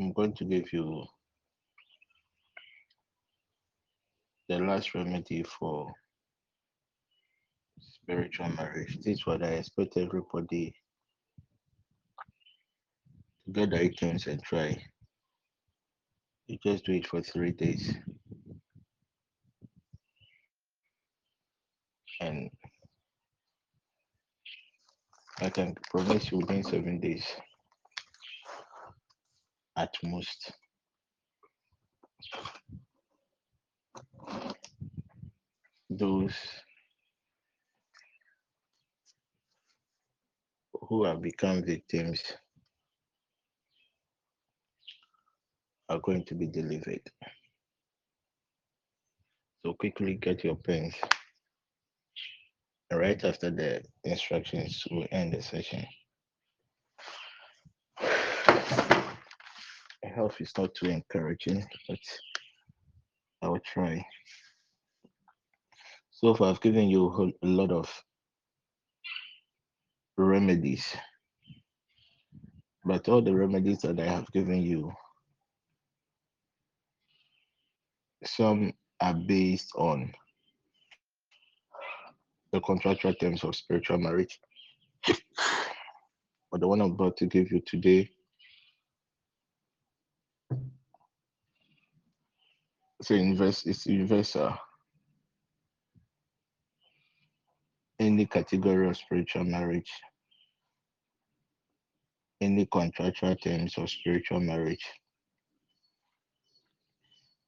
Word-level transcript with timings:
I'm 0.00 0.12
going 0.12 0.32
to 0.34 0.44
give 0.44 0.72
you 0.72 1.04
the 4.48 4.58
last 4.58 4.94
remedy 4.94 5.44
for 5.44 5.92
spiritual 7.78 8.48
marriage. 8.50 8.96
This 8.96 9.18
is 9.18 9.26
what 9.26 9.44
I 9.44 9.50
expect 9.50 9.96
everybody 9.96 10.74
to 13.46 13.52
get 13.52 13.70
the 13.70 13.82
items 13.82 14.26
and 14.26 14.42
try. 14.42 14.76
You 16.48 16.58
just 16.64 16.84
do 16.84 16.92
it 16.92 17.06
for 17.06 17.22
three 17.22 17.52
days. 17.52 17.94
And 22.20 22.50
I 25.40 25.50
can 25.50 25.74
promise 25.90 26.32
you 26.32 26.38
within 26.38 26.64
seven 26.64 26.98
days 26.98 27.24
at 29.76 29.94
most. 30.02 30.52
Those 35.90 36.34
who 40.88 41.04
have 41.04 41.22
become 41.22 41.64
victims 41.64 42.22
are 45.88 46.00
going 46.00 46.24
to 46.26 46.34
be 46.34 46.46
delivered. 46.46 47.02
So 49.64 49.74
quickly 49.74 50.14
get 50.14 50.44
your 50.44 50.56
pens. 50.56 50.94
Right 52.92 53.22
after 53.24 53.50
the 53.50 53.82
instructions, 54.04 54.84
we'll 54.90 55.06
end 55.10 55.32
the 55.32 55.42
session. 55.42 55.84
Health 60.14 60.40
is 60.40 60.52
not 60.56 60.72
too 60.76 60.86
encouraging, 60.86 61.66
but 61.88 61.98
I 63.42 63.48
will 63.48 63.58
try. 63.60 64.04
So 66.12 66.34
far, 66.34 66.50
I've 66.50 66.60
given 66.60 66.88
you 66.88 67.34
a 67.42 67.46
lot 67.46 67.72
of 67.72 67.92
remedies, 70.16 70.86
but 72.84 73.08
all 73.08 73.22
the 73.22 73.34
remedies 73.34 73.80
that 73.80 73.98
I 73.98 74.06
have 74.06 74.30
given 74.30 74.62
you, 74.62 74.92
some 78.24 78.72
are 79.00 79.14
based 79.14 79.72
on 79.74 80.12
the 82.52 82.60
contractual 82.60 83.14
terms 83.14 83.42
of 83.42 83.56
spiritual 83.56 83.98
marriage. 83.98 84.38
but 86.52 86.60
the 86.60 86.68
one 86.68 86.80
I'm 86.80 86.92
about 86.92 87.16
to 87.16 87.26
give 87.26 87.50
you 87.50 87.60
today 87.66 88.08
it's 93.04 93.10
invest 93.10 93.66
it's 93.66 93.86
universal. 93.86 94.56
Any 98.00 98.24
category 98.24 98.88
of 98.88 98.96
spiritual 98.96 99.44
marriage, 99.44 99.90
any 102.40 102.64
contractual 102.64 103.36
terms 103.36 103.76
of 103.76 103.90
spiritual 103.90 104.40
marriage 104.40 104.84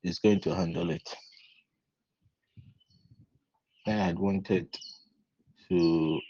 is 0.04 0.18
going 0.18 0.40
to 0.40 0.54
handle 0.54 0.90
it. 0.90 1.08
I 3.86 3.92
had 3.92 4.18
wanted 4.18 4.68
to 5.70 6.20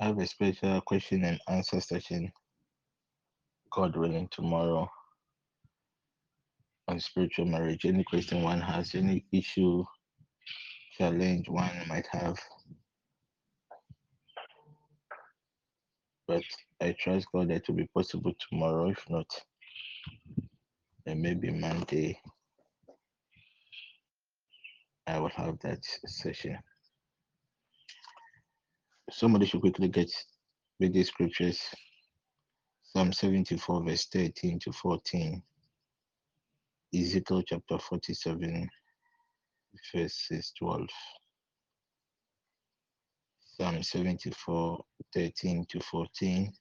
have 0.00 0.18
a 0.18 0.26
special 0.26 0.80
question 0.80 1.22
and 1.22 1.40
answer 1.48 1.80
session, 1.80 2.32
God 3.70 3.94
willing, 3.94 4.28
tomorrow 4.32 4.90
on 6.90 6.98
spiritual 6.98 7.46
marriage. 7.46 7.86
Any 7.86 8.02
question 8.02 8.42
one 8.42 8.60
has, 8.60 8.96
any 8.96 9.24
issue, 9.32 9.84
challenge 10.98 11.48
one 11.48 11.70
might 11.88 12.08
have. 12.10 12.36
But 16.26 16.42
I 16.80 16.94
trust 16.98 17.28
God 17.32 17.48
that 17.50 17.68
will 17.68 17.76
be 17.76 17.88
possible 17.94 18.32
tomorrow. 18.50 18.90
If 18.90 19.04
not, 19.08 19.26
then 21.06 21.22
maybe 21.22 21.50
Monday 21.50 22.18
I 25.06 25.20
will 25.20 25.30
have 25.30 25.58
that 25.60 25.84
session. 26.06 26.58
Somebody 29.12 29.46
should 29.46 29.60
quickly 29.60 29.88
get 29.88 30.10
with 30.80 30.92
these 30.92 31.08
scriptures. 31.08 31.60
Psalm 32.82 33.12
74, 33.12 33.84
verse 33.84 34.06
13 34.06 34.58
to 34.60 34.72
14. 34.72 35.40
Ezekiel 36.94 37.42
chapter 37.46 37.78
47, 37.78 38.68
verses 39.94 40.52
12. 40.58 40.88
Psalm 43.40 43.82
74, 43.82 44.84
13 45.14 45.66
to 45.68 45.80
14. 45.80 46.52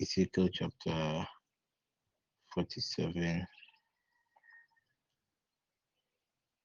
Ezekiel 0.00 0.48
chapter 0.52 1.26
47, 2.54 3.46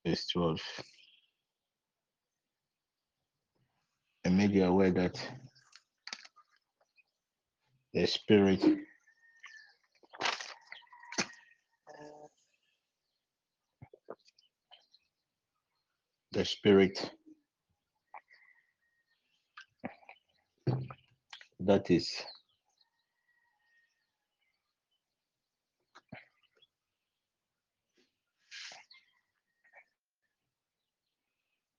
verse 0.05 0.27
12. 0.33 0.59
And 4.25 4.37
made 4.37 4.51
you 4.53 4.65
aware 4.65 4.91
that 4.91 5.21
the 7.93 8.07
spirit 8.07 8.63
the 16.37 16.45
spirit. 16.45 17.11
That 21.59 21.89
is. 21.89 22.07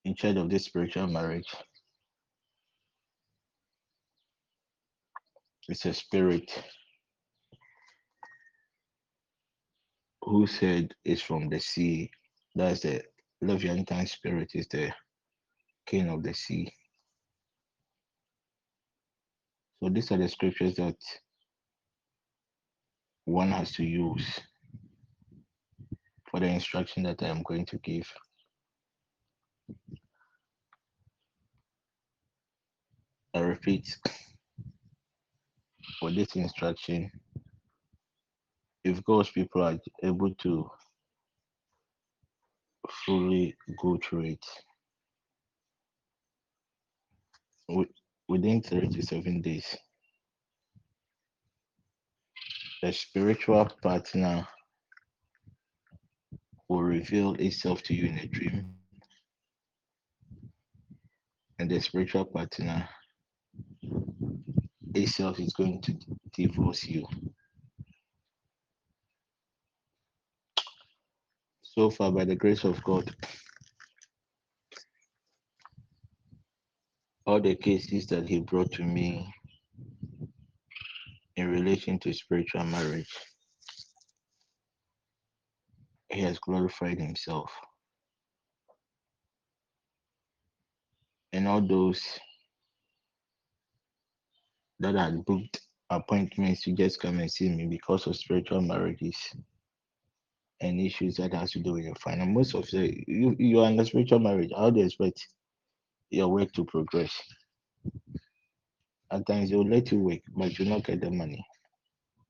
In 0.04 0.16
charge 0.16 0.36
of 0.36 0.50
this 0.50 0.64
spiritual 0.64 1.06
marriage. 1.06 1.54
It's 5.68 5.86
a 5.86 5.94
spirit 5.94 6.50
who 10.22 10.48
said 10.48 10.94
is 11.04 11.22
from 11.22 11.48
the 11.48 11.60
sea. 11.60 12.10
That's 12.56 12.80
the 12.80 13.04
Leviathan 13.42 14.06
spirit 14.06 14.50
is 14.54 14.66
the 14.68 14.92
king 15.86 16.08
of 16.08 16.22
the 16.22 16.34
sea 16.34 16.70
so 19.82 19.88
these 19.90 20.10
are 20.12 20.18
the 20.18 20.28
scriptures 20.28 20.74
that 20.76 20.96
one 23.24 23.50
has 23.50 23.72
to 23.72 23.84
use 23.84 24.40
for 26.30 26.40
the 26.40 26.46
instruction 26.46 27.02
that 27.04 27.22
I 27.22 27.28
am 27.28 27.42
going 27.42 27.66
to 27.66 27.78
give. 27.78 28.06
I 33.34 33.40
repeat, 33.40 33.96
for 36.00 36.10
this 36.10 36.34
instruction, 36.36 37.10
if 38.84 39.02
God's 39.04 39.30
people 39.30 39.62
are 39.62 39.78
able 40.02 40.34
to 40.34 40.70
fully 43.04 43.54
go 43.80 43.98
through 44.02 44.36
it. 44.36 44.44
Within 48.28 48.62
three 48.62 48.88
to 48.88 49.02
seven 49.02 49.40
days, 49.40 49.76
the 52.82 52.92
spiritual 52.92 53.68
partner 53.82 54.46
will 56.68 56.82
reveal 56.82 57.34
itself 57.34 57.82
to 57.84 57.94
you 57.94 58.06
in 58.06 58.18
a 58.18 58.26
dream, 58.26 58.74
and 61.58 61.70
the 61.70 61.80
spiritual 61.80 62.24
partner 62.24 62.88
itself 64.94 65.40
is 65.40 65.52
going 65.54 65.80
to 65.82 65.94
divorce 66.34 66.84
you. 66.84 67.06
So 71.78 71.90
far, 71.90 72.10
by 72.10 72.24
the 72.24 72.34
grace 72.34 72.64
of 72.64 72.82
God, 72.82 73.14
all 77.24 77.40
the 77.40 77.54
cases 77.54 78.08
that 78.08 78.28
He 78.28 78.40
brought 78.40 78.72
to 78.72 78.82
me 78.82 79.32
in 81.36 81.48
relation 81.48 82.00
to 82.00 82.12
spiritual 82.12 82.64
marriage, 82.64 83.14
He 86.10 86.20
has 86.22 86.40
glorified 86.40 86.98
Himself. 86.98 87.52
And 91.32 91.46
all 91.46 91.64
those 91.64 92.02
that 94.80 94.96
had 94.96 95.24
booked 95.24 95.60
appointments 95.90 96.62
to 96.62 96.72
just 96.72 96.98
come 96.98 97.20
and 97.20 97.30
see 97.30 97.48
me 97.50 97.66
because 97.66 98.08
of 98.08 98.16
spiritual 98.16 98.62
marriages 98.62 99.16
and 100.60 100.80
issues 100.80 101.16
that 101.16 101.34
has 101.34 101.52
to 101.52 101.60
do 101.60 101.74
with 101.74 101.84
your 101.84 101.94
finance. 101.96 102.30
Most 102.34 102.54
of 102.54 102.68
the 102.70 103.02
you 103.06 103.34
you 103.38 103.60
are 103.60 103.70
in 103.70 103.78
a 103.80 103.84
spiritual 103.84 104.18
marriage. 104.18 104.50
How 104.56 104.70
do 104.70 104.80
you 104.80 104.86
expect 104.86 105.26
your 106.10 106.28
work 106.28 106.52
to 106.52 106.64
progress? 106.64 107.12
At 109.10 109.26
times 109.26 109.50
they 109.50 109.56
will 109.56 109.68
let 109.68 109.90
you 109.92 110.00
work, 110.00 110.20
but 110.36 110.58
you 110.58 110.64
not 110.64 110.84
get 110.84 111.00
the 111.00 111.10
money. 111.10 111.44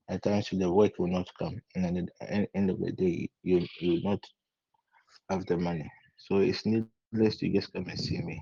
At 0.09 0.23
times 0.23 0.49
the 0.51 0.71
work 0.71 0.93
will 0.97 1.07
not 1.07 1.27
come, 1.37 1.59
and 1.75 1.97
at 1.97 2.05
the 2.19 2.47
end 2.55 2.69
of 2.69 2.79
the 2.79 2.91
day, 2.91 3.29
you 3.43 3.65
you 3.79 3.91
will 3.93 4.11
not 4.11 4.23
have 5.29 5.45
the 5.45 5.57
money. 5.57 5.89
So 6.17 6.37
it's 6.37 6.65
needless 6.65 7.37
to 7.37 7.49
just 7.49 7.73
come 7.73 7.87
and 7.87 7.99
see 7.99 8.21
me. 8.21 8.41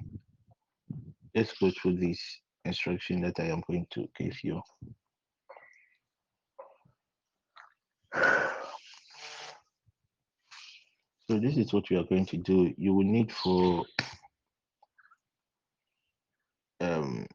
Just 1.36 1.60
go 1.60 1.72
through 1.72 1.98
this 1.98 2.20
instruction 2.66 3.22
that 3.22 3.40
I 3.40 3.46
am 3.46 3.62
going 3.68 3.86
to 3.92 4.08
give 4.18 4.36
you. 4.44 4.62
So 11.30 11.38
this 11.40 11.58
is 11.58 11.74
what 11.74 11.90
we 11.90 11.98
are 11.98 12.06
going 12.06 12.26
to 12.28 12.38
do. 12.38 12.74
You 12.78 12.94
will 12.94 13.04
need 13.04 13.34
for 13.34 13.84
um, 16.80 17.28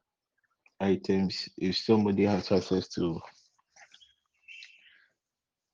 items 0.80 1.46
if 1.58 1.76
somebody 1.76 2.24
has 2.24 2.50
access 2.50 2.88
to 2.88 3.20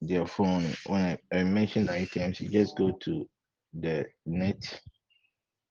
their 0.00 0.26
phone. 0.26 0.66
When 0.86 1.18
I, 1.32 1.38
I 1.38 1.44
mentioned 1.44 1.90
items, 1.90 2.40
you 2.40 2.48
just 2.48 2.76
go 2.76 2.90
to 2.90 3.28
the 3.72 4.06
net, 4.26 4.80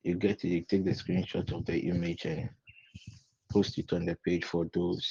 you 0.03 0.15
get 0.15 0.45
it, 0.45 0.47
you 0.47 0.61
take 0.61 0.85
the 0.85 0.91
screenshot 0.91 1.51
of 1.53 1.65
the 1.65 1.77
image 1.77 2.23
and 2.23 2.49
post 3.51 3.77
it 3.77 3.91
on 3.91 4.05
the 4.05 4.15
page 4.25 4.45
for 4.45 4.67
those 4.73 5.05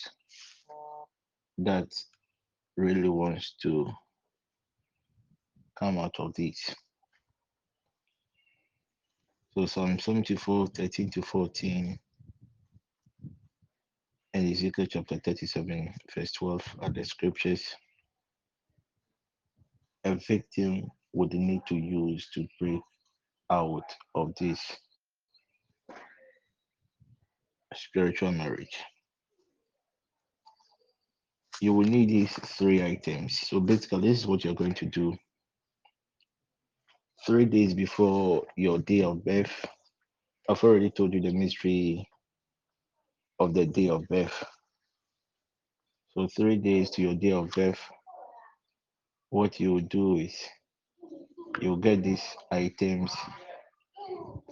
that 1.59 1.89
really 2.79 3.11
wants 3.11 3.57
to 3.63 3.91
come 5.79 5.99
out 5.99 6.15
of 6.19 6.33
this. 6.35 6.75
So 9.57 9.65
Psalm 9.65 9.99
74, 9.99 10.67
13 10.67 11.11
to 11.13 11.23
14, 11.23 11.99
and 14.35 14.53
Ezekiel 14.53 14.85
chapter 14.85 15.17
37, 15.17 15.95
verse 16.15 16.33
12 16.33 16.77
are 16.81 16.91
the 16.91 17.03
scriptures 17.03 17.75
a 20.05 20.15
victim 20.29 20.91
would 21.15 21.33
need 21.33 21.63
to 21.69 21.75
use 21.75 22.29
to 22.35 22.47
break 22.61 22.83
out 23.51 23.91
of 24.15 24.35
this 24.39 24.61
spiritual 27.73 28.33
marriage. 28.33 28.77
You 31.63 31.73
will 31.73 31.87
need 31.87 32.11
these 32.11 32.35
three 32.45 32.85
items. 32.85 33.41
So 33.41 33.61
basically, 33.61 34.11
this 34.11 34.19
is 34.19 34.27
what 34.27 34.45
you're 34.45 34.53
going 34.53 34.75
to 34.75 34.85
do. 34.85 35.17
Three 37.25 37.45
days 37.45 37.75
before 37.75 38.47
your 38.57 38.79
day 38.79 39.03
of 39.03 39.25
birth, 39.25 39.65
I've 40.49 40.63
already 40.63 40.91
told 40.91 41.15
you 41.15 41.21
the 41.21 41.33
mystery 41.33 42.07
of 43.39 43.55
the 43.55 43.67
day 43.67 43.89
of 43.89 44.07
birth. 44.09 44.45
So 46.11 46.29
three 46.37 46.57
days 46.57 46.91
to 46.91 47.03
your 47.03 47.15
day 47.15 47.33
of 47.33 47.51
birth, 47.51 47.81
what 49.31 49.59
you 49.61 49.81
do 49.81 50.17
is 50.17 50.35
you'll 51.61 51.77
get 51.77 52.03
these 52.03 52.25
items 52.51 53.13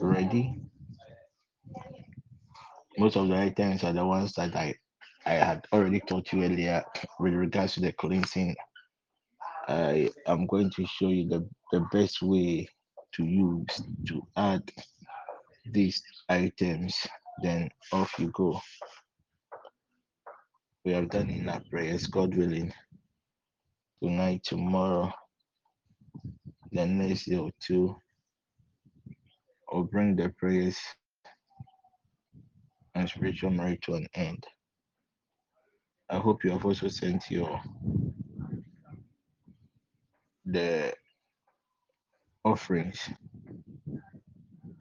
ready. 0.01 0.61
Most 2.99 3.17
of 3.17 3.29
the 3.29 3.37
items 3.37 3.85
are 3.85 3.93
the 3.93 4.05
ones 4.05 4.33
that 4.35 4.55
I 4.57 4.75
I 5.27 5.33
had 5.35 5.67
already 5.73 6.01
taught 6.01 6.33
you 6.33 6.45
earlier 6.45 6.85
with 7.19 7.33
regards 7.33 7.75
to 7.75 7.81
the 7.81 7.93
cleansing. 7.93 8.55
I 9.69 10.11
am 10.27 10.47
going 10.47 10.71
to 10.71 10.87
show 10.87 11.09
you 11.09 11.27
the, 11.29 11.49
the 11.75 11.81
best 11.93 12.23
way 12.23 12.69
to 13.13 13.25
use 13.25 13.83
to 14.07 14.23
add 14.37 14.63
these 15.73 16.01
items. 16.29 16.97
Then 17.43 17.69
off 17.93 18.13
you 18.17 18.29
go. 18.29 18.61
We 20.85 20.93
have 20.93 21.11
done 21.11 21.31
enough 21.31 21.63
prayers, 21.69 22.07
God 22.07 22.37
willing. 22.37 22.73
Tonight, 24.01 24.43
tomorrow, 24.45 25.13
the 26.71 26.87
next 26.87 27.25
day 27.29 27.39
or 27.39 27.51
two, 27.61 27.97
I'll 29.73 29.83
bring 29.83 30.15
the 30.15 30.29
prayers 30.39 30.79
and 32.95 33.09
spiritual 33.09 33.51
marriage 33.51 33.81
to 33.87 33.95
an 33.95 34.07
end. 34.15 34.47
I 36.09 36.19
hope 36.19 36.45
you 36.45 36.53
have 36.53 36.65
also 36.65 36.87
sent 36.87 37.29
your 37.33 37.61
the 40.47 40.95
offerings. 42.45 42.99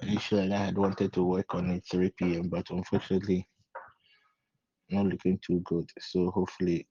Initially, 0.01 0.54
I 0.54 0.65
had 0.65 0.77
wanted 0.77 1.13
to 1.13 1.24
work 1.24 1.56
on 1.56 1.69
it 1.69 1.83
3 1.89 2.12
p.m., 2.18 2.50
but 2.50 2.69
unfortunately, 2.69 3.48
not 4.89 5.06
looking 5.06 5.39
too 5.45 5.62
good. 5.65 5.89
So 6.00 6.30
hopefully, 6.31 6.88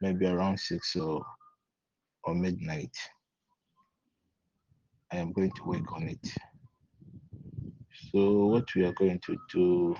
maybe 0.00 0.26
around 0.26 0.60
six 0.60 0.94
or 0.96 1.24
or 2.24 2.34
midnight, 2.34 2.94
I 5.12 5.16
am 5.16 5.32
going 5.32 5.52
to 5.52 5.64
work 5.64 5.92
on 5.92 6.08
it. 6.08 6.26
So 8.12 8.46
what 8.46 8.74
we 8.74 8.84
are 8.84 8.92
going 8.92 9.20
to 9.26 9.36
do 9.52 9.96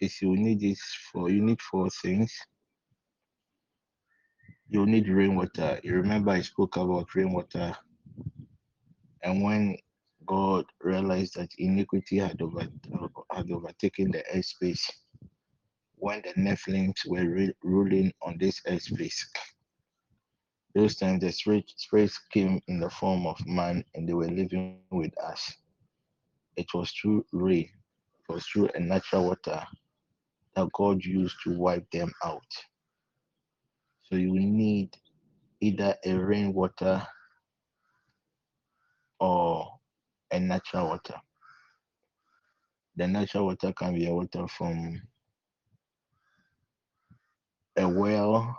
is 0.00 0.20
you 0.20 0.36
need 0.36 0.60
this 0.60 0.80
for 1.12 1.30
you 1.30 1.42
need 1.42 1.60
four 1.62 1.88
things. 2.02 2.32
You 4.72 4.86
need 4.86 5.06
rainwater. 5.06 5.78
You 5.82 5.96
remember 5.96 6.30
I 6.30 6.40
spoke 6.40 6.78
about 6.78 7.14
rainwater, 7.14 7.76
and 9.22 9.42
when 9.42 9.76
God 10.24 10.64
realized 10.80 11.34
that 11.34 11.50
iniquity 11.58 12.16
had 12.16 12.40
over 12.40 12.66
had 13.30 13.50
overtaken 13.50 14.12
the 14.12 14.24
airspace, 14.34 14.80
when 15.96 16.22
the 16.22 16.32
Nephilims 16.40 17.06
were 17.06 17.28
re- 17.28 17.54
ruling 17.62 18.14
on 18.22 18.38
this 18.38 18.62
airspace, 18.66 19.20
those 20.74 20.96
times 20.96 21.20
the 21.20 21.32
spirit, 21.32 21.70
spirits 21.76 22.18
came 22.32 22.58
in 22.66 22.80
the 22.80 22.88
form 22.88 23.26
of 23.26 23.46
man 23.46 23.84
and 23.94 24.08
they 24.08 24.14
were 24.14 24.30
living 24.30 24.80
with 24.90 25.12
us. 25.22 25.54
It 26.56 26.72
was 26.72 26.90
through 26.92 27.26
rain, 27.30 27.68
it 28.26 28.32
was 28.32 28.46
through 28.46 28.70
a 28.74 28.80
natural 28.80 29.26
water 29.26 29.66
that 30.56 30.72
God 30.72 31.04
used 31.04 31.36
to 31.44 31.58
wipe 31.58 31.90
them 31.90 32.10
out. 32.24 32.40
So 34.12 34.18
you 34.18 34.38
need 34.38 34.94
either 35.62 35.96
a 36.04 36.12
rainwater 36.12 37.02
or 39.18 39.80
a 40.30 40.38
natural 40.38 40.88
water. 40.88 41.14
The 42.96 43.08
natural 43.08 43.46
water 43.46 43.72
can 43.72 43.94
be 43.94 44.06
a 44.06 44.12
water 44.12 44.46
from 44.48 45.00
a 47.78 47.88
well, 47.88 48.54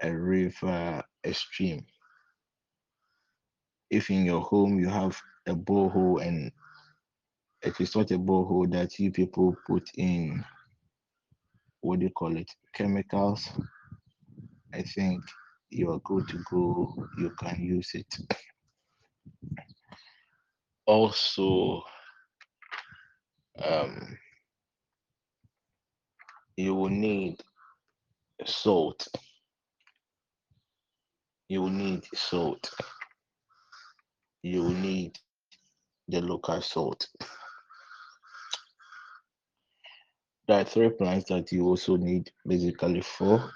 a 0.00 0.12
river, 0.12 1.02
a 1.24 1.34
stream. 1.34 1.84
If 3.90 4.08
in 4.08 4.24
your 4.24 4.42
home 4.42 4.78
you 4.78 4.88
have 4.88 5.20
a 5.48 5.52
borehole 5.52 6.24
and 6.24 6.52
it 7.62 7.80
is 7.80 7.96
not 7.96 8.12
a 8.12 8.18
borehole 8.18 8.70
that 8.70 8.96
you 9.00 9.10
people 9.10 9.56
put 9.66 9.90
in 9.96 10.44
what 11.80 11.98
do 11.98 12.04
you 12.04 12.12
call 12.12 12.36
it 12.36 12.48
chemicals 12.72 13.50
i 14.74 14.82
think 14.82 15.22
you 15.72 15.90
are 15.90 15.98
good 16.00 16.28
to 16.28 16.38
go. 16.50 16.94
You 17.18 17.30
can 17.30 17.62
use 17.62 17.94
it. 17.94 18.18
Also 20.86 21.82
um 23.64 24.18
you 26.56 26.74
will 26.74 26.90
need 26.90 27.36
salt. 28.44 29.08
You 31.48 31.62
will 31.62 31.70
need 31.70 32.04
salt. 32.14 32.70
You 34.42 34.62
will 34.64 34.70
need 34.70 35.18
the 36.08 36.20
local 36.20 36.60
salt. 36.60 37.08
There 40.48 40.60
are 40.60 40.64
three 40.64 40.90
plants 40.90 41.28
that 41.28 41.50
you 41.52 41.64
also 41.64 41.96
need 41.96 42.30
basically 42.46 43.00
four 43.00 43.50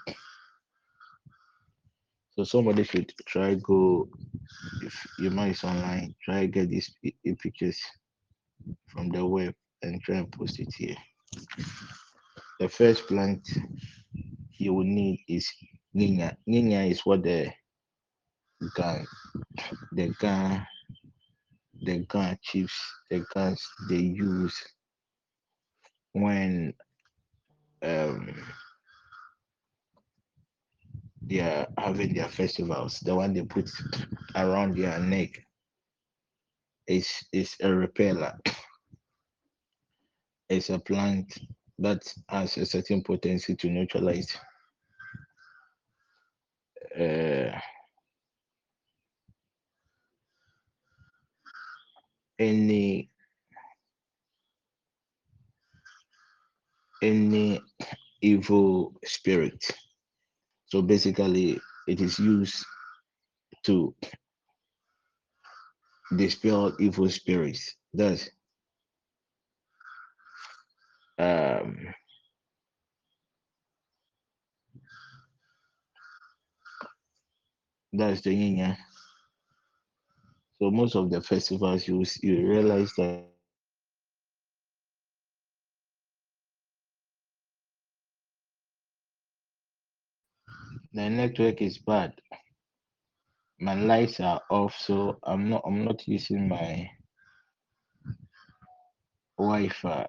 so 2.37 2.43
somebody 2.43 2.83
should 2.83 3.11
try 3.25 3.55
go 3.55 4.07
if 4.83 5.07
your 5.19 5.31
mind 5.31 5.51
is 5.51 5.63
online 5.63 6.13
try 6.23 6.45
get 6.45 6.69
these 6.69 6.93
pictures 7.39 7.81
from 8.87 9.09
the 9.09 9.25
web 9.25 9.53
and 9.81 10.01
try 10.03 10.17
and 10.17 10.31
post 10.31 10.59
it 10.59 10.69
here 10.77 10.95
the 12.59 12.69
first 12.69 13.07
plant 13.07 13.47
you 14.57 14.73
will 14.73 14.83
need 14.83 15.19
is 15.27 15.51
Nina. 15.93 16.35
Nina 16.45 16.83
is 16.83 17.01
what 17.05 17.23
the 17.23 17.51
gun, 18.75 19.05
the 19.93 20.09
gun, 20.19 20.65
the 21.83 21.99
gun 22.05 22.37
chiefs, 22.43 22.79
the 23.09 23.25
guns 23.33 23.65
they 23.89 23.97
use 23.97 24.55
when 26.13 26.73
um 27.83 28.35
they 31.27 31.39
are 31.41 31.67
having 31.77 32.13
their 32.13 32.29
festivals, 32.29 32.99
the 33.01 33.15
one 33.15 33.33
they 33.33 33.43
put 33.43 33.69
around 34.35 34.77
their 34.77 34.99
neck 34.99 35.31
is 36.87 37.09
is 37.33 37.55
a 37.61 37.73
repeller. 37.73 38.33
It's 40.49 40.69
a 40.69 40.79
plant 40.79 41.37
that 41.79 42.13
has 42.29 42.57
a 42.57 42.65
certain 42.65 43.03
potency 43.03 43.55
to 43.55 43.69
neutralize 43.69 44.37
uh, 46.97 47.59
any 52.39 53.09
any 57.01 57.61
evil 58.21 58.93
spirit. 59.05 59.65
So 60.67 60.81
basically, 60.81 61.59
it 61.87 62.01
is 62.01 62.19
used 62.19 62.65
to 63.65 63.93
dispel 66.15 66.75
evil 66.79 67.09
spirits. 67.09 67.75
That's 67.93 68.29
um, 71.19 71.77
that's 77.93 78.21
the 78.21 78.33
yin 78.33 78.77
So 80.59 80.71
most 80.71 80.95
of 80.95 81.09
the 81.09 81.21
festivals, 81.21 81.87
you 81.87 82.03
you 82.21 82.47
realize 82.47 82.91
that 82.97 83.25
the 90.93 91.09
network 91.09 91.61
is 91.61 91.77
bad. 91.79 92.13
My 93.59 93.73
lights 93.73 94.19
are 94.19 94.41
off, 94.49 94.75
so 94.77 95.17
I'm 95.23 95.49
not 95.49 95.63
I'm 95.65 95.83
not 95.83 96.07
using 96.07 96.47
my 96.47 96.89
Wi-Fi, 99.37 100.07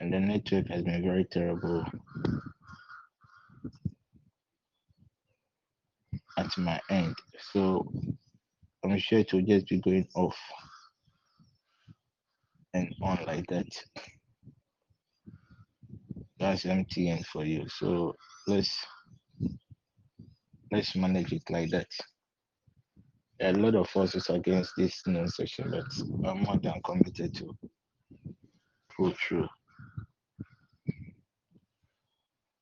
and 0.00 0.12
the 0.12 0.20
network 0.20 0.68
has 0.68 0.82
been 0.82 1.02
very 1.02 1.24
terrible 1.30 1.84
at 6.38 6.56
my 6.58 6.80
end. 6.90 7.14
So 7.52 7.86
I'm 8.84 8.98
sure 8.98 9.20
it 9.20 9.32
will 9.32 9.42
just 9.42 9.68
be 9.68 9.78
going 9.80 10.08
off 10.14 10.36
and 12.74 12.94
on 13.02 13.18
like 13.26 13.46
that. 13.48 13.68
That's 16.38 16.64
MTN 16.64 17.24
for 17.26 17.44
you. 17.44 17.68
So 17.68 18.14
let's 18.46 18.76
let's 20.72 20.96
manage 20.96 21.32
it 21.32 21.42
like 21.50 21.70
that. 21.70 21.86
a 23.40 23.52
lot 23.52 23.74
of 23.74 23.88
forces 23.88 24.28
against 24.30 24.72
this 24.76 25.02
new 25.06 25.26
session, 25.28 25.70
but 25.70 26.28
I'm 26.28 26.42
more 26.42 26.58
than 26.58 26.80
committed 26.84 27.34
to 27.36 27.56
pull 28.96 29.12
through. 29.28 29.46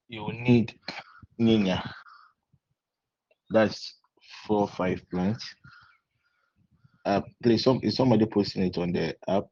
You 0.08 0.22
will 0.24 0.32
need 0.32 0.74
Nina. 1.38 1.82
That's 3.50 3.96
four 4.46 4.68
five 4.68 5.02
plants. 5.10 5.44
Uh, 7.04 7.22
please, 7.42 7.64
some 7.64 7.80
is 7.82 7.96
somebody 7.96 8.26
posting 8.26 8.64
it 8.64 8.78
on 8.78 8.92
the 8.92 9.16
app? 9.28 9.44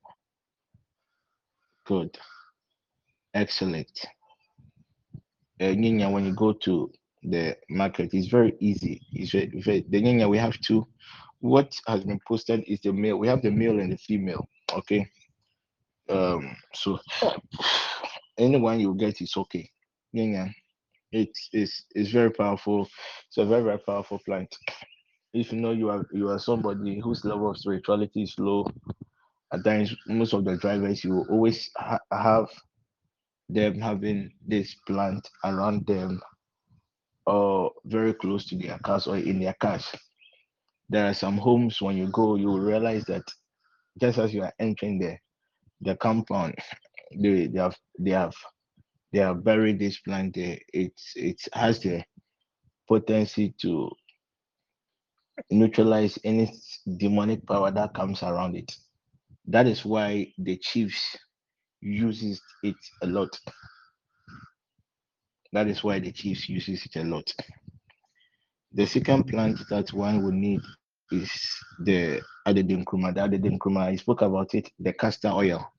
Good, 1.87 2.17
excellent. 3.35 3.91
Uh, 5.61 5.73
Nina, 5.73 6.11
when 6.11 6.25
you 6.25 6.35
go 6.35 6.53
to 6.53 6.91
the 7.23 7.57
market, 7.69 8.15
it's 8.15 8.29
very 8.29 8.57
easy. 8.61 9.01
It's 9.13 9.33
very, 9.33 9.51
very 9.61 9.85
the 9.89 10.01
Nina 10.01 10.29
we 10.29 10.39
have 10.39 10.59
two 10.61 10.87
what 11.41 11.75
has 11.87 12.05
been 12.05 12.21
posted 12.29 12.63
is 12.67 12.81
the 12.81 12.93
male. 12.93 13.17
We 13.17 13.29
have 13.29 13.43
the 13.43 13.51
male 13.51 13.81
and 13.81 13.93
the 13.93 13.97
female. 13.97 14.49
Okay. 14.73 15.11
Um. 16.09 16.57
So 16.75 16.99
anyone 18.39 18.81
you 18.81 18.95
get 18.95 19.21
is 19.21 19.37
okay. 19.37 19.71
Yeah. 20.13 20.49
It's 21.13 21.49
it's 21.53 21.85
it's 21.95 22.11
very 22.11 22.31
powerful. 22.31 22.89
It's 23.29 23.39
a 23.39 23.45
very 23.45 23.63
very 23.63 23.79
powerful 23.79 24.21
plant. 24.25 24.55
If 25.33 25.53
you 25.53 25.61
know 25.61 25.73
you 25.73 25.89
are 25.91 26.07
you 26.13 26.29
are 26.29 26.39
somebody 26.39 27.01
whose 27.01 27.25
level 27.25 27.51
of 27.51 27.57
spirituality 27.57 28.23
is 28.23 28.35
low, 28.39 28.67
at 29.53 29.65
times 29.65 29.95
most 30.07 30.35
of 30.35 30.45
the 30.45 30.57
drivers 30.57 31.05
you 31.05 31.25
always 31.31 31.71
ha- 31.77 31.99
have 32.13 32.49
them 33.55 33.81
having 33.81 34.31
this 34.47 34.75
plant 34.87 35.29
around 35.45 35.87
them 35.87 36.21
or 37.27 37.73
very 37.85 38.15
close 38.15 38.47
to 38.47 38.57
their 38.57 38.79
cars 38.79 39.07
or 39.07 39.17
in 39.17 39.41
their 39.41 39.55
cars 39.61 39.87
there 40.91 41.07
are 41.07 41.15
some 41.15 41.39
homes 41.39 41.81
when 41.81 41.97
you 41.97 42.09
go, 42.09 42.35
you 42.35 42.49
will 42.49 42.61
realize 42.61 43.05
that 43.05 43.23
just 44.01 44.19
as 44.19 44.35
you 44.35 44.43
are 44.43 44.53
entering 44.59 44.99
the 44.99 45.17
the 45.83 45.97
compound, 45.97 46.55
they, 47.17 47.47
they 47.47 47.59
have 47.61 47.77
they 47.99 48.11
have 48.11 48.35
they 49.13 49.21
have 49.21 49.45
buried 49.45 49.79
this 49.79 49.99
plant 50.01 50.35
there. 50.35 50.59
It's 50.75 51.13
it 51.17 51.41
has 51.53 51.81
the 51.81 52.03
potency 52.89 53.55
to 53.63 53.91
neutralize 55.51 56.19
any 56.25 56.53
demonic 56.99 57.47
power 57.47 57.71
that 57.71 57.95
comes 57.95 58.23
around 58.23 58.57
it. 58.57 58.71
That 59.47 59.67
is 59.67 59.85
why 59.85 60.33
the 60.39 60.57
chiefs 60.57 61.17
uses 61.81 62.41
it 62.63 62.77
a 63.03 63.07
lot. 63.07 63.39
That 65.53 65.67
is 65.67 65.83
why 65.83 65.99
the 65.99 66.13
chiefs 66.13 66.49
uses 66.49 66.85
it 66.85 66.97
a 66.97 67.05
lot. 67.05 67.33
The 68.73 68.87
second 68.87 69.25
plant 69.25 69.59
that 69.69 69.93
one 69.93 70.23
would 70.23 70.35
need 70.35 70.61
is 71.11 71.31
the 71.81 72.21
Adede 72.47 72.85
Nkrumah. 72.85 73.15
The 73.15 73.25
Adede 73.25 73.59
Nkrumah, 73.59 73.89
I 73.89 73.97
spoke 73.97 74.23
about 74.23 74.55
it, 74.55 74.71
the 74.79 74.93
castor 74.93 75.31
oil. 75.31 75.73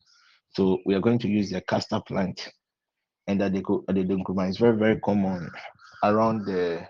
So 0.50 0.80
we 0.86 0.94
are 0.94 1.00
going 1.00 1.20
to 1.20 1.30
use 1.30 1.50
the 1.50 1.62
castor 1.62 2.02
plant. 2.06 2.50
And 3.28 3.40
that 3.40 3.54
the 3.54 3.64
Adede 3.88 4.10
Nkrumah 4.10 4.50
is 4.50 4.58
very, 4.58 4.76
very 4.76 5.00
common 5.00 5.50
around 6.04 6.46
the 6.46 6.86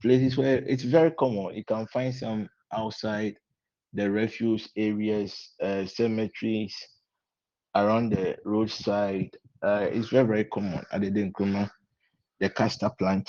places 0.00 0.38
where 0.38 0.58
it's 0.58 0.84
very 0.84 1.10
common. 1.10 1.54
You 1.54 1.64
can 1.64 1.86
find 1.88 2.14
some 2.14 2.48
outside 2.72 3.36
the 3.92 4.10
refuge 4.10 4.68
areas, 4.76 5.50
uh, 5.62 5.84
cemeteries, 5.84 6.74
around 7.74 8.10
the 8.12 8.36
roadside. 8.44 9.30
Uh, 9.62 9.86
it's 9.90 10.08
very, 10.08 10.26
very 10.26 10.44
common. 10.44 10.84
Adede 10.92 11.32
Nkrumah, 11.32 11.70
the 12.40 12.48
castor 12.48 12.90
plant. 12.98 13.28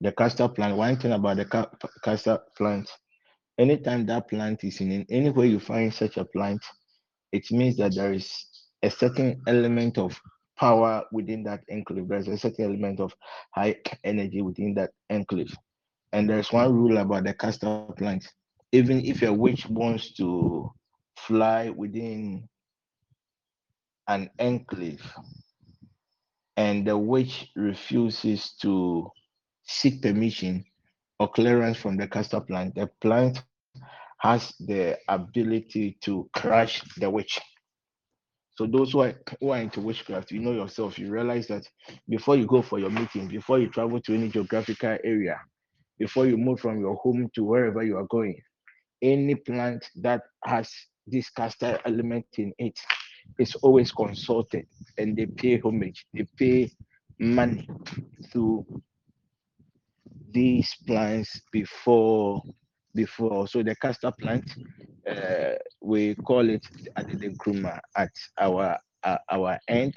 The 0.00 0.12
castor 0.12 0.48
plant, 0.48 0.76
one 0.76 0.96
thing 0.96 1.12
about 1.12 1.36
the 1.36 1.68
castor 2.02 2.38
plant, 2.56 2.88
anytime 3.58 4.06
that 4.06 4.28
plant 4.28 4.62
is 4.64 4.80
in 4.80 5.04
anywhere 5.10 5.46
you 5.46 5.58
find 5.58 5.92
such 5.92 6.16
a 6.16 6.24
plant, 6.24 6.64
it 7.32 7.50
means 7.50 7.76
that 7.76 7.94
there 7.94 8.12
is 8.12 8.32
a 8.82 8.90
certain 8.90 9.40
element 9.46 9.98
of 9.98 10.18
power 10.56 11.04
within 11.12 11.42
that 11.44 11.62
enclave. 11.70 12.08
There's 12.08 12.28
a 12.28 12.38
certain 12.38 12.64
element 12.64 13.00
of 13.00 13.14
high 13.54 13.76
energy 14.04 14.42
within 14.42 14.74
that 14.74 14.90
enclave. 15.10 15.54
And 16.12 16.28
there's 16.28 16.52
one 16.52 16.72
rule 16.72 16.98
about 16.98 17.24
the 17.24 17.34
castor 17.34 17.86
plant. 17.96 18.26
Even 18.72 19.04
if 19.04 19.22
a 19.22 19.32
witch 19.32 19.66
wants 19.68 20.12
to 20.14 20.70
fly 21.16 21.70
within 21.70 22.48
an 24.08 24.30
enclave 24.38 25.02
and 26.56 26.84
the 26.84 26.98
witch 26.98 27.50
refuses 27.54 28.54
to 28.60 29.08
seek 29.62 30.02
permission 30.02 30.64
or 31.20 31.28
clearance 31.28 31.76
from 31.78 31.96
the 31.96 32.08
castor 32.08 32.40
plant, 32.40 32.74
the 32.74 32.90
plant 33.00 33.42
has 34.18 34.52
the 34.58 34.98
ability 35.08 35.96
to 36.02 36.28
crush 36.34 36.82
the 36.96 37.08
witch. 37.08 37.38
So 38.56 38.66
those 38.66 38.90
who 38.90 39.02
are, 39.02 39.14
who 39.40 39.50
are 39.50 39.60
into 39.60 39.80
witchcraft, 39.80 40.32
you 40.32 40.40
know 40.40 40.50
yourself, 40.50 40.98
you 40.98 41.10
realize 41.10 41.46
that 41.46 41.64
before 42.08 42.36
you 42.36 42.44
go 42.44 42.60
for 42.60 42.80
your 42.80 42.90
meeting, 42.90 43.28
before 43.28 43.60
you 43.60 43.68
travel 43.68 44.00
to 44.00 44.14
any 44.14 44.28
geographical 44.28 44.98
area, 45.04 45.38
before 45.96 46.26
you 46.26 46.36
move 46.36 46.58
from 46.58 46.80
your 46.80 46.96
home 46.96 47.30
to 47.36 47.44
wherever 47.44 47.84
you 47.84 47.96
are 47.96 48.06
going, 48.10 48.36
any 49.00 49.36
plant 49.36 49.88
that 50.02 50.22
has 50.44 50.68
this 51.06 51.30
castor 51.30 51.78
element 51.84 52.26
in 52.36 52.52
it 52.58 52.76
is 53.38 53.54
always 53.56 53.92
consulted 53.92 54.66
and 54.96 55.16
they 55.16 55.26
pay 55.26 55.58
homage, 55.58 56.06
they 56.14 56.26
pay 56.36 56.70
money 57.18 57.68
to 58.32 58.64
these 60.30 60.74
plants 60.86 61.40
before 61.52 62.42
before. 62.94 63.46
So 63.46 63.62
the 63.62 63.76
castor 63.76 64.12
plant, 64.20 64.44
uh, 65.08 65.54
we 65.80 66.14
call 66.16 66.48
it 66.48 66.66
Adede 66.96 67.36
Nkrumah 67.36 67.78
at 67.96 68.10
our 68.40 68.78
uh, 69.04 69.18
our 69.30 69.58
end, 69.68 69.94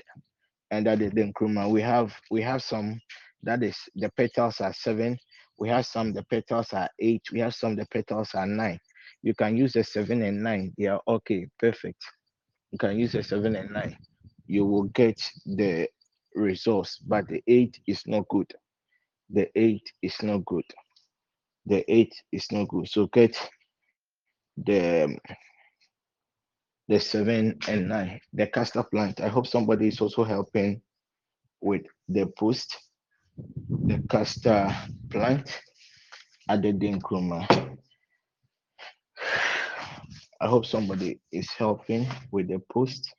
and 0.70 0.88
Adede 0.88 1.34
Nkrumah 1.34 1.70
we 1.70 1.82
have 1.82 2.14
we 2.30 2.42
have 2.42 2.62
some 2.62 3.00
that 3.44 3.64
is 3.64 3.78
the 3.96 4.10
petals 4.10 4.62
are 4.62 4.74
seven. 4.74 5.18
We 5.58 5.70
have 5.70 5.86
some 5.86 6.14
the 6.14 6.24
petals 6.24 6.74
are 6.74 6.90
eight. 7.00 7.24
We 7.32 7.40
have 7.40 7.54
some 7.56 7.76
the 7.76 7.86
petals 7.88 8.30
are 8.34 8.48
nine. 8.48 8.80
You 9.24 9.34
can 9.36 9.58
use 9.58 9.74
the 9.74 9.84
seven 9.84 10.24
and 10.24 10.42
nine. 10.42 10.74
They 10.78 10.88
are 10.88 11.02
okay, 11.08 11.48
perfect. 11.60 12.04
You 12.72 12.78
can 12.78 13.00
use 13.00 13.16
a 13.16 13.24
seven 13.24 13.56
and 13.56 13.72
nine. 13.72 13.98
You 14.48 14.66
will 14.66 14.84
get 14.84 15.22
the 15.46 15.88
resource, 16.36 16.98
but 17.06 17.28
the 17.28 17.44
eight 17.48 17.80
is 17.88 18.04
not 18.08 18.28
good. 18.30 18.52
The 19.30 19.50
eight 19.56 19.84
is 20.02 20.22
not 20.24 20.46
good. 20.46 20.66
The 21.66 21.84
eight 21.92 22.14
is 22.32 22.52
not 22.52 22.68
good. 22.70 22.88
So 22.90 23.08
get 23.08 23.38
the 24.58 25.04
um, 25.06 25.18
the 26.88 27.00
seven 27.00 27.58
and 27.68 27.88
nine, 27.88 28.20
the 28.34 28.48
castor 28.48 28.84
plant. 28.84 29.22
I 29.22 29.30
hope 29.30 29.48
somebody 29.48 29.88
is 29.88 30.02
also 30.02 30.24
helping 30.24 30.82
with 31.62 31.84
the 32.10 32.26
post, 32.38 32.78
the 33.70 34.02
castor 34.10 34.76
plant 35.10 35.62
Adede 36.50 36.92
Nkrumah. 37.00 37.78
I 40.42 40.48
hope 40.48 40.66
somebody 40.66 41.20
is 41.32 41.48
helping 41.52 42.08
with 42.32 42.48
the 42.48 42.60
post 42.74 43.14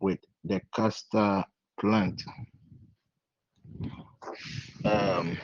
with 0.00 0.18
the 0.42 0.60
castor 0.74 1.44
plant. 1.78 2.20
Um, 4.84 5.38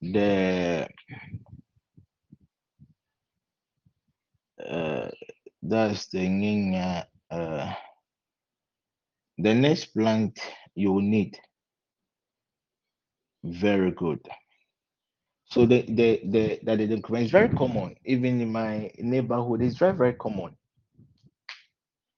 the 0.00 0.88
uh, 4.66 5.10
that's 5.62 6.08
the 6.08 7.04
uh, 7.30 7.72
the 9.36 9.54
next 9.54 9.86
plant 9.86 10.40
you 10.74 11.02
need. 11.02 11.38
Very 13.44 13.90
good. 13.90 14.20
So 15.50 15.66
the 15.66 15.82
the 15.82 16.20
the 16.24 16.60
that 16.62 16.78
the 16.78 16.86
Nkrumah 16.86 17.24
is 17.24 17.30
very 17.30 17.48
common, 17.48 17.96
even 18.04 18.40
in 18.40 18.52
my 18.52 18.90
neighborhood, 18.98 19.62
it's 19.62 19.78
very, 19.78 19.96
very 19.96 20.14
common. 20.14 20.56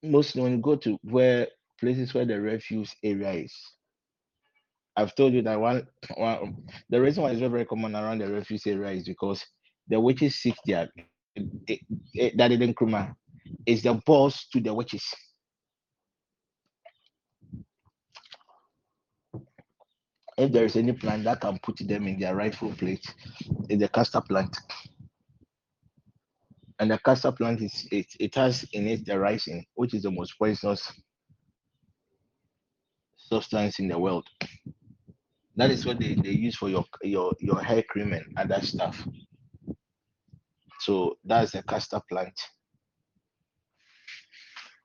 Mostly 0.02 0.42
when 0.42 0.52
you 0.52 0.58
go 0.58 0.76
to 0.76 0.98
where 1.02 1.48
places 1.80 2.12
where 2.14 2.26
the 2.26 2.40
refuse 2.40 2.94
area 3.02 3.32
is. 3.32 3.54
I've 4.96 5.14
told 5.14 5.32
you 5.32 5.42
that 5.42 5.58
one, 5.58 5.86
one 6.16 6.56
the 6.90 7.00
reason 7.00 7.22
why 7.22 7.30
it's 7.30 7.40
very, 7.40 7.50
very 7.50 7.64
common 7.66 7.96
around 7.96 8.18
the 8.18 8.28
refuse 8.28 8.66
area 8.66 8.90
is 8.90 9.04
because 9.04 9.44
the 9.88 9.98
witches 9.98 10.36
seek 10.36 10.56
their 10.66 10.88
eh, 11.36 11.76
eh, 12.18 12.30
that 12.36 12.48
the 12.48 12.58
Nkrumah 12.58 13.14
is 13.66 13.82
the 13.82 13.94
boss 14.06 14.46
to 14.52 14.60
the 14.60 14.74
witches. 14.74 15.04
If 20.38 20.52
there 20.52 20.64
is 20.64 20.76
any 20.76 20.92
plant 20.92 21.24
that 21.24 21.40
can 21.40 21.58
put 21.62 21.76
them 21.78 22.06
in 22.08 22.18
their 22.18 22.34
rightful 22.34 22.72
place, 22.72 23.06
is 23.68 23.78
the 23.78 23.88
castor 23.88 24.20
plant. 24.20 24.56
And 26.78 26.90
the 26.90 26.98
castor 26.98 27.32
plant 27.32 27.60
is 27.60 27.86
it, 27.92 28.06
it 28.18 28.34
has 28.34 28.64
in 28.72 28.88
it 28.88 29.04
the 29.04 29.12
ricin, 29.12 29.64
which 29.74 29.94
is 29.94 30.02
the 30.02 30.10
most 30.10 30.38
poisonous 30.38 30.90
substance 33.16 33.78
in 33.78 33.88
the 33.88 33.98
world. 33.98 34.26
That 35.56 35.70
is 35.70 35.84
what 35.84 35.98
they, 36.00 36.14
they 36.14 36.30
use 36.30 36.56
for 36.56 36.68
your 36.70 36.84
your 37.02 37.34
your 37.38 37.62
hair 37.62 37.82
cream 37.82 38.12
and 38.14 38.24
other 38.36 38.60
stuff. 38.64 39.06
So 40.80 41.18
that's 41.24 41.52
the 41.52 41.62
castor 41.62 42.00
plant. 42.08 42.34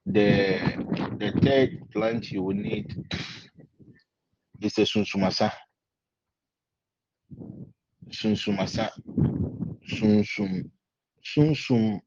The 0.06 0.60
the 1.18 1.32
third 1.42 1.90
plant 1.92 2.32
you 2.32 2.44
will 2.44 2.56
need 2.56 2.96
is 4.62 4.74
the 4.76 4.84
sunsumasa. 4.84 5.52
Sunsumasa. 8.10 8.92
Sunsum. 9.88 10.70
Sunsum 11.24 12.02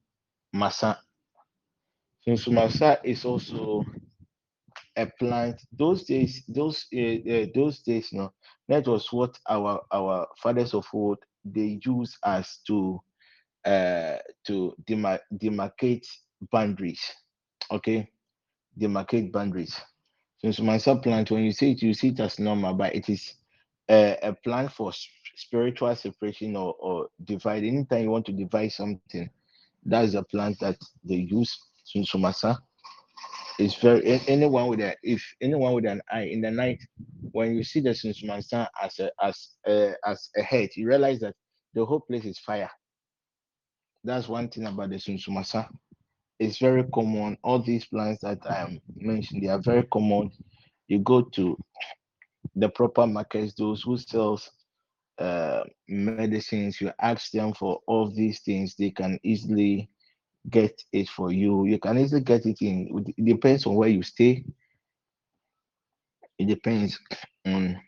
masa. 0.54 0.98
Sunsumasa 2.26 2.98
is 3.04 3.24
also 3.24 3.84
a 4.96 5.06
plant. 5.18 5.60
Those 5.72 6.04
days, 6.04 6.44
those 6.48 6.86
uh, 6.94 7.00
uh, 7.30 7.46
those 7.54 7.80
days, 7.82 8.12
you 8.12 8.18
know, 8.18 8.32
that 8.68 8.86
was 8.86 9.12
what 9.12 9.38
our 9.48 9.80
our 9.92 10.26
fathers 10.42 10.74
of 10.74 10.86
old 10.92 11.18
they 11.44 11.78
use 11.84 12.16
as 12.24 12.58
to 12.66 13.00
uh 13.64 14.16
to 14.46 14.74
demar- 14.86 15.20
demarcate 15.34 16.06
boundaries. 16.52 17.02
Okay, 17.70 18.10
demarcate 18.78 19.32
boundaries. 19.32 19.80
Sunsumasa 20.44 21.02
plant, 21.02 21.30
when 21.30 21.44
you 21.44 21.52
see 21.52 21.72
it, 21.72 21.82
you 21.82 21.94
see 21.94 22.08
it 22.08 22.20
as 22.20 22.38
normal, 22.38 22.74
but 22.74 22.94
it 22.94 23.08
is 23.08 23.34
a, 23.88 24.16
a 24.22 24.32
plant 24.32 24.72
for 24.72 24.92
spiritual 25.36 25.94
separation 25.94 26.56
or, 26.56 26.74
or 26.78 27.08
divide. 27.24 27.64
Anytime 27.64 28.04
you 28.04 28.10
want 28.10 28.26
to 28.26 28.32
divide 28.32 28.72
something, 28.72 29.28
that's 29.84 30.14
a 30.14 30.22
plant 30.22 30.58
that 30.60 30.76
they 31.04 31.16
use. 31.16 31.58
Sunsumasa 31.94 32.58
it's 33.60 33.74
very 33.74 34.20
anyone 34.26 34.68
with 34.68 34.80
a 34.80 34.96
if 35.02 35.22
anyone 35.40 35.74
with 35.74 35.84
an 35.84 36.00
eye 36.10 36.22
in 36.22 36.40
the 36.40 36.50
night 36.50 36.80
when 37.32 37.54
you 37.54 37.62
see 37.62 37.80
the 37.80 37.90
sunsumasa 37.90 38.66
as 38.82 38.98
a 38.98 39.10
as 39.22 39.48
a, 39.66 39.92
as 40.06 40.30
a 40.36 40.42
head 40.42 40.70
you 40.76 40.88
realize 40.88 41.20
that 41.20 41.34
the 41.74 41.84
whole 41.84 42.00
place 42.00 42.24
is 42.24 42.38
fire 42.38 42.70
that's 44.02 44.28
one 44.28 44.48
thing 44.48 44.66
about 44.66 44.88
the 44.88 44.96
sunsumasa 44.96 45.68
it's 46.40 46.58
very 46.58 46.84
common 46.94 47.38
all 47.44 47.60
these 47.62 47.86
plants 47.86 48.22
that 48.22 48.40
i 48.50 48.62
am 48.62 48.80
mentioning 48.96 49.44
they 49.44 49.50
are 49.50 49.62
very 49.62 49.84
common 49.92 50.32
you 50.88 50.98
go 51.00 51.22
to 51.22 51.56
the 52.56 52.68
proper 52.70 53.06
markets 53.06 53.54
those 53.54 53.82
who 53.82 53.96
sells 53.98 54.50
uh 55.20 55.62
medicines 55.88 56.80
you 56.80 56.90
ask 57.00 57.30
them 57.32 57.52
for 57.54 57.80
all 57.86 58.10
these 58.10 58.40
things 58.40 58.74
they 58.76 58.90
can 58.90 59.18
easily 59.22 59.88
get 60.50 60.82
it 60.92 61.08
for 61.08 61.32
you 61.32 61.66
you 61.66 61.78
can 61.78 61.98
easily 61.98 62.22
get 62.22 62.46
it 62.46 62.60
in 62.62 63.04
it 63.16 63.24
depends 63.24 63.66
on 63.66 63.74
where 63.76 63.88
you 63.88 64.02
stay 64.02 64.44
it 66.40 66.46
depends 66.46 66.98
on 67.46 67.78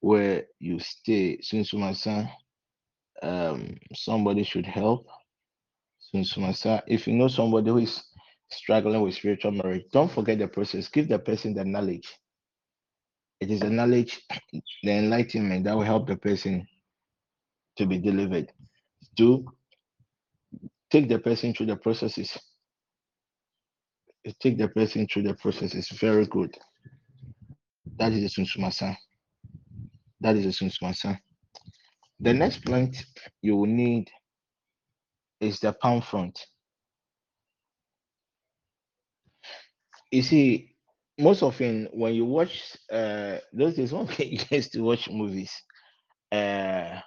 where 0.00 0.44
you 0.60 0.78
stay. 0.80 1.38
Since 1.42 1.74
my 1.74 1.92
son, 1.92 2.28
um, 3.22 3.76
somebody 3.94 4.44
should 4.44 4.66
help. 4.66 5.06
Son, 6.24 6.82
if 6.86 7.06
you 7.06 7.14
know 7.14 7.28
somebody 7.28 7.70
who 7.70 7.78
is 7.78 8.02
struggling 8.50 9.00
with 9.02 9.14
spiritual 9.14 9.52
marriage, 9.52 9.84
don't 9.92 10.10
forget 10.10 10.38
the 10.38 10.48
process. 10.48 10.88
Give 10.88 11.08
the 11.08 11.18
person 11.18 11.54
the 11.54 11.64
knowledge. 11.64 12.08
It 13.40 13.50
is 13.50 13.60
the 13.60 13.70
knowledge, 13.70 14.20
the 14.82 14.92
enlightenment 14.92 15.64
that 15.64 15.76
will 15.76 15.84
help 15.84 16.06
the 16.08 16.16
person 16.16 16.66
to 17.76 17.86
be 17.86 17.98
delivered. 17.98 18.52
Do 19.16 19.46
take 20.90 21.08
the 21.08 21.18
person 21.18 21.54
through 21.54 21.66
the 21.66 21.76
processes. 21.76 22.36
Take 24.40 24.58
the 24.58 24.68
person 24.68 25.06
through 25.06 25.22
the 25.22 25.34
processes. 25.34 25.88
Very 25.90 26.26
good. 26.26 26.56
That 27.98 28.12
is 28.12 28.34
the 28.34 28.42
Sunsumasa. 28.42 28.96
That 30.20 30.36
is 30.36 30.44
the 30.58 30.66
Sunsumasa. 30.66 31.18
The 32.20 32.34
next 32.34 32.64
plant 32.64 33.04
you 33.42 33.56
will 33.56 33.66
need 33.66 34.10
is 35.40 35.60
the 35.60 35.72
palm 35.72 36.00
frond. 36.02 36.36
You 40.10 40.22
see, 40.22 40.74
most 41.18 41.42
often 41.42 41.88
when 41.92 42.14
you 42.14 42.24
watch 42.24 42.76
uh 42.92 43.38
those 43.52 43.74
days 43.76 43.92
when 43.92 44.06
we 44.18 44.40
used 44.50 44.72
to 44.72 44.80
watch 44.82 45.08
movies, 45.10 45.52
uh 46.32 47.00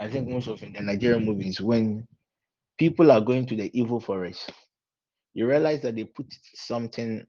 I 0.00 0.08
think 0.10 0.28
most 0.28 0.48
often 0.48 0.72
the 0.72 0.82
Nigerian 0.82 1.24
movies, 1.24 1.60
when 1.60 2.06
people 2.78 3.10
are 3.12 3.20
going 3.20 3.46
to 3.46 3.56
the 3.56 3.70
evil 3.78 4.00
forest, 4.00 4.50
you 5.34 5.46
realize 5.46 5.82
that 5.82 5.96
they 5.96 6.04
put 6.04 6.26
something 6.54 7.24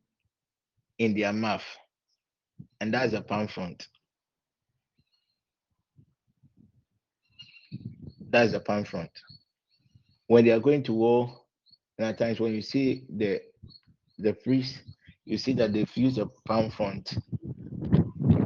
in 0.99 1.15
their 1.15 1.33
mouth, 1.33 1.65
and 2.81 2.93
that's 2.93 3.13
a 3.13 3.21
palm 3.21 3.47
frond. 3.47 3.85
That's 8.29 8.53
a 8.53 8.59
palm 8.59 8.83
frond. 8.85 9.09
When 10.27 10.45
they 10.45 10.51
are 10.51 10.59
going 10.59 10.83
to 10.83 10.93
war, 10.93 11.41
and 11.97 12.07
at 12.07 12.17
times 12.17 12.39
when 12.39 12.53
you 12.53 12.61
see 12.61 13.05
the 13.09 13.41
the 14.17 14.33
priest, 14.33 14.81
you 15.25 15.37
see 15.37 15.53
that 15.53 15.73
they've 15.73 15.97
used 15.97 16.17
a 16.17 16.27
palm 16.47 16.71
frond 16.71 17.07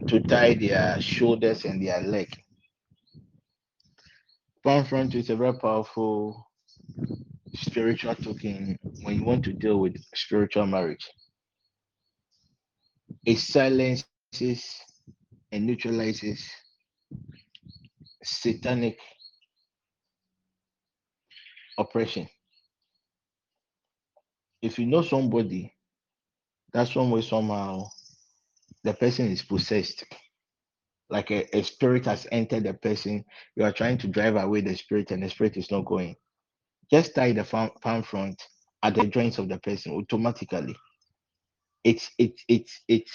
to 0.08 0.20
tie 0.22 0.56
their 0.56 1.00
shoulders 1.00 1.66
and 1.66 1.86
their 1.86 2.02
leg. 2.02 2.28
Palm 4.64 4.86
frond 4.86 5.16
is 5.16 5.30
a 5.30 5.36
very 5.36 5.54
powerful 5.54 6.48
spiritual 7.56 8.16
token 8.16 8.78
when 9.02 9.16
you 9.16 9.24
want 9.24 9.44
to 9.46 9.54
deal 9.54 9.80
with 9.80 9.96
spiritual 10.16 10.66
marriage. 10.66 11.10
It 13.26 13.38
silences 13.38 14.06
and 15.52 15.66
neutralizes 15.66 16.50
satanic 18.24 18.98
oppression. 21.80 22.28
If 24.62 24.78
you 24.78 24.86
know 24.86 25.02
somebody, 25.02 25.74
that's 26.74 26.96
one 26.96 27.12
way 27.12 27.22
somehow 27.22 27.86
the 28.84 28.94
person 28.94 29.28
is 29.32 29.42
possessed. 29.42 30.04
Like 31.10 31.32
a, 31.32 31.58
a 31.58 31.64
spirit 31.64 32.06
has 32.06 32.28
entered 32.32 32.66
the 32.66 32.74
person. 32.76 33.26
You 33.56 33.64
are 33.64 33.72
trying 33.72 33.98
to 34.00 34.08
drive 34.08 34.36
away 34.36 34.62
the 34.62 34.76
spirit, 34.76 35.12
and 35.12 35.24
the 35.24 35.30
spirit 35.30 35.58
is 35.58 35.72
not 35.72 35.86
going. 35.86 36.16
Just 36.92 37.16
tie 37.16 37.32
the 37.32 37.44
palm, 37.44 37.72
palm 37.82 38.04
frond 38.04 38.38
at 38.84 38.96
the 38.96 39.08
joints 39.08 39.38
of 39.40 39.50
the 39.50 39.60
person 39.60 39.94
automatically. 39.94 40.76
It's 41.84 42.12
it 42.20 42.34
it 42.48 42.70
it 42.88 43.10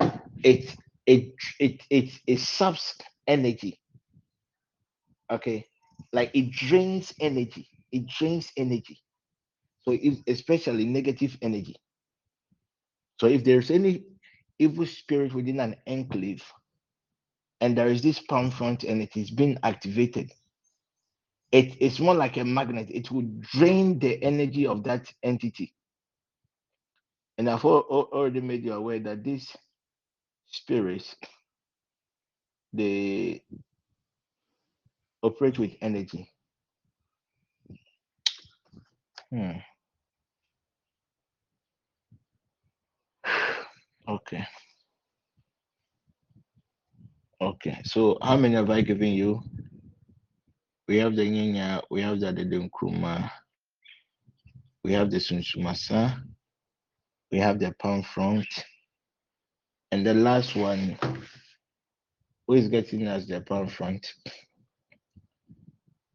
it 0.00 0.14
it 0.44 0.76
it 1.06 1.34
it, 1.60 1.82
it, 1.90 2.10
it 2.26 2.40
subs 2.40 2.96
energy. 3.28 3.80
Okay, 5.30 5.66
like 6.14 6.30
it 6.32 6.52
drains 6.52 7.12
energy. 7.20 7.68
It 7.92 8.06
drains 8.06 8.50
energy. 8.56 9.00
So 9.82 9.90
if 9.92 10.18
especially 10.26 10.86
negative 10.86 11.36
energy. 11.42 11.76
So 13.20 13.26
if 13.26 13.44
there's 13.44 13.70
any 13.70 14.04
evil 14.58 14.86
spirit 14.86 15.34
within 15.34 15.60
an 15.60 15.76
enclave, 15.86 16.44
and 17.60 17.76
there 17.76 17.88
is 17.88 18.02
this 18.02 18.20
palm 18.20 18.50
frond 18.50 18.84
and 18.84 19.02
it 19.02 19.16
is 19.16 19.30
being 19.30 19.58
activated, 19.62 20.32
it's 21.52 22.00
more 22.00 22.14
like 22.14 22.36
a 22.36 22.44
magnet. 22.44 22.88
It 22.90 23.10
will 23.10 23.28
drain 23.40 23.98
the 23.98 24.22
energy 24.22 24.66
of 24.66 24.82
that 24.84 25.12
entity. 25.22 25.74
And 27.38 27.48
I've 27.50 27.64
already 27.64 28.40
made 28.40 28.64
you 28.64 28.72
aware 28.72 29.00
that 29.00 29.24
these 29.24 29.56
spirits 30.46 31.16
they 32.72 33.42
operate 35.24 35.58
with 35.58 35.72
energy. 35.80 36.30
Hmm. 39.30 39.52
Okay. 44.06 44.44
Okay. 47.40 47.80
So 47.84 48.18
how 48.20 48.36
many 48.36 48.54
have 48.54 48.68
I 48.68 48.82
given 48.82 49.14
you? 49.14 49.42
We 50.86 50.98
have 50.98 51.16
the 51.16 51.22
Nyanya, 51.22 51.80
we 51.90 52.02
have 52.02 52.20
the 52.20 52.26
Nkrumah, 52.26 53.30
we 54.84 54.92
have 54.92 55.10
the 55.10 55.16
Sunsumasa, 55.16 56.22
we 57.32 57.38
have 57.38 57.58
the 57.58 57.74
palm 57.78 58.02
frond, 58.02 58.46
and 59.90 60.06
the 60.06 60.12
last 60.12 60.54
one, 60.54 60.98
who 62.46 62.54
is 62.54 62.68
getting 62.68 63.08
us 63.08 63.24
the 63.24 63.40
palm 63.40 63.68
frond? 63.68 64.06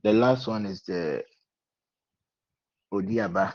The 0.04 0.14
last 0.14 0.48
one 0.48 0.66
is 0.66 0.82
the 0.84 1.24
Odiaba. 2.94 3.54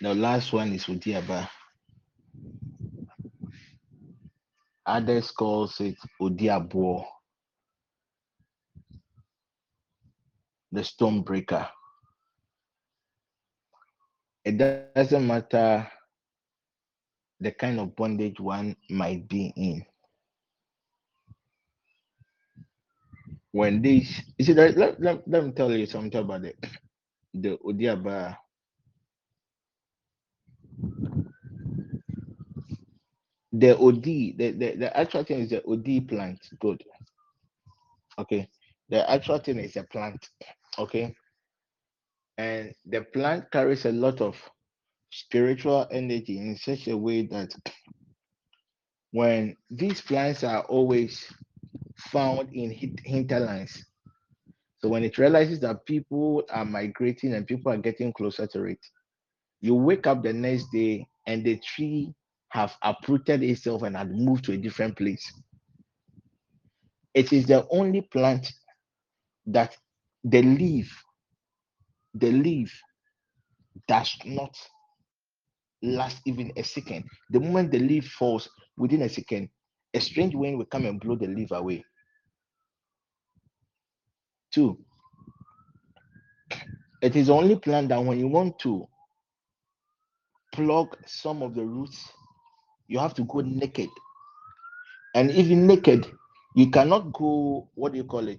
The 0.00 0.14
last 0.14 0.52
one 0.52 0.72
is 0.72 0.84
Odiaba. 0.86 1.48
Others 4.86 5.30
calls 5.30 5.80
it 5.80 5.96
Odiabo, 6.20 7.04
the 10.72 10.84
storm 10.84 11.22
breaker. 11.22 11.66
It 14.44 14.58
doesn't 14.58 15.26
matter 15.26 15.90
the 17.40 17.50
kind 17.52 17.80
of 17.80 17.96
bondage 17.96 18.38
one 18.40 18.76
might 18.90 19.26
be 19.26 19.52
in. 19.56 19.84
When 23.54 23.82
this, 23.82 24.20
you 24.36 24.46
see, 24.46 24.52
let, 24.52 24.76
let, 24.76 25.22
let 25.28 25.44
me 25.44 25.52
tell 25.52 25.70
you 25.70 25.86
something 25.86 26.20
about 26.20 26.44
it. 26.44 26.58
The 27.32 27.56
Odiaba 27.64 28.36
the 33.52 33.78
OD, 33.78 34.02
the, 34.02 34.32
the, 34.58 34.76
the 34.76 34.96
actual 34.98 35.22
thing 35.22 35.42
is 35.42 35.50
the 35.50 35.64
OD 35.64 36.08
plant. 36.08 36.40
Good. 36.58 36.82
Okay. 38.18 38.48
The 38.88 39.08
actual 39.08 39.38
thing 39.38 39.60
is 39.60 39.76
a 39.76 39.84
plant. 39.84 40.28
Okay. 40.76 41.14
And 42.36 42.74
the 42.84 43.02
plant 43.02 43.52
carries 43.52 43.84
a 43.84 43.92
lot 43.92 44.20
of 44.20 44.34
spiritual 45.12 45.86
energy 45.92 46.38
in 46.38 46.56
such 46.56 46.88
a 46.88 46.96
way 46.96 47.22
that 47.26 47.54
when 49.12 49.56
these 49.70 50.00
plants 50.00 50.42
are 50.42 50.64
always 50.64 51.24
found 52.10 52.52
in 52.52 52.70
hinterlands, 53.04 53.84
so 54.84 54.88
when 54.90 55.02
it 55.02 55.16
realizes 55.16 55.60
that 55.60 55.86
people 55.86 56.42
are 56.50 56.64
migrating 56.64 57.32
and 57.32 57.46
people 57.46 57.72
are 57.72 57.78
getting 57.78 58.12
closer 58.12 58.46
to 58.48 58.64
it, 58.64 58.78
you 59.62 59.74
wake 59.74 60.06
up 60.06 60.22
the 60.22 60.32
next 60.32 60.66
day 60.72 61.06
and 61.26 61.42
the 61.42 61.58
tree 61.60 62.12
have 62.50 62.76
uprooted 62.82 63.42
itself 63.42 63.82
and 63.82 63.96
had 63.96 64.10
moved 64.10 64.44
to 64.44 64.52
a 64.52 64.58
different 64.58 64.94
place. 64.96 65.24
It 67.14 67.32
is 67.32 67.46
the 67.46 67.66
only 67.70 68.02
plant 68.02 68.52
that 69.46 69.74
the 70.22 70.42
leaf, 70.42 70.94
the 72.12 72.30
leaf 72.30 72.78
does 73.88 74.14
not 74.26 74.54
last 75.82 76.20
even 76.26 76.52
a 76.56 76.62
second. 76.62 77.04
The 77.30 77.40
moment 77.40 77.70
the 77.70 77.78
leaf 77.78 78.06
falls, 78.12 78.50
within 78.76 79.00
a 79.00 79.08
second, 79.08 79.48
a 79.94 80.00
strange 80.00 80.34
wind 80.34 80.58
will 80.58 80.66
come 80.66 80.84
and 80.84 81.00
blow 81.00 81.16
the 81.16 81.26
leaf 81.26 81.52
away. 81.52 81.84
Two, 84.54 84.78
it 87.02 87.16
is 87.16 87.28
only 87.28 87.56
planned 87.56 87.90
that 87.90 88.04
when 88.04 88.18
you 88.20 88.28
want 88.28 88.58
to 88.60 88.86
plug 90.52 90.96
some 91.06 91.42
of 91.42 91.54
the 91.56 91.64
roots 91.64 92.08
you 92.88 92.98
have 92.98 93.14
to 93.14 93.24
go 93.24 93.40
naked. 93.40 93.88
And 95.14 95.30
even 95.30 95.66
naked, 95.66 96.06
you 96.54 96.70
cannot 96.70 97.12
go, 97.12 97.68
what 97.74 97.92
do 97.92 97.98
you 97.98 98.04
call 98.04 98.28
it? 98.28 98.38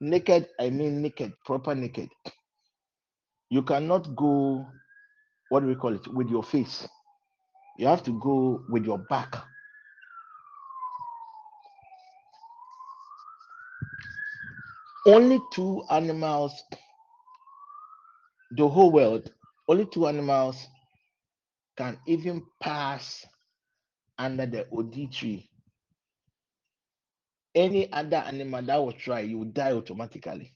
Naked, 0.00 0.48
I 0.60 0.70
mean 0.70 1.02
naked, 1.02 1.32
proper 1.44 1.74
naked. 1.74 2.10
You 3.50 3.62
cannot 3.62 4.14
go, 4.16 4.66
what 5.48 5.60
do 5.60 5.66
we 5.66 5.74
call 5.74 5.94
it, 5.94 6.06
with 6.12 6.28
your 6.28 6.42
face. 6.42 6.86
You 7.78 7.86
have 7.86 8.02
to 8.04 8.20
go 8.20 8.62
with 8.68 8.84
your 8.84 8.98
back. 8.98 9.36
Only 15.06 15.40
two 15.52 15.84
animals, 15.90 16.52
the 18.56 18.66
whole 18.68 18.90
world, 18.90 19.30
only 19.68 19.86
two 19.86 20.06
animals 20.06 20.66
can 21.76 21.98
even 22.06 22.42
pass 22.60 23.26
under 24.18 24.46
the 24.46 24.66
OD 24.72 25.12
tree. 25.12 25.48
Any 27.54 27.92
other 27.92 28.16
animal 28.16 28.62
that 28.62 28.76
will 28.76 28.92
try, 28.92 29.20
you 29.20 29.38
will 29.38 29.44
die 29.46 29.72
automatically. 29.72 30.54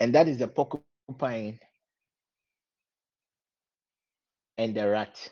And 0.00 0.14
that 0.14 0.28
is 0.28 0.38
the 0.38 0.48
porcupine 0.48 1.58
and 4.58 4.74
the 4.74 4.88
rat. 4.88 5.30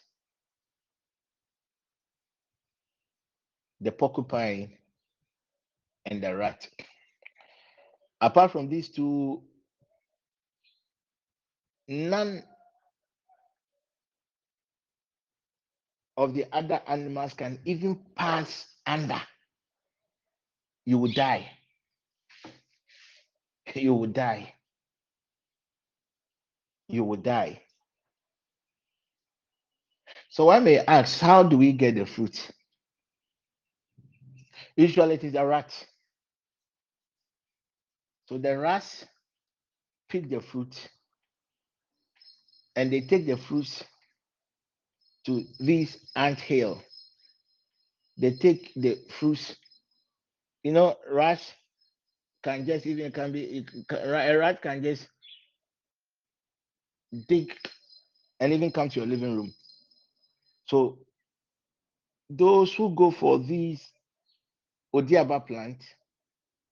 The 3.81 3.93
porcupine 3.93 4.73
and 6.07 6.23
the 6.23 6.37
rat. 6.37 6.69
Apart 8.21 8.53
from 8.53 8.69
these 8.69 8.89
two, 8.91 9.43
none 11.89 12.43
of 16.17 16.35
the 16.35 16.47
other 16.53 16.81
animals 16.89 17.35
can 17.35 17.61
even 17.65 17.99
pass 18.17 18.67
under, 18.87 19.21
you 20.87 20.99
will 20.99 21.13
die. 21.15 21.51
You 23.75 23.95
will 23.95 24.09
die. 24.09 24.55
You 26.89 27.05
will 27.05 27.17
die. 27.19 27.63
So 30.31 30.51
I 30.51 30.61
may 30.61 30.79
ask, 30.79 31.21
how 31.21 31.43
do 31.43 31.59
we 31.59 31.73
get 31.73 31.97
the 31.97 32.07
fruit? 32.07 32.51
Usually 34.79 35.17
it 35.17 35.25
is 35.25 35.35
a 35.35 35.45
rat. 35.45 35.75
So 38.27 38.39
the 38.39 38.57
rats 38.57 39.05
pick 40.09 40.31
the 40.31 40.41
fruit 40.41 40.89
and 42.77 42.93
they 42.93 43.01
take 43.01 43.27
the 43.27 43.37
fruits 43.37 43.83
to 45.27 45.45
this 45.59 45.99
ant 46.15 46.41
hill. 46.41 46.81
They 48.19 48.33
take 48.37 48.73
the 48.77 48.99
fruits. 49.19 49.57
You 50.63 50.73
know, 50.73 50.97
rats 51.11 51.53
can 52.45 52.65
just 52.65 52.87
even 52.87 53.11
can 53.11 53.33
be 53.33 53.67
a 53.91 54.39
rat 54.39 54.63
can 54.63 54.83
just 54.83 55.09
dig 57.29 57.53
and 58.39 58.53
even 58.53 58.71
come 58.71 58.91
to 58.91 59.01
your 59.01 59.09
living 59.09 59.37
room. 59.37 59.53
So 60.67 61.01
those 62.31 62.73
who 62.75 62.95
go 62.95 63.11
for 63.11 63.41
these 63.41 63.83
Odiaba 64.95 65.47
plant, 65.47 65.83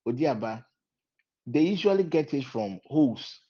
Odiaba, 0.06 0.64
they 1.46 1.60
usually 1.60 2.04
get 2.04 2.34
it 2.34 2.44
from 2.44 2.80
holes 2.86 3.40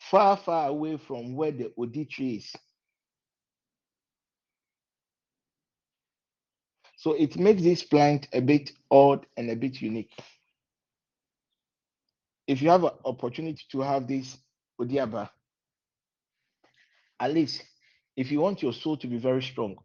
far, 0.00 0.36
far 0.36 0.68
away 0.68 0.96
from 0.96 1.36
where 1.36 1.52
the 1.52 1.72
Odi 1.78 2.04
tree 2.04 2.36
is. 2.36 2.52
So 6.96 7.12
it 7.12 7.36
makes 7.36 7.62
this 7.62 7.82
plant 7.82 8.28
a 8.32 8.40
bit 8.40 8.72
odd 8.90 9.24
and 9.36 9.50
a 9.50 9.56
bit 9.56 9.80
unique. 9.80 10.12
If 12.46 12.60
you 12.60 12.68
have 12.70 12.84
an 12.84 12.90
opportunity 13.04 13.62
to 13.70 13.80
have 13.80 14.06
this 14.06 14.36
Odiaba, 14.80 15.30
at 17.20 17.32
least 17.32 17.62
if 18.16 18.30
you 18.30 18.40
want 18.40 18.62
your 18.62 18.72
soul 18.72 18.96
to 18.98 19.06
be 19.06 19.18
very 19.18 19.42
strong, 19.42 19.76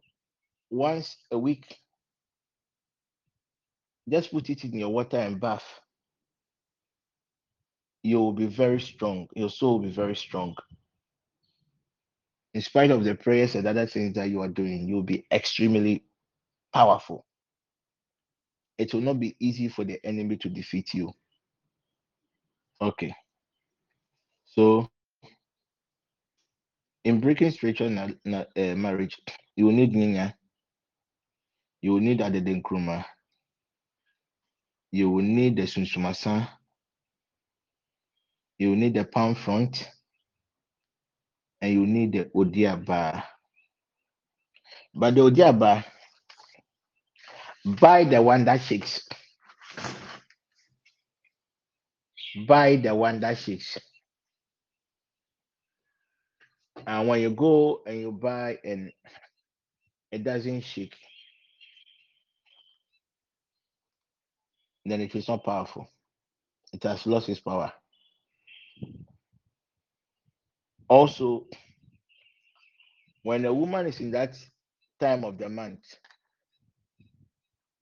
once 0.68 1.16
a 1.30 1.38
week, 1.38 1.78
just 4.08 4.30
put 4.30 4.50
it 4.50 4.64
in 4.64 4.72
your 4.74 4.90
water 4.90 5.18
and 5.18 5.40
bath. 5.40 5.64
You 8.02 8.18
will 8.20 8.32
be 8.32 8.46
very 8.46 8.80
strong. 8.80 9.28
Your 9.34 9.50
soul 9.50 9.74
will 9.78 9.86
be 9.88 9.92
very 9.94 10.16
strong. 10.16 10.54
In 12.54 12.62
spite 12.62 12.90
of 12.90 13.04
the 13.04 13.14
prayers 13.14 13.54
and 13.54 13.66
other 13.66 13.86
things 13.86 14.14
that 14.14 14.30
you 14.30 14.40
are 14.42 14.48
doing, 14.48 14.88
you'll 14.88 15.02
be 15.02 15.26
extremely 15.32 16.04
powerful. 16.72 17.26
It 18.78 18.94
will 18.94 19.00
not 19.02 19.20
be 19.20 19.36
easy 19.40 19.68
for 19.68 19.84
the 19.84 20.00
enemy 20.04 20.36
to 20.38 20.48
defeat 20.48 20.94
you. 20.94 21.12
Okay. 22.80 23.14
So, 24.46 24.88
in 27.04 27.20
breaking 27.20 27.50
spiritual 27.52 27.90
na- 27.90 28.08
na- 28.24 28.44
uh, 28.56 28.74
marriage, 28.74 29.18
you 29.56 29.66
will 29.66 29.72
need 29.72 29.92
Ninya, 29.94 30.34
you 31.82 31.92
will 31.92 32.00
need 32.00 32.20
Adede 32.20 32.62
Nkrumah, 32.62 33.04
you 34.92 35.10
will 35.10 35.22
need 35.22 35.56
the 35.56 35.62
Sunsumasa, 35.62 36.48
you 38.58 38.70
will 38.70 38.76
need 38.76 38.94
the 38.94 39.04
palm 39.04 39.34
frond, 39.34 39.86
and 41.60 41.72
you 41.72 41.86
need 41.86 42.12
the 42.12 42.24
Odiaba. 42.34 43.22
But 44.94 45.14
the 45.14 45.22
Odiaba, 45.22 45.84
buy 47.64 48.04
the 48.04 48.22
one 48.22 48.44
that 48.46 48.60
shakes. 48.62 49.02
Buy 52.46 52.76
the 52.76 52.94
one 52.94 53.20
that 53.20 53.38
shakes. 53.38 53.78
And 56.86 57.08
when 57.08 57.20
you 57.20 57.30
go 57.30 57.82
and 57.86 58.00
you 58.00 58.12
buy 58.12 58.58
and 58.64 58.92
it 60.12 60.24
doesn't 60.24 60.62
shake, 60.62 60.94
then 64.90 65.00
it 65.00 65.14
is 65.14 65.28
not 65.28 65.44
powerful. 65.44 65.88
It 66.72 66.82
has 66.84 67.06
lost 67.06 67.28
its 67.28 67.40
power. 67.40 67.72
Also, 70.88 71.46
when 73.22 73.44
a 73.44 73.52
woman 73.52 73.86
is 73.86 74.00
in 74.00 74.10
that 74.12 74.36
time 75.00 75.24
of 75.24 75.38
the 75.38 75.48
month, 75.48 75.80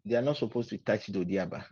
they 0.05 0.15
are 0.17 0.23
not 0.23 0.37
supposed 0.37 0.71
to 0.71 0.79
touch 0.79 1.07
the 1.09 1.19
Odiaba. 1.19 1.65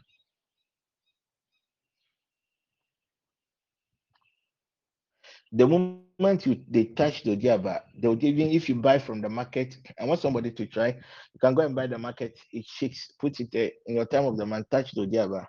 The 5.53 5.66
moment 5.66 6.03
you 6.22 6.61
they 6.68 6.85
mm-hmm. 6.85 6.94
touch 6.94 7.22
the 7.24 7.37
Odiaba, 7.37 7.80
they'll 8.00 8.22
even 8.24 8.48
if 8.50 8.68
you 8.68 8.74
buy 8.76 8.98
from 8.98 9.20
the 9.20 9.28
market 9.28 9.76
I 10.00 10.04
want 10.04 10.20
somebody 10.20 10.50
to 10.52 10.66
try, 10.66 10.88
you 10.88 11.40
can 11.40 11.54
go 11.54 11.62
and 11.62 11.74
buy 11.74 11.87
the 11.87 11.98
market, 11.98 12.38
it 12.52 12.64
shakes, 12.66 13.11
put 13.20 13.40
it 13.40 13.50
there 13.52 13.70
in 13.87 13.96
your 13.96 14.06
time 14.06 14.24
of 14.26 14.37
the 14.37 14.46
month, 14.46 14.68
touch 14.70 14.92
the 14.92 15.02
Odiaba, 15.02 15.46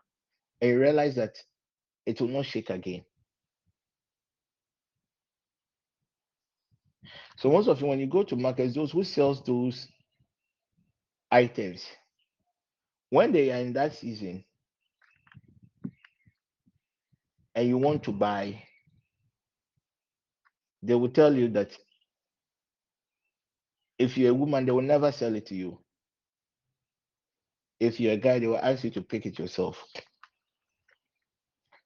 and 0.62 0.72
you 0.72 0.80
realize 0.80 1.16
that 1.16 1.36
it 2.06 2.20
will 2.20 2.28
not 2.30 2.46
shake 2.46 2.70
again. 2.70 3.04
So 7.38 7.50
most 7.50 7.68
of 7.68 7.82
you, 7.82 7.88
when 7.88 8.00
you 8.00 8.08
go 8.08 8.24
to 8.24 8.36
markets, 8.36 8.76
those 8.76 8.92
who 8.92 9.04
sells 9.04 9.44
those 9.44 9.88
items, 11.32 11.86
when 13.10 13.32
they 13.32 13.52
are 13.52 13.60
in 13.60 13.74
that 13.74 13.96
season 13.96 14.44
and 17.56 17.68
you 17.68 17.78
want 17.78 18.04
to 18.04 18.12
buy, 18.12 18.64
they 20.84 20.96
will 20.96 21.10
tell 21.10 21.34
you 21.34 21.50
that 21.50 21.72
if 23.98 24.18
you're 24.18 24.32
a 24.32 24.36
woman, 24.36 24.66
they 24.66 24.72
will 24.72 24.82
never 24.82 25.12
sell 25.12 25.34
it 25.36 25.46
to 25.48 25.56
you. 25.56 25.80
If 27.80 28.00
you're 28.00 28.14
a 28.14 28.18
guy, 28.18 28.40
they 28.40 28.48
will 28.48 28.58
ask 28.58 28.84
you 28.84 28.90
to 28.92 29.02
pick 29.02 29.26
it 29.26 29.40
yourself. 29.40 29.84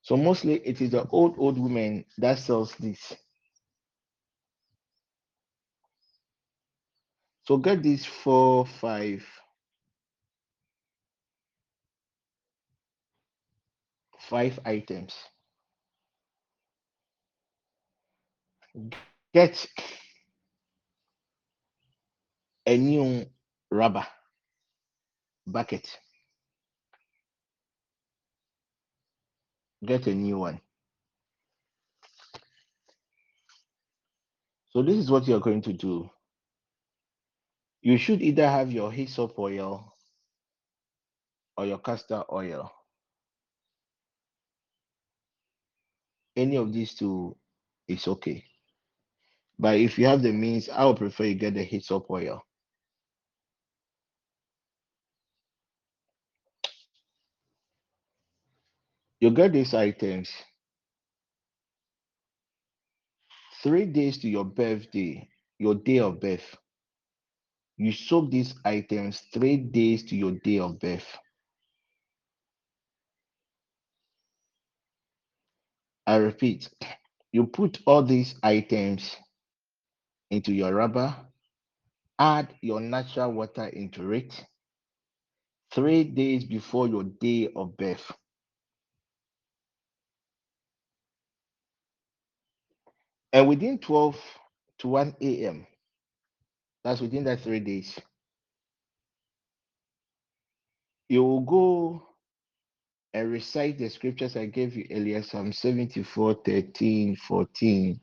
So 0.02 0.18
mostly 0.18 0.56
it 0.66 0.82
is 0.82 0.92
the 0.92 1.08
old, 1.10 1.36
old 1.38 1.60
woman 1.60 2.06
that 2.18 2.40
sells 2.40 2.74
this. 2.80 3.14
So 7.44 7.58
get 7.58 7.84
these 7.84 8.06
four, 8.06 8.66
five, 8.66 9.26
five 14.20 14.60
items. 14.66 15.14
Get 19.34 19.68
a 22.66 22.78
new 22.78 23.26
rubber 23.72 24.06
bucket. 25.46 25.88
Get 29.84 30.08
a 30.08 30.14
new 30.14 30.40
one. 30.40 30.60
So 34.70 34.84
this 34.84 34.98
is 34.98 35.10
what 35.10 35.28
you're 35.28 35.40
going 35.40 35.62
to 35.64 35.74
do. 35.74 36.10
You 37.82 37.98
should 37.98 38.22
either 38.22 38.48
have 38.48 38.72
your 38.72 38.92
hyssop 38.92 39.40
oil 39.40 39.94
or 41.56 41.66
your 41.66 41.80
castor 41.80 42.24
oil. 42.32 42.72
Any 46.36 46.58
of 46.58 46.74
these 46.74 46.94
two 46.94 47.36
is 47.88 48.08
okay. 48.08 48.44
But 49.60 49.80
if 49.80 49.98
you 49.98 50.06
have 50.06 50.22
the 50.22 50.32
means, 50.32 50.70
I 50.70 50.86
would 50.86 50.98
prefer 50.98 51.26
you 51.26 51.36
get 51.36 51.56
the 51.56 51.64
hyssop 51.64 52.10
oil. 52.10 52.44
You 59.20 59.32
get 59.32 59.54
these 59.54 59.74
items 59.74 60.30
three 63.64 63.86
days 63.86 64.20
to 64.20 64.30
your 64.30 64.46
birthday, 64.46 65.28
your 65.58 65.76
day 65.76 66.00
of 66.00 66.20
birth. 66.20 66.56
You 67.78 67.92
soak 67.92 68.32
these 68.32 68.54
items 68.66 69.22
three 69.34 69.58
days 69.58 70.04
to 70.06 70.16
your 70.16 70.34
day 70.44 70.60
of 70.60 70.80
birth. 70.80 71.08
I 76.06 76.18
repeat, 76.18 76.70
you 77.32 77.46
put 77.48 77.80
all 77.86 78.04
these 78.04 78.36
items 78.44 79.16
into 80.32 80.54
your 80.54 80.74
rubber, 80.74 81.16
add 82.20 82.54
your 82.62 82.80
natural 82.80 83.32
water 83.34 83.66
into 83.68 84.12
it 84.12 84.46
three 85.74 86.04
days 86.04 86.46
before 86.46 86.88
your 86.88 87.04
day 87.04 87.50
of 87.56 87.78
birth. 87.78 88.12
And 93.34 93.48
within 93.48 93.80
12 93.80 94.18
to 94.80 94.88
1 94.88 95.16
a.m., 95.22 95.68
that's 96.84 97.02
within 97.02 97.26
that 97.26 97.42
three 97.42 97.60
days, 97.60 98.00
you 101.10 101.24
will 101.24 101.42
go 101.42 102.04
and 103.14 103.32
recite 103.32 103.78
the 103.78 103.90
scriptures 103.90 104.36
I 104.36 104.46
gave 104.46 104.76
you 104.76 104.86
earlier 104.92 105.24
Psalm 105.24 105.52
74, 105.52 106.36
13, 106.46 107.16
14, 107.16 108.00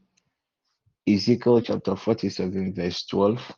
Ezekiel 1.07 1.61
chapter 1.61 1.97
47, 1.97 2.75
verse 2.75 3.05
12. 3.07 3.53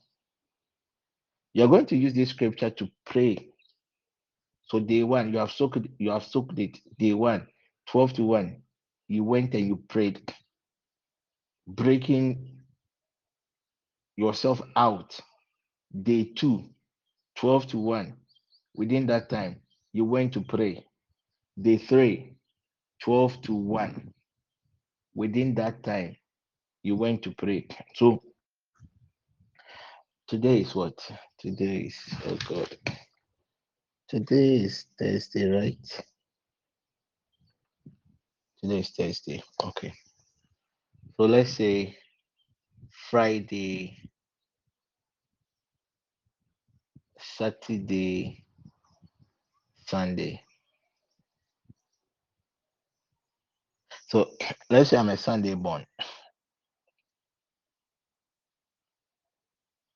You're 1.55 1.69
going 1.69 1.87
to 1.87 1.97
use 1.97 2.13
this 2.13 2.31
scripture 2.31 2.71
to 2.71 2.89
pray. 3.05 3.49
So 4.69 4.81
day 4.81 5.05
one, 5.05 5.33
you 5.33 5.39
have 5.39 5.53
soaked 5.53 5.87
you 5.99 6.11
have 6.11 6.25
soaked 6.25 6.59
it. 6.59 6.79
Day 6.99 7.15
one, 7.15 7.47
12 7.89 8.15
to 8.15 8.23
1. 8.25 8.63
You 9.09 9.25
went 9.25 9.55
and 9.55 9.67
you 9.67 9.77
prayed, 9.89 10.35
breaking 11.69 12.59
yourself 14.17 14.61
out. 14.75 15.19
Day 16.03 16.25
two, 16.25 16.65
12 17.37 17.69
to 17.69 17.79
1. 17.79 18.17
Within 18.75 19.07
that 19.07 19.31
time, 19.31 19.61
you 19.93 20.05
went 20.05 20.33
to 20.33 20.41
pray. 20.41 20.85
Day 21.61 21.79
three, 21.79 22.35
12 23.03 23.43
to 23.43 23.55
1. 23.55 24.13
Within 25.15 25.55
that 25.55 25.83
time, 25.85 26.17
you 26.87 26.95
went 26.97 27.23
to 27.23 27.33
pray. 27.33 27.67
So 27.95 28.23
today 30.29 30.61
is 30.61 30.75
what? 30.75 30.99
Today 31.39 31.79
is, 31.89 31.99
oh 32.27 32.39
God. 32.49 32.77
Today 34.09 34.57
is 34.59 34.87
Thursday, 34.99 35.51
right? 35.51 36.05
Today 38.63 38.81
is 38.81 38.91
Thursday. 38.91 39.43
Okay. 39.65 39.93
So 41.17 41.27
let's 41.27 41.51
say 41.51 41.99
Friday, 43.11 43.99
Saturday, 47.19 48.45
Sunday. 49.87 50.41
So 54.09 54.31
let's 54.71 54.91
say 54.91 54.99
I'm 54.99 55.09
a 55.09 55.17
Sunday 55.17 55.55
born. 55.55 55.85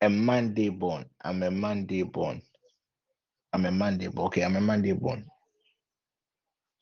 A 0.03 0.09
Monday 0.11 0.69
born. 0.71 1.07
I'm 1.25 1.43
a 1.43 1.51
Monday 1.51 2.03
born. 2.03 2.43
I'm 3.53 3.67
a 3.67 3.71
Monday 3.73 4.09
born. 4.09 4.27
Okay, 4.29 4.43
I'm 4.45 4.57
a 4.57 4.61
Monday 4.61 4.93
born. 4.93 5.27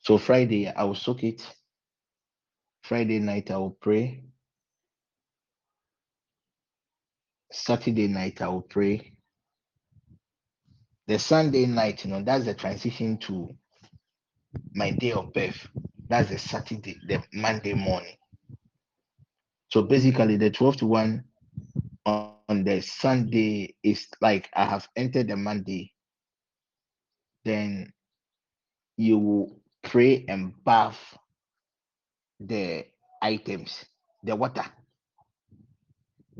So 0.01 0.17
Friday, 0.17 0.69
I 0.69 0.83
will 0.85 0.95
soak 0.95 1.23
it. 1.23 1.41
Friday 2.83 3.19
night, 3.19 3.51
I 3.51 3.57
will 3.57 3.77
pray. 3.81 4.23
Saturday 7.51 8.07
night, 8.07 8.41
I 8.41 8.49
will 8.49 8.61
pray. 8.61 9.13
The 11.07 11.19
Sunday 11.19 11.65
night, 11.65 12.05
you 12.05 12.11
know, 12.11 12.23
that's 12.23 12.45
the 12.45 12.53
transition 12.53 13.17
to 13.19 13.49
my 14.73 14.91
day 14.91 15.11
of 15.13 15.33
birth. 15.33 15.67
That's 16.09 16.29
the 16.29 16.37
Saturday, 16.39 16.97
the 17.07 17.23
Monday 17.33 17.73
morning. 17.73 18.15
So 19.71 19.83
basically, 19.83 20.37
the 20.37 20.51
12 20.51 20.77
to 20.77 20.87
1 20.87 21.23
on, 22.09 22.63
the 22.63 22.81
Sunday 22.81 23.75
is 23.83 24.07
like 24.21 24.49
I 24.55 24.65
have 24.65 24.87
entered 24.95 25.27
the 25.27 25.35
Monday. 25.35 25.93
Then 27.45 27.93
you 28.97 29.17
will 29.17 29.61
pray 29.83 30.25
and 30.27 30.53
bath 30.63 30.99
the 32.39 32.85
items, 33.21 33.85
the 34.23 34.35
water. 34.35 34.65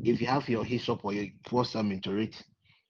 If 0.02 0.20
you 0.20 0.26
have 0.26 0.48
your 0.48 0.64
hyssop 0.64 1.04
or 1.04 1.12
you 1.12 1.30
pour 1.46 1.64
some 1.64 1.92
into 1.92 2.16
it, 2.16 2.42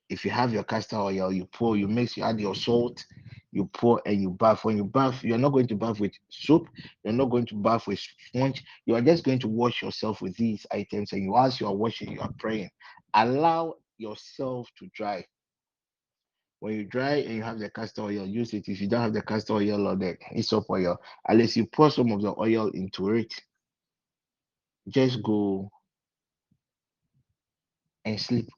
if 0.09 0.25
you 0.25 0.31
have 0.31 0.53
your 0.53 0.65
castor 0.65 0.97
oil, 0.97 1.33
you 1.33 1.47
pour, 1.47 1.77
you 1.77 1.89
mix, 1.89 2.17
you 2.17 2.25
add 2.25 2.41
your 2.41 2.55
salt, 2.55 3.05
you 3.53 3.67
pour 3.73 4.01
and 4.07 4.21
you 4.21 4.31
bath. 4.31 4.65
When 4.65 4.77
you 4.77 4.85
bath, 4.85 5.23
you're 5.23 5.39
not 5.39 5.51
going 5.51 5.67
to 5.69 5.75
bath 5.75 6.01
with 6.01 6.13
soap, 6.29 6.69
you're 7.05 7.13
not 7.13 7.31
going 7.31 7.47
to 7.47 7.55
bath 7.57 7.87
with 7.87 8.01
sponge, 8.29 8.65
you 8.87 8.95
are 8.95 9.01
just 9.01 9.25
going 9.25 9.39
to 9.41 9.49
wash 9.49 9.83
yourself 9.83 10.23
with 10.23 10.37
these 10.37 10.67
items. 10.73 11.13
And 11.13 11.23
you, 11.23 11.37
as 11.37 11.61
you 11.61 11.67
are 11.67 11.75
washing, 11.75 12.13
you 12.13 12.21
are 12.21 12.33
praying. 12.39 12.71
Allow 13.15 13.75
yourself 13.99 14.69
to 14.79 14.89
dry. 14.95 15.25
When 16.61 16.75
you 16.75 16.85
dry 16.85 17.17
and 17.17 17.37
you 17.37 17.43
have 17.43 17.59
the 17.59 17.71
castor 17.71 18.03
oil, 18.03 18.27
use 18.27 18.53
it. 18.53 18.69
If 18.69 18.81
you 18.81 18.89
don't 18.89 19.01
have 19.01 19.15
the 19.15 19.23
castor 19.23 19.55
oil 19.55 19.89
or 19.89 19.97
the 19.97 20.17
hyssop 20.21 20.69
oil, 20.69 20.99
unless 21.27 21.57
you 21.57 21.67
pour 21.67 21.91
some 21.91 22.13
of 22.13 22.21
the 22.21 22.35
oil 22.39 22.69
into 22.69 23.11
it, 23.15 23.33
just 24.89 25.23
go 25.23 25.71
and 28.05 28.21
sleep. 28.21 28.49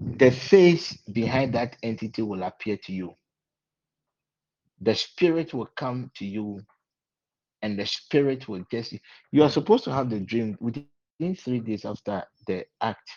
The 0.00 0.30
face 0.30 0.96
behind 1.12 1.54
that 1.54 1.76
entity 1.82 2.22
will 2.22 2.42
appear 2.44 2.78
to 2.84 2.92
you. 2.92 3.14
The 4.80 4.94
spirit 4.94 5.54
will 5.54 5.68
come 5.76 6.10
to 6.16 6.26
you, 6.26 6.60
and 7.62 7.78
the 7.78 7.86
spirit 7.86 8.48
will 8.48 8.64
just. 8.70 8.92
You 8.92 9.00
You 9.32 9.42
are 9.44 9.50
supposed 9.50 9.84
to 9.84 9.92
have 9.92 10.10
the 10.10 10.20
dream 10.20 10.56
within 10.60 10.86
three 11.36 11.60
days 11.60 11.84
after 11.84 12.24
the 12.46 12.66
act. 12.80 13.10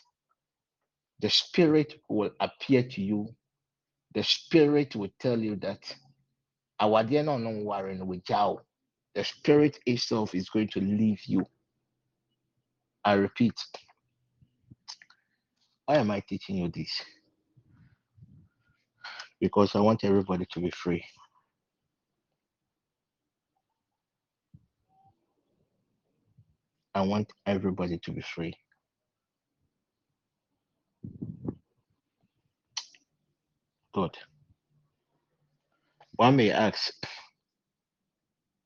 The 1.21 1.29
spirit 1.29 1.95
will 2.09 2.31
appear 2.39 2.83
to 2.83 3.01
you. 3.01 3.29
The 4.15 4.23
spirit 4.23 4.95
will 4.95 5.11
tell 5.19 5.39
you 5.39 5.55
that 5.57 5.79
our 6.79 7.03
dear 7.03 7.23
no 7.23 7.51
warren 7.63 8.07
with 8.07 8.25
The 9.15 9.23
spirit 9.23 9.79
itself 9.85 10.35
is 10.35 10.49
going 10.49 10.69
to 10.69 10.81
leave 10.81 11.21
you. 11.25 11.45
I 13.05 13.13
repeat, 13.13 13.55
why 15.85 15.97
am 15.97 16.11
I 16.11 16.21
teaching 16.21 16.57
you 16.57 16.69
this? 16.69 17.01
Because 19.39 19.75
I 19.75 19.79
want 19.79 20.03
everybody 20.03 20.45
to 20.51 20.59
be 20.59 20.71
free. 20.71 21.03
I 26.95 27.01
want 27.01 27.31
everybody 27.45 27.97
to 27.99 28.11
be 28.11 28.21
free. 28.21 28.53
Good. 33.93 34.15
One 36.15 36.35
may 36.35 36.51
ask, 36.51 36.93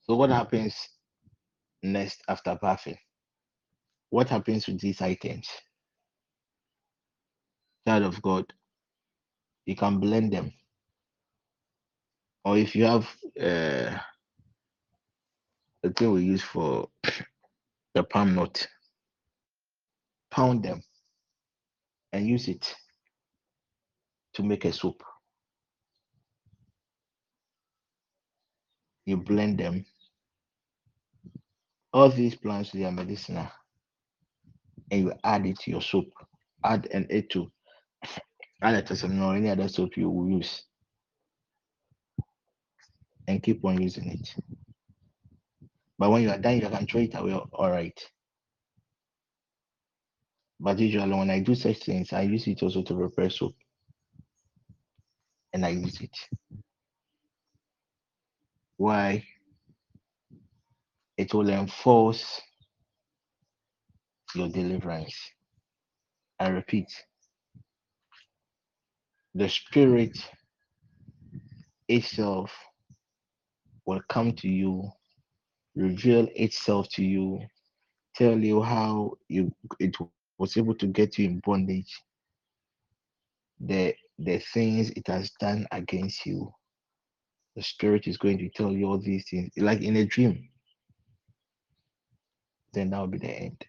so 0.04 0.16
what 0.16 0.30
happens 0.30 0.76
next 1.82 2.22
after 2.28 2.58
bathing? 2.62 2.98
What 4.10 4.30
happens 4.30 4.68
with 4.68 4.80
these 4.80 5.02
items? 5.02 5.48
Child 7.88 8.04
of 8.04 8.22
God, 8.22 8.46
you 9.66 9.76
can 9.78 10.00
blend 10.00 10.34
them. 10.34 10.52
Or 12.46 12.58
if 12.58 12.76
you 12.76 12.86
have 12.86 13.04
uh, 13.40 13.98
the 15.84 15.92
thing 15.96 16.12
we 16.12 16.24
use 16.24 16.42
for 16.44 16.90
the 17.96 18.04
palm 18.04 18.36
nut, 18.36 18.68
pound 20.32 20.64
them 20.64 20.84
and 22.14 22.28
use 22.28 22.50
it 22.50 22.76
to 24.36 24.44
make 24.44 24.66
a 24.66 24.74
soup. 24.74 25.02
You 29.06 29.18
blend 29.18 29.60
them. 29.60 29.86
All 31.94 32.10
these 32.10 32.36
plants, 32.36 32.72
they 32.72 32.84
are 32.86 32.92
medicinal. 32.92 33.48
And 34.92 35.02
you 35.06 35.14
add 35.24 35.46
it 35.46 35.60
to 35.62 35.72
your 35.72 35.82
soup. 35.82 36.08
Add 36.66 36.88
an 36.94 37.06
A2. 37.12 37.50
A 38.62 38.82
testimony 38.82 39.22
or 39.22 39.36
any 39.36 39.50
other 39.50 39.68
soap 39.68 39.98
you 39.98 40.10
will 40.10 40.30
use. 40.30 40.64
And 43.28 43.44
keep 43.44 43.64
on 43.66 43.82
using 43.82 44.10
it. 44.10 44.36
But 46.00 46.12
when 46.12 46.24
you 46.24 46.30
are 46.32 46.38
done, 46.40 46.60
you 46.60 46.70
can 46.70 46.88
throw 46.88 47.02
it 47.02 47.16
away. 47.16 47.34
All 47.34 47.72
right. 47.72 48.00
But 50.60 50.80
usually, 50.80 51.14
when 51.14 51.30
I 51.30 51.40
do 51.40 51.56
such 51.56 51.80
things, 51.80 52.14
I 52.14 52.24
use 52.24 52.48
it 52.48 52.64
also 52.64 52.82
to 52.84 52.96
prepare 52.96 53.30
soap 53.30 53.56
And 55.54 55.66
I 55.66 55.70
use 55.70 56.02
it. 56.02 56.18
Why? 58.78 59.26
It 61.18 61.34
will 61.34 61.50
enforce 61.50 62.42
your 64.36 64.50
deliverance. 64.50 65.16
I 66.40 66.50
repeat, 66.50 66.88
the 69.38 69.48
spirit 69.48 70.18
itself 71.88 72.52
will 73.86 74.02
come 74.10 74.34
to 74.34 74.50
you, 74.50 74.90
reveal 75.76 76.28
itself 76.36 76.90
to 76.90 77.04
you, 77.04 77.40
tell 78.16 78.38
you 78.38 78.62
how 78.64 79.14
you 79.30 79.52
it 79.80 79.96
was 80.40 80.58
able 80.58 80.76
to 80.76 80.88
get 80.88 81.20
you 81.20 81.26
in 81.26 81.40
bondage, 81.46 82.02
the 83.60 83.96
the 84.20 84.40
things 84.54 84.90
it 84.92 85.08
has 85.08 85.32
done 85.40 85.68
against 85.72 86.26
you. 86.26 86.52
The 87.56 87.64
spirit 87.64 88.08
is 88.08 88.18
going 88.18 88.40
to 88.40 88.50
tell 88.50 88.72
you 88.72 88.88
all 88.88 89.00
these 89.00 89.26
things, 89.30 89.52
like 89.58 89.82
in 89.82 89.98
a 89.98 90.06
dream. 90.06 90.50
Then 92.74 92.92
that 92.92 93.00
will 93.00 93.08
be 93.08 93.20
the 93.20 93.30
end. 93.32 93.64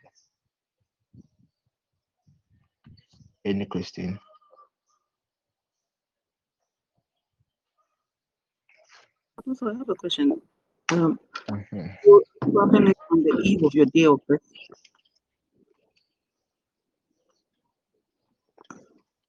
Any 3.44 3.66
question? 3.66 4.18
Also, 9.46 9.68
I 9.68 9.74
have 9.76 9.88
a 9.88 9.94
question. 9.94 10.40
Um, 10.90 11.18
Mhm. 11.50 11.98
what 12.04 12.24
happened 12.66 12.94
on 13.10 13.22
the 13.22 13.40
eve 13.44 13.62
of 13.64 13.74
your 13.74 13.86
day 13.86 14.04
of 14.06 14.20
birth? 14.26 14.42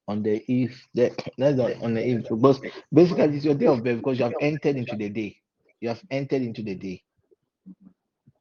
On 0.08 0.22
the 0.24 0.44
eve, 0.52 0.88
the, 0.94 1.16
that's 1.38 1.58
not 1.58 1.82
on 1.82 1.94
the 1.94 2.06
eve. 2.06 2.24
Because 2.30 2.60
basically, 2.94 3.36
it's 3.38 3.46
your 3.46 3.56
day 3.56 3.68
of 3.68 3.84
birth 3.84 3.98
because 3.98 4.20
you 4.20 4.26
have 4.26 4.36
entered 4.40 4.76
into 4.76 4.96
the 4.96 5.10
day. 5.10 5.38
You 5.82 5.90
have 5.90 6.02
entered 6.12 6.42
into 6.42 6.64
the 6.64 6.76
day. 6.76 7.04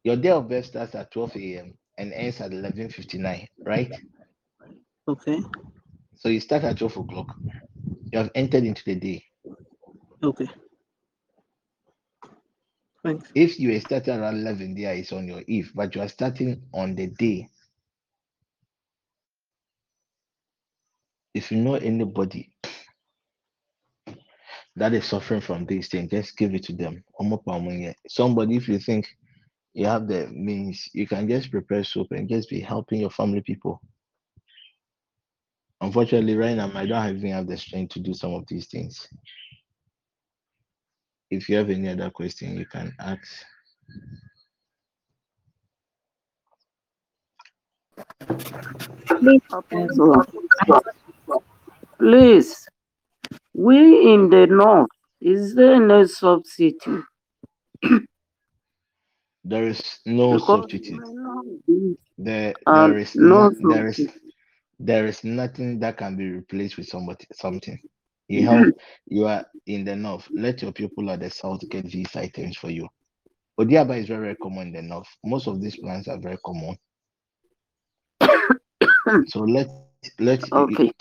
Your 0.05 0.16
day 0.16 0.31
of 0.31 0.49
birth 0.49 0.66
starts 0.66 0.95
at 0.95 1.11
12 1.12 1.59
a.m. 1.59 1.79
and 1.99 2.12
ends 2.12 2.41
at 2.41 2.53
11:59, 2.53 3.49
right? 3.66 3.95
Okay, 5.09 5.41
So 6.16 6.29
you 6.29 6.41
start 6.41 6.64
at 6.64 6.79
12 6.79 6.97
o'clock. 6.99 7.37
You 8.12 8.19
have 8.21 8.31
entered 8.35 8.64
into 8.64 8.83
the 8.85 8.97
day. 8.97 9.25
okay. 10.23 10.49
Thanks. 13.09 13.31
If 13.35 13.59
you 13.59 13.81
starting 13.81 14.19
around 14.19 14.41
11, 14.41 14.75
there 14.75 14.93
is 14.95 15.13
on 15.13 15.27
your 15.27 15.43
eve, 15.49 15.73
but 15.75 15.95
you 15.95 16.03
are 16.03 16.09
starting 16.09 16.63
on 16.75 16.95
the 16.95 17.07
day. 17.07 17.49
If 21.33 21.51
you 21.51 21.57
know 21.57 21.77
anybody 21.77 22.53
that 24.77 24.93
is 24.93 25.07
suffering 25.07 25.41
from 25.41 25.65
this 25.65 25.89
thing, 25.89 26.11
just 26.11 26.37
give 26.37 26.55
it 26.55 26.65
to 26.65 26.75
them. 26.75 27.03
Somebody, 28.09 28.57
if 28.57 28.69
you 28.69 28.79
think 28.79 29.09
you 29.73 29.87
have 29.87 30.07
the 30.07 30.27
means, 30.27 30.87
you 30.93 31.07
can 31.07 31.27
just 31.27 31.51
prepare 31.51 31.85
soup 31.85 32.09
and 32.11 32.29
just 32.29 32.51
be 32.51 32.61
helping 32.61 33.01
your 33.01 33.11
family 33.11 33.41
people. 33.41 33.81
Unfortunately, 35.81 36.37
right 36.37 36.59
now 36.59 36.71
I 36.75 36.85
don't 36.85 37.17
even 37.17 37.31
have 37.31 37.47
the 37.47 37.57
strength 37.57 37.95
to 37.95 38.01
do 38.01 38.13
some 38.13 38.35
of 38.35 38.47
these 38.49 38.67
things. 38.67 39.09
If 41.31 41.49
you 41.49 41.57
have 41.57 41.70
any 41.70 41.89
other 41.89 42.11
question, 42.11 42.57
you 42.59 42.66
can 42.66 42.95
ask. 42.99 43.26
Please, 51.99 52.68
we 53.55 54.12
in 54.12 54.31
the 54.31 54.47
north, 54.47 54.89
is 55.20 55.55
there 55.55 55.81
no 55.81 56.07
substitute? 56.07 57.05
There 59.45 59.64
is 59.66 59.99
no 60.07 60.33
Because 60.35 60.47
substitute. 60.47 61.01
we 61.03 61.14
know 61.14 61.43
this, 61.66 61.97
There, 62.18 62.55
there 62.66 62.99
is 62.99 63.14
no 63.16 63.49
no, 63.49 63.74
there 63.74 63.89
is 63.89 64.09
there 64.79 65.07
is 65.07 65.24
nothing 65.24 65.81
that 65.81 65.97
can 65.97 66.16
be 66.16 66.31
replaced 66.31 66.76
with 66.76 66.87
somebody 66.87 67.26
something. 67.33 67.79
You 68.29 68.43
help 68.45 68.70
you 69.07 69.26
are 69.26 69.47
in 69.66 69.85
the 69.85 69.97
north. 69.97 70.29
Let 70.35 70.62
your 70.62 70.72
people 70.72 71.11
at 71.11 71.20
the 71.20 71.31
south 71.31 71.61
get 71.70 71.87
these 71.87 72.14
items 72.16 72.57
for 72.59 72.70
you. 72.70 72.89
Odiaba 73.61 73.99
is 73.99 74.09
very, 74.09 74.22
very 74.22 74.37
common 74.37 74.68
in 74.68 74.74
the 74.74 74.83
north. 74.83 75.09
Most 75.24 75.49
of 75.49 75.61
these 75.61 75.76
plants 75.76 76.09
are 76.09 76.18
very 76.18 76.39
common. 76.45 76.79
So 79.26 79.41
let 79.41 79.68
let 80.20 80.45
Okay. 80.53 80.93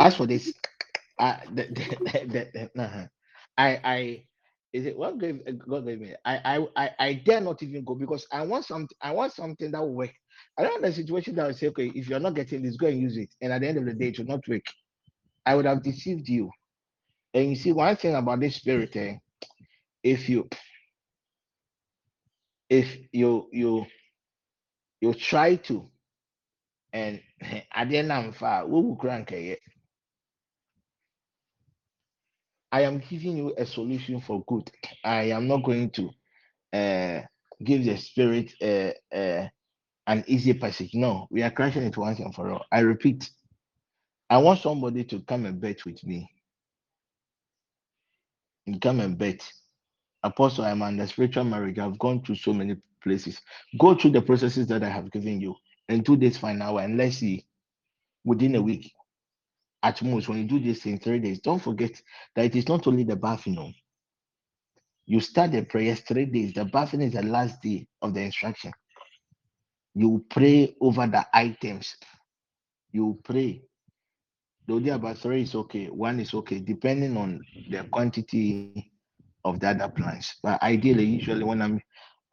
as 0.00 0.16
for 0.16 0.26
this, 0.26 0.54
uh, 1.18 1.36
the, 1.52 1.64
the, 2.28 2.48
the, 2.52 2.70
nah, 2.74 3.06
I 3.58 3.80
I 3.84 4.26
is 4.72 4.86
it 4.86 4.96
what 4.98 5.18
gave 5.18 5.40
God 5.68 5.86
gave 5.86 6.00
me? 6.00 6.14
I, 6.24 6.40
I 6.58 6.66
I 6.76 6.90
I 6.98 7.14
dare 7.24 7.40
not 7.40 7.62
even 7.62 7.84
go 7.84 7.94
because 7.94 8.26
I 8.32 8.42
want 8.42 8.64
something. 8.66 8.96
I 9.02 9.12
want 9.12 9.32
something 9.32 9.70
that 9.72 9.80
will 9.80 9.94
work. 9.94 10.12
I 10.58 10.62
don't 10.62 10.74
want 10.82 10.86
a 10.86 10.92
situation 10.92 11.36
that 11.36 11.46
will 11.46 11.54
say, 11.54 11.68
okay, 11.68 11.92
if 11.94 12.08
you're 12.08 12.20
not 12.20 12.34
getting 12.34 12.62
this, 12.62 12.76
go 12.76 12.88
and 12.88 13.00
use 13.00 13.16
it, 13.18 13.30
and 13.42 13.52
at 13.52 13.62
the 13.62 13.68
end 13.68 13.78
of 13.78 13.86
the 13.86 13.94
day, 13.94 14.08
it 14.08 14.18
will 14.18 14.26
not 14.26 14.46
work. 14.48 14.64
I 15.46 15.54
would 15.54 15.66
have 15.66 15.82
deceived 15.82 16.28
you. 16.28 16.50
And 17.34 17.50
you 17.50 17.56
see, 17.56 17.72
one 17.72 17.96
thing 17.96 18.14
about 18.14 18.40
this 18.40 18.56
spirit, 18.56 18.96
eh, 18.96 19.16
if 20.02 20.28
you 20.28 20.48
if 22.68 22.96
you 23.12 23.48
you 23.52 23.86
you 25.00 25.14
try 25.14 25.56
to 25.56 25.88
and 26.92 27.20
at 27.72 27.88
the 27.88 27.98
end 27.98 28.34
far, 28.36 28.66
we 28.66 28.80
will 28.80 28.96
crank 28.96 29.32
it. 29.32 29.60
I 32.72 32.82
am 32.82 32.98
giving 32.98 33.36
you 33.36 33.54
a 33.56 33.64
solution 33.64 34.20
for 34.20 34.42
good. 34.46 34.70
I 35.04 35.24
am 35.30 35.46
not 35.46 35.62
going 35.62 35.90
to 35.90 36.10
uh, 36.72 37.22
give 37.64 37.84
the 37.84 37.96
spirit 37.96 38.52
uh, 38.62 39.16
uh, 39.16 39.48
an 40.06 40.24
easy 40.26 40.54
passage. 40.54 40.90
No, 40.94 41.28
we 41.30 41.42
are 41.42 41.50
crashing 41.50 41.84
it 41.84 41.96
once 41.96 42.18
and 42.18 42.34
for 42.34 42.50
all. 42.50 42.64
I 42.72 42.80
repeat, 42.80 43.30
I 44.28 44.38
want 44.38 44.60
somebody 44.60 45.04
to 45.04 45.20
come 45.20 45.46
and 45.46 45.60
bet 45.60 45.84
with 45.84 46.02
me. 46.04 46.28
And 48.66 48.80
come 48.80 49.00
and 49.00 49.16
bet. 49.16 49.48
Apostle, 50.22 50.64
I'm 50.64 50.82
under 50.82 51.06
spiritual 51.06 51.44
marriage. 51.44 51.78
I've 51.78 51.98
gone 51.98 52.22
through 52.22 52.36
so 52.36 52.52
many 52.52 52.76
places. 53.02 53.40
Go 53.78 53.94
through 53.94 54.10
the 54.10 54.22
processes 54.22 54.66
that 54.66 54.82
I 54.82 54.88
have 54.88 55.12
given 55.12 55.40
you 55.40 55.54
and 55.88 56.04
do 56.04 56.16
this 56.16 56.38
for 56.38 56.50
an 56.50 56.62
hour 56.62 56.80
and 56.80 56.96
let's 56.96 57.18
see 57.18 57.46
within 58.24 58.56
a 58.56 58.62
week. 58.62 58.92
At 59.82 60.02
most, 60.02 60.28
when 60.28 60.38
you 60.38 60.44
do 60.44 60.58
this 60.58 60.84
in 60.86 60.98
three 60.98 61.20
days, 61.20 61.38
don't 61.38 61.62
forget 61.62 62.00
that 62.34 62.46
it 62.46 62.56
is 62.56 62.66
not 62.66 62.86
only 62.88 63.04
the 63.04 63.14
bath, 63.14 63.46
you 63.46 63.52
oh. 63.52 63.62
know. 63.62 63.72
You 65.06 65.20
start 65.20 65.52
the 65.52 65.62
prayers 65.62 66.00
three 66.00 66.24
days. 66.24 66.52
The 66.54 66.64
bathing 66.64 67.02
is 67.02 67.12
the 67.12 67.22
last 67.22 67.62
day 67.62 67.86
of 68.02 68.12
the 68.12 68.22
instruction. 68.22 68.72
You 69.94 70.24
pray 70.28 70.74
over 70.80 71.06
the 71.06 71.24
items. 71.32 71.96
You 72.90 73.20
pray. 73.22 73.62
The 74.68 74.88
about 74.90 75.18
three 75.18 75.42
is 75.42 75.54
okay. 75.54 75.86
One 75.86 76.18
is 76.18 76.34
okay, 76.34 76.58
depending 76.58 77.16
on 77.16 77.40
the 77.70 77.84
quantity 77.84 78.92
of 79.44 79.60
the 79.60 79.68
other 79.68 79.88
plants. 79.88 80.36
But 80.42 80.60
ideally, 80.62 81.04
usually 81.04 81.44
when 81.44 81.62
I'm 81.62 81.80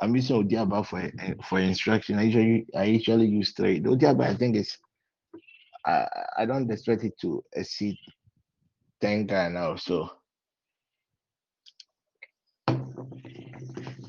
I'm 0.02 0.16
using 0.16 0.44
Odiaba 0.44 0.86
for 0.86 1.00
eh, 1.00 1.34
for 1.48 1.60
instruction, 1.60 2.18
I 2.18 2.24
usually 2.24 2.66
I 2.76 2.86
usually 2.86 3.28
use 3.28 3.54
three. 3.54 3.80
The 3.80 3.90
Odiaba 3.90 4.26
I 4.26 4.36
think 4.36 4.56
is 4.56 4.76
I 5.86 6.08
I 6.38 6.46
don't 6.46 6.70
expect 6.72 7.04
it 7.04 7.14
to 7.22 7.44
exceed 7.54 7.98
10 9.02 9.28
Ghana 9.28 9.70
or 9.70 9.78
so. 9.78 10.10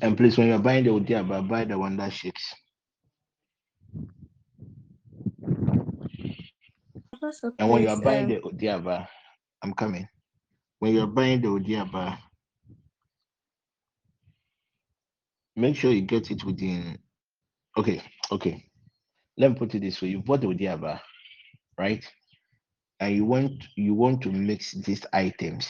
And 0.01 0.17
please, 0.17 0.37
when 0.37 0.47
you're 0.47 0.59
buying 0.59 0.83
the 0.83 0.89
Odiaba, 0.91 1.47
buy 1.47 1.65
the 1.65 1.77
one 1.77 1.95
that 1.97 2.11
shakes. 2.11 2.53
Apostle, 7.25 7.53
And 7.59 7.69
when 7.71 7.83
you 7.83 7.89
are 7.89 7.97
buying 8.01 8.27
the 8.27 8.39
Odiaba, 8.41 9.07
I'm 9.63 9.73
coming. 9.73 10.07
When 10.79 10.93
you're 10.93 11.07
buying 11.07 11.41
the 11.41 11.47
Odiaba, 11.49 12.17
make 15.55 15.75
sure 15.75 15.91
you 15.91 16.01
get 16.01 16.31
it 16.31 16.43
within. 16.43 16.99
Okay, 17.77 18.01
okay. 18.31 18.65
Let 19.37 19.51
me 19.51 19.57
put 19.57 19.75
it 19.75 19.81
this 19.81 20.01
way: 20.01 20.09
you 20.09 20.21
bought 20.21 20.41
the 20.41 20.47
Odiaba, 20.47 21.01
right? 21.77 22.05
And 22.99 23.15
you 23.15 23.25
want 23.25 23.65
you 23.75 23.93
want 23.95 24.21
to 24.23 24.31
mix 24.31 24.73
these 24.73 25.05
items. 25.13 25.67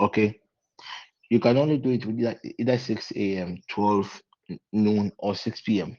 Okay, 0.00 0.40
you 1.30 1.40
can 1.40 1.56
only 1.56 1.78
do 1.78 1.90
it 1.90 2.06
with 2.06 2.18
either, 2.20 2.40
either 2.58 2.78
6 2.78 3.12
a.m., 3.16 3.58
12 3.68 4.22
noon, 4.72 5.12
or 5.18 5.34
6 5.34 5.60
p.m. 5.62 5.96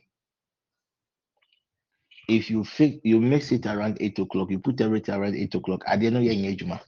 If 2.27 2.49
you 2.49 2.63
fix 2.63 2.97
you 3.03 3.21
mix 3.21 3.51
it 3.51 3.65
around 3.65 3.97
8 4.01 4.19
o'clock, 4.19 4.51
you 4.51 4.59
put 4.59 4.81
everything 4.81 5.15
around 5.15 5.35
8 5.35 5.55
o'clock. 5.55 5.83
At 5.87 5.99
the 6.01 6.07
end 6.07 6.17
of 6.17 6.23
your 6.23 6.33
engagement, 6.33 6.81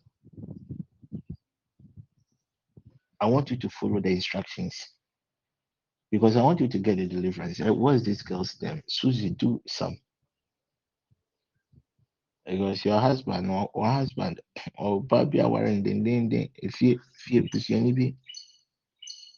I 3.21 3.25
want 3.27 3.49
you 3.49 3.57
to 3.57 3.69
follow 3.69 4.01
the 4.01 4.09
instructions 4.09 4.75
because 6.11 6.35
I 6.35 6.41
want 6.41 6.59
you 6.59 6.67
to 6.67 6.79
get 6.79 6.97
the 6.97 7.07
deliverance. 7.07 7.59
What's 7.59 8.03
this 8.03 8.21
girl's 8.21 8.61
name? 8.61 8.81
Susie, 8.87 9.29
do 9.31 9.61
some. 9.67 9.97
Because 12.45 12.83
your 12.83 12.99
husband 12.99 13.49
or, 13.49 13.69
or 13.73 13.85
husband 13.85 14.41
or 14.77 15.03
baby 15.03 15.39
are 15.41 15.49
wearing 15.49 15.83
the 15.83 15.93
ding 15.93 16.29
ding. 16.29 16.49
If 16.55 16.81
you 16.81 16.99
if 17.13 17.31
you 17.31 17.49
if 17.53 17.69
you 17.69 17.93
be 17.93 18.15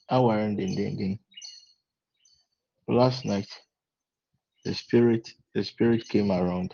are 0.10 0.26
wearing 0.26 0.56
the 0.56 0.76
ding 0.76 0.98
ding. 0.98 1.20
Last 2.88 3.26
night, 3.26 3.48
the 4.66 4.74
spirit 4.74 5.32
the 5.56 5.64
spirit 5.64 6.08
came 6.10 6.32
around. 6.32 6.74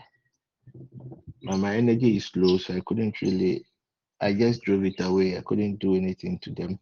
And 1.43 1.61
my 1.61 1.75
energy 1.75 2.17
is 2.17 2.31
low, 2.35 2.57
so 2.57 2.75
I 2.75 2.81
couldn't 2.85 3.21
really. 3.21 3.65
I 4.21 4.33
just 4.33 4.63
drove 4.63 4.85
it 4.85 4.99
away. 4.99 5.37
I 5.37 5.41
couldn't 5.41 5.77
do 5.79 5.95
anything 5.95 6.39
to 6.39 6.51
them. 6.51 6.79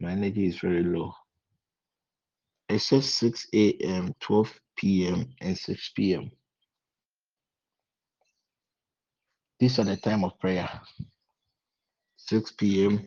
My 0.00 0.12
energy 0.12 0.46
is 0.48 0.58
very 0.58 0.82
low. 0.84 1.14
Says 2.78 3.06
6 3.14 3.48
a.m., 3.54 4.14
12 4.20 4.60
p.m., 4.76 5.28
and 5.40 5.58
6 5.58 5.90
p.m. 5.96 6.30
These 9.60 9.78
are 9.78 9.84
the 9.84 9.96
time 9.96 10.24
of 10.24 10.38
prayer. 10.40 10.68
6 12.18 12.52
p.m., 12.52 13.06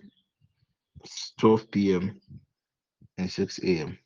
12 1.39 1.71
p.m., 1.71 2.21
and 3.17 3.31
6 3.31 3.59
a.m. 3.59 3.97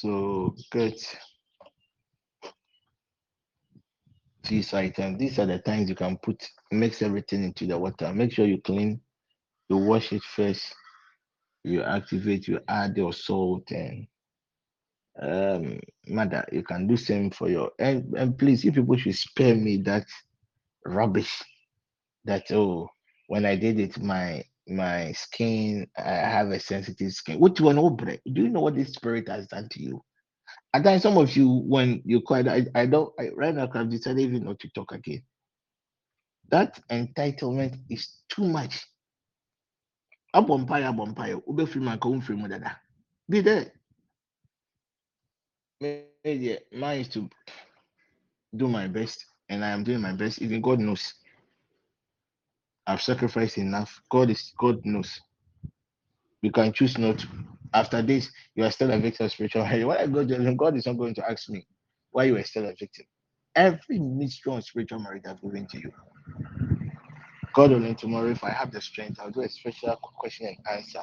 So 0.00 0.54
get 0.70 0.94
these 4.48 4.72
items. 4.72 5.18
These 5.18 5.40
are 5.40 5.46
the 5.46 5.58
times 5.58 5.88
you 5.88 5.96
can 5.96 6.16
put 6.18 6.40
mix 6.70 7.02
everything 7.02 7.42
into 7.42 7.66
the 7.66 7.76
water. 7.76 8.12
Make 8.14 8.32
sure 8.32 8.46
you 8.46 8.60
clean, 8.60 9.00
you 9.68 9.76
wash 9.76 10.12
it 10.12 10.22
first, 10.22 10.72
you 11.64 11.82
activate, 11.82 12.46
you 12.46 12.60
add 12.68 12.96
your 12.96 13.12
salt 13.12 13.68
and 13.72 14.06
um 15.20 15.80
mother 16.06 16.46
you 16.52 16.62
can 16.62 16.86
do 16.86 16.96
same 16.96 17.28
for 17.28 17.48
your 17.48 17.72
and, 17.80 18.14
and 18.16 18.38
please 18.38 18.64
you 18.64 18.70
people 18.70 18.96
should 18.96 19.16
spare 19.16 19.56
me 19.56 19.78
that 19.78 20.06
rubbish 20.86 21.42
that 22.24 22.44
oh 22.52 22.88
when 23.26 23.44
I 23.44 23.56
did 23.56 23.80
it 23.80 24.00
my 24.00 24.44
my 24.68 25.12
skin 25.12 25.86
I 25.96 26.10
have 26.10 26.50
a 26.50 26.60
sensitive 26.60 27.12
skin. 27.12 27.40
Which 27.40 27.60
one 27.60 27.76
obre? 27.76 28.18
Do 28.32 28.42
you 28.42 28.48
know 28.48 28.60
what 28.60 28.74
this 28.74 28.92
spirit 28.92 29.28
has 29.28 29.46
done 29.46 29.68
to 29.70 29.82
you? 29.82 30.02
And 30.74 30.84
then 30.84 31.00
some 31.00 31.16
of 31.18 31.34
you 31.36 31.48
when 31.48 32.02
you 32.04 32.20
quite 32.20 32.48
I, 32.48 32.66
I 32.74 32.86
don't 32.86 33.12
I, 33.18 33.28
right 33.30 33.54
now 33.54 33.68
I've 33.72 33.90
decided 33.90 34.20
even 34.20 34.44
not 34.44 34.58
to 34.60 34.68
talk 34.70 34.92
again. 34.92 35.22
That 36.50 36.80
entitlement 36.90 37.78
is 37.90 38.08
too 38.28 38.44
much. 38.44 38.84
Abompire, 40.34 40.88
abompire, 40.88 41.40
ube 41.48 41.68
free 41.68 41.82
man, 41.82 41.98
come 41.98 42.20
free 42.20 42.36
dada. 42.48 42.78
Be 43.28 43.40
there, 43.40 43.72
Mine 45.80 47.00
is 47.00 47.08
to 47.08 47.28
do 48.56 48.68
my 48.68 48.88
best, 48.88 49.24
and 49.48 49.64
I 49.64 49.70
am 49.70 49.84
doing 49.84 50.00
my 50.00 50.12
best. 50.12 50.42
Even 50.42 50.60
God 50.60 50.80
knows. 50.80 51.14
I've 52.88 53.02
sacrificed 53.02 53.58
enough. 53.58 54.00
God 54.10 54.30
is 54.30 54.52
God 54.58 54.80
knows. 54.84 55.20
You 56.40 56.50
can 56.50 56.72
choose 56.72 56.96
not 56.96 57.18
to. 57.18 57.28
After 57.74 58.00
this, 58.00 58.30
you 58.54 58.64
are 58.64 58.70
still 58.70 58.90
a 58.90 58.98
victim 58.98 59.26
of 59.26 59.32
spiritual 59.32 59.64
marriage. 59.64 59.84
When 59.84 59.98
I 59.98 60.06
go 60.06 60.26
to 60.26 60.54
God 60.54 60.74
is 60.74 60.86
not 60.86 60.96
going 60.96 61.14
to 61.16 61.30
ask 61.30 61.50
me 61.50 61.66
why 62.12 62.24
you 62.24 62.36
are 62.38 62.44
still 62.44 62.64
a 62.64 62.74
victim. 62.74 63.04
Every 63.54 63.98
mystery 63.98 64.54
on 64.54 64.62
spiritual 64.62 65.00
marriage 65.00 65.24
I've 65.28 65.42
given 65.42 65.66
to 65.66 65.78
you. 65.78 65.92
God 67.52 67.72
willing, 67.72 67.94
tomorrow, 67.94 68.30
if 68.30 68.42
I 68.42 68.50
have 68.50 68.72
the 68.72 68.80
strength, 68.80 69.18
I'll 69.20 69.30
do 69.30 69.42
a 69.42 69.48
special 69.50 69.96
question 69.96 70.46
and 70.46 70.78
answer 70.78 71.00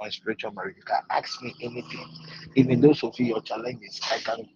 on 0.00 0.10
spiritual 0.10 0.52
marriage. 0.52 0.76
You 0.78 0.84
can 0.84 1.00
ask 1.10 1.42
me 1.42 1.54
anything. 1.62 2.08
Even 2.56 2.80
those 2.80 3.04
of 3.04 3.18
you 3.18 3.26
your 3.26 3.42
challenges, 3.42 4.00
I 4.10 4.18
can 4.18 4.48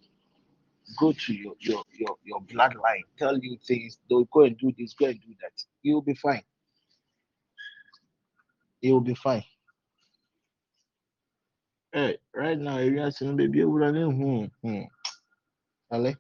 go 0.99 1.13
to 1.13 1.35
your 1.35 1.55
your 1.61 1.83
your, 1.99 2.17
your 2.25 2.41
bloodline, 2.43 3.03
tell 3.19 3.39
you 3.39 3.59
things, 3.69 3.99
don't 4.09 4.31
go 4.31 4.43
and 4.43 4.57
do 4.59 4.73
this, 4.79 4.95
go 4.95 5.07
and 5.07 5.21
do 5.21 5.35
that. 5.43 5.53
You'll 5.83 6.03
be 6.03 6.15
fine. 6.15 6.43
You'll 8.83 9.01
be 9.01 9.15
fine. 9.15 9.45
Hey, 11.93 12.19
right 12.35 12.59
now, 12.59 12.79
if 12.79 12.93
you 12.93 13.01
are 13.01 13.11
saying, 13.13 13.37
baby, 13.37 13.59
you're 13.59 13.69
running. 13.69 14.51
Hmm, 14.63 14.69
hmm. 14.69 14.83
Ale? 15.93 16.15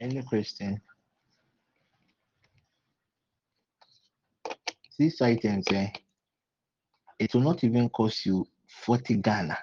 Any 0.00 0.22
question? 0.22 0.80
These 4.98 5.22
items, 5.22 5.64
eh, 5.72 5.88
it 7.18 7.32
will 7.32 7.40
not 7.40 7.64
even 7.64 7.88
cost 7.88 8.26
you 8.26 8.46
40 8.68 9.16
Ghana 9.16 9.56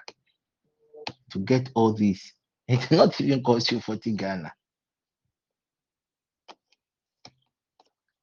to 1.30 1.38
get 1.38 1.70
all 1.74 1.92
these. 1.92 2.34
It 2.68 2.90
will 2.90 2.98
not 2.98 3.20
even 3.20 3.42
cost 3.42 3.72
you 3.72 3.80
40 3.80 4.12
Ghana. 4.12 4.52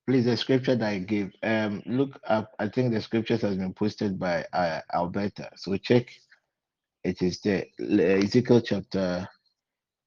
Please, 0.07 0.25
the 0.25 0.37
scripture 0.37 0.75
that 0.75 0.87
I 0.89 0.99
gave, 0.99 1.31
um, 1.43 1.83
look 1.85 2.19
up. 2.27 2.51
I 2.59 2.67
think 2.67 2.93
the 2.93 3.01
scriptures 3.01 3.41
has 3.41 3.57
been 3.57 3.73
posted 3.73 4.19
by 4.19 4.43
uh, 4.53 4.81
Alberta. 4.93 5.49
So 5.55 5.77
check. 5.77 6.09
It 7.03 7.21
is 7.21 7.39
there. 7.41 7.65
Ezekiel 7.79 8.61
chapter 8.61 9.27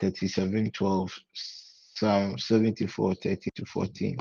37, 0.00 0.70
12, 0.72 1.18
Psalm 1.34 2.38
74, 2.38 3.14
30 3.14 3.50
to 3.56 3.66
14. 3.66 4.18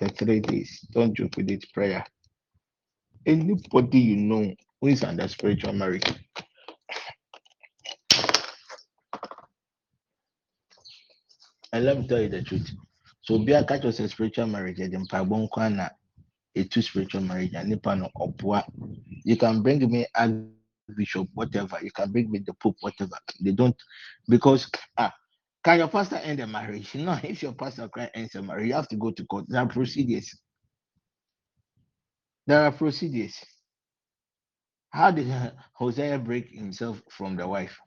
The 0.00 0.08
three 0.10 0.40
days. 0.40 0.80
Don't 0.92 1.14
joke 1.14 1.36
with 1.36 1.50
it. 1.50 1.64
Prayer. 1.74 2.04
Anybody 3.26 3.98
you 4.00 4.16
know 4.16 4.54
who 4.80 4.88
is 4.88 5.04
under 5.04 5.28
spiritual 5.28 5.72
marriage, 5.74 6.04
and 11.72 11.84
let 11.84 11.98
me 11.98 12.06
tell 12.06 12.20
you 12.20 12.28
the 12.28 12.42
truth. 12.42 12.70
So 13.22 13.38
be 13.38 13.52
a 13.52 13.64
catch 13.64 13.84
a 13.84 14.08
spiritual 14.08 14.46
marriage, 14.46 14.78
then 14.78 15.06
Pabon 15.06 15.48
a 16.54 16.64
two 16.64 16.82
spiritual 16.82 17.22
marriage, 17.22 17.52
and 17.54 17.68
nipa 17.70 17.96
no 17.96 18.10
opwa. 18.18 18.64
You 19.24 19.36
can 19.36 19.62
bring 19.62 19.90
me 19.90 20.06
a 20.14 20.30
bishop, 20.96 21.28
whatever. 21.34 21.78
You 21.82 21.90
can 21.90 22.12
bring 22.12 22.30
me 22.30 22.40
the 22.44 22.52
pope, 22.54 22.76
whatever. 22.80 23.16
They 23.40 23.52
don't 23.52 23.76
because 24.28 24.70
ah, 24.98 25.12
can 25.64 25.78
your 25.78 25.88
pastor 25.88 26.16
end 26.16 26.40
the 26.40 26.46
marriage? 26.46 26.90
No, 26.94 27.18
if 27.22 27.42
your 27.42 27.52
pastor 27.52 27.88
can 27.88 28.08
end 28.14 28.30
the 28.32 28.42
marriage, 28.42 28.68
you 28.68 28.74
have 28.74 28.88
to 28.88 28.96
go 28.96 29.10
to 29.10 29.24
court. 29.26 29.46
There 29.48 29.60
are 29.60 29.68
procedures. 29.68 30.36
There 32.46 32.60
are 32.62 32.72
procedures. 32.72 33.36
How 34.90 35.10
did 35.10 35.28
Hosea 35.74 36.18
break 36.18 36.50
himself 36.50 37.00
from 37.10 37.36
the 37.36 37.46
wife? 37.46 37.78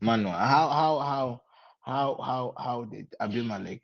Manoah. 0.00 0.32
How 0.32 0.68
how 0.68 0.98
how 0.98 1.40
how 1.82 2.18
how 2.24 2.54
how 2.58 2.84
did 2.84 3.08
Abimelech 3.20 3.82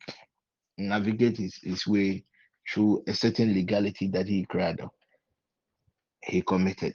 navigate 0.78 1.36
his, 1.38 1.57
his 1.62 1.86
way 1.86 2.24
through 2.72 3.03
a 3.07 3.14
certain 3.14 3.55
legality 3.55 4.09
that 4.09 4.26
he 4.28 4.44
cried 4.47 4.80
up? 4.80 4.92
He 6.24 6.42
committed. 6.42 6.94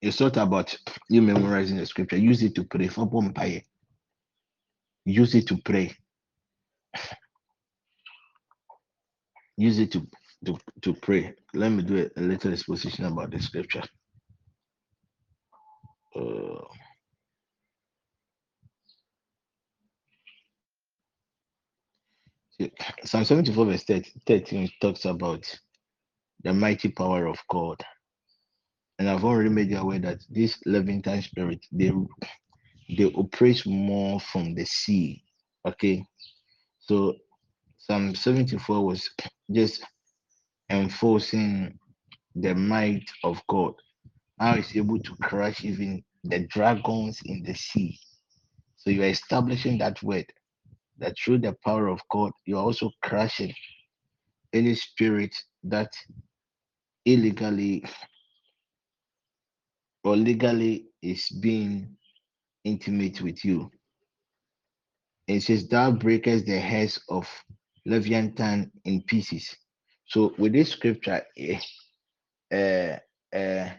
It's 0.00 0.20
not 0.20 0.36
about 0.36 0.76
you 1.08 1.22
memorizing 1.22 1.76
the 1.76 1.86
scripture. 1.86 2.16
Use 2.16 2.42
it 2.42 2.54
to 2.54 2.64
pray 2.64 2.86
for 2.88 3.08
Bompaye. 3.10 3.64
Use 5.04 5.34
it 5.34 5.46
to 5.48 5.56
pray. 5.64 5.94
Use 9.56 9.78
it 9.80 9.90
to, 9.92 10.06
to, 10.46 10.58
to 10.82 10.94
pray. 10.94 11.34
Let 11.54 11.70
me 11.70 11.82
do 11.82 11.98
a, 12.16 12.20
a 12.20 12.22
little 12.22 12.52
exposition 12.52 13.04
about 13.06 13.30
the 13.30 13.40
scripture. 13.40 13.82
Uh, 16.14 16.64
Psalm 23.04 23.24
74, 23.24 23.66
verse 23.66 23.84
13 23.84 24.12
13 24.26 24.68
talks 24.80 25.04
about 25.04 25.44
the 26.44 26.52
mighty 26.52 26.88
power 26.90 27.26
of 27.26 27.38
God. 27.50 27.80
And 28.98 29.08
I've 29.08 29.24
already 29.24 29.50
made 29.50 29.70
you 29.70 29.78
aware 29.78 30.00
that 30.00 30.18
this 30.28 30.58
Leviathan 30.66 31.22
spirit, 31.22 31.64
they 31.70 31.92
they 32.96 33.04
operate 33.06 33.64
more 33.66 34.18
from 34.18 34.54
the 34.54 34.64
sea. 34.64 35.22
Okay. 35.66 36.02
So 36.80 37.14
Psalm 37.78 38.14
74 38.14 38.84
was 38.84 39.08
just 39.52 39.84
enforcing 40.70 41.78
the 42.34 42.54
might 42.54 43.08
of 43.24 43.40
God. 43.48 43.74
How 44.38 44.56
he's 44.56 44.76
able 44.76 45.00
to 45.00 45.16
crush 45.22 45.64
even 45.64 46.04
the 46.24 46.46
dragons 46.48 47.20
in 47.24 47.42
the 47.42 47.54
sea. 47.54 47.98
So 48.76 48.90
you're 48.90 49.06
establishing 49.06 49.78
that 49.78 50.02
word 50.02 50.26
that 50.98 51.16
through 51.18 51.38
the 51.38 51.56
power 51.64 51.88
of 51.88 52.00
God, 52.10 52.32
you're 52.46 52.60
also 52.62 52.90
crushing 53.02 53.52
any 54.52 54.74
spirit 54.74 55.34
that 55.64 55.90
illegally 57.04 57.84
or 60.04 60.16
legally 60.16 60.86
is 61.02 61.28
being 61.40 61.96
intimate 62.64 63.20
with 63.20 63.44
you. 63.44 63.70
It 65.28 65.42
says, 65.42 65.68
Thou 65.68 65.92
breakest 65.92 66.46
the 66.46 66.58
heads 66.58 67.00
of 67.08 67.28
Leviathan 67.86 68.70
in 68.84 69.02
pieces. 69.02 69.56
So 70.08 70.34
with 70.38 70.52
this 70.52 70.70
scripture, 70.70 71.22
uh, 72.52 72.96
uh, 73.36 73.70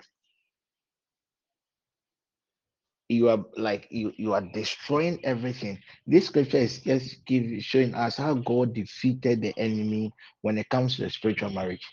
you 3.10 3.28
are 3.30 3.44
like 3.58 3.88
you 3.90 4.14
you 4.18 4.34
are 4.34 4.42
destroying 4.42 5.20
everything. 5.26 5.80
This 6.06 6.28
scripture 6.28 6.58
is 6.58 6.80
just 6.82 7.26
give 7.26 7.46
showing 7.64 7.96
us 7.96 8.18
how 8.18 8.36
God 8.36 8.74
defeated 8.74 9.42
the 9.42 9.54
enemy 9.58 10.12
when 10.42 10.60
it 10.60 10.70
comes 10.70 10.98
to 10.98 11.10
spiritual 11.10 11.50
marriage. 11.50 11.86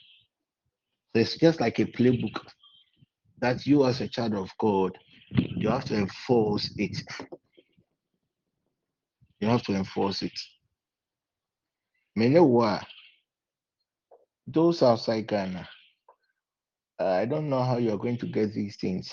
So 1.14 1.20
it's 1.22 1.38
just 1.38 1.60
like 1.60 1.78
a 1.78 1.86
playbook 1.86 2.38
that 3.40 3.66
you 3.66 3.86
as 3.86 4.02
a 4.02 4.08
child 4.08 4.34
of 4.34 4.50
God, 4.58 4.92
you 5.30 5.70
have 5.70 5.86
to 5.86 5.96
enforce 5.96 6.70
it. 6.76 7.02
You 9.40 9.48
have 9.48 9.62
to 9.64 9.74
enforce 9.74 10.22
it. 10.22 10.38
Meanwhile, 12.14 12.86
those 14.46 14.82
outside 14.82 15.28
Ghana, 15.28 15.68
uh, 17.00 17.04
I 17.06 17.26
don't 17.26 17.50
know 17.50 17.62
how 17.64 17.78
you're 17.78 17.98
going 17.98 18.18
to 18.18 18.26
get 18.26 18.54
these 18.54 18.76
things. 18.76 19.10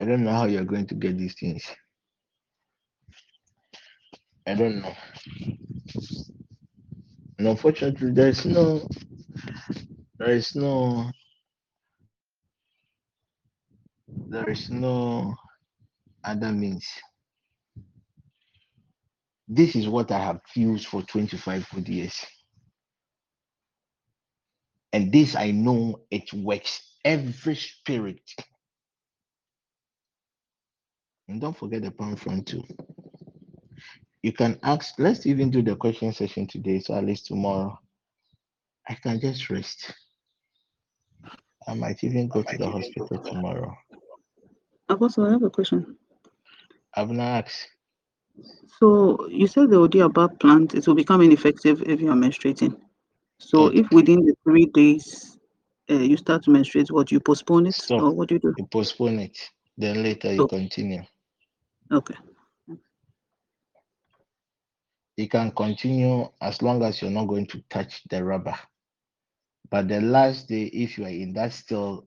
I 0.00 0.06
don't 0.06 0.24
know 0.24 0.32
how 0.32 0.46
you're 0.46 0.64
going 0.64 0.86
to 0.88 0.94
get 0.94 1.18
these 1.18 1.34
things. 1.34 1.64
I 4.46 4.54
don't 4.54 4.82
know. 4.82 4.94
And 7.38 7.48
unfortunately, 7.48 8.12
there's 8.12 8.46
no, 8.46 8.86
there 10.18 10.30
is 10.30 10.54
no, 10.56 11.10
there 14.28 14.50
is 14.50 14.70
no 14.70 15.34
other 16.24 16.52
means. 16.52 16.86
This 19.48 19.76
is 19.76 19.88
what 19.88 20.10
I 20.12 20.20
have 20.20 20.40
used 20.56 20.88
for 20.88 21.02
25 21.02 21.68
good 21.74 21.88
years. 21.88 22.26
And 24.92 25.12
this 25.12 25.36
I 25.36 25.50
know 25.50 26.00
it 26.10 26.32
works. 26.32 26.82
Every 27.04 27.54
spirit. 27.54 28.22
And 31.28 31.40
don't 31.40 31.56
forget 31.56 31.82
the 31.82 31.90
palm 31.90 32.16
frond 32.16 32.46
too. 32.46 32.64
You 34.22 34.32
can 34.32 34.58
ask, 34.62 34.94
let's 34.98 35.26
even 35.26 35.50
do 35.50 35.62
the 35.62 35.76
question 35.76 36.12
session 36.12 36.46
today. 36.46 36.80
So 36.80 36.94
at 36.94 37.04
least 37.04 37.26
tomorrow 37.26 37.78
I 38.88 38.94
can 38.94 39.20
just 39.20 39.48
rest. 39.48 39.94
I 41.68 41.74
might 41.74 42.02
even 42.02 42.28
go 42.28 42.42
to 42.42 42.58
the 42.58 42.68
hospital 42.68 43.22
tomorrow. 43.22 43.74
Apostle, 44.88 45.26
I 45.26 45.30
have 45.30 45.42
a 45.44 45.50
question. 45.50 45.96
I've 46.96 47.10
not 47.10 47.44
asked. 47.46 47.68
So 48.78 49.28
you 49.28 49.46
said 49.46 49.70
the 49.70 49.76
Odiaba 49.76 50.38
plant, 50.40 50.74
it 50.74 50.86
will 50.86 50.94
become 50.94 51.20
ineffective 51.20 51.82
if 51.82 52.00
you 52.00 52.10
are 52.10 52.16
menstruating. 52.16 52.76
So 53.40 53.66
Okay. 53.66 53.80
if 53.80 53.90
within 53.90 54.24
the 54.24 54.34
three 54.44 54.66
days 54.66 55.38
uh, 55.90 55.94
you 55.94 56.16
start 56.16 56.44
to 56.44 56.50
menstruate, 56.50 56.90
what 56.90 57.10
you 57.10 57.18
postpone 57.20 57.66
it 57.66 57.74
Stop. 57.74 58.02
or 58.02 58.10
what 58.12 58.28
do 58.28 58.34
you 58.36 58.40
do? 58.40 58.54
You 58.56 58.66
postpone 58.66 59.18
it. 59.18 59.36
Then 59.76 60.02
later 60.02 60.32
you 60.32 60.42
Oh. 60.42 60.46
continue. 60.46 61.02
Okay. 61.90 62.14
You 65.16 65.28
can 65.28 65.50
continue 65.52 66.28
as 66.40 66.62
long 66.62 66.82
as 66.82 67.02
you're 67.02 67.10
not 67.10 67.26
going 67.26 67.46
to 67.48 67.60
touch 67.68 68.02
the 68.08 68.22
rubber. 68.24 68.54
But 69.70 69.88
the 69.88 70.00
last 70.00 70.48
day, 70.48 70.64
if 70.64 70.96
you 70.98 71.04
are 71.04 71.08
in 71.08 71.32
that 71.34 71.52
still 71.52 72.06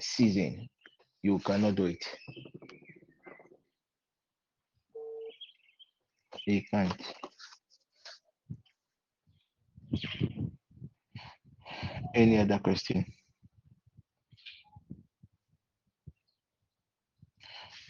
season, 0.00 0.68
you 1.22 1.38
cannot 1.40 1.74
do 1.74 1.86
it. 1.86 2.04
You 6.46 6.62
can't. 6.70 7.00
Any 12.14 12.38
other 12.38 12.58
question? 12.58 13.06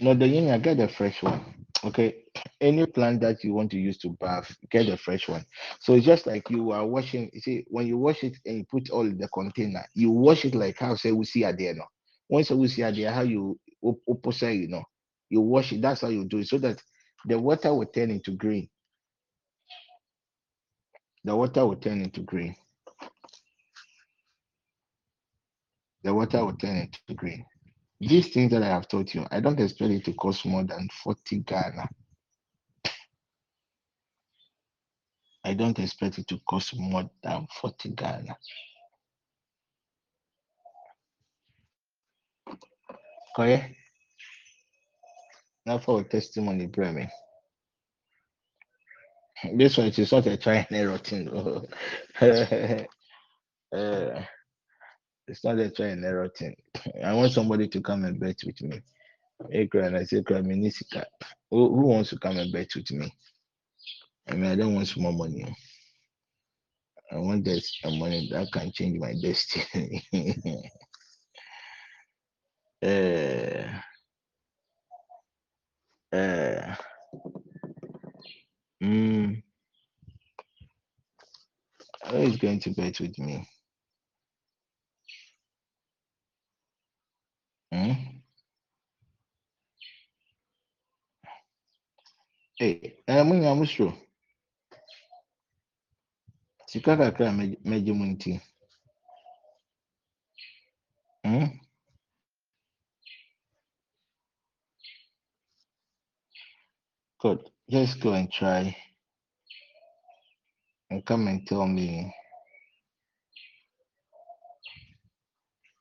No, 0.00 0.14
the 0.14 0.26
union, 0.28 0.60
get 0.60 0.76
the 0.78 0.88
fresh 0.88 1.22
one. 1.22 1.42
Okay. 1.84 2.16
Any 2.60 2.86
plant 2.86 3.20
that 3.22 3.42
you 3.44 3.54
want 3.54 3.70
to 3.72 3.78
use 3.78 3.98
to 3.98 4.10
bath, 4.20 4.54
get 4.70 4.86
the 4.86 4.96
fresh 4.96 5.28
one. 5.28 5.44
So 5.80 5.94
it's 5.94 6.06
just 6.06 6.26
like 6.26 6.48
you 6.50 6.72
are 6.72 6.86
washing. 6.86 7.30
You 7.32 7.40
see, 7.40 7.64
when 7.68 7.86
you 7.86 7.98
wash 7.98 8.22
it 8.24 8.36
and 8.44 8.58
you 8.58 8.64
put 8.70 8.90
all 8.90 9.02
in 9.06 9.18
the 9.18 9.28
container, 9.28 9.84
you 9.94 10.10
wash 10.10 10.44
it 10.44 10.54
like 10.54 10.78
how 10.78 10.94
say 10.96 11.12
we 11.12 11.24
see 11.24 11.44
at 11.44 11.58
there. 11.58 11.74
No, 11.74 11.84
once 12.28 12.50
we 12.50 12.68
see 12.68 12.82
at 12.82 12.96
there, 12.96 13.12
how 13.12 13.22
you 13.22 13.58
op- 13.82 14.00
opposite, 14.08 14.54
you 14.54 14.68
know, 14.68 14.84
you 15.30 15.40
wash 15.40 15.72
it. 15.72 15.82
That's 15.82 16.02
how 16.02 16.08
you 16.08 16.24
do 16.26 16.38
it, 16.38 16.48
so 16.48 16.58
that 16.58 16.82
the 17.26 17.38
water 17.38 17.72
will 17.74 17.86
turn 17.86 18.10
into 18.10 18.32
green. 18.32 18.68
The 21.24 21.36
water 21.36 21.66
will 21.66 21.76
turn 21.76 22.00
into 22.00 22.20
green. 22.22 22.56
The 26.02 26.14
water 26.14 26.44
will 26.44 26.56
turn 26.56 26.76
into 26.78 27.14
green. 27.14 27.44
These 28.00 28.28
things 28.28 28.50
that 28.52 28.62
I 28.62 28.68
have 28.68 28.88
taught 28.88 29.14
you, 29.14 29.26
I 29.30 29.40
don't 29.40 29.60
expect 29.60 29.90
it 29.92 30.04
to 30.06 30.14
cost 30.14 30.46
more 30.46 30.64
than 30.64 30.88
40 31.04 31.40
Ghana. 31.40 31.88
I 35.44 35.54
don't 35.54 35.78
expect 35.78 36.18
it 36.18 36.28
to 36.28 36.38
cost 36.48 36.78
more 36.78 37.08
than 37.22 37.46
40 37.60 37.90
Ghana. 37.90 38.36
Correct? 43.36 43.74
Now 45.66 45.78
for 45.78 46.00
a 46.00 46.04
testimony, 46.04 46.66
bro, 46.66 46.92
me. 46.92 47.08
This 49.54 49.76
one 49.78 49.88
is 49.88 50.12
not 50.12 50.26
a 50.26 50.36
try 50.36 50.66
and 50.70 50.78
error 50.78 50.98
thing. 50.98 51.28
uh, 51.30 51.62
it's 55.28 55.44
not 55.44 55.58
a 55.58 55.70
try 55.70 55.86
and 55.88 56.04
error 56.04 56.28
thing. 56.36 56.54
I 57.04 57.12
want 57.14 57.32
somebody 57.32 57.68
to 57.68 57.80
come 57.80 58.04
and 58.04 58.18
bet 58.20 58.38
with 58.46 58.60
me. 58.62 58.80
And 59.52 59.96
I 59.96 60.04
say, 60.04 60.22
"Cry, 60.22 60.42
me. 60.42 60.70
Who, 61.50 61.74
who 61.74 61.86
wants 61.86 62.10
to 62.10 62.18
come 62.18 62.36
and 62.38 62.52
bet 62.52 62.68
with 62.76 62.90
me? 62.92 63.12
I 64.28 64.34
mean, 64.34 64.50
I 64.50 64.56
don't 64.56 64.74
want 64.74 64.96
more 64.96 65.12
money. 65.12 65.44
I 67.12 67.18
want 67.18 67.44
this 67.44 67.76
money 67.84 68.28
that 68.32 68.52
can 68.52 68.70
change 68.72 68.98
my 69.00 69.14
destiny. 69.20 70.04
uh, 72.82 73.80
uh, 76.16 76.74
mm, 78.82 79.42
is 82.14 82.36
going 82.38 82.60
to 82.60 82.70
bet 82.70 83.00
with 83.00 83.18
me? 83.18 83.48
Hmm? 87.72 87.92
Hey, 92.58 92.96
I'm 93.08 93.32
in 93.32 93.42
Amusro. 93.44 93.94
Sika 96.68 96.96
kakra 96.96 97.32
megye 97.64 97.92
mu 97.94 98.06
nti. 98.06 98.40
Hmm? 101.24 101.46
Good. 107.20 107.50
Just 107.70 108.00
go 108.00 108.12
and 108.14 108.30
try 108.32 108.76
and 110.90 111.04
come 111.06 111.28
and 111.28 111.46
tell 111.46 111.66
me 111.66 112.14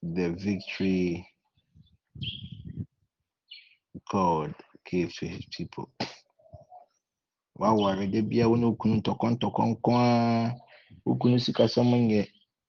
the 0.04 0.32
victory 0.32 1.28
God 4.12 4.56
gave 4.86 5.14
to 5.18 5.28
his 5.28 5.46
people. 5.58 5.90
Waware 7.60 8.12
de 8.12 8.22
bia 8.22 8.50
wo 8.50 8.56
ne 8.56 8.66
okunu 8.68 9.02
ntɔkɔ 9.02 9.28
ntɔkɔ 9.38 9.64
nko 9.72 9.92
ara. 9.98 10.56
Okunu 11.08 11.38
sikasɛm 11.40 11.92
nyɛ. 12.10 12.28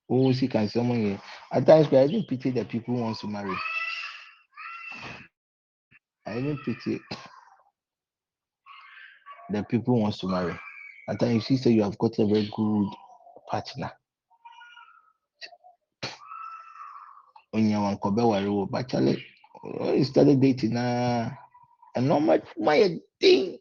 Wo 0.09 0.33
sikasɛm 0.33 0.89
nyɛ. 0.93 1.21
At 1.53 1.67
times, 1.67 1.89
I 1.93 2.05
even 2.07 2.25
pity 2.25 2.51
the 2.51 2.65
people 2.67 2.97
who 2.97 3.03
wants 3.03 3.21
to 3.23 3.29
marry. 3.29 3.57
I 6.27 6.39
even 6.39 6.59
pity 6.65 7.01
the 9.51 9.63
people 9.65 10.01
wants 10.01 10.19
to 10.19 10.29
marry. 10.29 10.59
At 11.09 11.21
times, 11.21 11.51
you 11.51 11.57
say 11.57 11.71
you 11.71 11.83
have 11.83 11.99
got 11.99 12.19
a 12.19 12.27
very 12.27 12.51
good 12.55 12.89
partner. 13.51 13.91
But 17.53 18.89
Charlie, 18.89 19.25
you 19.65 20.05
started 20.05 20.41
dating 20.41 20.75
na, 20.75 21.31
ɛno 21.97 22.21
ma 22.23 22.37
ma 22.57 22.73
yɛ 22.73 23.01
den. 23.21 23.59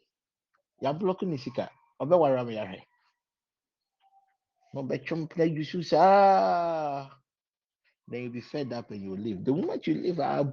Ya 0.80 0.92
block 0.92 1.22
ne 1.22 1.36
sika. 1.36 1.70
Ɔbɛ 2.00 2.18
ware 2.18 2.38
ama 2.38 2.50
yɛahwɛ. 2.52 2.82
Na 4.74 4.82
ɔbɛtwɛm 4.82 5.36
na 5.36 5.44
yusu 5.44 5.84
saa. 5.84 7.10
Then 8.06 8.22
you'll 8.22 8.32
be 8.32 8.40
fed 8.40 8.72
up 8.72 8.90
and 8.90 9.02
you'll 9.02 9.18
leave. 9.18 9.44
The 9.44 9.52
moment 9.52 9.86
you 9.86 9.94
leave, 9.94 10.20
ah, 10.20 10.44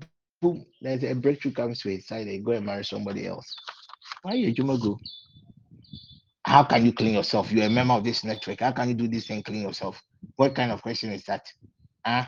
boom, 0.42 0.66
there's 0.82 1.04
a 1.04 1.14
breakthrough 1.14 1.54
comes 1.54 1.82
to 1.82 1.90
his 1.90 2.08
side 2.08 2.28
and 2.28 2.44
go 2.46 2.52
and 2.52 2.66
marry 2.66 2.84
somebody 2.84 3.28
else. 3.28 3.56
Why 4.24 4.34
you 4.34 4.52
Juma 4.54 4.78
go? 4.78 5.00
How 6.48 6.64
can 6.64 6.86
you 6.86 6.94
clean 6.94 7.14
yourself? 7.14 7.52
You're 7.52 7.66
a 7.66 7.70
member 7.70 7.94
of 7.96 8.06
this 8.06 8.24
network. 8.24 8.62
How 8.62 8.72
can 8.72 8.88
you 8.88 8.96
do 8.96 9.10
this 9.10 9.30
and 9.30 9.44
clean 9.44 9.64
yourself? 9.64 10.02
What 10.38 10.56
kind 10.56 10.72
of 10.72 10.82
question 10.82 11.12
is 11.12 11.26
that? 11.26 11.46
Huh? 12.06 12.26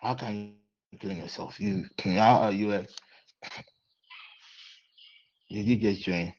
How 0.00 0.14
can 0.14 0.54
you 0.92 0.98
clean 0.98 1.18
yourself? 1.18 1.60
You 1.60 1.84
how 2.02 2.40
are 2.44 2.52
you 2.52 2.72
a 2.72 2.86
did 5.50 5.66
you 5.66 5.76
just 5.76 6.00
join? 6.02 6.32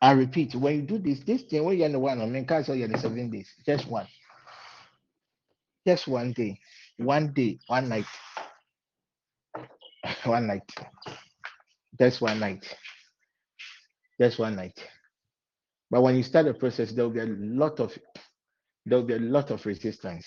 I 0.00 0.12
repeat, 0.12 0.54
when 0.54 0.76
you 0.76 0.82
do 0.82 0.98
this, 0.98 1.20
this 1.20 1.42
thing 1.42 1.64
when 1.64 1.76
you're 1.76 1.86
in 1.86 1.92
the 1.92 1.98
one, 1.98 2.22
I 2.22 2.26
mean, 2.26 2.46
can't 2.46 2.66
you're 2.66 2.86
in 2.86 2.92
the 2.92 2.98
seven 2.98 3.30
days, 3.30 3.48
just 3.66 3.86
one, 3.88 4.06
just 5.86 6.08
one 6.08 6.32
day, 6.32 6.58
one 6.98 7.32
day, 7.32 7.58
one 7.66 7.88
night, 7.88 8.06
one 10.24 10.46
night, 10.46 10.70
just 11.98 12.20
one 12.20 12.38
night, 12.40 12.76
just 14.20 14.38
one 14.38 14.56
night. 14.56 14.78
But 15.90 16.02
when 16.02 16.16
you 16.16 16.22
start 16.22 16.46
the 16.46 16.54
process, 16.54 16.92
there 16.92 17.04
will 17.04 17.12
be 17.12 17.20
a 17.20 17.26
lot 17.26 17.80
of 17.80 17.96
there 18.84 18.98
will 18.98 19.06
be 19.06 19.14
a 19.14 19.18
lot 19.20 19.50
of 19.50 19.64
resistance. 19.66 20.26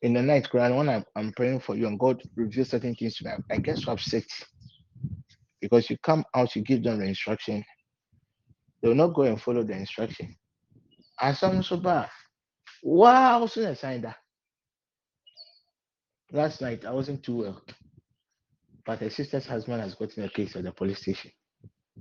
in 0.01 0.14
the 0.14 0.22
night, 0.22 0.49
Quran, 0.51 0.78
when 0.78 0.89
I'm, 0.89 1.03
I'm 1.16 1.32
praying 1.34 1.59
for 1.62 1.76
you 1.76 1.88
and 1.88 1.99
God 1.99 2.22
reveals 2.36 2.70
certain 2.70 2.95
things 2.95 3.16
to 3.18 3.26
me, 3.26 3.32
I, 3.51 3.57
get 3.57 3.78
so 3.78 3.91
upset 3.91 4.24
because 5.59 5.89
you 5.89 5.97
come 6.03 6.24
out, 6.36 6.55
you 6.55 6.64
give 6.64 6.84
them 6.84 6.99
the 6.99 7.05
instruction, 7.05 7.64
they 8.82 8.88
will 8.88 8.95
not 8.95 9.14
go 9.14 9.24
and 9.24 9.39
follow 9.39 9.64
the 9.64 9.74
instruction. 9.74 10.36
And 11.22 11.38
some 11.38 11.62
so 11.62 11.78
bad. 11.78 12.09
Wow, 12.84 13.45
soon 13.45 13.68
I 13.68 13.74
signed 13.76 14.05
that. 14.05 14.18
Last 16.32 16.62
night 16.62 16.86
I 16.86 16.91
wasn't 16.91 17.24
too 17.24 17.38
well, 17.38 17.62
but 18.86 18.99
her 18.99 19.09
sister's 19.09 19.45
husband 19.45 19.82
has 19.82 19.93
gotten 19.95 20.24
a 20.24 20.30
case 20.30 20.55
at 20.55 20.64
the 20.64 20.72
police 20.72 21.01
station. 21.01 21.32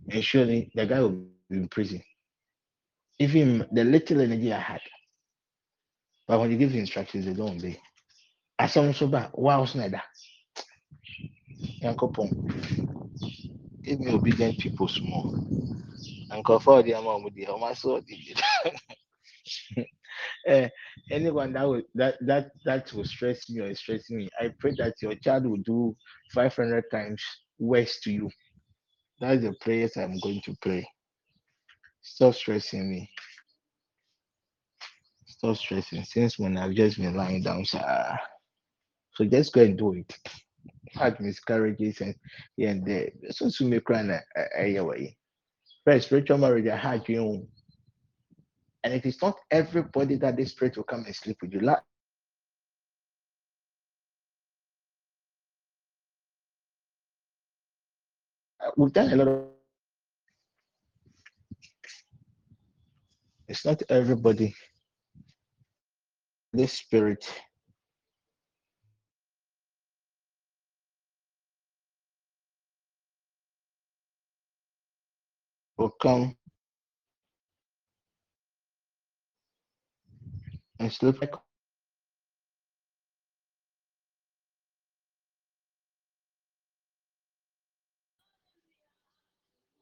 And 0.08 0.24
surely 0.24 0.70
the 0.74 0.86
guy 0.86 1.00
will 1.00 1.10
be 1.10 1.56
in 1.56 1.68
prison. 1.68 2.02
Even 3.18 3.66
the 3.72 3.84
little 3.84 4.20
energy 4.22 4.52
I 4.52 4.60
had. 4.60 4.80
But 6.30 6.38
when 6.38 6.52
you 6.52 6.56
give 6.56 6.76
instructions, 6.76 7.26
they 7.26 7.32
don't 7.32 7.58
obey. 7.58 7.76
As 8.56 8.74
some 8.74 8.94
so 8.94 9.08
bad. 9.08 9.30
Wow, 9.34 9.64
Snyder. 9.64 10.00
Yankopon. 11.82 12.30
Give 13.82 13.98
me 13.98 14.12
obedient 14.12 14.56
people 14.60 14.86
small. 14.86 15.34
For 16.62 16.84
the 16.84 16.92
amount 16.92 17.24
with 17.24 17.34
the 17.34 17.46
home 17.46 17.74
so 17.74 18.00
uh, 20.48 20.68
anyone 21.10 21.52
that 21.54 21.64
will 21.64 21.82
that 21.96 22.14
that 22.24 22.52
that 22.64 22.92
will 22.92 23.04
stress 23.04 23.50
me 23.50 23.62
or 23.62 23.74
stress 23.74 24.08
me, 24.08 24.28
I 24.40 24.52
pray 24.60 24.72
that 24.78 25.02
your 25.02 25.16
child 25.16 25.46
will 25.46 25.62
do 25.64 25.96
500 26.32 26.84
times 26.92 27.20
worse 27.58 27.98
to 28.02 28.12
you. 28.12 28.30
That's 29.20 29.42
the 29.42 29.52
prayers 29.60 29.96
I'm 29.96 30.20
going 30.20 30.42
to 30.44 30.54
pray. 30.62 30.88
Stop 32.02 32.36
stressing 32.36 32.88
me. 32.88 33.10
Stop 35.40 35.56
stressing. 35.56 36.04
Since 36.04 36.38
when 36.38 36.58
I've 36.58 36.74
just 36.74 36.98
been 36.98 37.14
lying 37.14 37.42
down, 37.42 37.64
sir. 37.64 38.18
So 39.14 39.24
just 39.24 39.54
go 39.54 39.62
and 39.62 39.78
do 39.78 39.94
it. 39.94 40.14
Had 40.92 41.18
miscarriages 41.18 42.02
and 42.02 42.14
here 42.58 42.68
and 42.68 42.84
there. 42.84 43.08
So 43.30 43.48
to 43.48 43.64
me 43.64 43.80
crying 43.80 44.10
eh, 44.10 44.20
eh, 44.58 44.76
away. 44.76 45.16
First, 45.86 46.08
spiritual 46.08 46.36
marriage, 46.36 46.66
I 46.66 46.76
had 46.76 47.08
you. 47.08 47.48
And 48.84 48.92
it 48.92 49.06
is 49.06 49.22
not 49.22 49.38
everybody 49.50 50.16
that 50.16 50.36
this 50.36 50.50
spirit 50.50 50.76
will 50.76 50.84
come 50.84 51.06
and 51.06 51.16
sleep 51.16 51.38
with 51.40 51.54
you. 51.54 51.60
Like 51.60 51.78
We've 58.76 58.92
done 58.92 59.10
a 59.10 59.16
lot 59.16 59.28
of. 59.28 59.44
It's 63.48 63.64
not 63.64 63.82
everybody. 63.88 64.54
This 66.52 66.74
spirit 66.74 67.26
will 75.78 75.90
come 76.02 76.36
and 80.80 80.92
sleep 80.92 81.20
like 81.20 81.34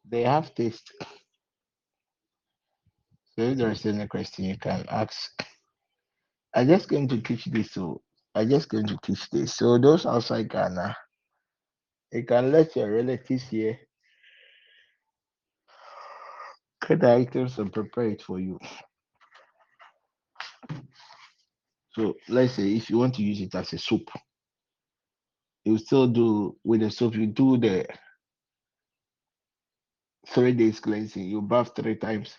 they 0.09 0.23
have 0.25 0.55
taste. 0.55 0.93
So 3.37 3.43
if 3.43 3.59
there 3.59 3.73
is 3.73 3.87
any 3.87 4.07
question 4.09 4.47
you 4.47 4.59
can 4.59 4.87
ask. 4.91 5.31
I 6.59 6.65
just 6.65 6.89
came 6.89 7.07
to 7.07 7.21
teach 7.21 7.45
this, 7.45 7.71
so 7.71 8.03
I 8.35 8.45
just 8.45 8.69
came 8.69 8.85
to 8.85 8.99
teach 9.05 9.31
this. 9.31 9.55
So 9.55 9.79
those 9.79 10.05
outside 10.05 10.51
Ghana, 10.51 10.97
you 12.11 12.25
can 12.25 12.51
let 12.51 12.75
your 12.75 12.91
relatives 12.91 13.45
here 13.45 13.79
cut 16.81 16.99
the 16.99 17.15
items 17.15 17.61
and 17.61 17.73
prepare 17.73 18.09
it 18.09 18.23
for 18.23 18.41
you. 18.41 18.59
So 21.93 22.17
let's 22.29 22.55
say 22.55 22.73
if 22.73 22.91
you 22.91 22.99
want 22.99 23.15
to 23.15 23.23
use 23.23 23.41
it 23.41 23.55
as 23.55 23.73
a 23.73 23.79
soup, 23.79 24.11
you 25.65 25.79
still 25.79 26.09
do 26.09 26.57
with 26.65 26.81
the 26.81 26.91
soup, 26.91 27.15
you 27.15 27.27
do 27.27 27.57
the 27.57 27.87
three 30.27 30.55
days 30.55 30.81
cleansing, 30.81 31.23
you 31.29 31.41
bath 31.41 31.71
three 31.77 31.95
times. 31.95 32.35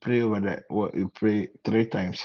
Pray 0.00 0.22
over 0.22 0.40
that 0.40 0.64
what 0.68 0.94
you 0.94 1.10
pray 1.14 1.48
three 1.64 1.86
times. 1.86 2.22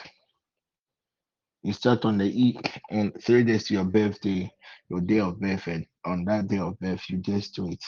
You 1.64 1.74
start 1.74 2.06
on 2.06 2.18
the 2.18 2.26
E 2.26 2.60
and 2.90 3.14
three 3.24 3.44
days 3.44 3.66
to 3.66 3.74
your 3.76 3.84
birthday, 3.84 4.52
your 4.90 5.02
day 5.02 5.20
of 5.20 5.40
birth, 5.40 5.68
and 5.68 5.86
on 6.06 6.26
that 6.26 6.48
day 6.48 6.60
of 6.60 6.80
birth, 6.80 7.02
you 7.10 7.18
just 7.18 7.56
do 7.56 7.70
it. 7.70 7.84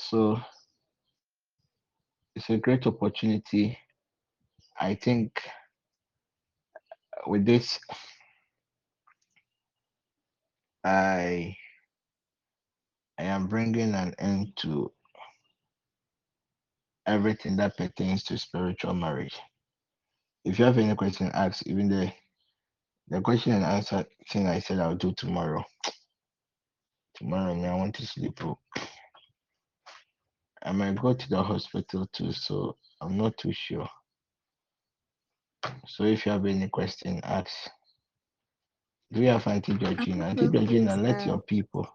So 0.00 0.40
it's 2.34 2.50
a 2.50 2.56
great 2.58 2.86
opportunity. 2.86 3.78
I 4.80 4.94
think 4.96 5.40
with 7.26 7.46
this, 7.46 7.78
I 10.84 11.56
I 13.18 13.24
am 13.24 13.46
bringing 13.46 13.94
an 13.94 14.14
end 14.18 14.56
to 14.58 14.92
everything 17.06 17.56
that 17.56 17.76
pertains 17.76 18.24
to 18.24 18.38
spiritual 18.38 18.94
marriage. 18.94 19.38
If 20.44 20.58
you 20.58 20.64
have 20.64 20.78
any 20.78 20.94
question, 20.94 21.30
ask. 21.34 21.66
Even 21.66 21.88
the 21.88 22.12
the 23.08 23.20
question 23.20 23.52
and 23.52 23.64
answer 23.64 24.04
thing 24.30 24.48
I 24.48 24.58
said 24.58 24.80
I'll 24.80 24.96
do 24.96 25.12
tomorrow. 25.12 25.64
Tomorrow, 27.16 27.54
me, 27.54 27.66
I 27.66 27.74
want 27.74 27.94
to 27.96 28.06
sleep. 28.06 28.40
I 30.62 30.72
might 30.72 31.00
go 31.00 31.14
to 31.14 31.28
the 31.28 31.42
hospital 31.42 32.06
too, 32.12 32.32
so 32.32 32.76
I'm 33.00 33.16
not 33.16 33.36
too 33.38 33.52
sure. 33.52 33.88
So 35.86 36.04
if 36.04 36.26
you 36.26 36.32
have 36.32 36.46
any 36.46 36.68
question, 36.68 37.20
ask. 37.24 37.52
Do 39.12 39.20
you 39.20 39.28
have 39.28 39.46
Auntie 39.46 39.74
Georgina? 39.76 40.26
Auntie 40.26 40.48
Georgina, 40.48 40.96
let 40.96 41.24
your 41.26 41.40
people. 41.42 41.86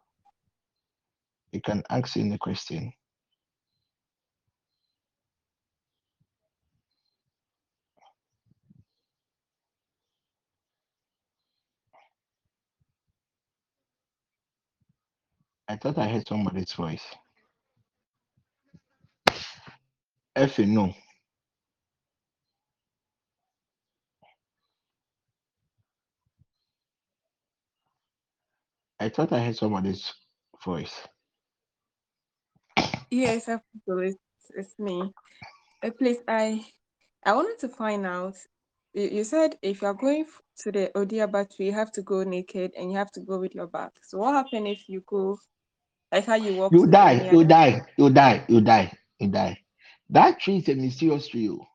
You 1.52 1.62
can 1.62 1.84
ask 1.90 2.16
any 2.16 2.38
question. 2.38 2.94
I 15.72 15.78
thought 15.78 15.98
I 16.00 16.10
heard 16.10 16.28
somebody's 16.28 16.74
voice. 16.74 17.06
Effie, 20.36 20.66
no. 20.66 20.94
I 29.00 29.08
thought 29.08 29.32
I 29.32 29.40
heard 29.40 29.56
somebody's 29.56 30.14
voice. 30.62 31.08
Yes, 33.10 33.48
absolutely. 33.48 34.08
It's, 34.08 34.18
it's 34.54 34.78
me. 34.78 35.14
Uh, 35.82 35.92
please, 35.98 36.18
I 36.28 36.66
I 37.26 37.32
wanted 37.32 37.60
to 37.60 37.70
find 37.70 38.06
out. 38.06 38.36
You, 38.94 39.04
you 39.04 39.24
said 39.24 39.58
if 39.62 39.82
you're 39.82 39.94
going 39.94 40.26
to 40.64 40.72
the 40.74 40.92
Odiaba 40.96 41.56
tree, 41.56 41.68
you 41.68 41.72
have 41.72 41.94
to 41.94 42.02
go 42.02 42.24
naked 42.24 42.74
and 42.78 42.92
you 42.92 42.98
have 42.98 43.12
to 43.14 43.22
go 43.22 43.40
with 43.40 43.56
your 43.56 43.68
bag. 43.68 43.92
So 44.04 44.18
what 44.18 44.34
happens 44.34 44.68
if 44.68 44.90
you 44.90 45.02
go 45.08 45.40
like 46.12 46.26
how 46.26 46.36
you 46.36 46.56
walk 46.56 46.74
You 46.74 46.88
die, 46.88 47.30
you 47.32 47.46
die, 47.46 47.84
you 47.98 48.10
die, 48.12 48.46
you 48.50 48.62
die, 48.62 48.94
you 49.20 49.28
die. 49.30 49.60
That 50.10 50.40
tree 50.40 50.58
is 50.58 50.70
a 50.70 50.76
mysterious 50.76 51.28
tree. 51.30 51.50
oh. 51.50 51.68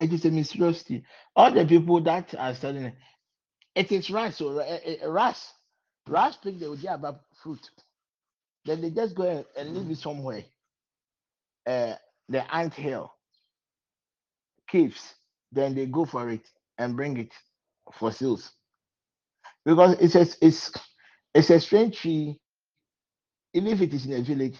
It 0.00 0.12
is 0.12 0.24
a 0.26 0.30
mysterious 0.30 0.82
tree. 0.84 1.04
All 1.36 1.52
the 1.52 1.66
people 1.66 2.00
that 2.02 2.34
are 2.38 2.54
selling 2.54 2.84
it, 2.86 2.94
it 3.74 3.92
is 3.92 4.10
rice. 4.10 4.38
So 4.38 4.64
rice, 5.08 5.52
rice 6.08 6.36
pick 6.36 6.58
the 6.60 6.66
Odiaba 6.66 7.18
fruit. 7.42 7.70
Then 8.66 8.82
they 8.82 8.90
just 8.90 9.14
go 9.16 9.24
and, 9.24 9.44
and 9.56 9.76
leave 9.76 9.90
it 9.90 9.98
somewhere. 10.02 10.44
Uh, 11.66 11.94
the 12.28 12.54
ant 12.54 12.74
hill, 12.74 13.12
caves. 14.68 15.14
Then 15.52 15.74
they 15.74 15.86
go 15.86 16.06
for 16.06 16.30
it 16.30 16.46
and 16.78 16.96
bring 16.96 17.18
it 17.18 17.32
for 17.98 18.12
sales 18.12 18.52
because 19.64 19.96
it's 20.00 20.14
a, 20.14 20.26
it's 20.44 20.72
it's 21.34 21.50
a 21.50 21.60
strange 21.60 21.98
tree. 21.98 22.38
Even 23.54 23.72
if 23.72 23.80
it 23.80 23.92
is 23.94 24.06
in 24.06 24.12
a 24.12 24.22
village 24.22 24.56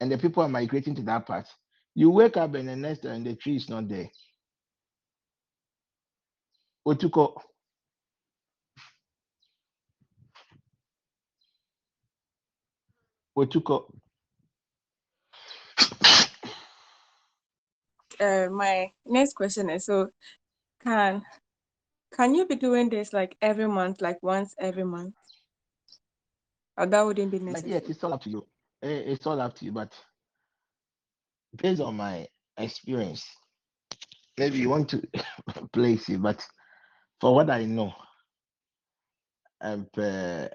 and 0.00 0.12
the 0.12 0.18
people 0.18 0.42
are 0.42 0.48
migrating 0.48 0.94
to 0.94 1.02
that 1.02 1.26
part, 1.26 1.46
you 1.94 2.10
wake 2.10 2.36
up 2.36 2.54
and 2.54 2.68
the 2.68 2.76
next 2.76 3.00
day 3.00 3.10
and 3.10 3.26
the 3.26 3.34
tree 3.34 3.56
is 3.56 3.68
not 3.68 3.88
there. 3.88 4.08
Otuko, 6.86 7.40
Otuko. 13.36 13.86
Uh, 18.20 18.48
my 18.50 18.90
next 19.04 19.34
question 19.34 19.68
is 19.70 19.86
so 19.86 20.08
can 20.82 21.22
can 22.16 22.34
you 22.34 22.46
be 22.46 22.56
doing 22.56 22.88
this 22.88 23.12
like 23.12 23.36
every 23.42 23.68
month, 23.68 24.00
like 24.00 24.22
once 24.22 24.54
every 24.58 24.84
month? 24.84 25.14
Or 26.78 26.86
that 26.86 27.02
wouldn't 27.02 27.30
be 27.30 27.38
necessary. 27.38 27.72
yes, 27.72 27.82
it's 27.88 28.04
all 28.04 28.14
up 28.14 28.22
to 28.22 28.30
you. 28.30 28.46
Eh, 28.82 29.02
It's 29.12 29.26
all 29.26 29.40
up 29.40 29.54
to 29.56 29.64
you, 29.64 29.72
but 29.72 29.92
based 31.56 31.80
on 31.80 31.96
my 31.96 32.26
experience, 32.58 33.26
maybe 34.38 34.58
you 34.58 34.68
want 34.70 34.88
to 34.90 35.02
place 35.72 36.08
it, 36.08 36.22
but 36.22 36.46
for 37.20 37.34
what 37.34 37.50
I 37.50 37.64
know, 37.64 37.92
and 39.60 39.86
uh, 39.98 40.48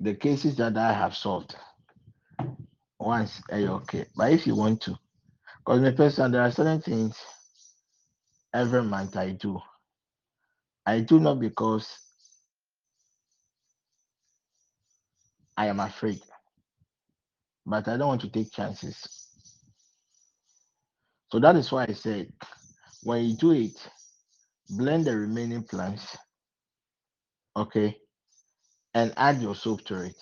the 0.00 0.14
cases 0.14 0.56
that 0.56 0.76
I 0.76 0.92
have 0.92 1.16
solved, 1.16 1.56
once 2.98 3.42
eh, 3.50 3.66
okay. 3.68 4.06
But 4.16 4.32
if 4.32 4.46
you 4.46 4.54
want 4.56 4.82
to, 4.82 4.98
because 5.66 5.80
my 5.80 5.90
person, 5.90 6.30
there 6.30 6.42
are 6.42 6.52
certain 6.52 6.80
things 6.80 7.18
every 8.54 8.84
month 8.84 9.16
I 9.16 9.32
do. 9.32 9.60
I 10.86 11.00
do 11.00 11.18
not 11.18 11.40
because 11.40 11.98
I 15.56 15.66
am 15.66 15.80
afraid, 15.80 16.20
but 17.66 17.88
I 17.88 17.96
don't 17.96 18.06
want 18.06 18.20
to 18.20 18.28
take 18.30 18.52
chances. 18.52 19.28
So 21.32 21.40
that 21.40 21.56
is 21.56 21.72
why 21.72 21.86
I 21.88 21.92
said 21.92 22.32
when 23.02 23.24
you 23.24 23.36
do 23.36 23.50
it, 23.50 23.88
blend 24.70 25.06
the 25.06 25.16
remaining 25.16 25.64
plants, 25.64 26.16
okay, 27.56 27.96
and 28.94 29.12
add 29.16 29.42
your 29.42 29.56
soap 29.56 29.84
to 29.86 30.02
it. 30.02 30.16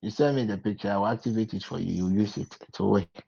You 0.00 0.10
send 0.10 0.36
me 0.36 0.44
the 0.44 0.56
picture, 0.56 0.90
I 0.90 0.96
will 0.96 1.06
activate 1.08 1.52
it 1.52 1.64
for 1.64 1.78
you. 1.78 1.92
You 2.06 2.20
use 2.20 2.38
it 2.38 2.56
to 2.74 2.84
work. 2.84 3.24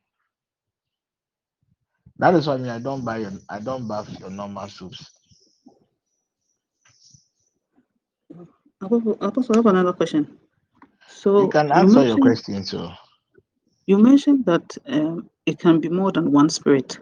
That 2.19 2.35
is 2.35 2.47
why 2.49 2.55
I 2.55 2.59
mean 2.59 2.69
I 2.71 2.79
don't 2.81 3.05
buy 3.05 3.19
your 3.19 3.33
I 3.49 3.61
don't 3.61 3.89
buy 3.89 4.05
your 4.21 4.31
normal 4.31 4.69
soups. 4.69 5.11
Apostle, 8.83 9.19
Apostle, 9.21 9.55
I 9.57 9.59
have 9.59 9.67
another 9.67 9.93
question. 9.95 10.39
So 11.09 11.33
You 11.37 11.49
can 11.49 11.73
you 11.73 11.89
answer 11.89 12.05
your 12.05 12.19
question, 12.19 12.65
so 12.65 12.93
you 13.87 13.99
mentioned 13.99 14.47
that 14.47 14.77
um, 14.89 15.31
it 15.47 15.59
can 15.59 15.81
be 15.81 15.89
more 15.91 16.13
than 16.13 16.33
one 16.33 16.51
spirit. 16.51 16.99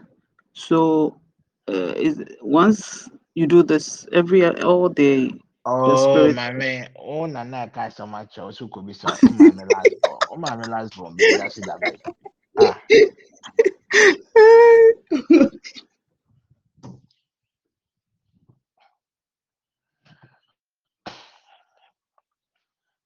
So 0.55 1.21
uh, 1.69 1.95
is 1.97 2.23
once 2.43 3.11
you 3.35 3.47
do 3.47 3.63
this 3.63 4.07
every 4.13 4.47
all 4.63 4.89
day, 4.91 5.31
Oh 5.65 5.97
spirit. 5.97 6.35
my 6.35 6.51
man, 6.53 6.89
oh 6.99 7.27
na 7.27 7.45
na 7.45 7.67
kai 7.69 7.89
so 7.91 8.05
much 8.07 8.39
also 8.39 8.67
could 8.69 8.87
be 8.87 8.93
so 8.95 9.15
oh 9.25 9.31
my 9.31 9.65
last 9.65 9.95
born. 10.01 10.21
Oh 10.29 10.37
my 10.37 10.57
man 10.57 10.71
last 10.71 10.97
born, 10.97 11.17
baby, 11.17 11.37
that's 11.37 11.59
it 11.59 11.67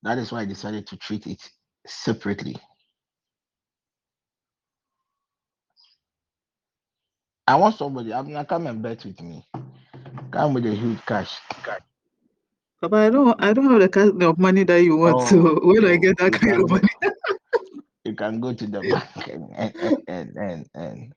that 0.02 0.18
is 0.18 0.32
why 0.32 0.40
I 0.42 0.44
decided 0.46 0.86
to 0.88 0.96
treat 0.96 1.26
it 1.26 1.50
separately. 1.86 2.56
I 7.46 7.56
want 7.56 7.76
somebody, 7.76 8.12
I'm 8.14 8.26
gonna 8.28 8.44
come 8.44 8.66
and 8.66 8.82
bet 8.82 9.04
with 9.04 9.20
me. 9.22 9.44
Come 10.30 10.54
with 10.54 10.66
a 10.66 10.74
huge 10.74 11.04
cash. 11.06 11.38
But 12.80 12.94
I 12.94 13.10
don't, 13.10 13.42
I 13.42 13.52
don't 13.52 13.70
have 13.70 13.80
the 13.80 13.88
kind 13.88 14.22
of 14.22 14.38
money 14.38 14.64
that 14.64 14.82
you 14.82 14.96
want. 14.98 15.20
Oh, 15.20 15.26
So 15.26 15.60
when 15.64 15.84
I 15.86 15.96
get 15.96 16.18
that 16.18 16.32
kind 16.34 16.62
of 16.62 16.70
money, 16.70 16.88
you 18.09 18.14
can 18.14 18.40
go 18.40 18.54
to 18.54 18.66
the 18.66 18.82
bank 18.82 19.28
and 19.28 19.50
and, 19.54 19.98
and, 20.09 20.36
and, 20.36 20.66
and 20.74 21.14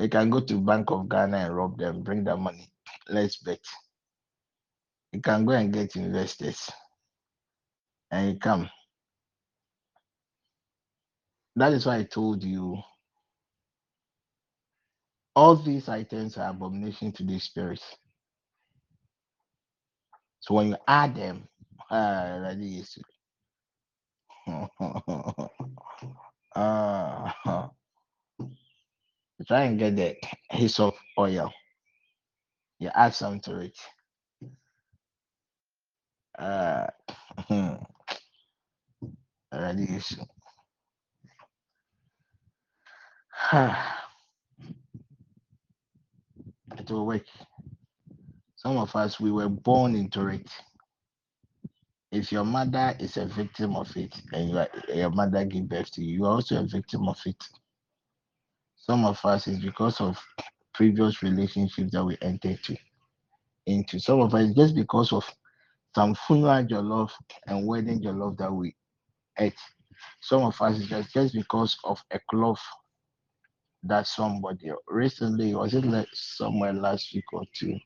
you 0.00 0.08
can 0.08 0.30
go 0.30 0.40
to 0.40 0.60
Bank 0.60 0.90
of 0.90 1.08
Ghana 1.08 1.36
and 1.36 1.56
rob 1.56 1.78
them, 1.78 2.02
bring 2.02 2.24
the 2.24 2.36
money. 2.36 2.70
Let's 3.08 3.36
bet. 3.38 3.60
You 5.12 5.20
can 5.20 5.44
go 5.44 5.52
and 5.52 5.72
get 5.72 5.96
investors 5.96 6.70
and 8.10 8.32
you 8.34 8.38
come. 8.38 8.68
That 11.56 11.72
is 11.72 11.86
why 11.86 11.98
I 11.98 12.02
told 12.04 12.42
you 12.42 12.78
all 15.36 15.56
these 15.56 15.88
items 15.88 16.36
are 16.38 16.50
abomination 16.50 17.12
to 17.12 17.24
the 17.24 17.38
spirits. 17.38 17.84
So 20.40 20.54
when 20.54 20.68
you 20.68 20.76
add 20.88 21.16
them, 21.16 21.48
uh, 21.90 22.54
uh, 26.56 27.32
try 29.46 29.64
and 29.64 29.78
get 29.78 29.96
the 29.96 30.16
hyssop 30.50 30.94
oil. 31.18 31.52
You 32.78 32.90
add 32.94 33.14
some 33.14 33.40
to 33.40 33.60
it. 33.60 33.78
Uh, 36.38 36.86
that 39.50 39.76
is 39.78 40.18
it 46.78 46.90
will 46.90 47.06
work. 47.06 47.24
Some 48.56 48.76
of 48.78 48.94
us 48.96 49.20
we 49.20 49.30
were 49.30 49.48
born 49.48 49.94
into 49.94 50.28
it. 50.28 50.50
If 52.14 52.30
your 52.30 52.44
mother 52.44 52.94
is 53.00 53.16
a 53.16 53.26
victim 53.26 53.74
of 53.74 53.96
it 53.96 54.14
and 54.32 54.48
you 54.50 54.58
are, 54.58 54.68
your 54.94 55.10
mother 55.10 55.44
gave 55.44 55.68
birth 55.68 55.90
to 55.94 56.04
you, 56.04 56.18
you 56.18 56.24
are 56.26 56.34
also 56.34 56.60
a 56.60 56.64
victim 56.64 57.08
of 57.08 57.18
it. 57.26 57.42
Some 58.76 59.04
of 59.04 59.18
us 59.24 59.48
is 59.48 59.58
because 59.58 60.00
of 60.00 60.16
previous 60.74 61.24
relationships 61.24 61.90
that 61.90 62.04
we 62.04 62.16
entered 62.22 62.62
to, 62.66 62.76
into. 63.66 63.98
Some 63.98 64.20
of 64.20 64.32
us 64.32 64.52
just 64.54 64.76
because 64.76 65.12
of 65.12 65.28
some 65.96 66.14
funeral 66.14 66.84
love 66.84 67.12
and 67.48 67.66
wedding 67.66 68.00
love 68.04 68.36
that 68.36 68.52
we 68.52 68.76
ate. 69.40 69.58
Some 70.20 70.42
of 70.42 70.62
us 70.62 70.78
is 70.78 70.86
just, 70.86 71.12
just 71.12 71.34
because 71.34 71.76
of 71.82 72.00
a 72.12 72.20
cloth 72.30 72.62
that 73.82 74.06
somebody 74.06 74.70
recently 74.86 75.52
was 75.52 75.74
it 75.74 75.84
like 75.84 76.06
somewhere 76.12 76.74
last 76.74 77.12
week 77.12 77.24
or 77.32 77.42
two. 77.52 77.76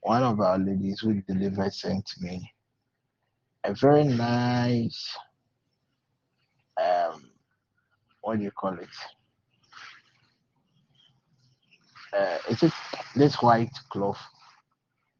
One 0.00 0.22
of 0.22 0.40
our 0.40 0.58
ladies 0.58 1.00
who 1.00 1.20
delivered 1.20 1.74
sent 1.74 2.10
me 2.18 2.50
a 3.64 3.74
very 3.74 4.04
nice 4.04 5.16
um 6.80 7.30
what 8.22 8.38
do 8.38 8.44
you 8.44 8.50
call 8.50 8.74
it? 8.78 8.88
Uh, 12.16 12.38
it's 12.48 12.62
this 13.14 13.40
white 13.42 13.72
cloth, 13.90 14.20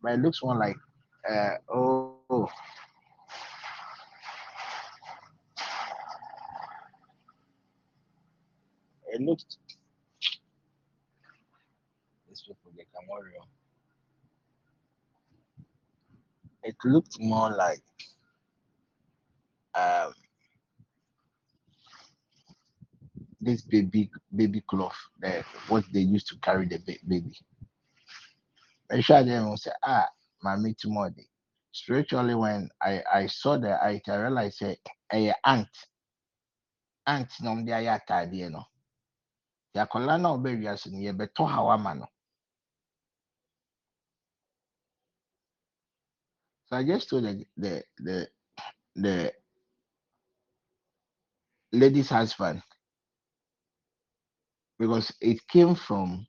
but 0.03 0.13
it 0.13 0.21
looks 0.21 0.43
more 0.43 0.57
like 0.57 0.77
uh 1.31 1.55
oh, 1.73 2.17
oh 2.31 2.49
it 9.13 9.21
looks 9.21 9.45
these 12.29 12.43
people 12.47 12.71
they 12.77 12.85
oh. 12.95 13.45
It 16.63 16.77
looked 16.85 17.19
more 17.19 17.51
like 17.51 17.81
um 19.75 20.13
this 23.41 23.63
baby 23.63 24.11
baby 24.37 24.63
cloth, 24.69 24.97
that 25.21 25.45
what 25.69 25.85
they 25.93 26.01
used 26.01 26.29
to 26.29 26.37
carry 26.41 26.67
the 26.67 26.79
ba- 26.79 27.05
baby. 27.09 27.33
I 28.93 29.01
sure 29.01 29.25
them 29.25 29.51
will 29.51 29.59
say, 29.59 29.73
ah, 29.85 30.09
mommy 30.43 30.75
tomorrow. 30.75 31.13
Spiritually, 31.73 32.35
when 32.35 32.71
I, 32.83 33.03
I 33.13 33.27
saw 33.29 33.59
the 33.59 33.73
I 33.75 34.01
realized 34.09 34.59
say, 34.59 34.79
a 35.13 35.35
ant, 35.47 35.69
ant 37.07 37.29
no 37.43 37.57
de 37.65 37.73
ayɛ 37.73 38.01
ataadeɛ 38.01 38.51
no. 38.53 38.65
The 39.75 39.81
akwadaa 39.87 40.21
na 40.21 40.37
ɔbɛ 40.37 40.61
wiase 40.61 40.91
no 40.93 40.99
yɛbɛtɔ 40.99 41.49
hawa 41.51 41.79
ma 41.79 41.95
no. 41.95 42.07
So 46.67 46.77
I 46.77 46.85
just 46.85 47.11
told 47.11 47.25
the 47.25 47.47
the 47.57 47.85
the 47.99 48.29
the 48.97 49.35
lady's 51.73 52.09
husband 52.09 52.63
because 54.79 55.13
it 55.21 55.47
came 55.49 55.75
from 55.75 56.27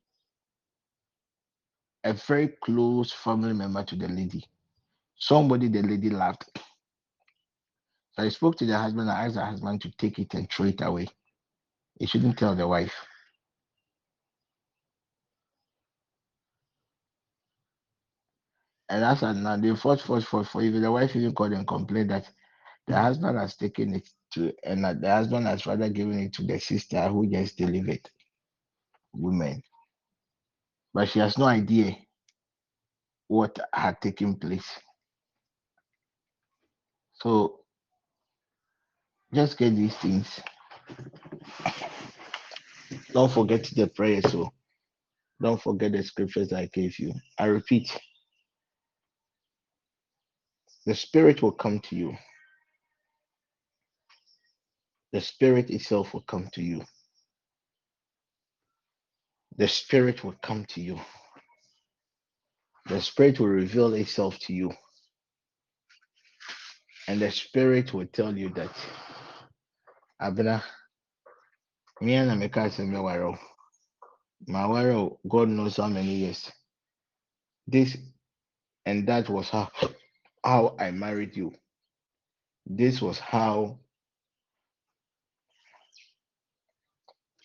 a 2.04 2.14
very 2.14 2.50
close 2.64 3.12
family 3.12 3.54
member 3.54 3.84
to 3.84 3.96
the 3.96 4.08
lady. 4.08 4.44
Somebody 5.18 5.68
the 5.68 5.82
lady 5.82 6.10
loved. 6.10 6.46
So 8.14 8.24
I 8.24 8.30
spoke 8.30 8.58
to 8.58 8.66
the 8.66 8.78
husband 8.78 9.10
and 9.10 9.18
asked 9.18 9.36
the 9.36 9.46
husband 9.46 9.82
to 9.82 9.92
take 9.92 10.20
it 10.20 10.34
and 10.34 10.50
throw 10.52 10.66
it 10.66 10.82
away. 10.82 11.08
He 12.00 12.08
shouldn't 12.08 12.38
tell 12.38 12.56
the 12.56 12.68
wife. 12.68 12.94
And 18.90 19.04
that's 19.04 19.22
now 19.22 19.56
they 19.56 19.74
fought, 19.76 20.02
fought, 20.02 20.24
fought, 20.24 20.48
for 20.48 20.62
even 20.62 20.82
the 20.82 20.92
wife 20.92 21.16
even 21.16 21.34
called 21.34 21.54
and 21.54 21.66
complained 21.66 22.10
that 22.10 22.30
the 22.88 22.98
husband 23.00 23.38
has 23.38 23.56
taken 23.56 23.96
it 23.96 24.10
to 24.34 24.54
and 24.64 24.84
the 24.84 25.10
husband 25.10 25.48
has 25.48 25.66
rather 25.66 25.90
given 25.90 26.20
it 26.20 26.34
to 26.34 26.44
the 26.44 26.60
sister 26.60 27.08
who 27.10 27.28
just 27.28 27.58
delivered 27.58 28.10
women. 29.14 29.62
But 30.94 31.10
she 31.10 31.20
has 31.20 31.38
no 31.38 31.46
idea 31.46 31.96
what 33.28 33.58
had 33.74 34.02
taken 34.02 34.36
place. 34.36 34.68
So 37.14 37.62
just 39.34 39.58
get 39.58 39.76
these 39.76 39.96
things. 39.98 40.40
Don't 43.14 43.32
forget 43.32 43.64
the 43.76 43.88
prayer. 43.88 44.22
So 44.24 44.52
don't 45.42 45.62
forget 45.62 45.94
the 45.94 46.04
scriptures 46.04 46.54
I 46.54 46.68
gave 46.74 47.00
you. 47.00 47.14
I 47.40 47.46
repeat, 47.46 47.98
the 50.86 50.96
Spirit 50.96 51.42
will 51.42 51.52
come 51.54 51.80
to 51.82 51.96
you. 51.96 52.18
The 55.14 55.22
Spirit 55.22 55.70
itself 55.72 56.14
will 56.14 56.22
come 56.24 56.50
to 56.54 56.64
you. 56.64 56.84
The 59.58 59.68
Spirit 59.68 60.24
will 60.24 60.36
come 60.44 60.66
to 60.68 60.82
you. 60.82 61.00
The 62.88 63.02
Spirit 63.02 63.40
will 63.40 63.48
reveal 63.48 63.94
itself 63.96 64.40
to 64.42 64.54
you. 64.54 64.74
And 67.08 67.22
the 67.22 67.32
Spirit 67.32 67.94
will 67.94 68.08
tell 68.08 68.38
you 68.38 68.50
that, 68.52 68.72
Abena, 70.22 70.64
me 72.02 72.16
and 72.16 72.32
Ameka 72.32 72.72
say 72.72 72.86
me 72.86 72.98
waro. 72.98 73.38
My 74.48 74.64
waro, 74.64 75.18
God 75.28 75.50
knows 75.50 75.78
how 75.78 75.88
many 75.88 76.16
years. 76.16 76.52
This 77.68 77.98
and 78.86 79.08
that 79.08 79.30
was 79.30 79.50
how 79.50 79.70
how 80.46 80.76
I 80.80 80.92
married 80.92 81.38
you. 81.38 81.54
This 82.68 83.02
was 83.02 83.20
how 83.20 83.80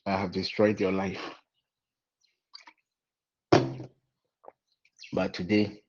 I 0.07 0.17
have 0.17 0.33
destroyed 0.33 0.81
your 0.81 0.93
life. 0.93 1.21
But 5.13 5.35
today, 5.35 5.83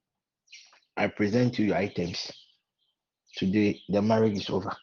I 0.97 1.07
present 1.07 1.59
you 1.59 1.68
your 1.68 1.78
items. 1.78 2.32
Today, 3.36 3.82
the 3.89 4.01
marriage 4.01 4.38
is 4.38 4.49
over. 4.49 4.76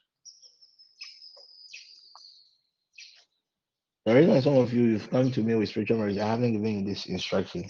The 4.07 4.14
reason 4.14 4.43
some 4.43 4.57
of 4.59 4.72
you 4.72 4.82
you've 4.82 5.11
come 5.11 5.30
to 5.32 5.43
me 5.43 5.55
with 5.55 5.70
spiritual 5.70 5.99
marriage, 5.99 6.18
I 6.18 6.28
haven't 6.28 6.53
given 6.53 6.80
you 6.80 6.85
this 6.95 7.07
instruction, 7.07 7.68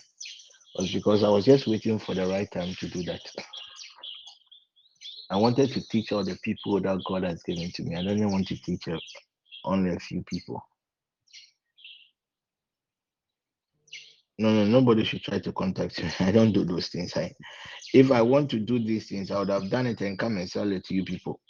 was 0.75 0.93
because 0.93 1.23
I 1.23 1.29
was 1.29 1.45
just 1.45 1.67
waiting 1.67 1.99
for 1.99 2.15
the 2.15 2.27
right 2.27 2.51
time 2.51 2.75
to 2.81 2.89
do 2.89 3.03
that. 3.05 3.23
I 5.31 5.37
wanted 5.37 5.73
to 5.73 5.89
teach 5.89 6.13
all 6.13 6.25
the 6.25 6.37
people 6.43 6.81
that 6.81 7.03
God 7.07 7.25
has 7.25 7.43
given 7.45 7.71
to 7.73 7.83
me. 7.85 7.97
I 7.97 8.03
didn't 8.03 8.31
want 8.33 8.49
to 8.49 8.57
teach 8.63 8.89
uh, 8.89 8.99
only 9.65 9.95
a 9.95 10.01
few 10.01 10.23
people. 10.25 10.63
No, 14.39 14.53
no, 14.53 14.65
nobody 14.65 15.05
should 15.05 15.23
try 15.23 15.39
to 15.39 15.53
contact 15.53 16.03
me. 16.03 16.11
I 16.21 16.33
don't 16.33 16.53
do 16.53 16.65
those 16.65 16.89
things. 16.89 17.17
I, 17.17 17.33
if 17.93 18.11
I 18.11 18.23
want 18.23 18.51
to 18.51 18.59
do 18.59 18.79
these 18.79 19.09
things, 19.09 19.31
I 19.31 19.39
would 19.39 19.51
have 19.51 19.71
done 19.71 19.87
it 19.87 20.01
and 20.01 20.19
come 20.19 20.37
and 20.39 20.51
sell 20.51 20.71
it 20.73 20.85
to 20.87 20.95
you 20.95 21.05
people. 21.05 21.41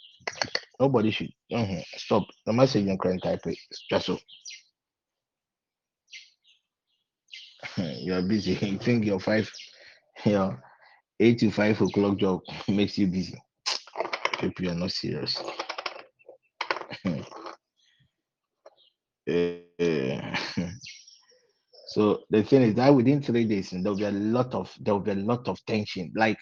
Nobody 0.79 1.11
should 1.11 1.31
uh-huh, 1.53 1.81
stop. 1.95 2.27
The 2.45 2.53
message 2.53 2.85
you 2.85 2.97
can 2.97 3.19
type 3.19 3.45
it. 3.45 3.57
Just 3.89 4.05
so 4.07 4.19
you 7.77 8.13
are 8.13 8.21
busy. 8.21 8.53
You 8.61 8.77
think 8.77 9.05
your 9.05 9.19
five, 9.19 9.51
your 10.25 10.61
eight 11.19 11.39
to 11.39 11.51
five 11.51 11.79
o'clock 11.81 12.17
job 12.17 12.41
makes 12.67 12.97
you 12.97 13.07
busy. 13.07 13.41
You 14.59 14.69
are 14.69 14.75
not 14.75 14.91
serious. 14.91 15.41
Eh, 19.27 20.35
so 21.95 22.23
the 22.29 22.43
thing 22.43 22.61
is 22.63 22.75
that 22.75 22.93
within 22.93 23.21
three 23.21 23.45
days, 23.45 23.71
and 23.71 23.81
there'll 23.85 23.97
be 23.97 24.03
a 24.03 24.11
lot 24.11 24.53
of 24.53 24.69
there'll 24.81 24.99
be 24.99 25.11
a 25.11 25.15
lot 25.15 25.47
of 25.47 25.65
tension. 25.65 26.11
Like 26.13 26.37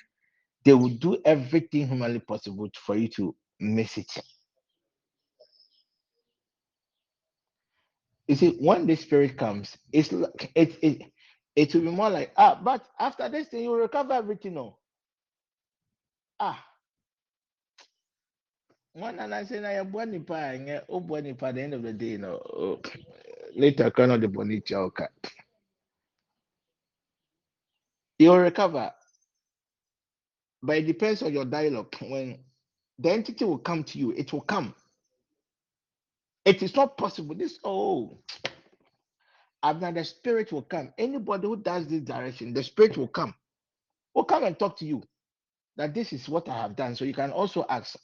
they 0.66 0.74
will 0.74 0.89
do 0.89 1.20
everything 1.26 1.88
humanly 1.88 2.22
possible 2.22 2.70
for 2.84 2.95
you 2.95 3.08
to 3.10 3.36
miss 3.60 3.99
it. 3.99 4.12
You 8.28 8.34
see, 8.36 8.58
when 8.60 8.88
the 8.88 8.95
spirit 8.95 9.38
comes, 9.38 9.78
it's 9.91 10.12
like 10.12 10.51
it 10.56 10.76
it 10.82 11.04
it 11.56 11.76
will 11.76 11.82
be 11.82 11.91
more 11.91 12.10
like 12.10 12.32
ah, 12.36 12.60
but 12.64 12.88
after 12.99 13.30
this 13.30 13.49
thing, 13.49 13.62
you 13.66 13.76
recover 13.76 14.14
everything. 14.14 14.56
No, 14.56 14.80
ah, 16.39 16.66
one 18.93 19.20
and 19.20 19.36
I 19.36 19.43
say 19.45 19.60
na 19.62 19.70
your 19.72 19.86
body 19.86 20.18
pa 20.20 20.36
and 20.36 20.82
oh 20.89 20.99
body 21.01 21.34
pa 21.34 21.47
at 21.47 21.56
the 21.56 21.62
end 21.62 21.76
of 21.76 21.84
the 21.84 21.93
day, 21.93 22.18
no. 22.18 22.41
oh, 22.56 22.82
later, 23.56 23.91
cannot 23.91 24.22
the 24.22 24.30
body 24.30 24.62
choka. 24.62 25.10
You'll 28.24 28.39
recover, 28.39 28.93
but 30.63 30.78
it 30.78 30.84
depends 30.88 31.24
on 31.24 31.34
your 31.34 31.45
dialogue. 31.45 31.95
When 32.01 32.39
the 32.99 33.11
entity 33.11 33.45
will 33.45 33.59
come 33.59 33.84
to 33.86 33.99
you, 33.99 34.11
it 34.11 34.34
will 34.34 34.41
come. 34.41 34.76
It 36.45 36.63
is 36.63 36.76
not 36.76 36.97
possible. 36.97 37.36
This 37.36 37.59
oh, 37.63 38.19
I've 39.63 39.82
now 39.82 39.91
the 39.91 40.05
spirit 40.05 40.51
will 40.51 40.63
come. 40.63 40.93
Anybody 40.97 41.47
who 41.47 41.57
does 41.57 41.88
this 41.88 42.01
direction, 42.01 42.53
the 42.53 42.63
spirit 42.63 42.97
will 42.97 43.09
come. 43.09 43.36
Will 44.15 44.26
come 44.26 44.43
and 44.45 44.57
talk 44.59 44.78
to 44.80 44.86
you 44.86 45.03
that 45.78 45.93
this 45.93 46.13
is 46.13 46.30
what 46.30 46.49
I 46.49 46.61
have 46.61 46.76
done. 46.76 46.95
So 46.95 47.05
you 47.05 47.13
can 47.13 47.32
also 47.32 47.65
ask. 47.69 47.97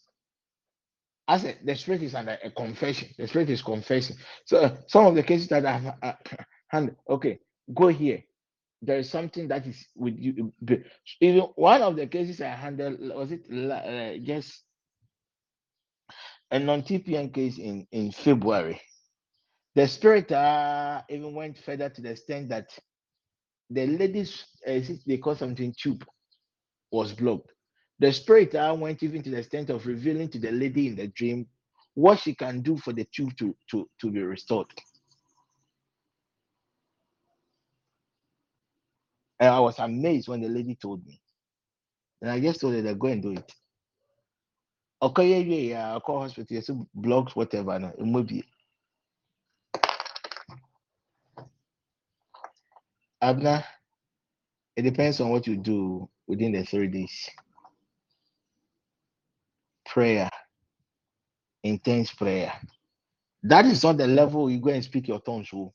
I 1.28 1.38
said 1.40 1.60
the 1.64 1.76
spirit 1.76 2.04
is 2.04 2.16
under 2.16 2.38
a 2.44 2.52
confession. 2.52 3.10
The 3.18 3.28
spirit 3.28 3.50
is 3.52 3.62
confessing. 3.62 4.18
So 4.46 4.78
some 4.88 5.08
of 5.08 5.16
the 5.16 5.24
cases 5.24 5.48
that 5.50 5.66
I've 5.66 5.94
uh, 6.04 6.14
handled, 6.70 6.98
okay, 7.10 7.40
go 7.74 7.88
here. 7.90 8.24
There 8.82 9.00
is 9.00 9.10
something 9.10 9.48
that 9.50 9.68
is 9.68 9.86
with 9.96 10.18
you. 10.18 10.54
Even 11.22 11.42
one 11.56 11.82
of 11.84 11.96
the 11.98 12.08
cases 12.08 12.42
I 12.42 12.50
handled 12.50 13.00
was 13.02 13.32
it 13.32 13.44
la- 13.52 13.76
uh, 13.78 14.18
just 14.20 14.64
a 16.52 16.60
non-TPN 16.60 17.34
case 17.34 17.58
in 17.60 17.88
in 17.92 18.12
February. 18.12 18.82
The 19.76 19.88
spirit 19.88 20.32
uh, 20.32 21.04
even 21.10 21.36
went 21.36 21.58
further 21.60 21.90
to 21.90 22.02
the 22.02 22.12
extent 22.12 22.50
that 22.50 22.70
the 23.70 23.88
lady's 23.88 24.46
uh, 24.68 24.80
they 25.08 25.18
call 25.18 25.36
something 25.36 25.76
tube 25.78 26.06
was 26.92 27.14
blocked. 27.14 27.52
The 28.00 28.14
spirit 28.14 28.56
uh, 28.56 28.76
went 28.80 29.04
even 29.04 29.24
to 29.24 29.32
the 29.32 29.40
extent 29.40 29.70
of 29.72 29.88
revealing 29.88 30.30
to 30.30 30.40
the 30.40 30.52
lady 30.52 30.88
in 30.88 30.96
the 30.96 31.08
dream 31.08 31.48
what 31.96 32.20
she 32.20 32.36
can 32.36 32.62
do 32.62 32.78
for 32.78 32.94
the 32.94 33.06
tube 33.14 33.36
to 33.40 33.56
to 33.72 33.90
to 34.02 34.12
be 34.12 34.22
restored. 34.24 34.68
And 39.40 39.50
I 39.50 39.60
was 39.60 39.80
amazed 39.80 40.28
when 40.30 40.42
the 40.42 40.50
lady 40.50 40.76
told 40.76 41.06
me. 41.06 41.22
And 42.22 42.32
I 42.32 42.40
just 42.40 42.62
told 42.62 42.76
her 42.76 42.96
go 42.96 43.08
and 43.08 43.22
do 43.24 43.32
it. 43.34 43.52
Okay, 45.02 45.30
yeah, 45.30 45.38
yeah, 45.38 45.62
yeah. 45.72 45.92
I'll 45.92 46.02
call 46.02 46.22
hospital. 46.22 46.48
Yes, 46.50 46.70
blocks, 46.96 47.36
whatever. 47.36 47.80
No, 47.80 47.90
it 47.98 48.06
may 48.06 48.24
be. 48.24 48.46
Abner, 53.22 53.64
it 54.78 54.84
depends 54.84 55.22
on 55.22 55.30
what 55.30 55.48
you 55.48 55.58
do 55.58 56.10
within 56.28 56.54
the 56.54 56.64
three 56.66 56.88
days. 56.88 57.30
Prayer, 59.86 60.30
intense 61.64 62.12
prayer. 62.14 62.54
That 63.44 63.66
is 63.66 63.84
not 63.84 63.98
the 63.98 64.08
level 64.08 64.50
you 64.52 64.60
go 64.60 64.72
and 64.72 64.84
speak 64.84 65.08
your 65.08 65.22
tongues. 65.22 65.50
oh. 65.54 65.74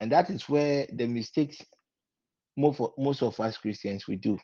And 0.00 0.12
that 0.12 0.30
is 0.30 0.48
where 0.48 0.86
the 0.92 1.06
mistakes 1.06 1.58
most 2.56 3.22
of, 3.22 3.40
us 3.40 3.56
Christians 3.58 4.06
we 4.08 4.16
do. 4.16 4.38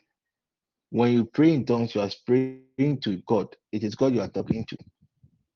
When 0.91 1.11
you 1.11 1.25
pray 1.25 1.53
in 1.53 1.65
tongues, 1.65 1.95
you 1.95 2.01
are 2.01 2.09
praying 2.25 2.99
to 3.01 3.21
God. 3.27 3.47
It 3.71 3.83
is 3.83 3.95
God 3.95 4.13
you 4.13 4.21
are 4.21 4.27
talking 4.27 4.65
to. 4.65 4.77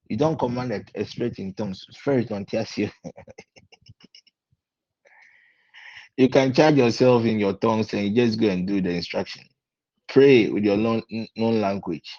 You 0.09 0.17
don't 0.17 0.39
command 0.39 0.89
a 0.95 1.05
spirit 1.05 1.37
in 1.37 1.53
tongues. 1.53 1.85
Spirit 1.91 2.29
don't 2.29 2.47
tell 2.47 2.65
you. 2.75 2.89
You 6.17 6.29
can 6.29 6.51
charge 6.51 6.75
yourself 6.75 7.25
in 7.25 7.37
your 7.37 7.53
tongues 7.53 7.93
and 7.93 8.07
you 8.07 8.15
just 8.25 8.39
go 8.39 8.47
and 8.47 8.67
do 8.67 8.81
the 8.81 8.89
instruction. 8.89 9.43
Pray 10.09 10.49
with 10.49 10.63
your 10.63 10.77
known, 10.77 11.03
language. 11.37 12.11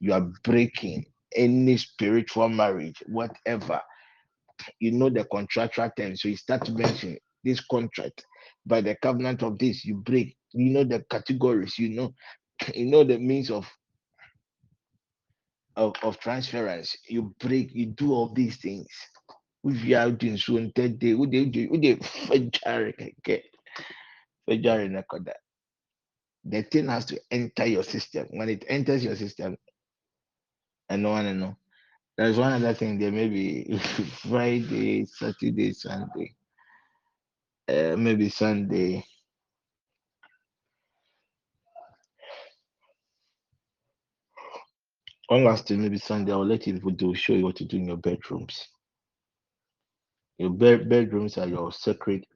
You 0.00 0.14
are 0.14 0.22
breaking 0.44 1.04
any 1.36 1.76
spiritual 1.76 2.48
marriage, 2.48 3.02
whatever. 3.06 3.82
You 4.80 4.92
know 4.92 5.10
the 5.10 5.24
contractual 5.24 5.90
terms. 5.96 6.22
So 6.22 6.28
you 6.28 6.36
start 6.36 6.64
to 6.64 6.72
mention 6.72 7.18
this 7.42 7.60
contract 7.60 8.24
by 8.66 8.80
the 8.80 8.96
covenant 8.96 9.42
of 9.42 9.58
this, 9.58 9.84
you 9.84 9.96
break. 9.96 10.36
You 10.52 10.70
know 10.70 10.84
the 10.84 11.04
categories, 11.10 11.78
you 11.78 11.90
know, 11.90 12.14
you 12.74 12.86
know 12.86 13.04
the 13.04 13.18
means 13.18 13.50
of 13.50 13.66
of, 15.76 15.94
of 16.02 16.18
transference. 16.20 16.96
You 17.08 17.34
break, 17.40 17.74
you 17.74 17.86
do 17.86 18.12
all 18.12 18.32
these 18.32 18.56
things. 18.58 18.86
If 19.64 19.84
you 19.84 19.96
are 19.96 20.10
doing 20.10 20.36
so 20.36 20.56
on 20.56 20.72
third 20.72 20.98
day, 20.98 21.14
would 21.14 21.32
they 21.32 21.46
do 21.46 21.68
would 21.70 21.82
they 21.82 21.98
the 26.44 26.62
thing 26.62 26.88
has 26.88 27.06
to 27.06 27.18
enter 27.30 27.66
your 27.66 27.82
system. 27.82 28.28
When 28.30 28.48
it 28.48 28.64
enters 28.68 29.04
your 29.04 29.16
system, 29.16 29.56
and 30.88 31.02
no 31.02 31.10
one 31.10 31.38
know. 31.38 31.56
There's 32.16 32.36
one 32.36 32.52
other 32.52 32.74
thing 32.74 32.98
there, 32.98 33.10
maybe 33.10 33.76
Friday, 34.28 35.04
Saturday, 35.06 35.72
Sunday, 35.72 36.34
uh, 37.68 37.96
maybe 37.96 38.28
Sunday. 38.28 39.04
One 45.28 45.44
last 45.44 45.68
thing, 45.68 45.82
maybe 45.82 45.98
Sunday, 45.98 46.32
I'll 46.32 46.46
let 46.46 46.66
you 46.66 46.78
do 46.92 47.14
show 47.14 47.32
you 47.34 47.44
what 47.44 47.56
to 47.56 47.64
do 47.64 47.78
in 47.78 47.86
your 47.86 47.96
bedrooms. 47.96 48.68
Your 50.38 50.50
bed 50.50 50.88
bedrooms 50.88 51.38
are 51.38 51.48
your 51.48 51.72
sacred 51.72 52.26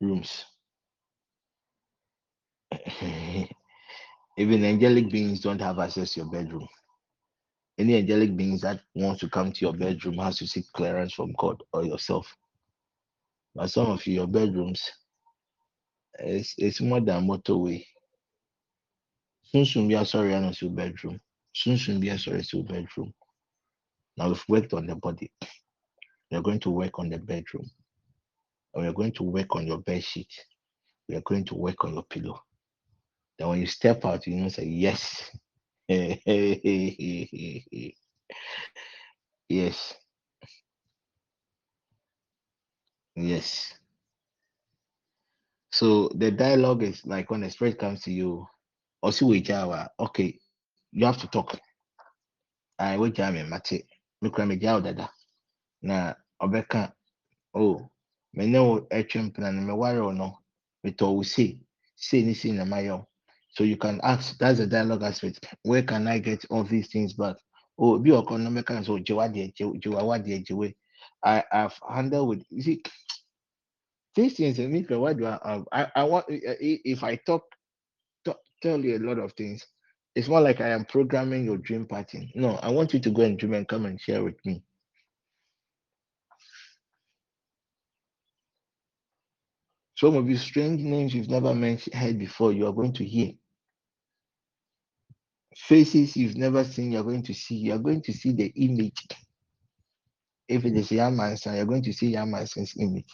rooms. 0.00 0.44
Even 4.38 4.64
angelic 4.64 5.10
beings 5.10 5.40
don't 5.40 5.60
have 5.60 5.78
access 5.78 6.14
to 6.14 6.20
your 6.20 6.30
bedroom. 6.30 6.66
Any 7.78 7.96
angelic 7.96 8.36
beings 8.36 8.62
that 8.62 8.80
wants 8.94 9.20
to 9.20 9.28
come 9.28 9.52
to 9.52 9.60
your 9.64 9.74
bedroom 9.74 10.18
has 10.18 10.38
to 10.38 10.46
seek 10.46 10.66
clearance 10.72 11.14
from 11.14 11.34
God 11.38 11.62
or 11.72 11.84
yourself. 11.84 12.34
But 13.54 13.70
some 13.70 13.90
of 13.90 14.06
your 14.06 14.26
bedrooms, 14.26 14.82
it's, 16.18 16.54
it's 16.58 16.80
more 16.80 17.00
than 17.00 17.26
motorway. 17.26 17.84
Soon 19.44 19.64
soon 19.64 19.88
be 19.88 20.04
sorry 20.04 20.32
and 20.34 20.62
your 20.62 20.70
bedroom. 20.70 21.20
Soon 21.52 21.76
soon 21.76 22.00
be 22.00 22.16
sorry 22.16 22.44
your 22.52 22.64
bedroom. 22.64 23.12
Now 24.16 24.28
we've 24.28 24.44
worked 24.48 24.72
on 24.74 24.86
the 24.86 24.94
body. 24.94 25.32
We're 26.30 26.42
going 26.42 26.60
to 26.60 26.70
work 26.70 26.98
on 26.98 27.10
the 27.10 27.18
bedroom. 27.18 27.68
And 28.74 28.86
we're 28.86 28.92
going 28.92 29.12
to 29.12 29.24
work 29.24 29.56
on 29.56 29.66
your 29.66 29.78
bed 29.78 30.04
sheet. 30.04 30.32
We 31.08 31.16
are 31.16 31.22
going 31.22 31.44
to 31.46 31.56
work 31.56 31.84
on 31.84 31.94
your 31.94 32.04
pillow. 32.04 32.40
Then 33.38 33.48
when 33.48 33.60
you 33.60 33.66
step 33.66 34.04
out, 34.04 34.26
you 34.26 34.36
know, 34.36 34.48
say, 34.48 34.66
yes. 34.66 35.30
yes. 39.48 39.94
Yes. 43.20 43.74
So 45.72 46.08
the 46.14 46.30
dialogue 46.30 46.82
is 46.82 47.04
like 47.04 47.30
when 47.30 47.42
the 47.42 47.50
spirit 47.50 47.78
comes 47.78 48.02
to 48.04 48.12
you, 48.12 48.46
Osi 49.04 49.44
Jawa, 49.44 49.88
okay, 49.98 50.38
you 50.92 51.04
have 51.04 51.18
to 51.18 51.26
talk. 51.28 51.58
I 52.78 52.96
will 52.96 53.10
jam 53.10 53.34
me 53.34 53.42
mate. 53.42 53.84
Me 54.22 54.30
kura 54.30 54.56
dada. 54.56 55.10
Na 55.82 56.14
obeka 56.42 56.92
oh 57.54 57.88
me 58.32 58.46
ne 58.46 58.58
wo 58.58 58.86
etwe 58.90 59.22
mpena 59.22 59.52
no 59.52 59.60
me 59.60 59.72
ware 59.74 60.02
wo 60.02 60.12
no 60.12 60.38
me 60.82 60.90
to 60.92 61.10
wo 61.10 61.22
say 61.22 61.58
say 61.96 62.22
ni 62.22 62.32
say 62.34 62.52
na 62.52 62.64
mayo. 62.64 63.06
So 63.50 63.64
you 63.64 63.76
can 63.76 64.00
ask 64.02 64.38
that's 64.38 64.58
the 64.58 64.66
dialogue 64.66 65.02
aspect. 65.02 65.44
Where 65.62 65.82
can 65.82 66.06
I 66.08 66.18
get 66.20 66.44
all 66.50 66.64
these 66.64 66.88
things 66.88 67.12
back? 67.12 67.36
Oh, 67.78 67.98
be 67.98 68.14
economic 68.14 68.70
and 68.70 68.84
so 68.84 68.98
jewa 68.98 69.32
de 69.32 69.52
jewa 69.52 70.18
jewe. 70.44 70.74
I 71.22 71.44
have 71.50 71.74
handled 71.88 72.28
with 72.28 72.44
you 72.50 72.62
see 72.62 72.82
these 74.14 74.34
things 74.34 74.58
in 74.58 74.72
me 74.72 74.82
what 74.88 75.16
do 75.16 75.26
I, 75.26 75.38
um, 75.44 75.66
I 75.72 75.86
I 75.96 76.04
want 76.04 76.26
if 76.28 77.04
I 77.04 77.16
talk, 77.16 77.44
talk 78.24 78.38
tell 78.62 78.80
you 78.84 78.96
a 78.96 79.06
lot 79.06 79.18
of 79.18 79.32
things 79.32 79.66
it's 80.14 80.28
more 80.28 80.40
like 80.40 80.60
I 80.60 80.70
am 80.70 80.84
programming 80.84 81.44
your 81.44 81.58
dream 81.58 81.86
pattern. 81.86 82.30
No, 82.34 82.56
I 82.56 82.70
want 82.70 82.92
you 82.92 83.00
to 83.00 83.10
go 83.10 83.22
and 83.22 83.38
dream 83.38 83.54
and 83.54 83.68
come 83.68 83.86
and 83.86 84.00
share 84.00 84.24
with 84.24 84.44
me. 84.44 84.62
Some 89.96 90.16
of 90.16 90.28
you 90.28 90.36
strange 90.36 90.80
names 90.80 91.14
you've 91.14 91.28
never 91.28 91.54
heard 91.92 92.18
before, 92.18 92.52
you 92.52 92.66
are 92.66 92.72
going 92.72 92.94
to 92.94 93.04
hear. 93.04 93.32
Faces 95.54 96.16
you've 96.16 96.36
never 96.36 96.64
seen, 96.64 96.92
you're 96.92 97.04
going 97.04 97.22
to 97.24 97.34
see. 97.34 97.56
You're 97.56 97.78
going 97.78 98.02
to 98.02 98.12
see 98.12 98.32
the 98.32 98.46
image. 98.56 99.06
If 100.48 100.64
it 100.64 100.74
is 100.76 100.88
Yamansan, 100.88 101.56
you're 101.56 101.66
going 101.66 101.82
to 101.82 101.92
see 101.92 102.14
Yamansan's 102.14 102.74
image. 102.78 103.10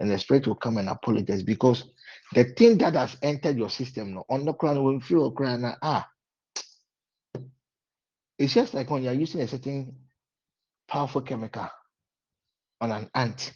And 0.00 0.10
the 0.10 0.18
spirit 0.18 0.46
will 0.46 0.54
come 0.54 0.78
and 0.78 0.88
apologize 0.88 1.42
because 1.42 1.84
the 2.32 2.44
thing 2.44 2.78
that 2.78 2.94
has 2.94 3.16
entered 3.22 3.56
your 3.56 3.70
system 3.70 4.14
no, 4.14 4.24
on 4.28 4.44
the 4.44 4.52
crown 4.52 4.82
will 4.82 5.00
feel 5.00 5.30
crown 5.32 5.64
ah. 5.82 6.08
It's 8.38 8.54
just 8.54 8.74
like 8.74 8.90
when 8.90 9.02
you're 9.02 9.12
using 9.12 9.40
a 9.40 9.48
certain 9.48 9.96
powerful 10.86 11.22
chemical 11.22 11.68
on 12.80 12.92
an 12.92 13.10
ant. 13.14 13.52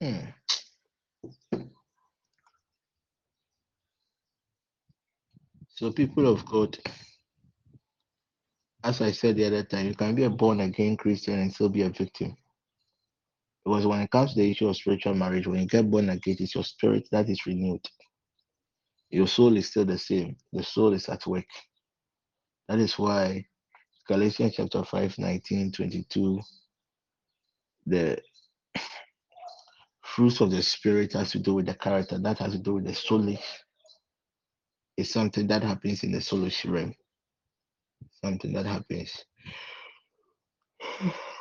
Hmm. 0.00 0.18
So, 5.70 5.90
people 5.90 6.28
of 6.28 6.46
God, 6.46 6.78
as 8.84 9.00
I 9.00 9.10
said 9.10 9.36
the 9.36 9.46
other 9.46 9.64
time, 9.64 9.88
you 9.88 9.94
can 9.94 10.14
be 10.14 10.22
a 10.24 10.30
born 10.30 10.60
again 10.60 10.96
Christian 10.96 11.40
and 11.40 11.52
still 11.52 11.68
be 11.68 11.82
a 11.82 11.90
victim. 11.90 12.36
Because 13.64 13.86
when 13.86 14.00
it 14.00 14.10
comes 14.10 14.34
to 14.34 14.40
the 14.40 14.50
issue 14.50 14.68
of 14.68 14.76
spiritual 14.76 15.14
marriage, 15.14 15.46
when 15.46 15.60
you 15.60 15.66
get 15.66 15.90
born 15.90 16.10
again, 16.10 16.36
it's 16.38 16.54
your 16.54 16.64
spirit 16.64 17.08
that 17.12 17.28
is 17.30 17.46
renewed. 17.46 17.84
Your 19.10 19.26
soul 19.26 19.56
is 19.56 19.68
still 19.68 19.84
the 19.86 19.98
same. 19.98 20.36
The 20.52 20.62
soul 20.62 20.92
is 20.92 21.08
at 21.08 21.26
work. 21.26 21.46
That 22.68 22.78
is 22.78 22.98
why 22.98 23.46
Galatians 24.08 24.54
chapter 24.56 24.84
5, 24.84 25.18
19, 25.18 25.72
22, 25.72 26.40
the 27.86 28.18
fruits 30.04 30.40
of 30.40 30.50
the 30.50 30.62
spirit 30.62 31.12
has 31.14 31.30
to 31.32 31.38
do 31.38 31.54
with 31.54 31.66
the 31.66 31.74
character, 31.74 32.18
that 32.18 32.38
has 32.38 32.52
to 32.52 32.58
do 32.58 32.74
with 32.74 32.84
the 32.84 32.92
soulish. 32.92 33.42
It's 34.96 35.10
something 35.10 35.46
that 35.48 35.62
happens 35.62 36.04
in 36.04 36.12
the 36.12 36.18
soulish 36.18 36.70
realm. 36.70 36.94
Something 38.22 38.52
that 38.54 38.66
happens 38.66 39.24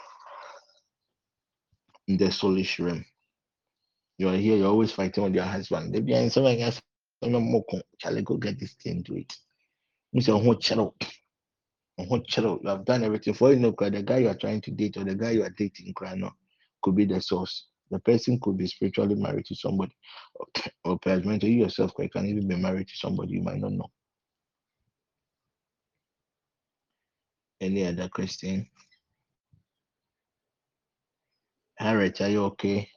in 2.07 2.17
the 2.17 2.25
soulish 2.25 2.83
realm. 2.83 3.05
You 4.17 4.29
are 4.29 4.35
here, 4.35 4.57
you're 4.57 4.67
always 4.67 4.91
fighting 4.91 5.23
with 5.23 5.35
your 5.35 5.43
husband. 5.43 5.93
They 5.93 6.01
be 6.01 6.13
in 6.13 6.29
someone 6.29 6.59
else. 6.59 6.79
Charlie, 7.99 8.21
go 8.21 8.37
get 8.37 8.59
this 8.59 8.73
thing, 8.73 9.01
do 9.01 9.15
it. 9.15 9.33
Mr. 10.15 10.39
Honchero. 10.41 10.93
Honchero, 11.99 12.61
you 12.61 12.69
have 12.69 12.85
done 12.85 13.03
everything 13.03 13.33
for 13.33 13.51
you 13.51 13.59
know, 13.59 13.71
the 13.71 14.03
guy 14.03 14.17
you 14.19 14.27
are 14.29 14.35
trying 14.35 14.61
to 14.61 14.71
date 14.71 14.97
or 14.97 15.03
the 15.03 15.15
guy 15.15 15.31
you 15.31 15.43
are 15.43 15.49
dating, 15.49 15.93
could 16.81 16.95
be 16.95 17.05
the 17.05 17.21
source. 17.21 17.67
The 17.91 17.99
person 17.99 18.39
could 18.39 18.57
be 18.57 18.67
spiritually 18.67 19.15
married 19.15 19.45
to 19.45 19.55
somebody, 19.55 19.95
or 20.83 20.97
perhaps 20.99 21.25
you 21.25 21.49
yourself 21.49 21.93
you 21.99 22.09
can 22.09 22.25
even 22.25 22.47
be 22.47 22.55
married 22.55 22.87
to 22.87 22.95
somebody 22.95 23.33
you 23.33 23.41
might 23.41 23.59
not 23.59 23.71
know. 23.71 23.91
Any 27.61 27.85
other 27.85 28.09
question? 28.09 28.67
Harriet, 31.83 32.21
are 32.21 32.29
you 32.29 32.45
okay? 32.45 32.87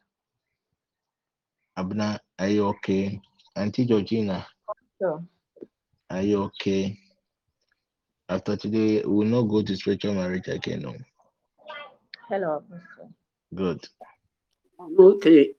Abna, 1.76 2.20
are 2.38 2.46
you 2.48 2.66
okay? 2.68 3.20
Auntie 3.56 3.84
Georgina, 3.84 4.46
Sure. 5.02 5.24
are 6.08 6.22
you 6.22 6.42
okay? 6.44 6.96
After 8.28 8.56
today, 8.56 9.02
we 9.04 9.12
will 9.12 9.24
not 9.24 9.42
go 9.50 9.62
to 9.62 9.76
spiritual 9.76 10.14
marriage 10.14 10.46
again. 10.46 10.82
No. 10.82 10.94
Hello, 12.28 12.58
Apostle. 12.58 13.12
Good. 13.56 13.88
I'm 14.78 14.96
okay. 15.00 15.50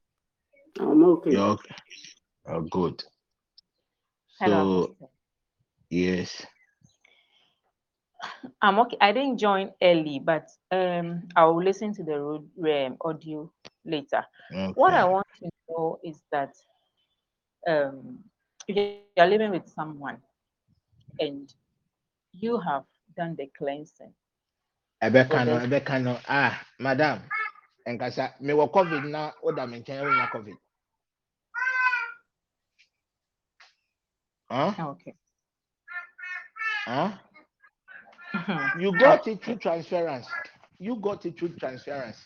I'm 0.79 1.03
okay. 1.03 1.31
You're 1.31 1.49
okay. 1.49 1.75
Oh, 2.47 2.61
good. 2.61 3.03
Hello, 4.39 4.63
So, 4.63 4.83
Apostle. 4.83 5.11
yes. 5.89 6.45
I'm 8.61 8.79
okay. 8.79 8.97
I 9.01 9.11
didn't 9.11 9.37
join 9.37 9.71
early, 9.81 10.19
but 10.23 10.49
um, 10.71 11.23
I 11.35 11.45
will 11.45 11.63
listen 11.63 11.93
to 11.95 12.03
the 12.03 12.19
road 12.19 12.49
um, 12.63 12.97
audio 13.01 13.51
later. 13.85 14.23
What 14.75 14.93
I 14.93 15.05
want 15.05 15.27
to 15.39 15.49
know 15.69 15.99
is 16.03 16.21
that 16.31 16.55
um, 17.67 18.19
if 18.67 18.75
you 18.75 18.99
are 19.21 19.27
living 19.27 19.51
with 19.51 19.67
someone 19.67 20.17
and 21.19 21.53
you 22.33 22.59
have 22.59 22.83
done 23.15 23.35
the 23.37 23.49
cleansing, 23.57 24.13
Ebeka 25.03 25.45
no, 25.45 25.59
Ebeka 25.59 26.01
no. 26.01 26.17
Ah, 26.27 26.57
madam. 26.79 27.21
Enkasa, 27.87 28.33
me 28.41 28.53
wa 28.53 28.67
COVID 28.67 29.05
na 29.05 29.31
oda 29.43 29.67
me 29.67 29.79
nkyɛn 29.79 30.01
wonya 30.03 30.27
COVID. 30.33 30.57
Huh? 34.49 34.71
okay. 34.91 35.13
Huh? 36.87 37.11
Mhm. 38.48 38.82
You 38.82 38.91
got 38.99 39.28
it 39.28 39.44
through 39.44 39.57
transference. 39.57 40.28
You 40.80 40.95
got 40.98 41.26
it 41.26 41.38
through 41.38 41.49
transference. 41.57 42.18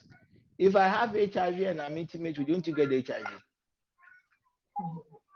If 0.59 0.75
I 0.75 0.87
have 0.87 1.15
HIV 1.15 1.59
and 1.61 1.81
I'm 1.81 1.97
intimate 1.97 2.37
with 2.37 2.47
you, 2.47 2.55
don't 2.55 2.67
you 2.67 2.73
get 2.75 2.91
HIV? 3.07 3.25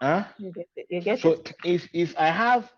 Huh? 0.01 0.25
You 0.37 0.51
get 0.51 0.67
it. 0.75 0.87
You 0.89 1.01
get 1.01 1.19
So 1.21 1.31
it. 1.31 1.53
if 1.63 1.87
if 1.93 2.15
I 2.17 2.27
have 2.27 2.71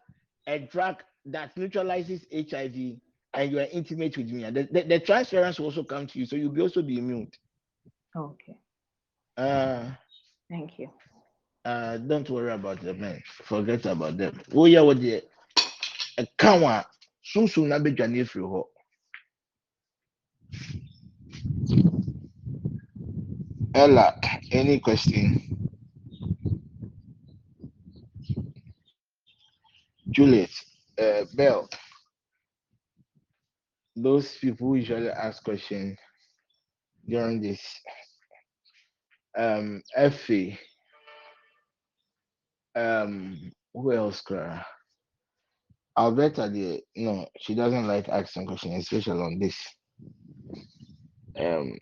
a 0.47 0.59
drug 0.59 1.03
that 1.25 1.57
neutralizes 1.57 2.25
HIV 2.31 2.99
and 3.33 3.51
you 3.51 3.59
are 3.59 3.67
intimate 3.71 4.17
with 4.17 4.29
me, 4.31 4.43
the, 4.49 4.67
the, 4.71 4.83
the 4.83 4.99
transference 4.99 5.59
will 5.59 5.67
also 5.67 5.83
come 5.83 6.07
to 6.07 6.19
you, 6.19 6.25
so 6.25 6.35
you'll 6.35 6.51
be 6.53 6.61
also 6.61 6.81
be 6.81 6.97
immune. 6.99 7.29
Okay. 8.15 8.55
Uh, 9.37 9.91
Thank 10.49 10.79
you. 10.79 10.89
Uh, 11.65 11.97
don't 11.97 12.29
worry 12.29 12.53
about 12.53 12.81
the 12.81 12.93
men. 12.93 13.21
Forget 13.43 13.85
about 13.85 14.17
them. 14.17 14.39
Oh 14.53 14.65
yeah, 14.65 14.81
what 14.81 15.01
the 15.01 15.23
a 16.17 16.25
soon 17.47 17.67
na 17.69 17.79
be 17.79 17.91
dwane 17.91 18.25
free 18.27 18.41
ho. 18.41 18.69
Ella, 23.75 24.15
any 24.51 24.79
question? 24.79 25.69
Juliet, 30.09 30.49
uh, 30.99 31.25
Bell, 31.35 31.69
those 33.95 34.37
people 34.37 34.75
usually 34.77 35.09
ask 35.09 35.43
questions 35.43 35.97
during 37.07 37.41
this. 37.41 37.61
Um, 39.37 39.83
Effie, 39.95 40.57
um, 42.75 43.51
who 43.73 43.91
else? 43.91 44.21
Clara? 44.21 44.65
Alberta, 45.97 46.47
the 46.49 46.81
no, 46.95 47.27
she 47.39 47.55
doesn't 47.55 47.87
like 47.87 48.07
asking 48.09 48.45
questions, 48.45 48.83
especially 48.83 49.21
on 49.21 49.39
this. 49.39 49.57
Um, 51.39 51.77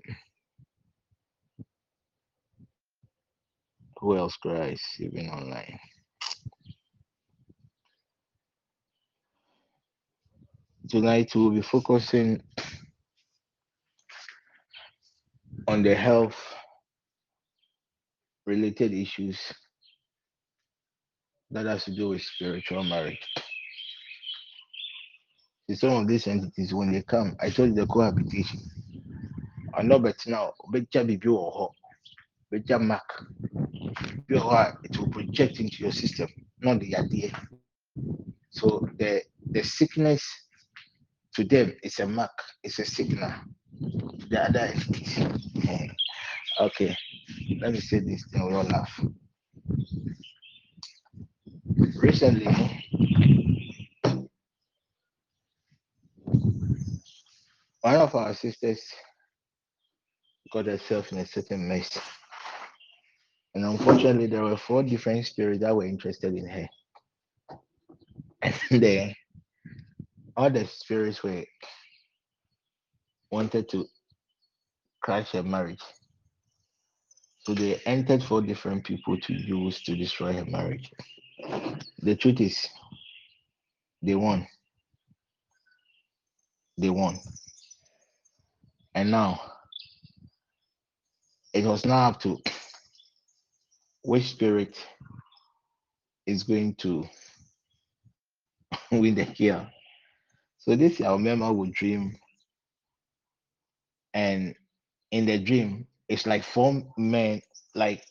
who 3.98 4.18
else? 4.18 4.38
Is 4.46 4.82
even 5.00 5.30
online. 5.30 5.80
Tonight 10.90 11.32
we'll 11.36 11.50
be 11.50 11.62
focusing 11.62 12.42
on 15.68 15.84
the 15.84 15.96
health 15.96 16.36
related 18.46 18.94
issues 18.94 19.40
that 21.52 21.66
has 21.66 21.86
to 21.86 21.92
do 21.92 22.10
with 22.10 22.22
spiritual 22.22 22.84
marriage. 22.84 23.28
See, 25.68 25.76
some 25.76 25.92
of 25.94 26.08
these 26.08 26.28
entities, 26.28 26.74
when 26.74 26.92
they 26.92 27.02
come, 27.02 27.36
I 27.40 27.50
told 27.50 27.70
you 27.70 27.76
the 27.76 27.88
cohabitation. 27.88 28.60
I 29.74 29.82
know, 29.82 29.98
but 30.00 30.16
now, 30.28 30.54
better 30.72 31.04
be 31.04 31.20
or 31.28 31.72
better 32.52 32.80
mark. 32.80 33.26
It 34.30 34.98
will 34.98 35.10
project 35.10 35.60
into 35.60 35.78
your 35.84 35.92
system, 35.92 36.28
not 36.62 36.80
the 36.80 36.96
idea. 36.96 37.32
So 38.52 38.88
the 38.98 39.24
the 39.52 39.64
sickness 39.64 40.24
to 41.36 41.44
them 41.44 41.76
is 41.84 42.00
a 42.00 42.06
mark, 42.08 42.32
it's 42.64 42.80
a 42.80 42.86
signal 42.86 43.34
to 43.80 44.26
the 44.30 44.44
other 44.44 44.60
entities. 44.60 45.20
okay, 46.62 46.96
let 47.60 47.74
me 47.74 47.80
say 47.80 48.00
this 48.00 48.26
thing, 48.32 48.46
we'll 48.52 48.64
laugh. 48.64 49.00
Recently, 51.98 52.48
one 57.86 57.98
of 57.98 58.16
our 58.16 58.34
sisters 58.34 58.82
got 60.52 60.66
herself 60.66 61.12
in 61.12 61.20
a 61.20 61.26
certain 61.28 61.68
mess. 61.68 61.99
And 63.53 63.64
unfortunately, 63.64 64.26
there 64.26 64.41
were 64.41 64.57
four 64.57 64.82
different 64.82 65.28
spirits 65.28 65.62
that 65.62 65.76
were 65.76 65.86
interested 65.86 66.34
in 66.34 66.48
her. 66.48 66.68
And 68.41 68.56
then 68.82 69.14
all 70.36 70.49
the 70.49 70.66
spirits 70.66 71.22
were 71.22 71.45
wanted 73.30 73.70
to 73.70 73.86
crash 75.03 75.34
her 75.34 75.44
marriage. 75.44 75.84
So 77.41 77.53
they 77.53 77.80
entered 77.86 78.24
four 78.24 78.41
different 78.41 78.84
people 78.84 79.20
to 79.20 79.34
use 79.34 79.84
to 79.84 79.95
destroy 79.95 80.34
her 80.34 80.45
marriage. 80.45 80.91
The 81.99 82.16
truth 82.16 82.41
is, 82.41 82.68
they 84.02 84.16
won. 84.16 84.48
They 86.80 86.90
won. 86.90 87.20
And 88.96 89.12
now 89.12 89.42
it 91.54 91.66
was 91.66 91.86
now 91.86 92.08
up 92.08 92.22
to 92.22 92.40
which 94.04 94.30
spirit 94.30 94.78
is 96.26 96.44
going 96.44 96.76
to 96.76 97.06
win 98.94 99.16
the 99.16 99.26
kill. 99.26 99.68
So 100.60 100.78
this 100.78 101.02
our 101.02 101.20
member 101.20 101.52
would 101.52 101.74
dream, 101.74 102.16
and 104.14 104.56
in 105.12 105.26
the 105.26 105.40
dream, 105.40 105.88
it's 106.08 106.26
like 106.26 106.44
four 106.44 106.82
men, 106.98 107.42
like 107.76 108.02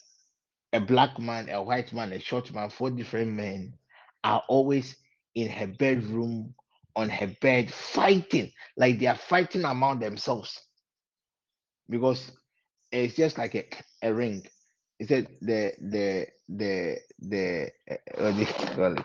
a 0.74 0.80
black 0.80 1.18
man, 1.18 1.48
a 1.48 1.62
white 1.62 1.94
man, 1.94 2.12
a 2.12 2.20
short 2.20 2.52
man, 2.52 2.68
four 2.68 2.90
different 2.90 3.32
men 3.32 3.72
are 4.22 4.42
always 4.48 4.96
in 5.34 5.48
her 5.48 5.66
bedroom 5.66 6.54
on 6.94 7.08
her 7.08 7.34
bed 7.40 7.72
fighting, 7.72 8.52
like 8.76 8.98
they 8.98 9.06
are 9.06 9.16
fighting 9.16 9.64
among 9.64 9.98
themselves 9.98 10.60
because 11.88 12.32
it's 12.92 13.14
just 13.14 13.38
like 13.38 13.54
a, 13.54 13.64
a 14.02 14.12
ring. 14.12 14.42
He 14.98 15.06
said 15.06 15.28
the 15.40 15.72
the 15.80 16.26
the 16.48 16.96
the 17.18 17.70
uh, 17.90 17.96
what 18.18 18.34
do 18.34 18.40
you 18.40 18.46
call 18.46 18.98
it? 18.98 19.04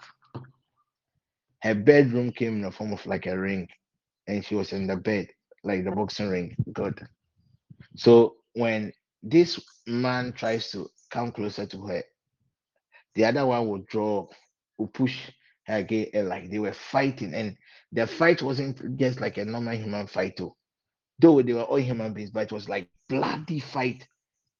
Her 1.62 1.76
bedroom 1.76 2.32
came 2.32 2.56
in 2.56 2.62
the 2.62 2.72
form 2.72 2.94
of 2.94 3.06
like 3.06 3.26
a 3.26 3.38
ring, 3.38 3.68
and 4.28 4.46
she 4.46 4.56
was 4.56 4.72
in 4.72 4.88
the 4.88 4.96
bed 4.96 5.28
like 5.64 5.84
the 5.84 5.92
boxing 5.92 6.30
ring. 6.30 6.56
Good. 6.74 7.06
So 7.96 8.36
when 8.54 8.94
this 9.24 9.60
man 9.88 10.32
tries 10.34 10.72
to 10.72 10.90
come 11.12 11.32
closer 11.32 11.66
to 11.66 11.82
her, 11.88 12.04
the 13.16 13.26
other 13.26 13.46
one 13.46 13.68
will 13.68 13.84
draw, 13.90 14.28
will 14.78 14.88
push 14.88 15.18
her 15.66 15.78
again, 15.78 16.08
and 16.14 16.30
like 16.30 16.50
they 16.50 16.60
were 16.60 16.74
fighting, 16.74 17.34
and 17.34 17.58
the 17.92 18.08
fight 18.08 18.42
wasn't 18.42 18.98
just 18.98 19.20
like 19.20 19.38
a 19.38 19.46
normal 19.46 19.76
human 19.76 20.08
fight, 20.08 20.36
though. 20.38 20.56
Though 21.20 21.42
they 21.42 21.54
were 21.54 21.64
all 21.64 21.78
human 21.80 22.14
beings, 22.14 22.32
but 22.32 22.44
it 22.44 22.52
was 22.52 22.70
like 22.70 22.90
bloody 23.10 23.60
fight. 23.60 24.08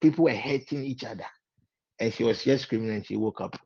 People 0.02 0.26
were 0.26 0.36
hurting 0.36 0.84
each 0.84 1.04
other, 1.04 1.26
and 2.00 2.14
she 2.14 2.24
was 2.24 2.44
just 2.44 2.64
screaming, 2.64 2.92
and 2.92 3.06
she 3.06 3.18
woke 3.18 3.42
up. 3.42 3.58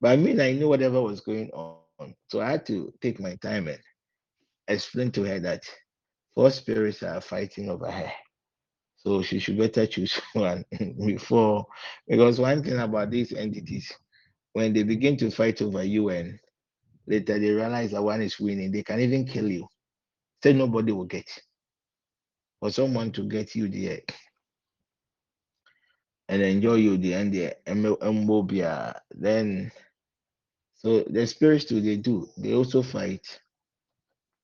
But 0.00 0.12
I 0.12 0.16
mean, 0.16 0.40
I 0.40 0.52
knew 0.52 0.68
whatever 0.68 1.00
was 1.02 1.20
going 1.20 1.50
on, 1.52 2.14
so 2.28 2.40
I 2.40 2.52
had 2.52 2.66
to 2.66 2.92
take 3.00 3.20
my 3.20 3.34
time 3.36 3.68
and 3.68 3.80
explain 4.68 5.10
to 5.12 5.24
her 5.24 5.40
that 5.40 5.64
four 6.34 6.50
spirits 6.50 7.02
are 7.02 7.20
fighting 7.20 7.70
over 7.70 7.90
her. 7.90 8.12
So 8.96 9.22
she 9.22 9.38
should 9.38 9.58
better 9.58 9.86
choose 9.86 10.20
one 10.34 10.64
before, 11.04 11.66
because 12.08 12.40
one 12.40 12.62
thing 12.62 12.78
about 12.78 13.10
these 13.10 13.32
entities, 13.32 13.92
when 14.52 14.72
they 14.72 14.82
begin 14.82 15.16
to 15.18 15.30
fight 15.30 15.60
over 15.62 15.82
you 15.82 16.08
and 16.10 16.38
later 17.06 17.38
they 17.38 17.50
realize 17.50 17.90
that 17.92 18.02
one 18.02 18.22
is 18.22 18.38
winning, 18.40 18.72
they 18.72 18.82
can 18.82 19.00
even 19.00 19.26
kill 19.26 19.50
you. 19.50 19.68
Say 20.44 20.52
nobody 20.52 20.92
will 20.92 21.06
get. 21.06 21.26
For 22.60 22.70
someone 22.70 23.12
to 23.12 23.22
get 23.22 23.54
you 23.54 23.66
there 23.66 24.00
and 26.28 26.42
enjoy 26.42 26.74
you 26.74 26.98
the 26.98 27.14
end 27.14 27.32
there, 27.32 27.54
Mbobia, 27.66 28.90
uh, 28.90 28.92
then 29.10 29.72
so 30.74 31.00
the 31.04 31.26
spirits 31.26 31.64
too, 31.64 31.80
they 31.80 31.96
do. 31.96 32.28
They 32.36 32.52
also 32.52 32.82
fight 32.82 33.40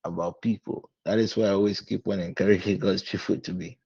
about 0.02 0.40
people. 0.40 0.88
That 1.04 1.18
is 1.18 1.36
why 1.36 1.48
I 1.48 1.50
always 1.50 1.82
keep 1.82 2.08
on 2.08 2.20
encouraging 2.20 2.78
God's 2.78 3.02
people 3.02 3.36
to 3.36 3.52
be 3.52 3.78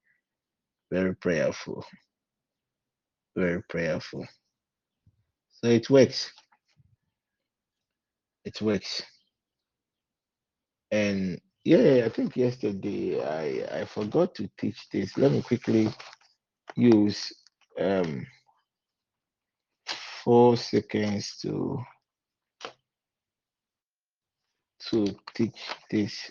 very 0.92 1.16
prayerful. 1.16 1.84
Very 3.36 3.60
prayerful. 3.68 4.24
So 5.50 5.66
it 5.68 5.90
works. 5.90 6.30
It 8.44 8.62
works. 8.62 9.02
And 10.92 11.40
yeah, 11.64 12.02
I 12.04 12.08
think 12.10 12.36
yesterday 12.36 13.20
I 13.22 13.80
I 13.80 13.84
forgot 13.86 14.34
to 14.36 14.48
teach 14.58 14.88
this. 14.92 15.16
Let 15.16 15.32
me 15.32 15.42
quickly 15.42 15.88
use 16.76 17.32
um 17.80 18.26
four 20.24 20.56
seconds 20.56 21.36
to 21.42 21.78
to 24.90 25.06
teach 25.34 25.60
this. 25.90 26.30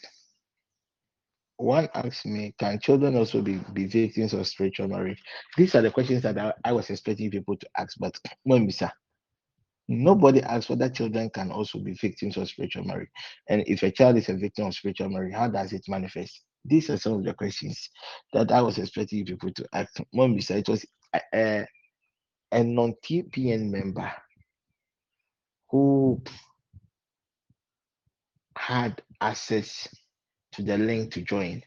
One 1.58 1.88
asked 1.94 2.26
me, 2.26 2.54
can 2.60 2.80
children 2.80 3.16
also 3.16 3.42
be, 3.42 3.62
be 3.74 3.86
victims 3.86 4.34
of 4.34 4.48
spiritual 4.48 4.88
marriage? 4.88 5.22
These 5.56 5.76
are 5.76 5.82
the 5.82 5.92
questions 5.92 6.24
that 6.24 6.38
I, 6.38 6.54
I 6.66 6.74
was 6.74 6.90
expecting 6.90 7.32
people 7.32 7.56
to 7.58 7.68
ask, 7.78 7.98
but 8.00 8.20
Mwembisa, 8.48 8.92
Mm-hmm. 9.92 10.04
nobody 10.04 10.42
asks 10.42 10.70
whether 10.70 10.90
children 10.90 11.30
can 11.30 11.52
also 11.52 11.80
be 11.80 11.94
victims 11.94 12.38
of 12.38 12.48
spiritual 12.48 12.86
marriage. 12.86 13.10
And 13.50 13.64
if 13.68 13.84
a 13.84 13.92
child 13.92 14.18
is 14.18 14.30
a 14.30 14.36
victim 14.36 14.68
of 14.68 14.76
spiritual 14.76 15.10
marriage, 15.10 15.34
how 15.34 15.50
does 15.50 15.74
it 15.74 15.84
manifest? 15.90 16.42
These 16.66 16.90
are 16.90 16.98
some 16.98 17.14
of 17.14 17.26
the 17.26 17.34
questions 17.34 17.90
that 18.32 18.52
I 18.52 18.62
was 18.62 18.78
expecting 18.78 19.26
people 19.26 19.52
to 19.52 19.68
ask. 19.74 19.94
Mwembisa, 20.16 20.52
it 20.52 20.70
was 20.70 20.86
eh, 21.14 21.20
eh, 21.34 21.66
a, 22.54 22.60
a 22.62 22.64
non-TPN 22.64 23.70
member 23.70 24.12
who 25.70 26.22
had 28.58 29.02
access 29.20 29.90
to 30.54 30.62
the 30.62 30.78
link 30.78 31.12
to 31.14 31.22
join. 31.22 31.62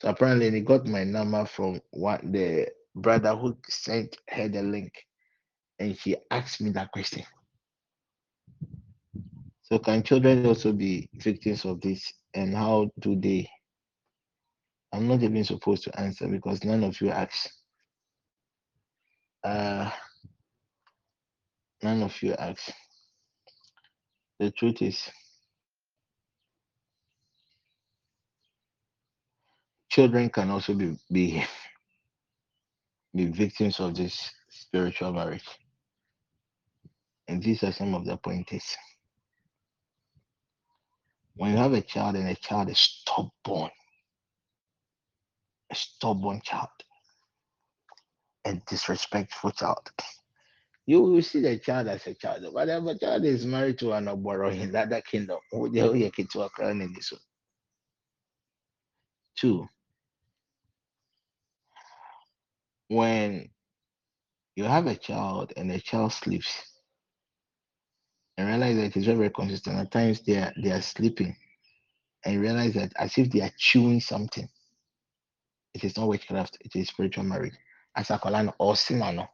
So 0.00 0.08
apparently 0.08 0.48
they 0.50 0.60
got 0.60 0.86
my 0.86 1.04
number 1.04 1.44
from 1.44 1.80
what 1.90 2.20
the 2.22 2.68
brother 2.94 3.34
who 3.36 3.56
sent 3.68 4.16
her 4.30 4.48
the 4.48 4.62
link. 4.62 4.92
And 5.78 5.96
she 5.98 6.16
asked 6.30 6.60
me 6.60 6.70
that 6.70 6.90
question. 6.92 7.24
So 9.62 9.78
can 9.78 10.02
children 10.02 10.46
also 10.46 10.72
be 10.72 11.08
victims 11.14 11.64
of 11.64 11.80
this? 11.80 12.12
And 12.34 12.54
how 12.54 12.90
do 13.00 13.18
they? 13.18 13.48
I'm 14.92 15.08
not 15.08 15.22
even 15.22 15.44
supposed 15.44 15.82
to 15.84 16.00
answer 16.00 16.28
because 16.28 16.64
none 16.64 16.84
of 16.84 17.00
you 17.00 17.10
asked. 17.10 17.50
Uh, 19.42 19.90
none 21.82 22.02
of 22.02 22.22
you 22.22 22.34
asked. 22.34 22.72
The 24.38 24.50
truth 24.52 24.82
is, 24.82 25.10
children 29.90 30.30
can 30.30 30.50
also 30.50 30.74
be 30.74 30.96
be, 31.10 31.44
be 33.14 33.26
victims 33.26 33.80
of 33.80 33.96
this 33.96 34.30
spiritual 34.50 35.12
marriage. 35.12 35.44
And 37.28 37.42
these 37.42 37.62
are 37.64 37.72
some 37.72 37.94
of 37.94 38.04
the 38.04 38.16
pointers. 38.16 38.76
When 41.34 41.52
you 41.52 41.56
have 41.58 41.72
a 41.72 41.82
child 41.82 42.16
and 42.16 42.28
a 42.28 42.34
child 42.34 42.70
is 42.70 42.78
stubborn, 42.78 43.70
a 45.70 45.74
stubborn 45.74 46.40
child, 46.42 46.68
a 48.44 48.54
disrespectful 48.68 49.50
child, 49.50 49.90
you 50.86 51.00
will 51.00 51.20
see 51.20 51.40
the 51.40 51.58
child 51.58 51.88
as 51.88 52.06
a 52.06 52.14
child. 52.14 52.44
A 52.44 52.98
child 52.98 53.24
is 53.24 53.44
married 53.44 53.78
to 53.80 53.92
an 53.92 54.06
Oboro 54.06 54.54
in 54.56 54.70
that 54.72 55.04
kingdom, 55.04 55.38
who 55.50 55.58
will 55.58 55.68
get 55.70 56.30
to 56.30 56.42
a 56.42 56.70
in 56.70 56.92
this 56.94 57.12
one. 57.12 57.20
Two, 59.36 59.68
when 62.88 63.50
you 64.54 64.64
have 64.64 64.86
a 64.86 64.94
child 64.94 65.52
and 65.56 65.70
the 65.70 65.80
child 65.80 66.12
sleeps, 66.12 66.75
and 68.36 68.48
realize 68.48 68.76
that 68.76 68.84
it 68.86 68.96
is 68.96 69.06
very, 69.06 69.18
very 69.18 69.30
consistent. 69.30 69.76
At 69.78 69.90
times 69.90 70.20
they 70.20 70.36
are 70.36 70.52
they 70.62 70.70
are 70.70 70.82
sleeping 70.82 71.36
and 72.24 72.40
realize 72.40 72.74
that 72.74 72.92
as 72.98 73.16
if 73.18 73.30
they 73.30 73.40
are 73.40 73.52
chewing 73.58 74.00
something. 74.00 74.48
It 75.74 75.84
is 75.84 75.96
not 75.96 76.08
witchcraft, 76.08 76.58
it 76.60 76.74
is 76.74 76.88
spiritual 76.88 77.24
marriage. 77.24 77.54
As 77.96 78.10
a 78.10 78.18
or 78.58 78.74
sinano. 78.74 79.28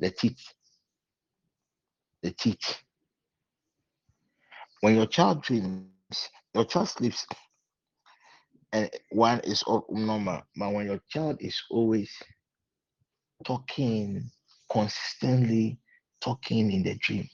The 0.00 0.10
teeth. 0.10 0.54
The 2.22 2.32
teeth. 2.32 2.82
When 4.80 4.96
your 4.96 5.06
child 5.06 5.42
dreams, 5.42 5.88
your 6.54 6.64
child 6.64 6.88
sleeps, 6.88 7.26
and 8.72 8.90
one 9.10 9.40
is 9.44 9.62
normal, 9.90 10.42
but 10.56 10.72
when 10.72 10.86
your 10.86 11.00
child 11.08 11.38
is 11.40 11.62
always 11.70 12.10
talking 13.44 14.30
consistently, 14.70 15.78
talking 16.20 16.70
in 16.72 16.82
the 16.82 16.94
dream, 16.96 17.28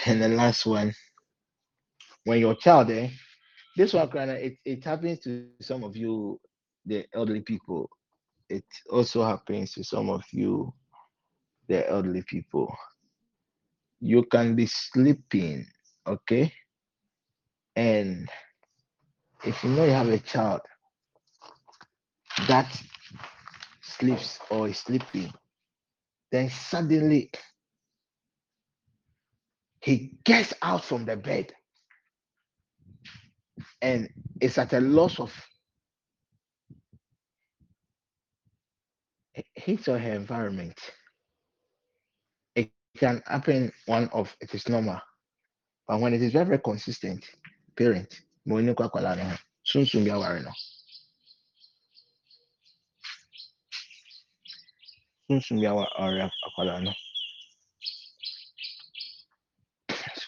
and 0.06 0.22
the 0.22 0.28
last 0.28 0.66
one, 0.66 0.92
when 2.24 2.40
your 2.40 2.54
child, 2.54 2.90
eh, 2.90 3.08
this 3.76 3.92
one 3.94 4.08
it, 4.30 4.54
it 4.64 4.84
happens 4.84 5.20
to 5.20 5.46
some 5.60 5.84
of 5.84 5.96
you, 5.96 6.40
the 6.86 7.06
elderly 7.14 7.40
people. 7.40 7.88
It 8.48 8.64
also 8.90 9.22
happens 9.24 9.72
to 9.74 9.84
some 9.84 10.10
of 10.10 10.22
you, 10.32 10.72
the 11.68 11.88
elderly 11.88 12.22
people. 12.22 12.74
You 14.00 14.24
can 14.24 14.54
be 14.56 14.66
sleeping, 14.66 15.66
okay? 16.06 16.52
And 17.76 18.28
if 19.44 19.62
you 19.64 19.70
know 19.70 19.84
you 19.84 19.92
have 19.92 20.08
a 20.08 20.18
child 20.18 20.60
that 22.48 22.66
sleeps 23.82 24.38
or 24.50 24.68
is 24.68 24.78
sleeping, 24.78 25.32
then 26.32 26.48
suddenly 26.50 27.30
he 29.80 30.12
gets 30.24 30.52
out 30.62 30.84
from 30.84 31.04
the 31.04 31.16
bed 31.16 31.52
and 33.82 34.08
is 34.40 34.58
at 34.58 34.72
a 34.72 34.80
loss 34.80 35.18
of 35.20 35.32
his 39.54 39.88
or 39.88 39.98
her 39.98 40.12
environment. 40.12 40.78
It 42.54 42.70
can 42.98 43.22
happen 43.26 43.72
one 43.86 44.08
of 44.12 44.34
it 44.40 44.54
is 44.54 44.68
normal, 44.68 45.00
but 45.88 46.00
when 46.00 46.14
it 46.14 46.22
is 46.22 46.32
very, 46.32 46.44
very 46.46 46.58
consistent, 46.58 47.24
parent, 47.76 48.20
mo 48.46 48.56
ní 48.56 48.74
kó 48.74 48.84
akwalaa 48.88 49.16
no 49.16 49.24
ho, 49.24 49.36
sunsun 49.64 50.04
bi 50.04 50.10
aware 50.10 50.40
no. 50.40 50.52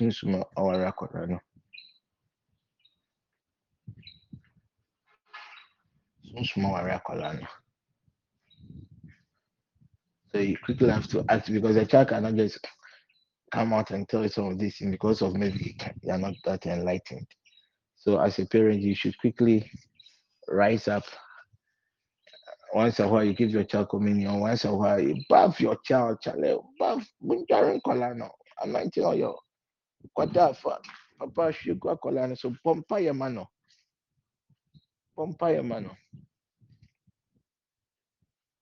Sunsun 0.03 0.33
bi 0.33 0.39
awa- 0.39 0.51
aware 0.57 0.87
akwalaa 0.93 1.29
no. 1.29 1.39
Sunsun 6.35 6.65
aware 6.65 6.93
akwalaa 6.99 7.41
no. 7.41 7.47
So 10.33 10.39
you 10.39 10.57
quickly 10.65 10.89
have 10.91 11.07
to 11.09 11.25
act 11.29 11.53
because 11.53 11.75
the 11.77 11.87
child 11.87 12.09
cannot 12.09 12.35
just 12.35 12.59
come 13.53 13.73
out 13.75 13.91
and 13.91 14.09
tell 14.09 14.23
you 14.23 14.29
some 14.29 14.47
of 14.47 14.59
this 14.59 14.79
thing 14.79 14.91
because 14.91 15.21
of 15.23 15.35
maybe 15.35 15.77
they 16.03 16.11
are 16.11 16.19
not 16.19 16.35
that 16.45 16.67
enlightened. 16.67 17.27
So 17.97 18.19
as 18.19 18.39
a 18.39 18.47
parent, 18.47 18.81
you 18.81 18.95
should 18.95 19.17
quickly 19.19 19.71
rise 20.49 20.89
up. 20.89 21.05
Once 22.75 22.99
a 23.01 23.07
while, 23.07 23.23
you 23.23 23.35
give 23.35 23.51
your 23.51 23.65
child 23.65 23.91
communion. 23.91 24.41
Once 24.41 24.65
a 24.65 24.75
while, 24.75 24.99
you 24.99 25.15
bath 25.29 25.61
your 25.61 25.77
child, 25.85 26.21
child, 26.23 26.65
bath, 26.79 27.07
bunjarin 27.23 27.81
kolano. 27.83 28.31
Anointing 28.63 29.05
kwadafa. 30.17 30.79
Papa, 31.19 31.53
sugar 31.53 31.97
kolano. 31.97 32.37
So 32.37 32.55
pompa 32.65 33.03
your 33.03 33.15
mano. 33.15 33.49
Pompa 35.17 35.55
your 35.55 35.63
mano. 35.63 35.97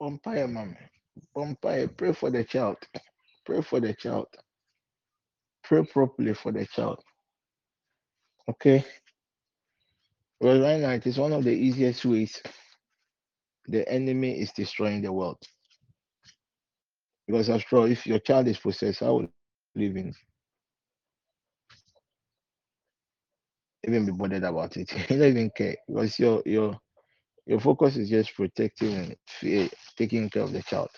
Pompa 0.01 0.37
your 0.37 0.49
mama. 0.49 0.77
Pompa 1.37 1.79
your, 1.79 1.89
pray 1.89 2.12
for 2.12 2.31
the 2.31 2.45
child. 2.45 2.77
Pray 3.45 3.62
for 3.62 3.81
the 3.81 3.95
child. 3.95 4.27
Pray 5.65 5.85
properly 5.85 6.35
for 6.35 6.53
the 6.53 6.67
child. 6.67 7.03
Okay. 8.49 8.85
Well, 10.41 10.61
right 10.61 10.81
now, 10.81 10.91
it 10.91 11.07
is 11.07 11.19
one 11.19 11.33
of 11.33 11.45
the 11.45 11.53
easiest 11.53 12.05
ways 12.05 12.41
the 13.69 13.87
enemy 13.89 14.41
is 14.41 14.53
destroying 14.53 15.03
the 15.03 15.12
world. 15.12 15.39
Because 17.27 17.51
after 17.51 17.77
all, 17.77 17.85
if 17.85 18.07
your 18.07 18.19
child 18.19 18.49
is 18.49 18.59
possessed, 18.59 19.01
how 19.01 19.15
will 19.15 19.29
you 19.75 19.89
even 19.89 20.15
even 23.86 24.07
be 24.07 24.12
bothered 24.12 24.44
about 24.44 24.77
it? 24.77 24.93
you 25.11 25.19
don't 25.19 25.28
even 25.28 25.51
care 25.51 25.77
because 25.89 26.19
your 26.19 26.43
your 26.47 26.78
your 27.47 27.61
focus 27.61 27.97
is 27.97 28.11
just 28.11 28.35
protecting 28.35 28.94
and 28.94 29.16
fear, 29.28 29.69
taking 29.97 30.31
care 30.31 30.43
of 30.43 30.52
the 30.52 30.62
child. 30.62 30.90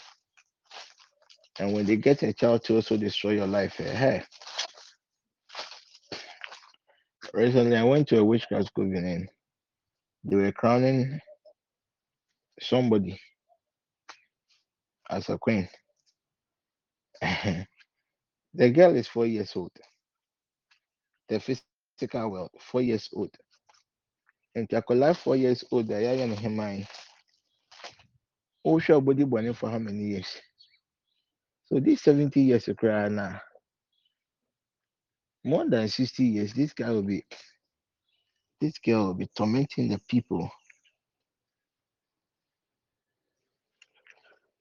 And 1.58 1.72
when 1.72 1.86
they 1.86 1.96
get 1.96 2.22
a 2.22 2.32
child 2.32 2.64
to 2.64 2.76
also 2.76 2.96
destroy 2.96 3.32
your 3.32 3.46
life, 3.46 3.80
eh, 3.80 3.94
hey. 3.94 4.22
Recently, 7.34 7.76
I 7.76 7.84
went 7.84 8.08
to 8.08 8.18
a 8.18 8.24
witchcraft 8.24 8.68
school 8.68 8.86
Benin. 8.86 9.28
They 10.24 10.36
were 10.36 10.52
crowning 10.52 11.20
somebody 12.60 13.20
as 15.10 15.28
a 15.28 15.38
queen. 15.38 15.68
the 18.54 18.70
girl 18.70 18.94
is 18.96 19.08
four 19.08 19.26
years 19.26 19.52
old. 19.56 19.72
The 21.28 21.40
physical 21.40 21.71
world, 22.14 22.50
four 22.58 22.82
years 22.82 23.08
old. 23.14 23.30
And 24.54 24.68
Takola, 24.68 25.16
four 25.16 25.36
years 25.36 25.64
old, 25.70 25.90
I 25.92 26.00
am 26.00 26.32
him 26.32 26.56
mine. 26.56 26.86
Oh, 28.64 28.78
sure, 28.78 29.00
body 29.00 29.24
burning 29.24 29.54
for 29.54 29.70
how 29.70 29.78
many 29.78 30.04
years? 30.04 30.36
So 31.66 31.80
this 31.80 32.02
70 32.02 32.40
years 32.40 32.64
to 32.64 32.74
cry 32.74 33.08
now. 33.08 33.40
More 35.44 35.68
than 35.68 35.88
60 35.88 36.24
years, 36.24 36.52
this 36.52 36.72
guy 36.72 36.90
will 36.90 37.02
be 37.02 37.24
this 38.60 38.78
girl 38.78 39.06
will 39.06 39.14
be 39.14 39.26
tormenting 39.36 39.88
the 39.88 39.98
people. 40.08 40.48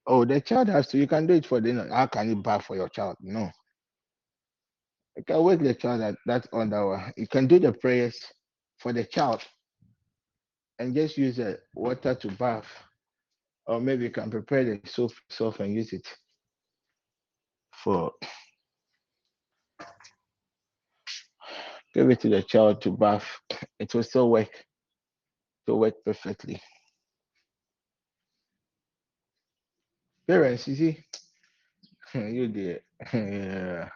Oh, 0.08 0.26
the 0.26 0.42
child 0.42 0.70
has 0.70 0.88
to, 0.88 0.98
you 0.98 1.06
can 1.08 1.28
do 1.28 1.36
it 1.36 1.46
for 1.46 1.62
them. 1.62 1.88
How 1.90 2.08
can 2.08 2.30
you 2.30 2.36
buy 2.36 2.60
for 2.60 2.76
your 2.76 2.90
child? 2.90 3.18
No. 3.22 3.52
You 5.18 5.24
can 5.24 5.44
wake 5.44 5.60
the 5.60 5.74
child 5.74 6.02
that 6.02 6.16
that 6.26 6.48
other 6.54 6.88
one. 6.88 7.14
You 7.18 7.28
can 7.28 7.48
do 7.48 7.60
the 7.60 7.74
prayers 7.74 8.18
for 8.80 8.94
the 8.94 9.04
child 9.04 9.42
and 10.80 10.96
just 10.96 11.18
use 11.18 11.38
the 11.38 11.60
water 11.76 12.16
to 12.16 12.28
bath. 12.32 12.66
Or 13.68 13.80
maybe 13.80 14.04
you 14.06 14.10
can 14.10 14.32
prepare 14.32 14.64
the 14.64 14.80
soap, 14.86 15.12
soap 15.30 15.60
and 15.60 15.74
use 15.76 15.94
it 15.94 16.08
for 17.84 18.12
give 21.94 22.10
it 22.10 22.20
to 22.22 22.30
the 22.30 22.42
child 22.42 22.82
to 22.82 22.92
bath. 22.92 23.26
It 23.80 23.94
will 23.94 24.04
still 24.04 24.30
work. 24.30 24.50
It 25.68 25.72
will 25.72 25.80
work 25.80 25.96
perfectly. 26.06 26.62
Parents, 30.28 30.68
you 30.68 30.76
see, 30.76 31.06
you 32.14 32.48
did. 32.48 32.82
yeah. 33.14 33.90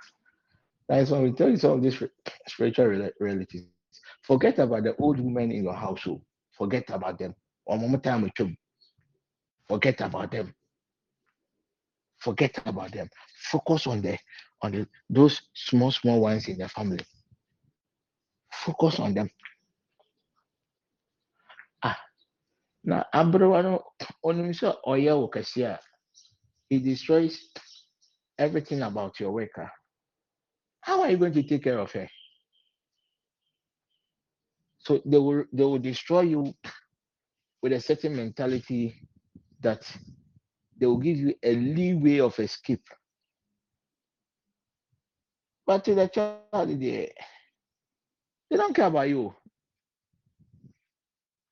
That's 0.88 1.10
when 1.10 1.24
we 1.24 1.32
tell 1.32 1.50
you 1.50 1.58
some 1.58 1.72
of 1.72 1.82
these 1.82 2.02
spiritual 2.48 2.86
realities. 3.20 3.66
Forget 4.22 4.60
about 4.60 4.84
the 4.84 4.96
old 4.98 5.20
women 5.20 5.52
in 5.52 5.64
your 5.64 5.74
household. 5.74 6.22
Forget 6.58 6.90
about 6.90 7.18
them. 7.20 7.36
One 7.66 7.82
moment 7.82 8.04
time 8.04 8.22
with 8.22 8.34
you. 8.40 8.56
Forget 9.68 10.02
about 10.02 10.32
them. 10.32 10.54
Forget 12.20 12.60
about 12.66 12.92
them. 12.92 13.10
Focus 13.52 13.88
on 13.88 14.02
the 14.02 14.18
on 14.62 14.72
the 14.72 14.88
those 15.10 15.42
small 15.54 15.92
small 15.92 16.22
ones 16.22 16.48
in 16.48 16.58
the 16.58 16.68
family. 16.70 17.04
Focus 18.52 19.00
on 19.00 19.14
them. 19.14 19.30
Ah, 21.84 22.00
now 22.84 23.06
abrewa 23.14 23.64
no 23.64 23.84
onim 24.24 24.54
sɛ 24.54 24.76
ɔyɛ 24.86 25.20
wo 25.20 25.30
kɛse 25.30 25.66
a, 25.66 25.80
it 26.70 26.84
destroys 26.84 27.50
everything 28.38 28.82
about 28.82 29.20
your 29.20 29.32
worker. 29.32 29.72
How 30.86 31.02
are 31.02 31.12
you 31.12 31.18
going 31.18 31.34
to 31.34 31.44
take 31.44 31.64
care 31.64 31.80
of 31.80 31.92
her? 31.94 32.08
So 34.80 35.02
they 35.06 35.18
will 35.18 35.46
they 35.52 35.64
will 35.64 35.80
destroy 35.80 36.22
you 36.22 36.54
with 37.62 37.74
a 37.74 37.80
certain 37.82 38.16
mentality 38.16 38.96
that 39.62 39.84
they 40.80 40.86
will 40.86 40.98
give 41.00 41.18
you 41.18 41.34
a 41.44 41.56
leeway 41.56 42.20
of 42.20 42.40
escape. 42.40 42.88
But 45.66 45.84
to 45.86 45.96
the 45.96 46.08
child, 46.08 46.44
they, 46.46 46.76
they 48.50 48.58
don't 48.58 48.76
care 48.76 48.88
about 48.88 49.10
you. 49.10 49.36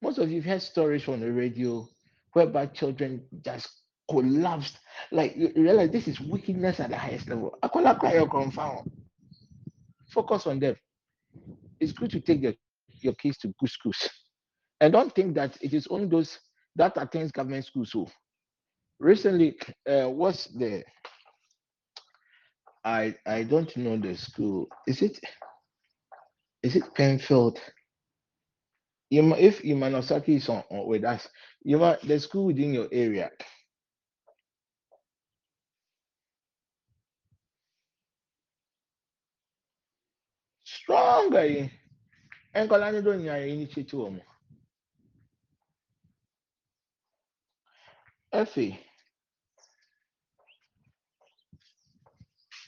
Most 0.02 0.18
of 0.20 0.30
you 0.30 0.42
have 0.42 0.46
heard 0.46 0.62
stories 0.62 1.08
on 1.08 1.20
the 1.22 1.32
radio 1.32 1.88
whereby 2.34 2.68
children 2.68 3.28
just 3.44 3.70
collapsed. 4.10 4.78
Like 5.12 5.36
you 5.36 5.52
realize 5.56 5.90
this 5.92 6.08
is 6.08 6.20
wickedness 6.22 6.80
at 6.80 6.90
the 6.90 6.98
highest 6.98 7.30
level. 7.30 7.58
Akola 7.64 7.98
cry 7.98 8.16
your 8.16 8.28
confound. 8.28 8.90
Focus 10.14 10.48
on 10.48 10.60
them. 10.60 10.76
It's 11.80 11.92
good 11.92 12.12
to 12.12 12.20
take 12.22 12.42
your, 12.42 12.54
your 13.02 13.14
kids 13.14 13.38
to 13.40 13.54
good 13.60 13.70
schools. 13.70 14.10
And 14.82 14.92
don't 14.92 15.16
think 15.16 15.34
that 15.36 15.58
it 15.62 15.74
is 15.74 15.88
only 15.90 16.08
those 16.08 16.38
that 16.76 16.94
attends 16.98 17.32
government 17.32 17.66
schools. 17.66 17.92
So 17.92 18.10
recently, 19.00 19.56
uh, 19.88 20.10
what's 20.10 20.48
the 20.48 20.84
I 22.84 23.16
I 23.26 23.44
don't 23.44 23.76
know 23.78 23.98
the 23.98 24.16
school. 24.18 24.68
Is 24.86 25.02
it 25.02 25.20
is 26.64 26.76
it 26.76 26.84
Penfield? 26.96 27.60
Ima, 29.12 29.38
if 29.38 29.62
Imanosaki 29.62 30.38
is 30.38 30.50
on, 30.50 30.64
on 30.70 30.88
with 30.88 31.06
us, 31.06 31.30
you 31.64 31.78
the 31.78 32.20
school 32.20 32.48
within 32.48 32.74
your 32.74 32.88
area. 32.92 33.30
Stronger. 40.94 41.40
eh? 41.40 41.70
Nkɔla 42.56 42.94
no 42.94 43.02
don't 43.02 43.24
nya 43.24 43.38
initiative 43.48 44.00
wɔ 44.00 44.14
mo. 44.16 44.22
Effie, 48.34 48.80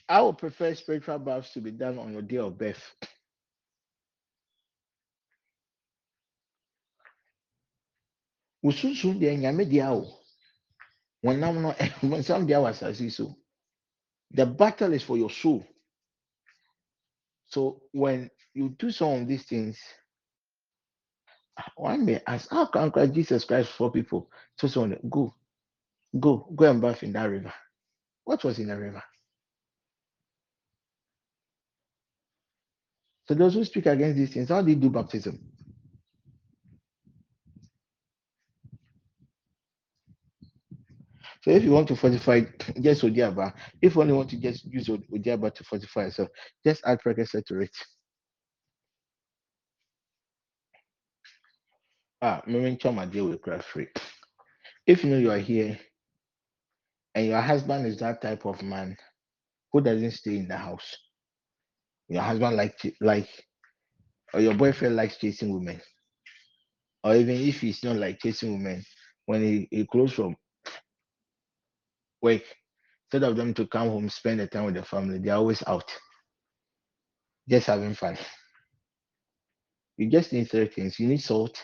I 0.09 0.21
would 0.21 0.37
prefer 0.37 0.75
spiritual 0.75 1.19
baths 1.19 1.53
to 1.53 1.61
be 1.61 1.71
done 1.71 1.99
on 1.99 2.13
your 2.13 2.21
day 2.23 2.37
of 2.37 2.57
birth. 2.57 2.83
Wosunsun 8.65 9.19
deɛ 9.19 9.37
nyame 9.39 9.65
deɛ 9.69 9.89
o. 9.91 10.19
Wɔnam 11.25 11.61
no 11.61 11.71
wɔnsam 12.09 12.47
deɛ 12.47 12.59
wɔ 12.61 12.69
asase 12.71 13.11
so. 13.11 13.35
The 14.31 14.45
battle 14.45 14.93
is 14.93 15.03
for 15.03 15.17
your 15.17 15.31
soul. 15.31 15.65
So 17.55 17.81
when 17.93 18.29
you 18.53 18.75
do 18.77 18.91
some 18.91 19.21
of 19.23 19.29
these 19.29 19.45
things, 19.45 19.79
one 21.77 22.05
may 22.05 22.21
ask, 22.27 22.51
how 22.51 22.65
can 22.67 22.91
Christ- 22.91 23.13
Jesus 23.13 23.45
Christ 23.45 23.71
for 23.71 23.91
people? 23.91 24.29
So 24.59 24.67
someone 24.67 24.99
go, 25.09 25.33
go, 26.19 26.49
go 26.55 26.71
and 26.71 26.81
bath 26.81 27.03
in 27.03 27.13
that 27.13 27.25
river. 27.29 27.53
What 28.25 28.43
was 28.43 28.59
in 28.59 28.67
the 28.69 28.77
river? 28.77 29.03
So 33.27 33.35
those 33.35 33.55
who 33.55 33.65
speak 33.65 33.87
against 33.87 34.17
these 34.17 34.33
things, 34.33 34.49
how 34.49 34.61
do 34.61 34.71
you 34.71 34.77
do 34.77 34.89
baptism? 34.91 35.39
So 41.45 41.51
if 41.51 41.63
you 41.63 41.69
want 41.73 41.87
to 41.89 41.95
fortify 41.95 42.41
just 42.81 43.03
Odiaba, 43.03 43.53
if 43.79 43.93
you 43.93 44.01
only 44.01 44.13
want 44.13 44.31
to 44.31 44.37
just 44.37 44.65
use 44.65 44.89
Od- 44.89 45.05
Odiaba 45.13 45.53
to 45.53 45.63
fortify 45.63 46.05
yourself, 46.05 46.29
just 46.65 46.81
add 46.87 46.99
prekese 47.05 47.45
to 47.45 47.59
it. 47.61 47.69
Ah, 52.23 52.41
my 52.47 53.05
deal 53.05 53.27
with 53.29 53.43
craft 53.43 53.65
free. 53.65 53.85
If 54.87 55.03
you 55.03 55.11
know 55.11 55.19
you 55.19 55.29
are 55.29 55.37
here 55.37 55.77
and 57.13 57.27
your 57.27 57.41
husband 57.41 57.85
is 57.85 57.99
that 57.99 58.23
type 58.23 58.47
of 58.47 58.63
man 58.63 58.97
who 59.71 59.81
doesn't 59.81 60.11
stay 60.13 60.37
in 60.37 60.47
the 60.47 60.57
house, 60.57 60.97
your 62.09 62.23
husband 62.23 62.57
like 62.57 62.79
like 63.01 63.29
or 64.33 64.41
your 64.41 64.55
boyfriend 64.55 64.95
likes 64.95 65.17
chasing 65.17 65.53
women, 65.53 65.79
or 67.03 67.15
even 67.15 67.35
if 67.35 67.61
he's 67.61 67.83
not 67.83 67.97
like 67.97 68.17
chasing 68.19 68.53
women, 68.53 68.83
when 69.27 69.43
he, 69.43 69.67
he 69.69 69.85
close 69.85 70.11
from 70.13 70.35
work, 72.25 72.43
instead 73.05 73.29
of 73.29 73.37
them 73.37 73.53
to 73.53 73.67
come 73.67 73.89
home, 73.89 74.09
spend 74.09 74.39
the 74.39 74.47
time 74.47 74.65
with 74.65 74.75
the 74.75 74.83
family, 74.83 75.19
they're 75.19 75.35
always 75.35 75.63
out, 75.67 75.89
just 77.47 77.67
having 77.67 77.93
fun. 77.93 78.17
You 79.97 80.09
just 80.09 80.33
need 80.33 80.49
three 80.49 80.67
things. 80.67 80.99
You 80.99 81.07
need 81.07 81.21
salt, 81.21 81.61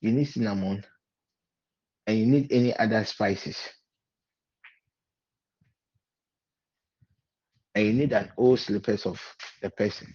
you 0.00 0.12
need 0.12 0.26
cinnamon, 0.26 0.84
and 2.06 2.18
you 2.18 2.26
need 2.26 2.52
any 2.52 2.76
other 2.76 3.04
spices. 3.04 3.56
And 7.74 7.86
you 7.86 7.92
need 7.94 8.12
an 8.12 8.30
old 8.36 8.60
slippers 8.60 9.06
of 9.06 9.20
the 9.62 9.70
person. 9.70 10.14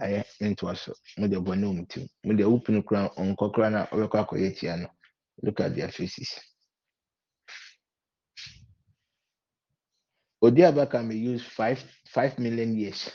ayɛ 0.00 0.24
into 0.40 0.68
us 0.68 0.90
mo 1.18 1.26
de 1.28 1.36
bɔ 1.40 1.56
ne 1.56 1.66
mu 1.72 1.86
ti 1.86 2.00
mo 2.24 2.34
de 2.34 2.44
wupunu 2.44 2.84
kura 2.86 3.08
nkɔ 3.16 3.46
kura 3.54 3.70
na 3.70 3.86
ɔbɛkɔ 3.92 4.16
akɔyɛ 4.20 4.56
tia 4.58 4.76
no 4.76 4.88
look 5.42 5.60
at 5.60 5.74
their 5.74 5.90
faces 5.90 6.30
odiaba 10.42 10.88
can 10.90 11.08
be 11.08 11.18
used 11.18 11.46
five 11.46 11.82
five 12.08 12.38
million 12.38 12.76
years. 12.76 13.10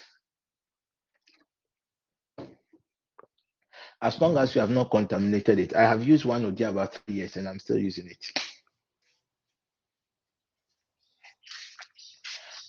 As 4.01 4.19
long 4.19 4.37
as 4.37 4.55
you 4.55 4.61
have 4.61 4.71
not 4.71 4.89
contaminated 4.89 5.59
it. 5.59 5.75
I 5.75 5.83
have 5.83 6.03
used 6.03 6.25
one 6.25 6.43
odiaba 6.43 6.91
three 6.91 7.15
years 7.15 7.35
and 7.37 7.47
i'm 7.47 7.59
still 7.59 7.77
using 7.77 8.07
it. 8.07 8.25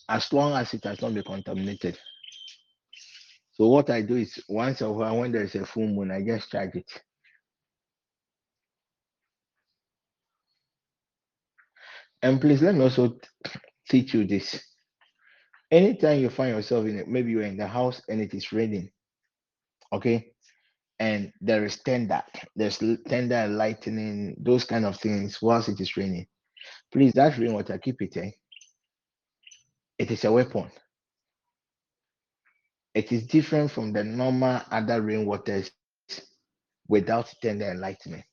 As 0.08 0.30
long 0.32 0.52
as 0.54 0.74
it 0.74 0.84
has 0.84 1.00
not 1.00 1.14
been 1.14 1.22
contaminated. 1.24 1.98
So 3.54 3.68
what 3.68 3.90
i 3.90 4.02
do 4.02 4.16
is 4.16 4.42
once 4.48 4.80
a 4.82 4.90
while 4.90 5.18
when 5.20 5.32
there 5.32 5.42
is 5.44 5.54
a 5.54 5.64
full 5.64 5.86
moon 5.88 6.10
i 6.10 6.22
just 6.22 6.50
charge 6.50 6.74
it. 6.74 6.90
And 12.22 12.40
please 12.40 12.62
let 12.62 12.74
me 12.74 12.82
also 12.82 13.18
teach 13.93 14.14
you 14.14 14.27
this. 14.27 14.59
Anytime 15.70 16.20
you 16.20 16.31
find 16.31 16.56
yourself 16.56 16.86
in 16.86 16.98
it 16.98 17.09
maybe 17.09 17.31
you're 17.31 17.43
in 17.43 17.59
the 17.59 17.66
house 17.66 18.01
and 18.09 18.20
it 18.20 18.32
is 18.32 18.52
raining 18.52 18.90
okay? 19.93 20.32
And 20.98 21.32
there 21.40 21.64
is 21.64 21.78
tender 21.85 22.23
there's 22.56 22.78
tender 23.06 23.35
and 23.36 23.59
lightning 23.59 24.35
those 24.40 24.64
kind 24.64 24.86
of 24.86 24.98
things 24.98 25.40
whilst 25.43 25.69
it 25.69 25.81
is 25.81 25.97
raining. 25.97 26.27
Please 26.90 27.12
that 27.14 27.36
rainwater 27.39 27.78
keep 27.78 28.01
it 28.01 28.16
eh? 28.16 28.31
it 29.98 30.10
is 30.10 30.24
a 30.24 30.32
weapon. 30.32 30.70
It 32.94 33.12
is 33.12 33.27
different 33.27 33.70
from 33.70 33.93
the 33.93 34.05
normal 34.05 34.62
other 34.70 35.02
rainwaters 35.02 35.70
without 36.89 37.32
tender 37.43 37.70
and 37.70 37.81
lightning 37.81 38.24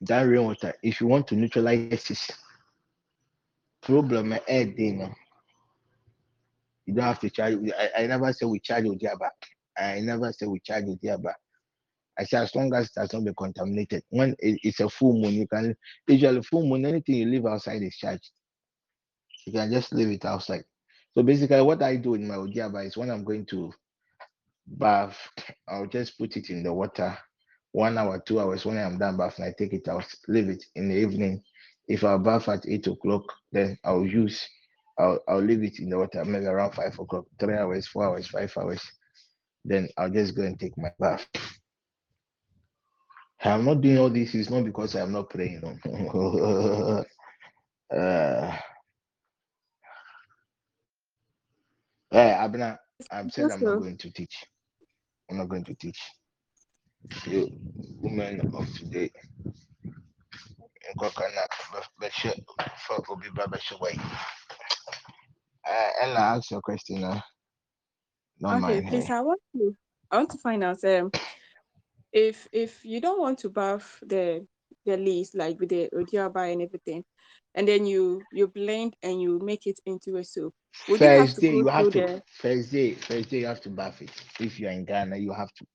that 0.00 0.22
rainwater 0.22 0.74
if 0.82 1.00
you 1.00 1.06
want 1.06 1.26
to 1.28 1.36
neutralize 1.36 1.88
this 1.90 2.30
problem 3.82 4.32
eh, 4.46 4.64
dey 4.76 4.92
no, 4.92 5.08
you 6.86 6.94
don't 6.94 7.04
have 7.04 7.20
to 7.20 7.30
charge 7.30 7.56
i, 7.78 8.02
I 8.02 8.06
never 8.06 8.32
say 8.32 8.46
we 8.46 8.60
charge 8.60 8.84
Odiaba. 8.84 9.30
i 9.76 10.00
never 10.00 10.32
say 10.32 10.46
we 10.46 10.60
charge 10.60 10.84
Odiaba. 10.84 11.32
I 12.18 12.24
say 12.24 12.38
as 12.38 12.54
long 12.54 12.74
as 12.74 12.86
it 12.86 13.00
has 13.00 13.12
not 13.12 13.24
been 13.24 13.34
contaminated. 13.34 14.02
When 14.10 14.34
it- 14.40 14.58
it's 14.64 14.80
a 14.80 14.88
full 14.88 15.14
moon, 15.14 15.34
you 15.34 15.46
can 15.46 15.76
usually 16.08 16.42
full 16.42 16.66
moon, 16.66 16.84
anything 16.84 17.14
you 17.16 17.26
leave 17.26 17.46
outside 17.46 17.82
is 17.82 17.96
charged. 17.96 18.30
You 19.46 19.52
can 19.52 19.70
just 19.70 19.92
leave 19.92 20.08
it 20.10 20.24
outside. 20.24 20.64
So 21.14 21.22
basically, 21.22 21.60
what 21.62 21.82
I 21.82 21.96
do 21.96 22.14
in 22.14 22.26
my 22.26 22.34
Odiaba 22.34 22.84
is 22.86 22.96
when 22.96 23.10
I'm 23.10 23.24
going 23.24 23.46
to 23.46 23.72
bath, 24.66 25.16
I'll 25.68 25.86
just 25.86 26.18
put 26.18 26.36
it 26.36 26.50
in 26.50 26.62
the 26.64 26.72
water 26.74 27.16
one 27.78 27.96
hour, 27.96 28.18
two 28.18 28.40
hours. 28.40 28.66
When 28.66 28.76
I'm 28.76 28.98
done 28.98 29.16
bathing, 29.16 29.44
I 29.44 29.52
take 29.56 29.72
it 29.72 29.86
out, 29.86 30.04
leave 30.26 30.48
it 30.48 30.64
in 30.74 30.88
the 30.88 30.96
evening. 30.96 31.40
If 31.86 32.02
I 32.02 32.16
bath 32.18 32.48
at 32.48 32.66
eight 32.68 32.88
o'clock, 32.88 33.22
then 33.52 33.78
I'll 33.84 34.04
use, 34.04 34.46
I'll, 34.98 35.20
I'll 35.28 35.40
leave 35.40 35.62
it 35.62 35.78
in 35.78 35.88
the 35.88 35.96
water 35.98 36.24
maybe 36.24 36.46
around 36.46 36.72
five 36.74 36.98
o'clock, 36.98 37.26
three 37.38 37.54
hours, 37.54 37.86
four 37.86 38.04
hours, 38.06 38.26
five 38.26 38.52
hours. 38.58 38.82
Then 39.64 39.88
I'll 39.96 40.10
just 40.10 40.34
go 40.34 40.42
and 40.42 40.58
take 40.58 40.76
my 40.76 40.90
bath. 40.98 41.24
I'm 43.42 43.64
not 43.64 43.80
doing 43.80 43.98
all 43.98 44.10
this, 44.10 44.34
it's 44.34 44.50
not 44.50 44.64
because 44.64 44.96
I'm 44.96 45.12
not 45.12 45.30
praying. 45.30 45.60
no. 45.62 47.04
uh, 47.96 48.58
yeah, 52.10 52.44
Abner, 52.44 52.78
I'm 53.12 53.30
saying 53.30 53.52
I'm 53.52 53.62
not 53.62 53.78
going 53.78 53.98
to 53.98 54.10
teach. 54.10 54.44
I'm 55.30 55.36
not 55.38 55.48
going 55.48 55.64
to 55.64 55.74
teach. 55.76 56.00
You 57.26 57.48
women 58.00 58.40
of 58.54 58.66
today. 58.78 59.10
nkɔkɔ 60.92 61.24
na 61.34 61.42
bɛ- 61.72 61.90
bɛhyɛ 62.00 62.32
fa 62.86 62.94
obi 63.10 63.30
ba 63.36 63.44
bɛhyɛ 63.46 63.74
wɔ 63.80 63.88
yi. 63.94 64.00
Uh, 65.68 65.90
Ella, 66.02 66.20
ask 66.36 66.50
your 66.50 66.62
question. 66.62 67.04
Uh, 67.04 67.20
don't 68.40 68.58
Okay, 68.58 68.60
mind 68.60 68.86
please. 68.88 69.10
I 69.10 69.20
want 69.22 69.40
to. 69.56 69.76
I 70.10 70.18
want 70.18 70.30
to 70.30 70.38
find 70.38 70.64
out. 70.64 70.84
Um, 70.84 71.12
if 72.12 72.48
if 72.52 72.84
you 72.84 73.00
don't 73.00 73.20
want 73.20 73.38
to 73.40 73.50
buff 73.50 74.00
the 74.06 74.46
the 74.86 74.96
leaves 74.96 75.34
like 75.34 75.60
with 75.60 75.70
the 75.70 75.90
odiaba 75.94 76.52
and 76.52 76.62
everything, 76.62 77.04
and 77.54 77.68
then 77.68 77.86
you 77.86 78.26
you 78.32 78.48
blend 78.48 78.96
and 79.02 79.20
you 79.22 79.40
make 79.40 79.66
it 79.66 79.80
into 79.86 80.16
a 80.18 80.24
soup, 80.24 80.54
would 80.88 81.04
you 81.04 81.12
have 81.12 81.30
First 81.30 81.34
to 81.34 81.42
day, 81.42 81.54
you 81.54 81.68
have 81.68 81.88
to. 81.90 82.02
the? 82.02 82.22
First 82.26 82.72
day, 82.72 82.94
first 82.94 83.30
day, 83.30 83.40
you 83.40 83.46
have 83.46 83.60
to 83.62 83.70
bath 83.70 84.02
it. 84.02 84.10
If 84.40 84.60
you're 84.60 84.70
in 84.72 84.84
Ghana, 84.86 85.16
you 85.18 85.32
have 85.32 85.52
to. 85.54 85.66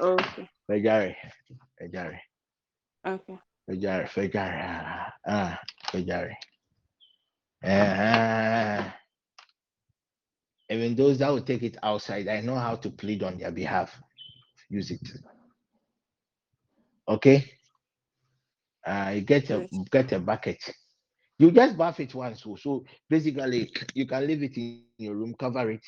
Okay. 0.00 0.48
Fejari, 0.68 1.14
Fejari, 1.80 2.18
Okay. 3.06 3.38
Fejari, 3.68 4.06
Fejari, 4.08 4.60
ah, 4.62 5.12
ah, 5.26 5.58
Fejari. 5.92 6.34
Uh-huh. 7.64 8.90
Even 10.70 10.94
those 10.94 11.18
that 11.18 11.30
will 11.30 11.42
take 11.42 11.62
it 11.62 11.76
outside, 11.82 12.28
I 12.28 12.40
know 12.40 12.54
how 12.56 12.76
to 12.76 12.90
plead 12.90 13.22
on 13.22 13.38
their 13.38 13.50
behalf. 13.50 14.00
Use 14.68 14.90
it. 14.90 15.08
Okay. 17.08 17.44
Uh, 18.86 19.12
you 19.14 19.20
get 19.22 19.50
a 19.50 19.66
get 19.90 20.12
a 20.12 20.18
bucket. 20.20 20.58
You 21.38 21.50
just 21.50 21.76
bath 21.76 22.00
it 22.00 22.14
once. 22.14 22.42
So, 22.42 22.56
so 22.56 22.84
basically, 23.08 23.70
you 23.94 24.06
can 24.06 24.26
leave 24.26 24.42
it 24.42 24.56
in 24.56 24.72
your 24.98 25.14
room, 25.14 25.34
cover 25.38 25.70
it. 25.70 25.86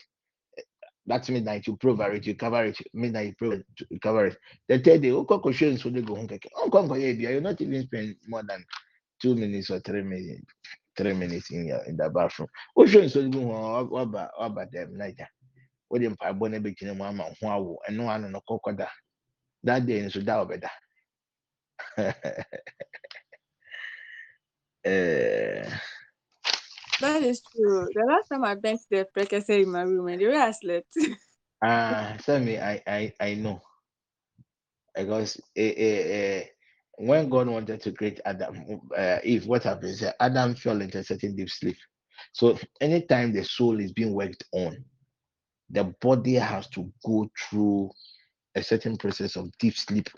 That's 1.06 1.28
midnight. 1.30 1.66
You 1.66 1.76
cover 1.76 2.12
it. 2.12 2.26
You 2.26 2.34
cover 2.36 2.64
it. 2.66 2.78
Midnight. 2.94 3.28
You 3.28 3.34
prove 3.36 3.52
it, 3.54 3.66
you 3.90 4.00
cover 4.00 4.26
it. 4.26 4.36
The 4.68 4.78
third 4.78 5.02
day, 5.02 5.10
okay, 5.12 5.38
question 5.38 5.78
so 5.78 5.90
they 5.90 6.02
go 6.02 6.14
home. 6.16 6.28
keke. 6.28 6.46
Oh, 6.56 6.94
You're 6.94 7.40
not 7.40 7.60
even 7.60 7.82
spend 7.82 8.16
more 8.28 8.42
than 8.42 8.64
two 9.20 9.34
minutes 9.34 9.70
or 9.70 9.80
three 9.80 10.02
minutes. 10.02 10.42
Three 10.96 11.14
minutes 11.14 11.50
in 11.50 11.66
your 11.66 11.82
in 11.84 11.96
the 11.96 12.10
bathroom. 12.10 12.48
Oh, 12.76 12.86
sure, 12.86 13.08
so 13.08 13.20
you 13.20 13.30
go 13.30 13.40
home. 13.40 13.90
What 13.90 14.02
about 14.02 14.30
what 14.36 14.46
about 14.46 14.72
them 14.72 14.96
night? 14.98 15.18
What 15.88 16.00
the 16.00 16.06
empire 16.08 16.34
born 16.34 16.54
a 16.54 16.60
bit 16.60 16.82
in 16.82 16.88
a 16.90 16.94
mama 16.94 17.24
who 17.40 17.78
and 17.88 17.96
no 17.98 18.04
one 18.04 18.30
no 18.32 18.40
cocoda. 18.48 18.88
That 19.64 19.86
day, 19.86 20.08
so 20.10 20.20
that 20.20 20.38
will 20.38 20.46
be 20.46 20.56
that. 21.96 22.46
Eh, 27.02 27.06
That 27.06 27.22
is 27.22 27.42
true. 27.42 27.88
The 27.94 28.04
last 28.06 28.28
time 28.28 28.44
I 28.44 28.54
bent 28.56 28.80
the 28.90 29.06
prekese 29.16 29.62
in 29.62 29.70
my 29.72 29.82
room 29.82 30.08
and 30.08 30.20
the 30.20 30.28
way 30.28 30.36
I 30.36 30.50
slept. 30.52 30.94
Ah, 31.62 32.16
tell 32.24 32.40
me, 32.40 32.58
I, 32.58 32.82
I, 32.86 33.12
I 33.20 33.34
know. 33.34 33.60
Because 34.94 35.40
eh, 35.56 35.74
eh, 35.76 36.02
eh, 36.10 36.44
when 36.98 37.28
God 37.28 37.48
wanted 37.48 37.82
to 37.82 37.92
create 37.92 38.20
Adam, 38.24 38.80
uh, 38.96 39.18
Eve, 39.24 39.46
what 39.46 39.64
happens? 39.64 40.02
Eh, 40.02 40.12
Adam 40.20 40.54
fell 40.54 40.80
into 40.80 40.98
a 40.98 41.04
certain 41.04 41.36
deep 41.36 41.50
sleep. 41.50 41.76
So 42.32 42.58
anytime 42.80 43.32
the 43.32 43.44
soul 43.44 43.80
is 43.80 43.92
being 43.92 44.14
worked 44.14 44.44
on, 44.52 44.84
the 45.70 45.84
body 46.00 46.34
has 46.34 46.68
to 46.68 46.92
go 47.04 47.30
through 47.38 47.90
a 48.54 48.62
certain 48.62 48.96
process 48.96 49.36
of 49.36 49.50
deep 49.58 49.76
sleep. 49.76 50.08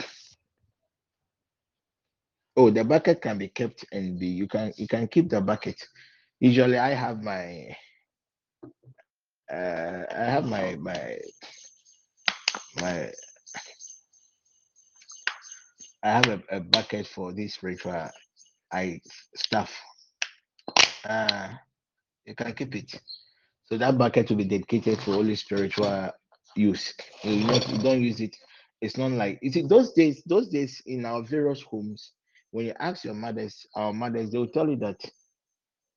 Oh, 2.56 2.70
the 2.70 2.84
bucket 2.84 3.22
can 3.22 3.38
be 3.38 3.48
kept 3.48 3.84
and 3.92 4.18
be 4.18 4.26
you 4.28 4.46
can 4.48 4.72
you 4.76 4.86
can 4.88 5.08
keep 5.08 5.30
the 5.30 5.40
bucket. 5.40 5.82
Usually, 6.42 6.78
I 6.78 6.90
have 6.94 7.22
my 7.22 7.76
uh, 9.52 10.04
I 10.10 10.24
have 10.24 10.46
my 10.46 10.76
my 10.76 11.18
my 12.80 13.12
I 16.02 16.10
have 16.10 16.28
a, 16.28 16.42
a 16.50 16.60
bucket 16.60 17.06
for 17.06 17.32
this 17.32 17.54
spiritual 17.54 18.08
I 18.72 19.00
stuff. 19.36 19.72
Uh, 21.04 21.50
you 22.26 22.34
can 22.34 22.52
keep 22.54 22.74
it. 22.76 23.00
So 23.66 23.78
that 23.78 23.98
bucket 23.98 24.30
will 24.30 24.36
be 24.38 24.44
dedicated 24.44 25.00
for 25.00 25.12
only 25.14 25.36
spiritual 25.36 26.10
use. 26.56 26.94
You, 27.24 27.46
not, 27.46 27.68
you 27.68 27.78
don't 27.78 28.02
use 28.02 28.20
it. 28.20 28.36
It's 28.80 28.98
not 28.98 29.12
like 29.12 29.38
you 29.42 29.52
see 29.52 29.62
those 29.62 29.92
days. 29.92 30.22
Those 30.26 30.48
days 30.48 30.82
in 30.86 31.06
our 31.06 31.22
various 31.22 31.62
homes, 31.62 32.12
when 32.50 32.66
you 32.66 32.74
ask 32.80 33.04
your 33.04 33.14
mothers, 33.14 33.66
our 33.76 33.92
mothers, 33.92 34.30
they 34.30 34.38
will 34.38 34.48
tell 34.48 34.68
you 34.68 34.76
that 34.78 35.00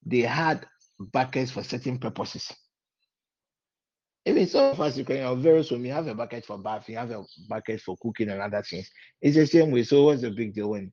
they 0.06 0.22
had 0.22 0.66
buckets 1.00 1.52
for 1.52 1.64
certain 1.64 1.98
purposes. 1.98 2.52
Even 4.26 4.48
some 4.48 4.72
of 4.72 4.82
us, 4.82 4.98
you 4.98 5.06
can 5.06 5.24
our 5.24 5.36
various 5.36 5.70
you 5.70 5.92
have 5.92 6.08
a 6.08 6.16
bucket 6.16 6.46
for 6.46 6.58
bath, 6.58 6.90
you 6.90 6.98
have 6.98 7.12
a 7.12 7.24
bucket 7.48 7.80
for 7.82 7.96
cooking 8.02 8.30
and 8.30 8.42
other 8.42 8.64
things. 8.64 8.90
It's 9.22 9.36
the 9.36 9.46
same 9.46 9.72
way. 9.72 9.84
So 9.84 10.06
what's 10.06 10.22
the 10.22 10.32
big 10.32 10.56
deal 10.56 10.72
when 10.72 10.92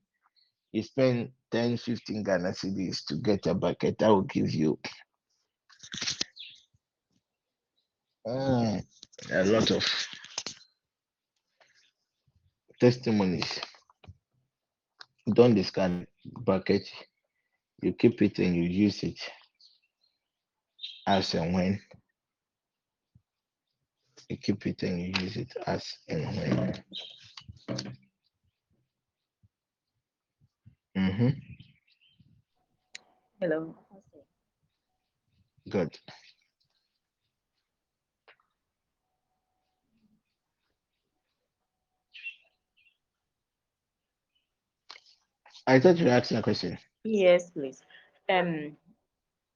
you 0.71 0.83
spend 0.83 1.31
10, 1.51 1.77
15 1.77 2.23
Ghana 2.23 2.49
cedis 2.49 3.05
to 3.07 3.15
get 3.15 3.47
a 3.47 3.53
bucket 3.53 3.97
that 3.99 4.09
will 4.09 4.21
give 4.23 4.51
you 4.51 4.77
uh, 8.27 8.79
a 9.31 9.45
lot 9.45 9.71
of 9.71 9.85
testimonies. 12.79 13.59
Don't 15.31 15.55
discard 15.55 16.07
bucket. 16.23 16.87
You 17.83 17.93
keep 17.93 18.21
it 18.23 18.39
and 18.39 18.55
you 18.55 18.63
use 18.63 19.03
it 19.03 19.19
as 21.07 21.33
and 21.35 21.53
when. 21.53 21.81
You 24.29 24.37
keep 24.37 24.67
it 24.67 24.83
and 24.83 25.01
you 25.01 25.13
use 25.21 25.37
it 25.37 25.53
as 25.67 25.85
and 26.09 26.25
when. 26.37 26.83
hmm 30.95 31.29
Hello. 33.39 33.75
Good. 35.69 35.97
I 45.67 45.79
thought 45.79 45.97
you 45.97 46.05
were 46.05 46.11
asking 46.11 46.37
a 46.37 46.43
question. 46.43 46.77
Yes, 47.03 47.51
please. 47.51 47.81
Um, 48.29 48.77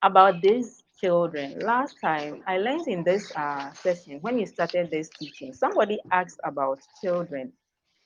about 0.03 0.41
these 0.41 0.84
children. 0.99 1.60
Last 1.60 1.98
time 2.02 2.44
I 2.48 2.57
learned 2.57 2.88
in 2.88 3.03
this 3.03 3.32
uh, 3.36 3.72
session 3.74 4.19
when 4.22 4.40
you 4.40 4.45
started 4.45 4.90
this 4.91 5.10
teaching, 5.19 5.53
somebody 5.53 5.99
asked 6.11 6.40
about 6.45 6.80
children, 7.02 7.53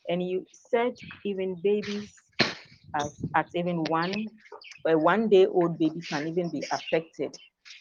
and 0.10 0.22
you 0.24 0.46
said 0.52 0.96
even 1.26 1.56
babies 1.62 2.22
at, 2.96 3.12
at 3.36 3.48
even 3.56 3.84
one 3.90 4.30
a 4.88 4.98
one 4.98 5.30
day 5.30 5.46
old 5.48 5.78
baby 5.78 6.02
can 6.10 6.28
even 6.28 6.50
be 6.50 6.64
affected, 6.72 7.38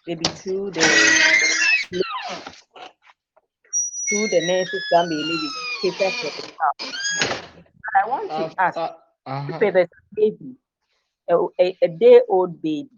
maybe 0.06 0.24
through 0.24 0.70
the 0.72 0.82
through 4.08 4.28
the 4.28 4.40
nurses 4.46 4.84
that 4.90 5.06
may 5.08 5.22
maybe 5.22 5.50
cater 5.80 6.10
for 6.20 6.30
the 6.30 6.42
child. 6.42 6.94
I 7.94 8.08
want 8.08 8.32
to 8.36 8.50
ask, 8.58 8.78
Uh, 8.78 8.88
uh-huh. 9.26 9.60
if 9.62 9.74
there's 9.74 9.88
a 9.88 10.14
baby, 10.14 10.56
a, 11.30 11.36
a, 11.60 11.78
a 11.82 11.88
day 11.88 12.20
old 12.28 12.60
baby, 12.60 12.90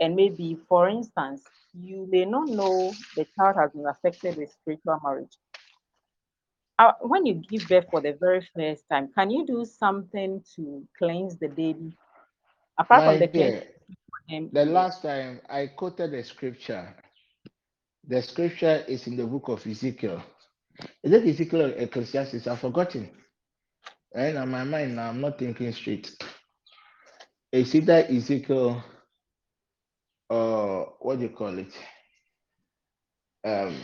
and 0.00 0.16
maybe, 0.16 0.56
for 0.68 0.88
instance, 0.88 1.42
you 1.74 2.08
may 2.10 2.24
not 2.24 2.48
know 2.48 2.92
the 3.16 3.26
child 3.36 3.56
has 3.58 3.72
been 3.72 3.86
affected 3.86 4.36
with 4.36 4.50
spiritual 4.50 4.98
marriage. 5.04 5.36
Uh, 6.78 6.92
when 7.02 7.26
you 7.26 7.34
give 7.34 7.68
birth 7.68 7.86
for 7.90 8.00
the 8.00 8.16
very 8.18 8.46
first 8.56 8.84
time, 8.90 9.10
can 9.14 9.30
you 9.30 9.44
do 9.46 9.64
something 9.64 10.42
to 10.56 10.82
cleanse 10.98 11.36
the 11.38 11.48
baby? 11.48 11.94
Apart 12.78 13.04
from 13.04 13.18
the 13.18 13.26
dear, 13.26 13.62
the 14.52 14.64
last 14.64 15.02
time 15.02 15.40
I 15.50 15.66
quoted 15.66 16.12
the 16.12 16.24
scripture, 16.24 16.94
the 18.08 18.22
scripture 18.22 18.84
is 18.88 19.06
in 19.06 19.16
the 19.16 19.26
book 19.26 19.48
of 19.48 19.66
Ezekiel. 19.66 20.22
Is 21.02 21.12
it 21.12 21.26
Ezekiel 21.28 21.66
or 21.66 21.68
Ecclesiastes? 21.72 22.46
I've 22.46 22.60
forgotten. 22.60 23.10
And 24.14 24.38
on 24.38 24.50
my 24.50 24.64
mind 24.64 24.96
now, 24.96 25.10
I'm 25.10 25.20
not 25.20 25.38
thinking 25.38 25.72
straight. 25.72 26.10
It's 27.52 27.74
either 27.74 28.04
Ezekiel 28.08 28.82
or 30.28 30.94
what 31.00 31.18
do 31.18 31.24
you 31.24 31.30
call 31.30 31.58
it? 31.58 31.72
Um, 33.44 33.82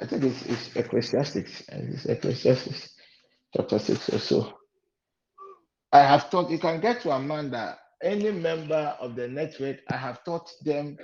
I 0.00 0.06
think 0.06 0.24
it's, 0.24 0.42
it's 0.46 0.76
Ecclesiastics, 0.76 1.64
and 1.68 1.94
it's 1.94 2.06
Ecclesiastes 2.06 2.94
chapter 3.56 3.78
6 3.78 4.10
or 4.10 4.18
so. 4.18 4.52
I 5.92 6.00
have 6.00 6.30
taught, 6.30 6.50
you 6.50 6.58
can 6.58 6.80
get 6.80 7.00
to 7.02 7.10
Amanda, 7.10 7.78
any 8.02 8.30
member 8.30 8.96
of 9.00 9.16
the 9.16 9.26
network, 9.26 9.78
I 9.90 9.96
have 9.96 10.22
taught 10.24 10.50
them 10.64 10.98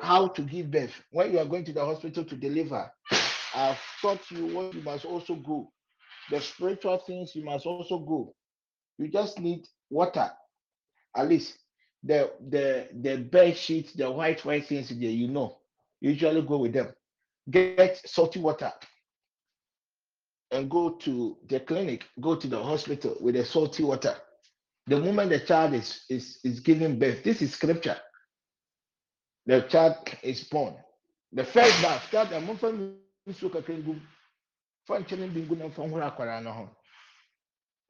how 0.00 0.28
to 0.28 0.42
give 0.42 0.70
birth. 0.70 0.92
When 1.12 1.32
you 1.32 1.38
are 1.38 1.44
going 1.46 1.64
to 1.66 1.72
the 1.72 1.84
hospital 1.84 2.24
to 2.24 2.36
deliver, 2.36 2.90
I've 3.54 3.78
taught 4.02 4.30
you 4.30 4.46
what 4.54 4.74
you 4.74 4.82
must 4.82 5.04
also 5.04 5.36
go. 5.36 5.70
The 6.30 6.40
spiritual 6.40 6.98
things 7.06 7.34
you 7.34 7.44
must 7.44 7.66
also 7.66 8.00
go. 8.00 8.34
You 8.98 9.08
just 9.08 9.38
need 9.38 9.64
water, 9.90 10.30
at 11.16 11.28
least 11.28 11.58
the 12.02 12.30
the 12.50 12.88
the 13.02 13.16
bed 13.18 13.56
sheets, 13.56 13.92
the 13.92 14.10
white 14.10 14.44
white 14.44 14.66
things 14.66 14.88
there, 14.88 15.10
you 15.10 15.28
know. 15.28 15.58
Usually 16.00 16.42
go 16.42 16.58
with 16.58 16.72
them. 16.74 16.88
Get 17.50 17.96
salty 18.06 18.40
water 18.40 18.72
and 20.50 20.70
go 20.70 20.90
to 20.90 21.36
the 21.48 21.60
clinic, 21.60 22.04
go 22.20 22.36
to 22.36 22.46
the 22.46 22.62
hospital 22.62 23.16
with 23.20 23.34
the 23.34 23.44
salty 23.44 23.82
water. 23.82 24.14
The 24.86 24.98
moment 25.00 25.30
the 25.30 25.40
child 25.40 25.74
is 25.74 26.04
is 26.08 26.38
is 26.44 26.60
giving 26.60 26.98
birth, 26.98 27.24
this 27.24 27.42
is 27.42 27.52
scripture. 27.54 27.96
The 29.46 29.62
child 29.62 29.96
is 30.22 30.44
born. 30.44 30.74
The 31.32 31.44
first 31.44 31.82
bath, 31.82 32.08
good 35.42 35.72
from 35.72 35.90
Hurakarano. 35.90 36.68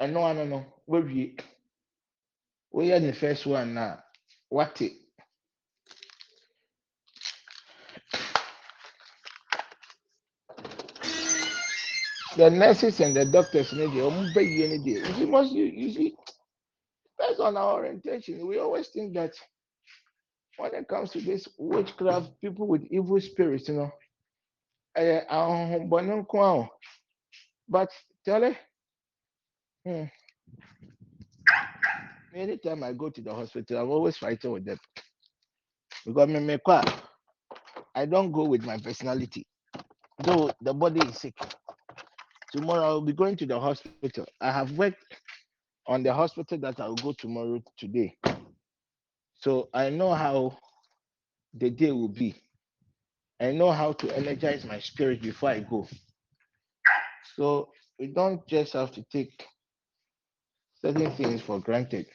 And 0.00 0.14
no 0.14 0.20
one 0.20 0.48
no, 0.48 0.64
where 0.86 1.02
we 2.74 2.92
are 2.92 3.00
the 3.00 3.12
first 3.12 3.46
one 3.46 3.74
now. 3.74 4.00
What? 4.48 4.82
The 12.36 12.50
nurses 12.50 12.98
and 13.00 13.14
the 13.14 13.24
doctors 13.26 13.72
need 13.72 13.90
ombe 13.90 14.36
any 14.36 14.78
day. 14.78 15.08
You 15.18 15.28
must 15.28 15.52
you, 15.52 15.66
you 15.66 15.92
see 15.92 16.16
based 17.18 17.38
on 17.40 17.56
our 17.56 17.74
orientation, 17.74 18.44
we 18.46 18.58
always 18.58 18.88
think 18.88 19.14
that 19.14 19.32
when 20.56 20.74
it 20.74 20.88
comes 20.88 21.10
to 21.12 21.20
this 21.20 21.48
witchcraft, 21.58 22.30
people 22.40 22.66
with 22.66 22.82
evil 22.90 23.20
spirits, 23.20 23.68
you 23.68 23.74
know, 23.74 23.92
but 27.68 27.90
tell 28.24 28.42
it, 28.42 28.56
hmm, 29.86 30.04
anytime 32.34 32.82
I 32.82 32.92
go 32.92 33.10
to 33.10 33.20
the 33.20 33.32
hospital, 33.32 33.78
I'm 33.78 33.90
always 33.90 34.16
fighting 34.16 34.52
with 34.52 34.64
them. 34.64 34.78
Because 36.04 36.28
me, 36.28 36.58
I 37.94 38.04
don't 38.06 38.32
go 38.32 38.44
with 38.44 38.64
my 38.64 38.76
personality. 38.78 39.46
Though 40.18 40.50
the 40.60 40.74
body 40.74 41.00
is 41.00 41.18
sick. 41.18 41.34
Tomorrow 42.52 42.82
I'll 42.82 43.00
be 43.00 43.12
going 43.12 43.36
to 43.36 43.46
the 43.46 43.58
hospital. 43.58 44.26
I 44.40 44.52
have 44.52 44.72
worked 44.72 45.04
on 45.86 46.02
the 46.02 46.12
hospital 46.12 46.58
that 46.58 46.80
I'll 46.80 46.94
go 46.94 47.12
tomorrow 47.12 47.60
today. 47.76 48.16
So 49.40 49.68
I 49.74 49.90
know 49.90 50.14
how 50.14 50.58
the 51.54 51.70
day 51.70 51.92
will 51.92 52.08
be. 52.08 52.34
I 53.40 53.50
know 53.52 53.72
how 53.72 53.92
to 53.92 54.16
energize 54.16 54.64
my 54.64 54.78
spirit 54.78 55.20
before 55.20 55.50
I 55.50 55.60
go. 55.60 55.88
So 57.36 57.68
we 57.98 58.06
don't 58.06 58.46
just 58.46 58.72
have 58.74 58.92
to 58.92 59.02
take 59.10 59.44
certain 60.84 61.10
things 61.12 61.40
for 61.40 61.60
granted. 61.60 62.06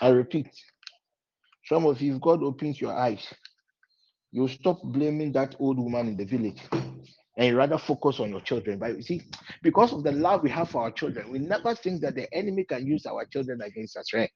I 0.00 0.08
repeat, 0.08 0.48
some 1.66 1.86
of 1.86 2.00
you, 2.00 2.16
if 2.16 2.20
God 2.20 2.42
opens 2.42 2.80
your 2.80 2.92
eyes, 2.92 3.24
you 4.32 4.48
stop 4.48 4.80
blaming 4.82 5.30
that 5.32 5.54
old 5.60 5.78
woman 5.78 6.08
in 6.08 6.16
the 6.16 6.24
village 6.24 6.60
and 6.72 7.46
you 7.46 7.56
rather 7.56 7.78
focus 7.78 8.18
on 8.18 8.30
your 8.30 8.40
children. 8.40 8.78
But 8.78 8.96
you 8.96 9.02
see, 9.02 9.22
because 9.62 9.92
of 9.92 10.02
the 10.02 10.10
love 10.12 10.42
we 10.42 10.50
have 10.50 10.70
for 10.70 10.82
our 10.82 10.90
children, 10.90 11.30
we 11.30 11.38
never 11.38 11.74
think 11.76 12.00
that 12.02 12.16
the 12.16 12.32
enemy 12.34 12.64
can 12.64 12.86
use 12.86 13.06
our 13.06 13.24
children 13.26 13.62
against 13.62 13.96
us, 13.96 14.12
right? 14.12 14.30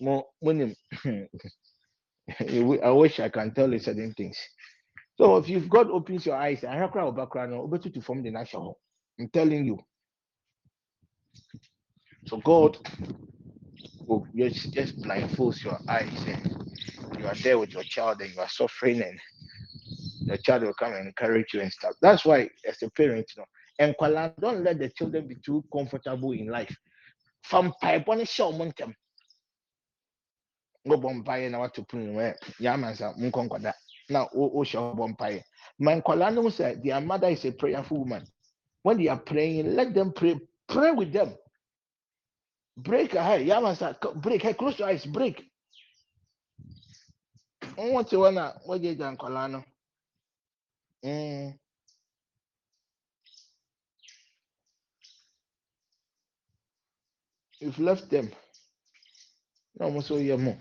I 2.40 2.90
wish 2.90 3.20
I 3.20 3.28
can 3.28 3.54
tell 3.54 3.72
you 3.72 3.78
certain 3.78 4.12
things. 4.14 4.36
So 5.18 5.36
if 5.36 5.48
you've 5.48 5.68
God 5.68 5.88
opens 5.90 6.26
your 6.26 6.36
eyes, 6.36 6.64
I 6.64 6.74
have 6.74 6.92
to 6.92 8.00
form 8.02 8.22
the 8.24 8.30
national. 8.30 8.78
I'm 9.20 9.28
telling 9.28 9.64
you. 9.64 9.78
So 12.26 12.38
God 12.38 12.76
will 14.06 14.26
just, 14.34 14.72
just 14.72 15.00
blindfolds 15.00 15.62
your 15.64 15.78
eyes 15.88 16.24
and 16.26 16.76
you 17.18 17.26
are 17.26 17.34
there 17.36 17.58
with 17.58 17.72
your 17.72 17.84
child 17.84 18.20
and 18.20 18.34
you 18.34 18.40
are 18.40 18.48
suffering 18.48 19.00
and 19.00 19.18
the 20.26 20.36
child 20.38 20.62
will 20.64 20.74
come 20.74 20.92
and 20.94 21.06
encourage 21.06 21.54
you 21.54 21.60
and 21.60 21.72
stuff. 21.72 21.94
That's 22.02 22.24
why 22.24 22.50
as 22.68 22.82
a 22.82 22.90
parent, 22.90 23.26
you 23.36 23.42
know, 23.42 23.46
and 23.78 23.94
Kwala, 23.96 24.32
don't 24.40 24.64
let 24.64 24.78
the 24.78 24.88
children 24.88 25.28
be 25.28 25.36
too 25.36 25.62
comfortable 25.72 26.32
in 26.32 26.48
life. 26.48 26.74
From 27.42 27.72
pipe 27.80 28.08
on 28.08 28.24
show 28.24 28.52
montem. 28.52 28.92
Go 30.88 30.96
bombay 30.96 31.48
na 31.48 31.58
watu 31.58 31.86
punu 31.86 32.14
where 32.14 32.36
yamansa 32.60 33.14
munkonkoda. 33.18 33.72
Now 34.08 34.28
o 34.34 34.64
show 34.64 34.94
bombay. 34.94 35.44
Man 35.78 36.02
Kwala 36.02 36.34
no 36.34 36.48
say 36.48 36.76
their 36.82 37.00
mother 37.00 37.28
is 37.28 37.44
a 37.44 37.52
prayerful 37.52 37.98
woman. 37.98 38.26
When 38.82 38.98
they 38.98 39.08
are 39.08 39.18
praying, 39.18 39.76
let 39.76 39.94
them 39.94 40.12
pray. 40.12 40.40
Pray 40.68 40.90
with 40.90 41.12
them. 41.12 41.34
Break 42.76 43.12
her 43.12 43.22
head. 43.22 43.46
Yamansa 43.46 43.96
break 44.20 44.42
her. 44.42 44.54
Close 44.54 44.78
your 44.78 44.88
eyes. 44.88 45.06
Break. 45.06 45.44
Wanna 47.76 48.54
what 48.64 48.82
you 48.82 48.94
done, 48.94 49.16
Kwala 49.16 49.50
no. 49.50 49.64
Mm. 51.04 51.58
You've 57.60 57.78
left 57.78 58.10
them. 58.10 58.30
No, 59.78 59.86
almost 59.86 60.10
all 60.10 60.20
year 60.20 60.36
more. 60.36 60.56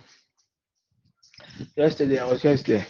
Yesterday, 1.76 2.20
I 2.20 2.26
was 2.26 2.42
just 2.42 2.66
there. 2.68 2.86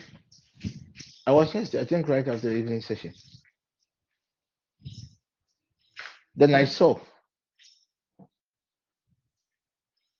I 1.28 1.32
was 1.32 1.52
just 1.52 1.72
there, 1.72 1.82
I 1.82 1.86
think 1.86 2.08
right 2.08 2.28
after 2.28 2.50
the 2.50 2.56
evening 2.56 2.82
session. 2.82 3.14
Then 6.36 6.54
I 6.56 6.66
saw 6.66 7.00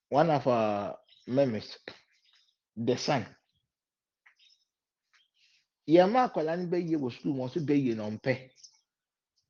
one 0.10 0.30
of 0.30 0.48
our 0.48 0.98
members, 1.28 1.78
the 2.76 2.98
son. 2.98 3.26
Akwala 5.88 6.58
ni 6.58 6.66
bɛyie 6.66 6.98
wɔ 6.98 7.12
school 7.12 7.34
wɔn 7.36 7.50
nso 7.50 7.60
bɛyie 7.66 7.96
na 7.96 8.10
ɔmpɛ. 8.10 8.50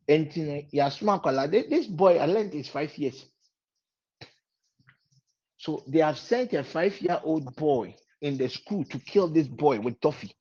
Nti 0.10 0.38
no, 0.38 1.14
akwala. 1.18 1.49
This 1.49 1.88
boy, 1.88 2.18
I 2.18 2.26
learned 2.26 2.53
is 2.53 2.69
five 2.69 2.95
years. 2.98 3.26
So 5.57 5.84
they 5.88 5.99
have 5.99 6.19
sent 6.19 6.53
a 6.53 6.64
five-year-old 6.64 7.56
boy 7.56 7.95
in 8.22 8.38
the 8.38 8.49
school 8.49 8.84
to 8.86 8.99
kill 8.99 9.27
this 9.30 9.48
boy 9.48 9.80
with 9.80 9.99
toffee. 9.99 10.32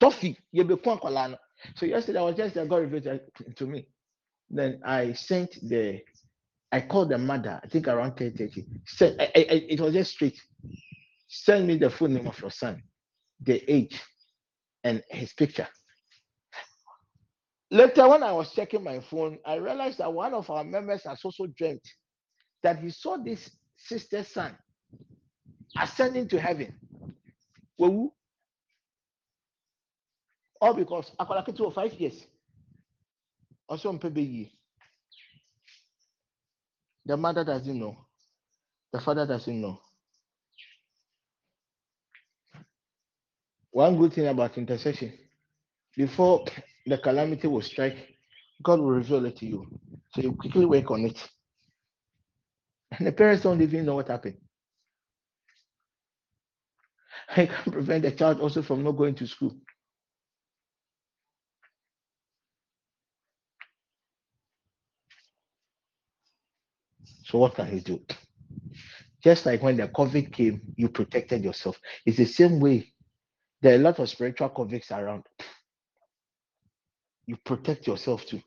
Toffee, 0.00 0.36
you 0.50 0.64
be 0.64 0.74
akwala 0.74 1.30
no. 1.30 1.36
So 1.76 1.86
yesterday 1.86 2.18
I 2.18 2.22
was 2.22 2.36
just 2.36 2.54
there, 2.54 2.66
got 2.66 2.80
revealed 2.80 3.20
to 3.56 3.66
me. 3.66 3.86
Then 4.50 4.80
I 4.84 5.12
sent 5.12 5.58
the, 5.62 6.00
I 6.72 6.82
called 6.82 7.10
the 7.10 7.18
mother. 7.18 7.60
I 7.62 7.66
think 7.68 7.88
around 7.88 8.16
ten 8.16 8.32
thirty. 8.36 8.66
Send, 8.86 9.20
I, 9.20 9.24
I, 9.24 9.38
I- 9.50 9.66
it 9.70 9.80
was 9.80 9.94
just 9.94 10.12
straight. 10.12 10.40
Send 11.28 11.66
me 11.66 11.76
the 11.76 11.90
full 11.90 12.08
name 12.08 12.26
of 12.26 12.40
your 12.40 12.50
son, 12.50 12.82
the 13.42 13.62
age, 13.72 14.00
and 14.84 15.02
his 15.10 15.32
picture. 15.32 15.68
Later, 17.70 18.08
when 18.08 18.22
I 18.22 18.32
was 18.32 18.52
checking 18.54 18.82
my 18.84 19.00
phone, 19.00 19.38
I 19.46 19.56
realized 19.56 19.98
that 19.98 20.12
one 20.12 20.34
of 20.34 20.48
our 20.50 20.64
members 20.64 21.04
has 21.04 21.20
also 21.24 21.46
dreamt 21.46 21.82
that 22.62 22.78
he 22.78 22.90
saw 22.90 23.16
this 23.18 23.50
sister's 23.76 24.28
son 24.28 24.56
ascending 25.78 26.28
to 26.28 26.40
heaven. 26.40 26.74
Wewu. 27.80 28.10
All 30.60 30.74
because 30.74 31.12
Akwala 31.20 31.46
Ketewa 31.46 31.74
five 31.74 31.92
years. 31.94 32.24
Also 33.68 33.92
Mpebeyi. 33.92 34.50
The 37.08 37.16
mother 37.16 37.42
doesn't 37.42 37.78
know. 37.78 37.96
The 38.92 39.00
father 39.00 39.26
doesn't 39.26 39.60
know. 39.60 39.80
One 43.70 43.96
good 43.96 44.12
thing 44.12 44.26
about 44.26 44.58
intercession, 44.58 45.14
before 45.96 46.44
the 46.84 46.98
calamity 46.98 47.48
will 47.48 47.62
strike, 47.62 47.96
God 48.62 48.80
will 48.80 48.90
reveal 48.90 49.24
it 49.24 49.38
to 49.38 49.46
you. 49.46 49.66
So 50.12 50.20
you 50.20 50.32
quickly 50.34 50.66
work 50.66 50.90
on 50.90 51.06
it. 51.06 51.18
And 52.92 53.06
the 53.06 53.12
parents 53.12 53.42
don't 53.42 53.62
even 53.62 53.86
know 53.86 53.94
what 53.94 54.08
happened. 54.08 54.36
I 57.36 57.46
can 57.46 57.72
prevent 57.72 58.02
the 58.02 58.12
child 58.12 58.40
also 58.40 58.62
from 58.62 58.84
not 58.84 58.92
going 58.92 59.14
to 59.16 59.26
school. 59.26 59.54
So 67.28 67.38
what 67.38 67.54
can 67.54 67.66
he 67.68 67.80
do? 67.80 68.00
Just 69.22 69.44
like 69.46 69.62
when 69.62 69.76
the 69.76 69.88
COVID 69.88 70.32
came, 70.32 70.62
you 70.76 70.88
protected 70.88 71.44
yourself. 71.44 71.78
It's 72.06 72.16
the 72.16 72.24
same 72.24 72.60
way. 72.60 72.92
There 73.60 73.72
are 73.72 73.76
a 73.76 73.82
lot 73.82 73.98
of 73.98 74.08
spiritual 74.08 74.48
convicts 74.48 74.90
around. 74.90 75.24
you 77.26 77.36
protect 77.44 77.86
yourself 77.86 78.24
too. 78.24 78.40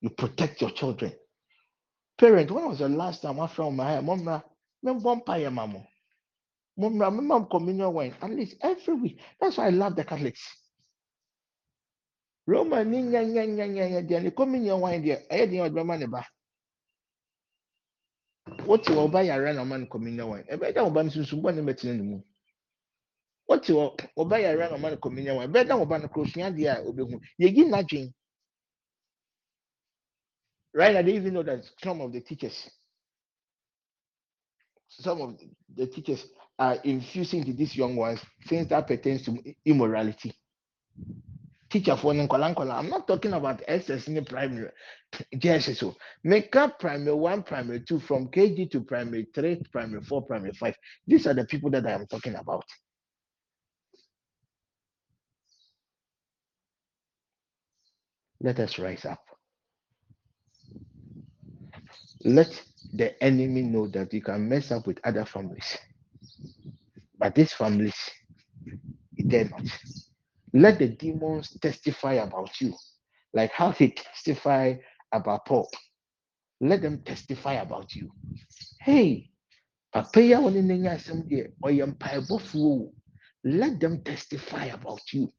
You 0.00 0.10
protect 0.10 0.60
your 0.60 0.70
children. 0.70 1.12
Parent, 2.18 2.50
when 2.50 2.68
was 2.68 2.80
the 2.80 2.88
last 2.88 3.22
time 3.22 3.40
I 3.40 3.46
found 3.46 3.76
my 3.76 4.00
mom? 4.00 4.24
Mom, 4.82 5.00
vampire, 5.00 5.50
mama. 5.50 5.84
Mom, 6.76 6.98
my 6.98 7.06
oh. 7.06 7.10
mom 7.10 7.46
communion 7.46 7.92
wine 7.92 8.14
at 8.20 8.30
least 8.30 8.56
every 8.60 8.94
week. 8.94 9.20
That's 9.40 9.56
why 9.56 9.66
I 9.66 9.70
love 9.70 9.94
the 9.94 10.04
Catholics. 10.04 10.42
Roman, 12.46 12.90
communion 14.36 14.80
wine 14.80 15.04
there. 15.06 15.22
I 15.30 15.34
had 15.36 15.50
the 15.50 16.33
other 18.46 18.56
man 18.56 18.58
ba. 18.58 18.64
What 18.66 18.88
you 18.88 19.08
buy 19.08 19.22
a 19.24 19.40
run 19.40 19.68
man 19.68 19.86
communion 19.86 20.28
wine? 20.28 20.44
I 20.52 20.56
bet 20.56 20.74
that 20.74 20.90
one 20.90 21.10
soon 21.10 21.42
one 21.42 21.64
better 21.64 21.90
in 21.90 21.98
the 21.98 22.04
moon. 22.04 22.24
What 23.46 23.68
you 23.68 23.92
buy 24.16 24.40
a 24.40 24.56
run 24.56 24.80
man 24.80 24.96
communion 24.98 25.36
wine? 25.36 25.52
Bet 25.52 25.68
that 25.68 25.78
one 25.78 26.08
cross 26.08 26.34
near 26.36 26.50
the 26.50 26.68
obehu. 26.86 27.20
You 27.38 27.50
give 27.50 27.68
nothing. 27.68 28.12
Right? 30.74 30.96
I 30.96 31.02
didn't 31.02 31.20
even 31.20 31.34
know 31.34 31.42
that 31.44 31.64
some 31.82 32.00
of 32.00 32.12
the 32.12 32.20
teachers, 32.20 32.68
some 34.88 35.20
of 35.20 35.38
the 35.76 35.86
teachers 35.86 36.26
are 36.58 36.76
infusing 36.84 37.44
to 37.44 37.52
these 37.52 37.76
young 37.76 37.96
ones 37.96 38.20
things 38.48 38.68
that 38.68 38.86
pertains 38.86 39.24
to 39.24 39.36
immorality. 39.64 40.34
Teacher 41.74 41.96
for 41.96 42.12
Nkola 42.14 42.78
I'm 42.78 42.88
not 42.88 43.08
talking 43.08 43.32
about 43.32 43.60
SS 43.66 44.06
in 44.06 44.14
the 44.14 44.22
primary. 44.22 44.70
Yes, 45.42 45.76
so 45.76 45.96
make 46.22 46.54
up 46.54 46.78
primary 46.78 47.16
one, 47.16 47.42
primary 47.42 47.80
two, 47.80 47.98
from 47.98 48.28
KG 48.28 48.70
to 48.70 48.82
primary 48.82 49.26
three, 49.34 49.60
primary 49.72 50.00
four, 50.04 50.22
primary 50.24 50.52
five. 50.52 50.76
These 51.04 51.26
are 51.26 51.34
the 51.34 51.44
people 51.44 51.70
that 51.70 51.84
I 51.84 51.90
am 51.90 52.06
talking 52.06 52.36
about. 52.36 52.62
Let 58.40 58.60
us 58.60 58.78
rise 58.78 59.04
up. 59.04 59.18
Let 62.24 62.62
the 62.92 63.20
enemy 63.20 63.62
know 63.62 63.88
that 63.88 64.14
you 64.14 64.22
can 64.22 64.48
mess 64.48 64.70
up 64.70 64.86
with 64.86 65.00
other 65.02 65.24
families. 65.24 65.76
But 67.18 67.34
these 67.34 67.52
families, 67.52 67.96
dare 69.26 69.46
not. 69.46 70.03
Let 70.54 70.78
the 70.80 70.88
demons 70.88 71.50
testify 71.60 72.14
about 72.14 72.60
you, 72.60 72.74
like 73.34 73.52
how 73.52 73.72
they 73.72 73.88
testify 73.90 74.76
about 75.12 75.46
Paul. 75.46 75.68
Let 76.60 76.82
them 76.82 77.02
testify 77.04 77.54
about 77.54 77.94
you. 77.96 78.12
Hey, 78.80 79.30
papa 79.92 80.22
yi 80.22 80.32
a 80.34 80.38
wɔne 80.38 80.62
no 80.64 80.74
anya 80.74 80.92
asɛm 80.92 81.28
deɛ 81.28 81.52
ɔyɛ. 81.64 82.92
Let 83.44 83.80
them 83.80 84.02
testify 84.04 84.66
about 84.66 85.12
you. 85.12 85.32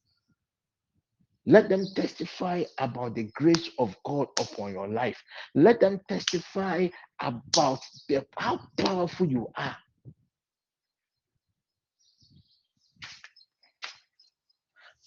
Let 1.47 1.69
them 1.69 1.93
testify 1.95 2.63
about 2.79 3.15
the 3.15 3.25
grace 3.35 3.69
of 3.79 3.95
God 4.05 4.27
upon 4.39 4.73
your 4.73 4.87
life. 4.87 5.21
Let 5.55 5.79
them 5.79 6.01
testify 6.09 6.89
about 7.21 7.81
the, 8.09 8.25
how 8.37 8.61
powerful 8.77 9.27
you 9.27 9.47
are. 9.57 9.77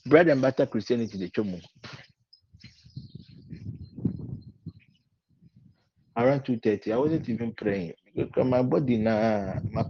Bread 0.08 0.28
and 0.28 0.42
butter 0.42 0.66
Christianity, 0.66 1.18
the 1.18 1.30
chomo. 1.30 1.62
Around 6.16 6.44
2:30, 6.44 6.92
I 6.92 6.96
wasn't 6.98 7.28
even 7.28 7.52
praying 7.54 7.94
because 8.16 8.46
my 8.46 8.62
body 8.62 8.98
na 8.98 9.54
my. 9.70 9.84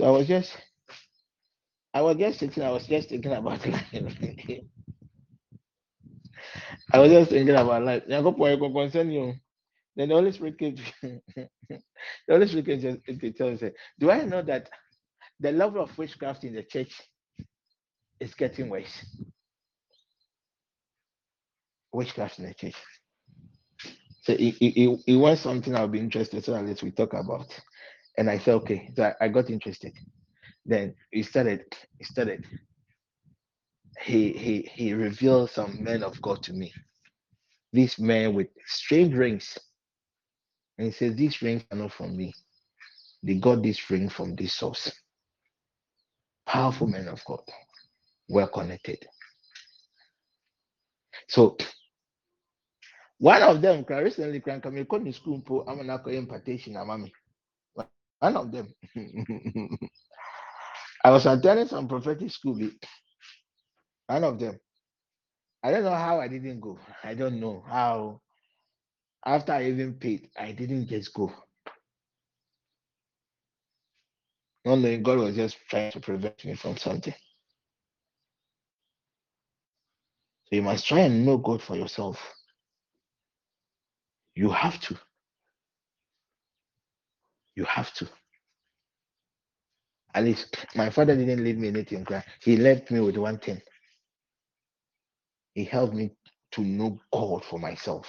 So 0.00 0.06
I 0.06 0.10
was 0.10 0.26
just 0.28 0.56
I 1.94 2.02
was 2.02 2.16
just 2.16 2.38
sitting, 2.40 2.62
I 2.62 2.70
was 2.70 2.86
just 2.86 3.08
thinking 3.10 3.32
about 3.32 3.66
life. 3.68 3.86
I 6.92 6.98
was 6.98 7.10
just 7.10 7.30
thinking 7.30 7.54
about 7.56 7.84
life. 7.84 8.04
Yɛ 8.08 8.72
concern 8.74 9.10
you. 9.10 9.34
Then 9.96 10.08
the 10.08 10.14
Holy 10.14 10.32
Spirit 10.32 10.58
came 10.58 10.76
to 10.76 10.82
the 11.32 11.48
Holy 12.28 12.48
Spirit 12.48 12.66
came 12.66 13.20
to 13.20 13.32
tell 13.32 13.50
me, 13.50 13.70
Do 13.98 14.10
I 14.10 14.24
know 14.24 14.42
that 14.42 14.70
the 15.40 15.52
level 15.52 15.82
of 15.82 15.96
witchcraft 15.98 16.44
in 16.44 16.54
the 16.54 16.62
church 16.62 17.00
is 18.22 18.34
getting 18.34 18.68
worse? 18.68 19.04
Witchcraft 21.92 22.38
in 22.38 22.46
the 22.46 22.54
church. 22.54 22.76
So 24.22 24.34
it, 24.38 25.16
was 25.16 25.40
something 25.40 25.74
I'll 25.74 25.88
be 25.88 25.98
interested, 25.98 26.44
so 26.44 26.52
let's 26.52 26.82
we 26.82 26.92
talk 26.92 27.12
about. 27.12 27.46
And 28.16 28.30
I 28.30 28.38
said, 28.38 28.54
okay, 28.54 28.90
so 28.94 29.04
I, 29.20 29.24
I 29.24 29.28
got 29.28 29.50
interested. 29.50 29.92
Then 30.64 30.94
he 31.10 31.22
started, 31.22 31.64
he 31.98 32.04
started. 32.04 32.46
He 34.00 34.32
he 34.32 34.70
he 34.72 34.94
revealed 34.94 35.50
some 35.50 35.82
men 35.82 36.02
of 36.02 36.20
God 36.22 36.42
to 36.44 36.52
me. 36.52 36.72
These 37.72 37.98
men 37.98 38.34
with 38.34 38.48
strange 38.66 39.14
rings. 39.14 39.58
And 40.78 40.86
he 40.86 40.92
says, 40.92 41.14
These 41.16 41.42
rings 41.42 41.64
are 41.70 41.78
not 41.78 41.92
from 41.92 42.16
me. 42.16 42.32
They 43.22 43.34
got 43.34 43.62
this 43.62 43.90
ring 43.90 44.08
from 44.08 44.34
this 44.34 44.54
source. 44.54 44.90
Powerful 46.46 46.88
men 46.88 47.08
of 47.08 47.24
God, 47.24 47.40
well 48.28 48.48
connected. 48.48 49.06
So 51.28 51.56
one 53.18 53.42
of 53.42 53.62
them 53.62 53.84
cra- 53.84 54.02
recently 54.02 54.40
come 54.40 54.76
in 54.76 55.12
school 55.12 55.40
po 55.40 55.64
I'm 55.68 55.86
not 55.86 56.06
impartation 56.08 56.76
ah, 56.76 56.84
mommy. 56.84 57.12
One 57.74 58.36
of 58.36 58.52
them. 58.52 58.72
I 61.04 61.10
was 61.10 61.26
attending 61.26 61.66
some 61.68 61.88
prophetic 61.88 62.30
school. 62.30 62.58
One 64.06 64.24
of 64.24 64.38
them. 64.38 64.58
I 65.62 65.70
don't 65.70 65.84
know 65.84 65.94
how 65.94 66.20
I 66.20 66.28
didn't 66.28 66.60
go. 66.60 66.78
I 67.02 67.14
don't 67.14 67.40
know 67.40 67.64
how. 67.66 68.20
After 69.24 69.52
I 69.52 69.66
even 69.66 69.94
paid, 69.94 70.30
I 70.38 70.52
didn't 70.52 70.88
just 70.88 71.14
go. 71.14 71.32
Not 74.64 74.76
knowing 74.76 75.02
God 75.02 75.18
was 75.18 75.36
just 75.36 75.56
trying 75.68 75.92
to 75.92 76.00
prevent 76.00 76.44
me 76.44 76.54
from 76.54 76.76
something. 76.76 77.14
You 80.52 80.62
must 80.62 80.86
try 80.86 81.00
and 81.00 81.26
know 81.26 81.38
God 81.38 81.62
for 81.62 81.76
yourself. 81.76 82.20
You 84.34 84.50
have 84.50 84.80
to. 84.82 84.98
You 87.56 87.64
have 87.64 87.92
to. 87.94 88.08
At 90.14 90.24
least 90.24 90.66
my 90.74 90.90
father 90.90 91.16
didn't 91.16 91.42
leave 91.42 91.58
me 91.58 91.68
anything. 91.68 92.06
He 92.42 92.58
left 92.58 92.90
me 92.90 93.00
with 93.00 93.16
one 93.16 93.38
thing. 93.38 93.62
He 95.54 95.64
helped 95.64 95.94
me 95.94 96.12
to 96.52 96.62
know 96.62 97.00
God 97.12 97.44
for 97.44 97.58
myself. 97.58 98.06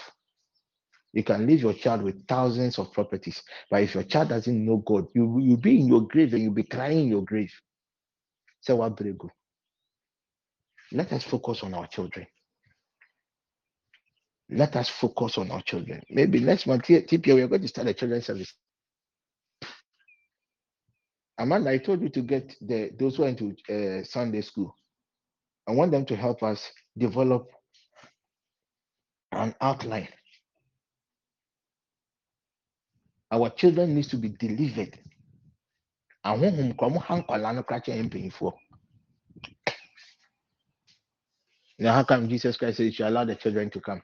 You 1.14 1.24
can 1.24 1.48
leave 1.48 1.62
your 1.62 1.74
child 1.74 2.02
with 2.04 2.28
thousands 2.28 2.78
of 2.80 2.92
properties, 2.92 3.42
but 3.72 3.84
if 3.84 3.94
your 3.94 4.04
child 4.04 4.30
doesn't 4.30 4.66
know 4.66 4.78
God, 4.78 5.08
you 5.16 5.40
you'll 5.40 5.58
be 5.58 5.80
in 5.80 5.88
your 5.88 6.02
grave 6.08 6.34
and 6.34 6.44
you'll 6.44 6.54
be 6.54 6.64
crying 6.64 7.02
in 7.02 7.08
your 7.08 7.24
grave. 7.24 7.54
So 8.62 8.78
what? 8.78 9.00
Let 10.92 11.14
us 11.14 11.24
focus 11.24 11.64
on 11.64 11.74
our 11.74 11.88
children. 11.88 12.28
Let 14.54 14.76
us 14.76 14.90
focus 14.90 15.38
on 15.38 15.52
our 15.52 15.62
children. 15.64 16.02
Maybe 16.10 16.40
next 16.40 16.68
month, 16.68 16.84
TPA, 16.84 17.36
we 17.36 17.42
are 17.42 17.48
going 17.48 17.62
to 17.62 17.68
start 17.68 17.88
a 17.88 17.94
children's 17.94 18.28
service. 18.28 18.54
Amanda, 21.40 21.72
I 21.72 21.80
told 21.80 22.02
you 22.02 22.10
to 22.10 22.22
get 22.22 22.56
the 22.62 22.92
those 23.00 23.16
who 23.18 23.24
are 23.24 23.30
into 23.30 23.56
uh, 23.70 24.04
Sunday 24.04 24.42
school. 24.42 24.76
I 25.68 25.72
want 25.72 25.92
them 25.92 26.06
to 26.06 26.16
help 26.16 26.44
us 26.44 26.72
develop 26.98 27.50
an 29.32 29.56
outline. 29.60 30.10
Our 33.32 33.50
children 33.50 33.96
needs 33.96 34.10
to 34.10 34.18
be 34.18 34.30
delivered. 34.30 35.00
Now, 36.24 36.36
how 41.96 42.04
come 42.04 42.30
Jesus 42.30 42.58
Christ 42.58 42.78
said 42.78 42.94
you 42.98 43.08
allow 43.08 43.26
the 43.26 43.36
children 43.36 43.70
to 43.72 43.82
come? 43.82 44.04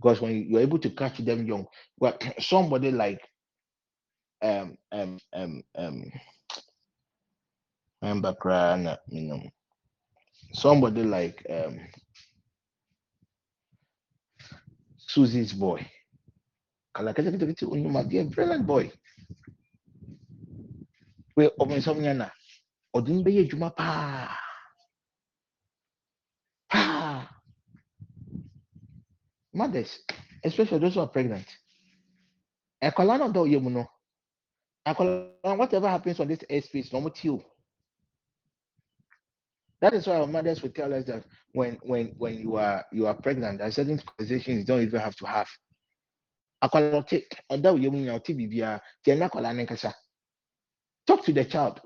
Because 0.00 0.20
when 0.22 0.46
you're 0.48 0.60
able 0.60 0.78
to 0.78 0.90
catch 0.90 1.18
them 1.18 1.46
young, 1.46 1.66
well, 1.98 2.16
somebody 2.40 2.90
like 2.90 3.20
um 4.42 4.76
um 4.92 5.18
um 5.34 5.62
um 5.76 6.12
remember 8.00 8.32
crying, 8.34 8.88
you 9.08 9.22
know, 9.22 9.42
somebody 10.54 11.02
like 11.02 11.44
um 11.50 11.78
Susie's 14.96 15.52
boy. 15.52 15.84
Be 16.98 18.18
a 18.18 18.24
brilliant 18.24 18.66
boy. 18.66 18.90
We 21.36 21.48
ọmọ 21.60 21.74
nsọmnya 21.78 22.14
na 22.16 22.26
ọdun 22.96 23.22
bɛyɛ 23.24 23.40
adwuma 23.46 23.70
paa 23.76 24.26
paa. 24.28 24.49
Mothers, 29.52 30.00
especially 30.44 30.78
those 30.78 30.94
who 30.94 31.00
are 31.00 31.08
pregnant. 31.08 31.46
Whatever 34.82 35.88
happens 35.88 36.20
on 36.20 36.28
this 36.28 36.38
airspace 36.50 36.92
na 36.92 37.00
ɔmo 37.00 37.14
tie 37.14 37.30
o. 37.30 37.44
That 39.80 39.94
is 39.94 40.06
why 40.06 40.16
our 40.16 40.26
mothers 40.26 40.62
would 40.62 40.74
tell 40.74 40.92
us 40.92 41.04
that 41.06 41.24
when 41.52 41.78
when 41.82 42.14
when 42.18 42.38
you 42.38 42.56
are 42.56 42.84
you 42.92 43.06
are 43.06 43.14
pregnant, 43.14 43.58
there 43.58 43.68
are 43.68 43.72
certain 43.72 43.98
conversations 43.98 44.58
you 44.58 44.64
don't 44.64 44.82
even 44.82 45.00
have 45.00 45.16
to 45.16 45.26
have. 45.26 45.48
Talk 51.06 51.24
to 51.24 51.32
the 51.32 51.44
child. 51.44 51.80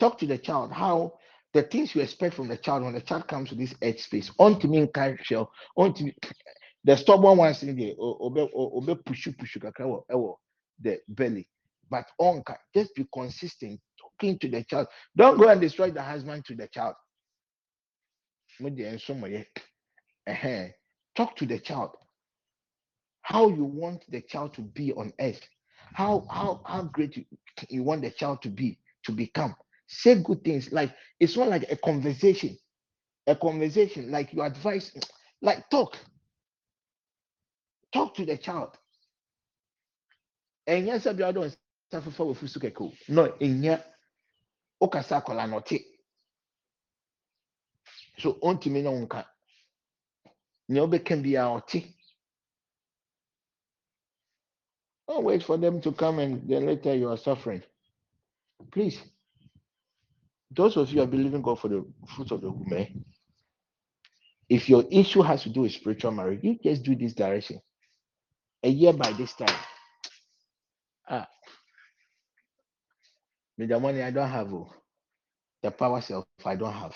Talk 0.00 0.18
to 0.18 0.26
the 0.26 0.38
child 0.38 0.72
how 0.72 1.18
the 1.54 1.62
things 1.62 1.94
you 1.94 2.02
expect 2.02 2.34
from 2.34 2.48
the 2.48 2.56
child 2.56 2.84
when 2.84 2.94
the 2.94 3.00
child 3.00 3.26
comes 3.26 3.48
to 3.48 3.54
this 3.54 3.74
edge 3.80 4.00
space. 4.00 4.30
On 4.38 4.58
to 4.60 4.68
me 4.68 4.88
you, 5.30 5.48
on 5.76 5.94
to 5.94 6.12
the 6.84 6.96
stubborn 6.96 7.38
ones 7.38 7.62
in 7.62 7.76
there, 7.76 7.92
obe 7.98 8.48
obe 8.54 8.98
pushu 9.04 9.34
pushu 9.36 9.58
kakra 9.58 10.34
the 10.80 10.98
belly. 11.08 11.48
But 11.90 12.06
on 12.18 12.42
just 12.74 12.94
be 12.94 13.06
consistent 13.12 13.80
talking 13.98 14.38
to 14.40 14.48
the 14.48 14.62
child. 14.64 14.88
Don't 15.16 15.38
go 15.38 15.48
and 15.48 15.60
destroy 15.60 15.90
the 15.90 16.02
husband 16.02 16.44
to 16.46 16.54
the 16.54 16.68
child. 16.68 16.94
Talk 21.16 21.36
to 21.36 21.46
the 21.46 21.58
child. 21.58 21.90
How 23.22 23.48
you 23.48 23.64
want 23.64 24.04
the 24.10 24.20
child 24.22 24.54
to 24.54 24.62
be 24.62 24.92
on 24.92 25.12
earth. 25.20 25.40
How 25.94 26.26
how 26.30 26.60
how 26.64 26.82
great 26.82 27.16
you, 27.16 27.24
you 27.68 27.82
want 27.82 28.02
the 28.02 28.10
child 28.10 28.42
to 28.42 28.48
be 28.48 28.78
to 29.04 29.12
become. 29.12 29.54
Say 29.88 30.22
good 30.22 30.44
things. 30.44 30.72
Like 30.72 30.94
it's 31.20 31.36
not 31.36 31.48
like 31.48 31.72
a 31.72 31.76
conversation. 31.76 32.58
A 33.26 33.36
conversation 33.36 34.10
like 34.10 34.32
you 34.34 34.42
advise, 34.42 34.92
like 35.42 35.70
talk. 35.70 35.98
Talk 37.92 38.14
to 38.16 38.26
the 38.26 38.36
child. 38.38 38.76
And 40.66 40.86
yes, 40.86 41.06
I 41.06 41.12
don't 41.32 41.56
suffer 41.90 42.10
for 42.10 42.34
fusukeku. 42.34 42.92
No, 43.08 43.34
in 43.40 43.62
here, 43.62 43.82
note. 44.80 45.72
So 48.18 48.38
on 48.42 48.58
to 48.60 48.70
me 48.70 48.82
no 48.82 48.92
unka. 48.92 49.24
Nyobe 50.70 51.04
can 51.04 51.22
be 51.22 51.36
our 51.38 51.60
tea. 51.62 51.94
Don't 55.08 55.24
wait 55.24 55.42
for 55.42 55.56
them 55.58 55.80
to 55.82 55.92
come 55.92 56.18
and 56.20 56.48
then 56.48 56.66
later 56.66 56.94
you 56.94 57.08
are 57.10 57.16
suffering. 57.18 57.62
Please, 58.72 59.00
those 60.50 60.76
of 60.76 60.88
you 60.90 60.96
who 60.96 61.02
are 61.02 61.06
believing 61.06 61.42
God 61.42 61.60
for 61.60 61.68
the 61.68 61.84
fruit 62.14 62.30
of 62.32 62.40
the 62.40 62.50
womb, 62.50 62.72
eh, 62.72 62.86
if 64.48 64.68
your 64.68 64.84
issue 64.90 65.22
has 65.22 65.42
to 65.42 65.50
do 65.50 65.62
with 65.62 65.72
spiritual 65.72 66.10
marriage, 66.12 66.40
you 66.42 66.58
just 66.62 66.82
do 66.82 66.94
this 66.96 67.12
direction. 67.14 67.60
A 68.62 68.68
year 68.68 68.92
by 68.92 69.12
this 69.12 69.34
time. 69.34 69.58
Ah, 71.08 71.28
with 73.58 73.68
the 73.68 73.78
money 73.78 74.02
I 74.02 74.10
don't 74.10 74.28
have, 74.28 74.52
oh, 74.52 74.72
the 75.62 75.70
power 75.70 76.00
self 76.00 76.24
I 76.44 76.54
don't 76.56 76.72
have. 76.72 76.94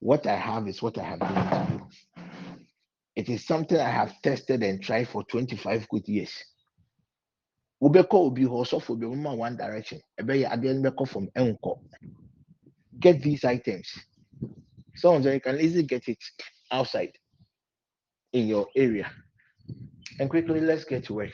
What 0.00 0.26
I 0.26 0.36
have 0.36 0.66
is 0.66 0.82
what 0.82 0.98
I 0.98 1.04
have 1.04 1.20
given 1.20 1.34
to 1.34 1.66
you. 1.72 2.22
It 3.14 3.28
is 3.28 3.46
something 3.46 3.78
I 3.78 3.90
have 3.90 4.20
tested 4.22 4.62
and 4.62 4.82
tried 4.82 5.08
for 5.08 5.22
25 5.24 5.88
good 5.88 6.08
years. 6.08 6.32
obi 7.80 8.00
hɔ 8.44 8.62
ɔsɔfo 8.62 8.98
bi 8.98 9.06
ɔmoma 9.06 9.36
one 9.36 9.56
direction 9.56 10.00
ɛbɛyɛ 10.20 10.50
adeɛ 10.50 10.74
no 10.80 10.90
bɛkɔ 10.90 11.08
from 11.08 11.28
ɛnkɔ 11.36 11.78
get 13.00 13.22
these 13.22 13.44
items. 13.44 13.88
So 14.96 15.16
you 15.18 15.40
can 15.40 15.60
easily 15.60 15.84
get 15.84 16.08
it 16.08 16.18
outside 16.70 17.12
in 18.32 18.46
your 18.46 18.66
area. 18.76 19.10
And 20.18 20.28
quickly 20.28 20.60
let's 20.60 20.84
get 20.84 21.04
to 21.04 21.14
work. 21.14 21.32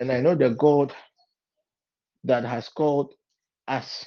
And 0.00 0.12
i 0.12 0.20
know 0.20 0.34
the 0.34 0.50
god 0.50 0.92
that 2.24 2.44
has 2.44 2.68
called 2.68 3.14
us 3.66 4.06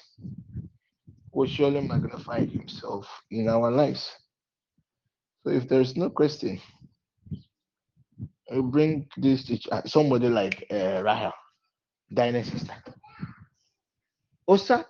will 1.34 1.48
surely 1.48 1.82
magnify 1.82 2.46
himself 2.46 3.08
in 3.30 3.48
our 3.48 3.72
lives. 3.72 4.10
So 5.44 5.52
if 5.52 5.68
there's 5.68 5.96
no 5.96 6.10
question 6.10 6.62
we 8.52 8.62
bring 8.62 9.08
this 9.18 9.46
to 9.46 9.58
somebody 9.86 10.28
like 10.28 10.66
uh, 10.72 11.02
Rahel, 11.04 11.34
Dinah's 12.14 12.48
sister. 12.48 12.74
Osa, 14.48 14.86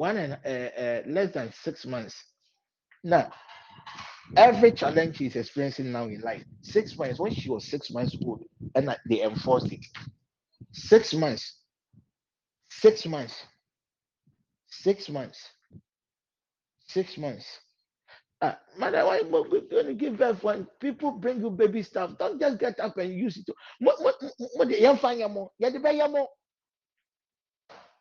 one 0.00 0.16
and 0.16 0.32
uh, 0.46 0.80
uh, 0.80 1.02
less 1.06 1.30
than 1.34 1.52
six 1.52 1.84
months. 1.84 2.24
Now, 3.04 3.30
every 4.34 4.72
challenge 4.72 5.18
she's 5.18 5.36
experiencing 5.36 5.92
now 5.92 6.04
in 6.04 6.22
life, 6.22 6.42
six 6.62 6.96
months, 6.96 7.20
when 7.20 7.34
she 7.34 7.50
was 7.50 7.66
six 7.70 7.90
months 7.90 8.16
old, 8.24 8.42
and 8.74 8.96
they 9.10 9.20
enforced 9.22 9.70
it. 9.70 9.84
Six 10.72 11.12
months, 11.12 11.54
six 12.70 13.04
months, 13.04 13.34
six 14.70 15.10
months, 15.10 15.38
six 16.88 17.18
months. 17.18 17.44
Uh, 18.40 18.54
mother, 18.78 19.04
why 19.04 19.18
you 19.18 19.68
going 19.70 19.84
to 19.84 19.92
give 19.92 20.16
birth 20.16 20.42
when 20.42 20.66
people 20.80 21.10
bring 21.10 21.42
you 21.42 21.50
baby 21.50 21.82
stuff? 21.82 22.16
Don't 22.18 22.40
just 22.40 22.58
get 22.58 22.80
up 22.80 22.96
and 22.96 23.12
use 23.12 23.36
it. 23.36 23.54
What 23.80 24.02
what 24.02 24.14
what 24.54 24.68
the 24.68 24.80
young 24.80 24.96
fan 24.96 25.18
yamo? 25.18 25.50
Ya 25.58 25.68
the 25.68 25.78
bay 25.78 25.98
yamo? 25.98 26.26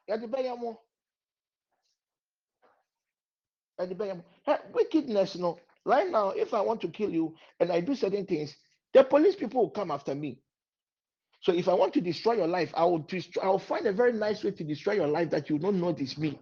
Ya 0.08 0.16
the 0.16 0.28
bay 0.28 0.46
yamo? 0.46 0.78
Ya 3.80 3.86
the 3.86 4.24
Wickedness, 4.74 5.36
no. 5.36 5.58
Right 5.86 6.10
now, 6.10 6.30
if 6.30 6.54
I 6.54 6.62
want 6.62 6.82
to 6.82 6.90
kill 6.90 7.10
you 7.10 7.36
and 7.60 7.72
I 7.72 7.80
do 7.80 7.96
certain 7.96 8.26
things, 8.26 8.56
the 8.94 9.04
police 9.04 9.36
people 9.36 9.62
will 9.62 9.70
come 9.70 9.92
after 9.92 10.14
me. 10.14 10.40
So 11.42 11.54
if 11.54 11.70
I 11.70 11.74
want 11.74 11.94
to 11.94 12.02
destroy 12.02 12.34
your 12.34 12.48
life, 12.48 12.70
I 12.74 12.84
will 12.84 13.00
destroy, 13.00 13.44
I 13.44 13.48
will 13.48 13.60
find 13.60 13.88
a 13.88 13.94
very 13.94 14.12
nice 14.12 14.44
way 14.44 14.52
to 14.52 14.64
destroy 14.64 14.94
your 14.94 15.08
life 15.08 15.30
that 15.30 15.50
you 15.50 15.58
don't 15.58 15.80
notice 15.80 16.18
me. 16.18 16.38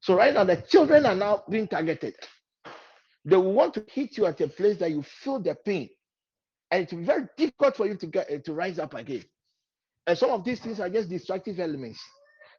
So 0.00 0.14
right 0.14 0.32
now, 0.32 0.44
the 0.44 0.56
children 0.56 1.04
are 1.04 1.14
now 1.14 1.42
being 1.50 1.66
targeted. 1.66 2.14
They 3.24 3.36
will 3.36 3.52
want 3.52 3.74
to 3.74 3.84
hit 3.92 4.16
you 4.16 4.26
at 4.26 4.40
a 4.40 4.48
place 4.48 4.78
that 4.78 4.90
you 4.90 5.02
feel 5.02 5.40
the 5.40 5.54
pain, 5.54 5.90
and 6.70 6.84
it's 6.84 6.92
very 6.92 7.26
difficult 7.36 7.76
for 7.76 7.86
you 7.86 7.96
to 7.96 8.06
get 8.06 8.30
uh, 8.30 8.38
to 8.38 8.54
rise 8.54 8.78
up 8.78 8.94
again. 8.94 9.24
And 10.06 10.16
some 10.16 10.30
of 10.30 10.44
these 10.44 10.60
things 10.60 10.80
are 10.80 10.88
just 10.88 11.10
destructive 11.10 11.60
elements, 11.60 12.00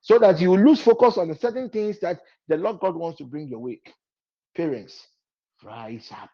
so 0.02 0.19
that 0.19 0.40
you 0.41 0.56
lose 0.57 0.82
focus 0.82 1.18
on 1.18 1.30
the 1.30 1.36
certain 1.36 1.69
things 1.69 1.99
that 2.02 2.22
the 2.48 2.57
Lord 2.57 2.80
God 2.80 2.95
wants 2.95 3.19
to 3.19 3.26
bring 3.26 3.49
your 3.49 3.60
way. 3.60 3.82
Parents, 4.56 5.07
rise 5.64 6.10
up, 6.11 6.32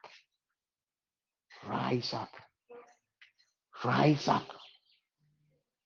rise 1.67 2.13
up, 2.13 2.31
rise 3.83 4.27
up. 4.27 4.47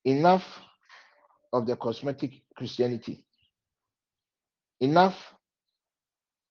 Enough 0.05 0.43
of 1.53 1.67
the 1.67 1.75
cosmetic 1.75 2.31
Christianity. 2.55 3.25
Enough 4.81 5.15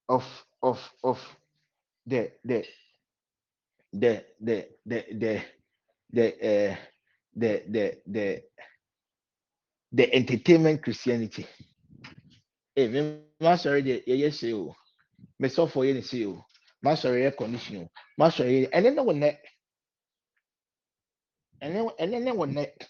of 0.08 0.24
of 0.62 0.78
of 1.04 1.18
the 2.06 2.30
the 2.44 2.64
the 3.92 4.24
the 4.40 4.66
the 4.86 5.04
the 5.16 5.42
the 6.12 6.70
uh, 6.72 6.76
the 7.36 7.62
the 7.68 7.98
the 8.06 8.42
the 9.92 10.12
entertainment 10.14 10.82
Christianity. 10.82 11.46
Hey, 12.74 12.88
me 12.88 13.20
ma 13.40 13.56
sorry 13.56 13.82
the 13.82 14.02
yes 14.06 14.42
you. 14.42 14.72
Me 15.38 15.48
so 15.48 15.66
for 15.66 15.84
you 15.84 16.00
see 16.02 16.18
you. 16.20 16.42
Ma 16.82 16.94
sorry 16.94 17.24
air 17.24 17.32
condition. 17.32 17.88
Ma 18.18 18.30
sorry 18.30 18.72
and 18.72 18.86
then 18.86 19.04
one 19.04 19.20
net. 19.20 19.40
And 21.60 21.74
then 21.74 21.88
and 21.98 22.12
then 22.26 22.36
one 22.36 22.54
net. 22.54 22.88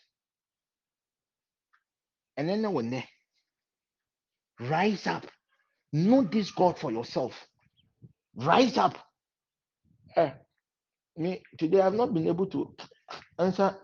And 2.36 2.48
then 2.48 2.72
one 2.72 2.90
net. 2.90 3.06
Rise 4.60 5.06
up. 5.06 5.27
Know 5.93 6.22
this 6.22 6.51
God 6.52 6.78
for 6.78 6.93
yourself. 6.93 7.35
Rise 8.36 8.77
up. 8.78 8.97
Eh, 10.16 10.31
me 11.16 11.43
today 11.59 11.81
I've 11.81 11.94
not 11.94 12.12
been 12.12 12.28
able 12.28 12.47
to 12.47 12.74
answer 13.39 13.77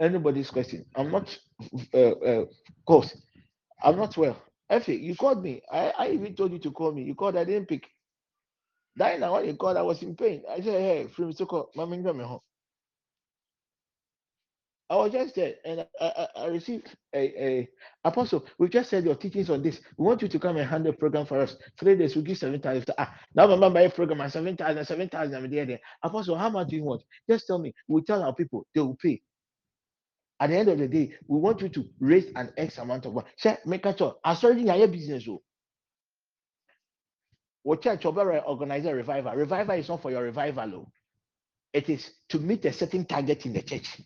anybody's 0.00 0.50
question. 0.50 0.84
I'm 0.94 1.10
not, 1.10 1.36
uh, 1.94 1.98
uh, 1.98 2.44
course, 2.86 3.16
I'm 3.82 3.96
not 3.96 4.16
well. 4.16 4.40
Effie, 4.70 4.96
you 4.96 5.16
called 5.16 5.42
me. 5.42 5.62
I, 5.72 5.92
I 5.98 6.08
even 6.10 6.34
told 6.34 6.52
you 6.52 6.58
to 6.60 6.70
call 6.72 6.92
me. 6.92 7.02
You 7.02 7.14
called, 7.14 7.36
I 7.36 7.44
didn't 7.44 7.68
pick. 7.68 7.86
Diana, 8.98 9.32
when 9.32 9.46
you 9.46 9.54
called, 9.56 9.76
I 9.76 9.82
was 9.82 10.02
in 10.02 10.16
pain. 10.16 10.42
I 10.50 10.56
said, 10.56 10.80
hey, 10.80 11.08
free 11.14 11.32
so 11.34 11.46
call, 11.46 11.70
mommy, 11.76 12.02
come 12.02 12.20
home. 12.20 12.40
I 14.88 14.96
was 14.96 15.12
just 15.12 15.34
there 15.34 15.54
and 15.64 15.84
I, 16.00 16.04
I, 16.06 16.28
I 16.42 16.46
received 16.46 16.94
a, 17.12 17.18
a 17.44 17.68
apostle. 18.04 18.46
We've 18.58 18.70
just 18.70 18.90
said 18.90 19.04
your 19.04 19.16
teachings 19.16 19.50
on 19.50 19.62
this. 19.62 19.80
We 19.96 20.06
want 20.06 20.22
you 20.22 20.28
to 20.28 20.38
come 20.38 20.58
and 20.58 20.68
handle 20.68 20.92
program 20.92 21.26
for 21.26 21.40
us. 21.40 21.56
Three 21.78 21.96
days, 21.96 22.14
we 22.14 22.22
give 22.22 22.38
seven 22.38 22.60
thousand. 22.60 22.86
Ah, 22.96 23.12
now 23.34 23.54
my 23.56 23.68
my 23.68 23.88
program 23.88 24.20
and 24.20 24.32
seven 24.32 24.56
thousand, 24.56 24.84
seven 24.84 25.08
thousand. 25.08 25.34
I'm 25.34 25.50
there, 25.50 25.66
there. 25.66 25.80
Apostle, 26.04 26.38
how 26.38 26.50
much 26.50 26.68
do 26.68 26.76
you 26.76 26.84
want? 26.84 27.02
Just 27.28 27.48
tell 27.48 27.58
me. 27.58 27.74
We 27.88 28.02
tell 28.02 28.22
our 28.22 28.34
people 28.34 28.64
they 28.74 28.80
will 28.80 28.96
pay. 29.02 29.20
At 30.40 30.50
the 30.50 30.56
end 30.58 30.68
of 30.68 30.78
the 30.78 30.88
day, 30.88 31.14
we 31.28 31.38
want 31.38 31.62
you 31.62 31.68
to 31.70 31.84
raise 32.00 32.26
an 32.36 32.52
X 32.56 32.78
amount 32.78 33.06
of 33.06 33.14
money. 33.14 33.26
Say, 33.38 33.56
make 33.64 33.86
a 33.86 33.94
choice. 33.94 34.14
I 34.22 34.34
started 34.34 34.60
in 34.60 34.66
your 34.66 34.88
business. 34.88 35.24
oh. 35.28 35.42
What 37.62 37.82
church 37.82 38.04
or 38.04 38.38
organize 38.46 38.84
a 38.86 38.94
revival? 38.94 39.32
Revival 39.32 39.76
is 39.76 39.88
not 39.88 40.02
for 40.02 40.10
your 40.10 40.22
revival. 40.22 40.74
oh. 40.74 40.92
It 41.72 41.88
is 41.88 42.10
to 42.30 42.38
meet 42.38 42.64
a 42.66 42.72
certain 42.72 43.04
target 43.06 43.46
in 43.46 43.54
the 43.54 43.62
church. 43.62 44.00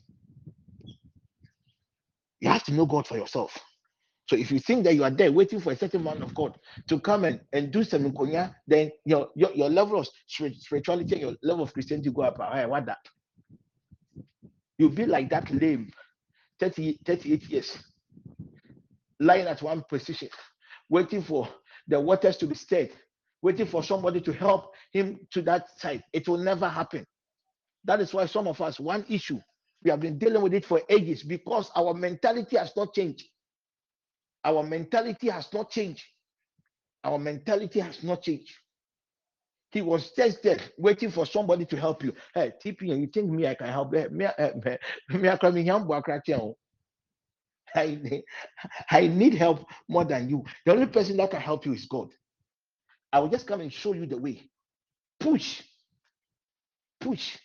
You 2.41 2.49
have 2.49 2.65
to 2.65 2.73
know 2.73 2.87
God 2.87 3.07
for 3.07 3.17
yourself. 3.17 3.57
So 4.29 4.37
if 4.37 4.53
you 4.53 4.61
think 4.61 4.85
that 4.85 4.95
you 4.95 5.03
are 5.03 5.11
there 5.11 5.33
waiting 5.33 5.61
for 5.61 5.73
a 5.73 5.77
certain 5.77 6.05
man 6.05 6.23
of 6.23 6.33
God 6.35 6.57
to 6.89 7.01
come 7.01 7.25
and, 7.25 7.41
and 7.53 7.73
do 7.73 7.83
some 7.83 8.05
nkonya, 8.11 8.55
then 8.67 8.93
your, 9.05 9.29
your 9.35 9.53
your 9.55 9.69
level 9.69 9.99
of 9.99 10.09
spirituality 10.29 11.19
your 11.19 11.35
level 11.43 11.65
of 11.65 11.73
Christianity 11.73 12.11
go 12.11 12.23
up. 12.23 12.39
Hey, 12.55 12.65
what 12.67 12.87
that? 12.87 12.99
You'll 14.79 14.91
be 14.91 15.05
like 15.07 15.29
that 15.31 15.51
lame 15.53 15.91
30, 16.61 16.99
38 17.05 17.43
years, 17.51 17.79
lying 19.19 19.47
at 19.47 19.63
one 19.63 19.83
position, 19.89 20.29
waiting 20.89 21.23
for 21.23 21.49
the 21.89 21.99
waters 21.99 22.37
to 22.39 22.47
be 22.47 22.55
stirred, 22.55 22.91
waiting 23.43 23.67
for 23.67 23.83
somebody 23.83 24.21
to 24.21 24.33
help 24.33 24.73
him 24.93 25.19
to 25.33 25.43
that 25.43 25.67
side. 25.79 26.03
It 26.13 26.29
will 26.29 26.39
never 26.39 26.69
happen. 26.69 27.07
That 27.85 28.01
is 28.01 28.13
why 28.13 28.27
some 28.27 28.47
of 28.47 28.61
us, 28.61 28.79
one 28.79 29.05
issue, 29.09 29.41
we 29.83 29.91
have 29.91 30.01
been 30.01 30.19
dealing 30.19 30.43
with 30.43 30.53
it 30.53 30.67
for 30.67 30.83
ages 30.89 31.23
because 31.23 31.71
our 31.75 31.95
mentality 31.95 32.57
has 32.59 32.73
not 32.77 32.93
changed. 32.95 33.25
Our 34.45 34.63
mentality 34.63 35.31
has 35.31 35.49
not 35.53 35.71
changed. 35.71 36.05
Our 37.03 37.19
mentality 37.19 37.81
has 37.81 38.03
not 38.03 38.23
changed. 38.23 38.53
He 39.73 39.83
was 39.83 40.11
just 40.17 40.43
there 40.43 40.59
waiting 40.79 41.11
for 41.11 41.25
somebody 41.27 41.65
to 41.67 41.77
help 41.77 42.03
you. 42.03 42.13
Hey, 42.35 42.53
TP, 42.65 42.83
you 42.83 43.07
think 43.07 43.31
me 43.31 43.47
I 43.47 43.55
can 43.55 43.69
help? 43.69 43.95
Eh. 43.95 44.09
I 47.75 48.23
I 48.91 49.07
need 49.07 49.35
help 49.35 49.65
more 49.89 50.05
than 50.05 50.29
you. 50.29 50.45
The 50.67 50.73
only 50.73 50.87
person 50.87 51.17
that 51.19 51.31
can 51.31 51.41
help 51.41 51.67
you 51.67 51.73
is 51.73 51.87
God. 51.87 52.09
I 53.13 53.21
will 53.21 53.29
just 53.29 53.47
come 53.47 53.61
and 53.61 53.73
show 53.73 53.93
you 53.93 54.07
the 54.07 54.17
way. 54.17 54.49
Push, 55.19 55.63
push. 57.01 57.37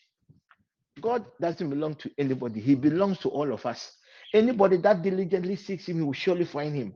God 1.02 1.26
doesn't 1.41 1.69
belong 1.69 1.95
to 1.95 2.11
anybody, 2.18 2.61
He 2.61 2.76
belongs 2.76 3.19
to 3.19 3.30
all 3.30 3.53
of 3.53 3.65
us. 3.65 3.91
Anybody 4.34 4.77
that 4.77 5.02
diligently 5.02 5.56
seeks 5.56 5.88
Him, 5.88 5.97
He 5.97 6.02
will 6.03 6.14
surely 6.14 6.45
find 6.45 6.76
Him. 6.76 6.95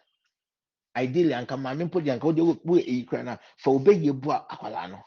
Ideally, 0.97 1.33
anka 1.33 1.57
maame 1.57 1.85
mpo 1.85 2.01
de 2.01 2.11
anka 2.11 2.27
wode 2.27 2.41
wo 2.41 2.77
eyi 2.77 3.05
kura 3.07 3.23
na 3.23 3.37
fa 3.57 3.71
obɛyɛ 3.71 4.13
bu 4.21 4.31
akwalaa 4.31 4.89
no. 4.91 4.99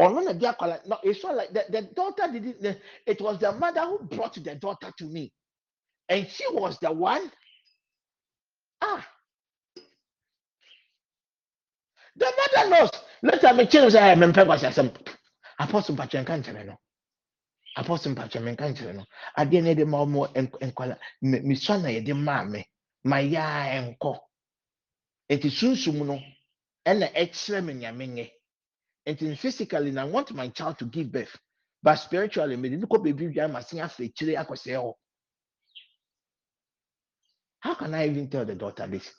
Ɔno 0.00 0.24
na 0.24 0.32
di 0.34 0.46
akwalaa 0.46 0.86
no. 0.86 0.98
It's 1.04 1.22
not 1.24 1.36
like 1.36 1.52
the, 1.54 1.64
the 1.70 1.82
daughter 1.94 2.28
did 2.32 2.46
it. 2.46 2.62
the- 2.62 2.80
It 3.06 3.20
was 3.22 3.38
the 3.38 3.52
mother 3.52 3.82
who 3.82 4.00
brought 4.04 4.34
the 4.34 4.54
daughter 4.56 4.92
to 4.98 5.04
me, 5.06 5.32
and 6.08 6.28
she 6.28 6.46
was 6.52 6.78
the 6.80 6.92
one. 6.92 7.30
Ah, 8.82 9.06
the 12.16 12.26
mother 12.26 12.70
knows. 12.70 12.90
Later, 13.22 13.54
me 13.54 13.66
change 13.66 13.92
say, 13.92 14.14
"Me 14.16 14.26
mpɛ 14.28 14.46
kwasi 14.46 14.66
asɛm." 14.68 14.90
Apostle 15.60 15.96
mpatwa 15.96 16.24
nka 16.24 16.38
nkyɛn 16.42 16.66
no. 16.66 16.78
Apostle 17.76 18.12
mpatwa 18.14 18.42
me 18.42 18.52
nka 18.56 18.72
nkyɛn 18.74 18.96
no. 18.96 19.06
Adeɛ 19.38 19.62
na 19.62 19.70
yɛde 19.74 19.86
ma 19.88 19.98
ɔmo 20.04 20.32
nk- 20.34 20.60
nkwalaa. 20.72 20.98
Me 21.22 21.40
me 21.40 21.54
sua 21.56 21.78
na 21.78 21.88
yɛde 21.90 22.16
maa 22.16 22.44
me. 22.44 22.66
Ma 23.04 23.16
yaa 23.18 23.96
nkɔ. 23.96 24.18
Eti 25.32 25.50
sunsun 25.50 26.06
no, 26.06 26.16
ɛna 26.86 27.08
ɛkyerɛ 27.14 27.64
me 27.66 27.74
nea 27.74 27.92
menyɛ. 27.92 28.32
Nti 29.08 29.36
physically, 29.38 29.96
I 29.98 30.04
want 30.04 30.32
my 30.32 30.48
child 30.50 30.78
to 30.80 30.86
give 30.86 31.12
birth, 31.12 31.36
but 31.82 31.96
spiritually, 31.96 32.56
me 32.56 32.68
didn't 32.70 32.88
kɔ 32.88 33.02
baby 33.04 33.26
dwan 33.34 33.52
ma 33.52 33.60
se 33.60 33.78
afɛ 33.78 34.14
kyerɛ 34.14 34.46
akɔsɛɛ 34.46 34.78
hɔ. 34.82 34.94
How 37.60 37.74
can 37.74 37.94
I 37.94 38.08
even 38.08 38.30
tell 38.30 38.44
the 38.46 38.54
daughter 38.56 38.86
this? 38.88 39.12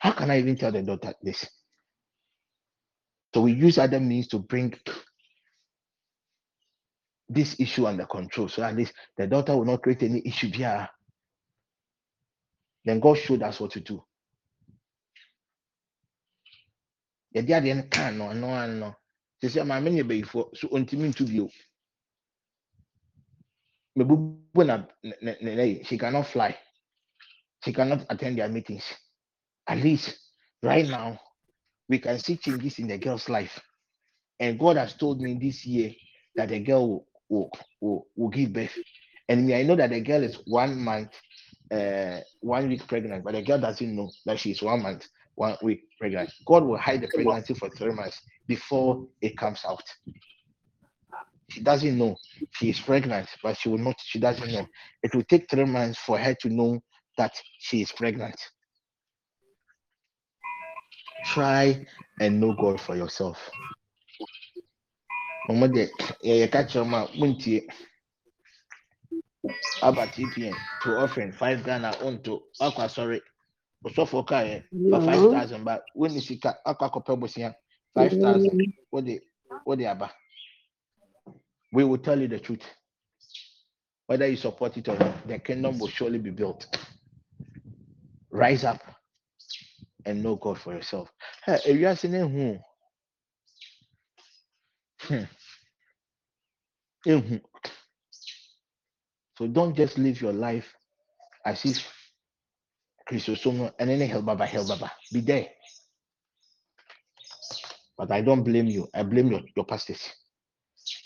How 0.00 0.12
can 0.12 0.30
I 0.30 0.38
even 0.40 0.56
tell 0.56 0.72
the 0.72 0.82
daughter 0.82 1.14
this? 1.22 1.46
So 3.34 3.42
we 3.42 3.52
use 3.52 3.78
other 3.78 4.00
means 4.00 4.28
to 4.28 4.40
bring 4.40 4.74
this 7.28 7.58
issue 7.58 7.86
under 7.86 8.06
control. 8.06 8.48
So 8.48 8.62
at 8.62 8.76
least 8.76 8.92
the 9.16 9.26
daughter 9.26 9.56
will 9.56 9.64
not 9.64 9.82
create 9.82 10.02
any 10.02 10.22
issue 10.26 10.50
here. 10.50 10.88
Then 12.84 13.00
God 13.00 13.18
showed 13.18 13.42
us 13.42 13.60
what 13.60 13.72
to 13.72 13.80
do. 13.80 14.04
Yɛde 17.34 17.50
adeɛ 17.50 17.74
no 17.76 17.82
kaa 17.90 18.10
no 18.10 18.94
bɛyifoɔ 19.42 20.56
so 20.56 20.68
ontimi 20.68 21.08
ntu 21.08 21.26
bio. 21.26 21.50
Mebubu 23.98 24.64
na 24.64 24.86
she 25.84 25.98
cannot 25.98 26.26
fly. 26.26 26.56
She 27.64 27.72
cannot 27.72 28.06
attend 28.10 28.38
their 28.38 28.48
meetings. 28.48 28.84
At 29.66 29.78
least 29.78 30.16
right 30.62 30.86
now 30.86 31.18
we 31.88 31.98
can 31.98 32.18
see 32.18 32.36
changes 32.36 32.78
in 32.78 32.88
the 32.88 32.98
girl's 32.98 33.28
life. 33.28 33.60
And 34.38 34.58
God 34.58 34.76
has 34.76 34.94
told 34.94 35.20
me 35.20 35.34
this 35.34 35.64
year 35.64 35.92
that 36.36 36.50
the 36.50 36.60
girl 36.60 36.88
will, 36.88 37.06
will, 37.34 37.50
will, 37.80 38.06
will 38.16 38.28
give 38.28 38.52
birth. 38.52 38.74
And 39.28 39.52
I 39.52 39.62
know 39.62 39.76
that 39.76 39.90
the 39.90 40.00
girl 40.00 40.22
is 40.22 40.38
one 40.46 40.78
month, 40.78 41.10
uh, 41.72 42.20
one 42.40 42.68
week 42.68 42.86
pregnant, 42.86 43.24
but 43.24 43.34
the 43.34 43.42
girl 43.42 43.58
doesn't 43.58 43.96
know 43.96 44.10
that 44.26 44.38
she 44.38 44.50
is 44.52 44.62
one 44.62 44.82
month, 44.82 45.06
one 45.34 45.56
week 45.62 45.84
pregnant. 45.98 46.30
God 46.46 46.64
will 46.64 46.76
hide 46.76 47.00
the 47.00 47.08
pregnancy 47.08 47.54
for 47.54 47.70
three 47.70 47.92
months 47.92 48.20
before 48.46 49.06
it 49.20 49.36
comes 49.36 49.62
out. 49.66 49.82
She 51.50 51.60
doesn't 51.60 51.96
know 51.98 52.16
she 52.52 52.70
is 52.70 52.80
pregnant, 52.80 53.28
but 53.42 53.56
she 53.56 53.68
will 53.68 53.78
not, 53.78 53.96
she 54.00 54.18
doesn't 54.18 54.52
know. 54.52 54.66
It 55.02 55.14
will 55.14 55.24
take 55.24 55.48
three 55.50 55.64
months 55.64 55.98
for 55.98 56.18
her 56.18 56.34
to 56.40 56.48
know 56.48 56.80
that 57.16 57.32
she 57.58 57.82
is 57.82 57.92
pregnant. 57.92 58.36
Try 61.26 61.86
and 62.20 62.40
know 62.40 62.54
God 62.60 62.80
for 62.80 62.96
yourself. 62.96 63.38
Mama 65.48 65.68
de 65.68 65.90
yɛyɛ 66.24 66.50
ka 66.52 66.64
kyerɛ 66.64 66.86
mu 66.88 66.96
a 66.96 67.08
montie 67.18 67.62
aba 69.82 70.06
tpn 70.06 70.54
to 70.82 70.96
offering 70.96 71.32
five 71.32 71.64
ghana 71.64 71.92
onto 72.02 72.40
akɔ 72.60 72.80
asɔre 72.84 73.20
ɔsɔfoɔ 73.86 74.26
kaeɛ 74.26 74.56
eh, 74.56 74.62
fa 74.90 75.00
five 75.00 75.30
thousand 75.30 75.64
ba 75.64 75.82
wonni 75.96 76.20
sika 76.20 76.58
akɔ 76.66 76.90
akɔpɛ 76.90 77.20
bosia 77.20 77.54
five 77.94 78.12
thousand. 78.20 78.74
Wode 78.92 79.20
wode 79.66 79.82
aba 79.86 80.10
we 81.72 81.84
will 81.84 81.98
tell 81.98 82.20
you 82.20 82.28
the 82.28 82.38
truth. 82.40 82.64
Whether 84.06 84.28
you 84.28 84.36
support 84.36 84.76
it 84.76 84.88
or 84.88 84.98
not 84.98 85.28
the 85.28 85.38
kingdom 85.38 85.78
will 85.78 85.88
surely 85.88 86.18
be 86.18 86.30
built. 86.30 86.66
Rise 88.30 88.64
up 88.64 88.82
and 90.06 90.22
know 90.22 90.36
god 90.36 90.58
for 90.58 90.74
yourself. 90.74 91.10
Hey, 91.44 91.58
ewiase 91.66 92.10
no 92.10 92.28
ehu 92.28 92.56
o. 92.58 92.73
Hmm. 95.08 95.24
so 99.38 99.46
don't 99.48 99.76
just 99.76 99.98
live 99.98 100.20
your 100.22 100.32
life 100.32 100.72
as 101.46 101.64
if 101.64 101.86
Christosom 103.10 103.72
and 103.78 103.90
any 103.90 104.06
hell 104.06 104.22
baba 104.22 104.46
hell 104.46 104.64
baba 104.64 104.92
be 105.12 105.20
there 105.20 105.48
But 107.96 108.10
I 108.10 108.20
don't 108.22 108.42
blame 108.42 108.66
you. 108.68 108.88
I 108.94 109.02
blame 109.02 109.30
your, 109.30 109.40
your 109.56 109.64
pastors. 109.64 110.02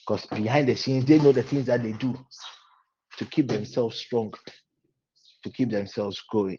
Because 0.06 0.26
behind 0.26 0.68
the 0.68 0.76
scenes, 0.76 1.04
they 1.04 1.18
know 1.18 1.32
the 1.32 1.42
things 1.42 1.66
that 1.66 1.82
they 1.82 1.92
do 1.92 2.18
to 3.18 3.24
keep 3.26 3.48
themselves 3.48 3.96
strong, 3.98 4.32
to 5.44 5.50
keep 5.50 5.70
themselves 5.70 6.22
going. 6.32 6.58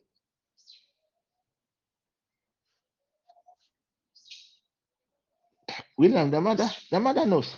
William, 6.00 6.32
the 6.32 6.40
mother, 6.40 6.70
the 6.90 6.98
mother 6.98 7.26
knows. 7.26 7.54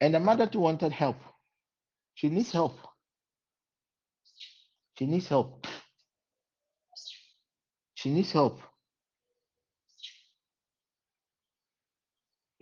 And 0.00 0.12
the 0.12 0.18
mother 0.18 0.48
too 0.48 0.58
wanted 0.58 0.90
help. 0.90 1.14
She 2.14 2.28
needs 2.28 2.50
help. 2.50 2.76
She 4.98 5.06
needs 5.06 5.28
help. 5.28 5.64
She 7.94 8.10
needs 8.10 8.32
help. 8.32 8.60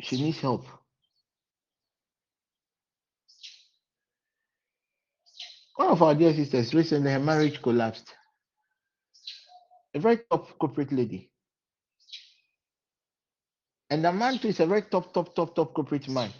She 0.02 0.22
needs 0.22 0.38
help. 0.38 0.66
One 5.76 5.88
of 5.88 6.02
our 6.02 6.14
dear 6.14 6.34
sisters 6.34 6.74
recently, 6.74 7.10
her 7.10 7.18
marriage 7.18 7.62
collapsed. 7.62 8.12
A 9.94 9.98
very 9.98 10.18
top 10.30 10.58
corporate 10.58 10.92
lady. 10.92 11.30
And 13.90 14.04
the 14.04 14.12
man 14.12 14.38
too 14.38 14.48
is 14.48 14.60
a 14.60 14.66
very 14.66 14.82
top, 14.82 15.12
top, 15.14 15.34
top, 15.34 15.54
top 15.54 15.74
corporate 15.74 16.08
man. 16.08 16.30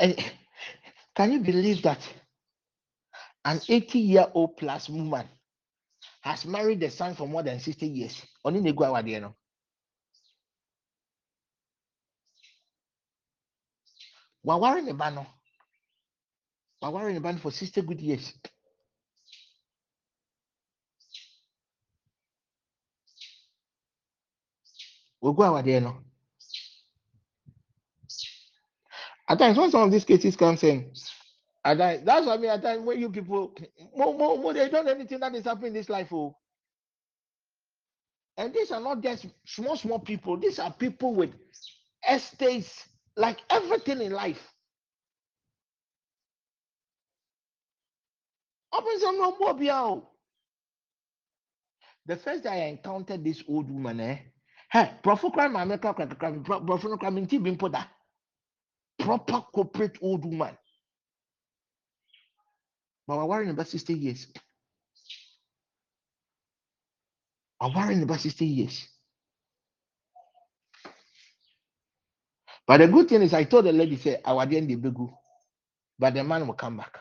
And 0.00 0.16
can 1.16 1.32
you 1.32 1.40
believe 1.40 1.82
that 1.82 2.00
an 3.44 3.60
80 3.68 3.98
year 3.98 4.26
old 4.34 4.56
plus 4.56 4.88
woman 4.88 5.28
has 6.22 6.46
married 6.46 6.80
the 6.80 6.90
son 6.90 7.14
for 7.16 7.28
more 7.28 7.42
than 7.42 7.60
60 7.60 7.86
years? 7.86 8.22
Oni 8.44 8.60
ne 8.60 8.72
gu 8.72 8.84
awadeɛ 8.84 9.20
no. 9.22 9.36
Waware 14.46 14.82
ne 14.84 14.92
ba 14.92 15.10
no. 15.10 15.26
Waware 16.82 17.12
ne 17.12 17.20
ba 17.20 17.32
no 17.32 17.38
for 17.38 17.50
60 17.52 17.82
good 17.82 18.00
years. 18.00 18.32
Ogu 25.22 25.42
awadeɛ 25.42 25.82
no. 25.82 25.96
At 29.28 29.38
times, 29.38 29.58
when 29.58 29.70
some 29.70 29.82
of 29.82 29.92
these 29.92 30.04
cases 30.04 30.36
comes 30.36 30.62
in, 30.64 30.92
at 31.64 31.78
times, 31.78 32.04
that's 32.04 32.26
what 32.26 32.38
I 32.38 32.42
mean. 32.42 32.50
At 32.50 32.62
times, 32.62 32.82
when 32.84 32.98
you 32.98 33.10
people, 33.10 33.54
more, 33.96 34.14
more, 34.16 34.38
more, 34.38 34.52
they 34.52 34.68
don't 34.68 34.88
anything 34.88 35.20
that 35.20 35.34
is 35.34 35.44
happening 35.44 35.68
in 35.68 35.74
this 35.74 35.88
life, 35.88 36.12
oh. 36.12 36.36
And 38.36 38.52
these 38.54 38.70
are 38.72 38.80
not 38.80 39.02
just 39.02 39.26
small, 39.44 39.76
small 39.76 39.98
people. 39.98 40.36
These 40.36 40.58
are 40.58 40.72
people 40.72 41.14
with 41.14 41.30
estates, 42.08 42.86
like 43.16 43.38
everything 43.50 44.00
in 44.00 44.12
life. 44.12 44.40
Happens 48.72 49.04
on 49.04 49.18
no 49.18 49.36
more. 49.38 50.02
The 52.06 52.16
first 52.16 52.44
day 52.44 52.50
I 52.50 52.68
encountered 52.68 53.22
this 53.22 53.44
old 53.48 53.70
woman, 53.70 54.00
eh? 54.00 54.18
Hey, 54.72 54.92
Prophet 55.02 55.32
Kwan 55.32 55.52
Mameka 55.54 55.94
Prophet 56.66 56.98
Kwan 57.00 57.14
Minti 57.14 57.38
Bimpoda. 57.40 57.86
Proper 58.98 59.42
corporate 59.54 59.98
old 60.02 60.24
woman. 60.24 60.56
But 63.06 63.18
we're 63.18 63.26
worrying 63.26 63.50
about 63.50 63.68
60 63.68 63.94
years. 63.94 64.26
We're 67.60 67.74
worrying 67.74 68.02
about 68.02 68.20
60 68.20 68.46
years. 68.46 68.88
But 72.66 72.78
the 72.78 72.88
good 72.88 73.08
thing 73.08 73.22
is, 73.22 73.34
I 73.34 73.44
told 73.44 73.66
the 73.66 73.72
lady, 73.72 73.96
say, 73.96 74.18
I 74.24 74.32
was 74.34 74.48
the 74.48 74.76
begu, 74.76 75.10
but 75.98 76.14
the 76.14 76.24
man 76.24 76.46
will 76.46 76.54
come 76.54 76.78
back. 76.78 76.98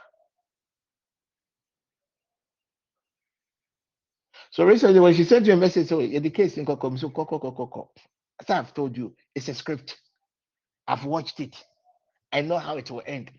So 4.60 4.66
recently, 4.66 5.00
when 5.00 5.14
she 5.14 5.24
sent 5.24 5.46
you 5.46 5.54
a 5.54 5.56
message, 5.56 5.88
so 5.88 6.02
in 6.02 6.22
the 6.22 6.30
case 6.32 6.58
in 6.58 6.66
Kokom, 6.66 7.00
so 7.00 7.10
Koko 7.12 7.40
Koko 7.40 7.66
Koko, 7.66 7.92
as 8.42 8.50
I've 8.50 8.74
told 8.74 8.98
you, 8.98 9.16
it's 9.34 9.48
a 9.48 9.54
script. 9.54 9.96
I've 10.86 11.06
watched 11.06 11.40
it. 11.40 11.56
I 12.34 12.42
know 12.42 12.58
how 12.58 12.76
it 12.76 12.92
will 12.92 13.02
end. 13.06 13.32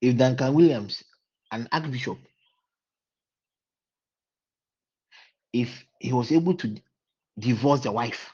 If 0.00 0.16
Duncan 0.16 0.54
Williams, 0.54 1.04
an 1.52 1.68
archbishop, 1.72 2.18
if 5.52 5.86
he 6.00 6.12
was 6.12 6.32
able 6.32 6.54
to 6.54 6.76
divorce 7.38 7.80
the 7.82 7.92
wife, 7.92 8.30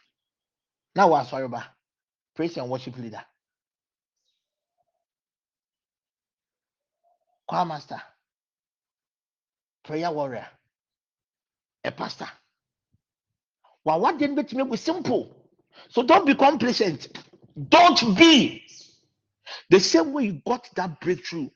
now 0.96 1.10
what's 1.10 1.30
forever? 1.30 1.64
Praise 2.36 2.56
and 2.58 2.70
worship 2.70 2.96
leader, 2.98 3.22
choir 7.48 7.64
master, 7.66 8.00
prayer 9.84 10.10
warrior, 10.10 10.46
a 11.84 11.92
pastor. 11.92 12.28
Well, 13.84 14.00
what 14.00 14.18
didn't 14.18 14.36
make 14.36 14.70
me 14.70 14.76
simple? 14.78 15.36
So 15.90 16.02
don't 16.04 16.26
be 16.26 16.34
complacent. 16.34 17.08
Don't 17.70 18.16
be 18.16 18.64
the 19.70 19.80
same 19.80 20.12
way 20.12 20.24
you 20.26 20.42
got 20.46 20.68
that 20.76 21.00
breakthrough, 21.00 21.48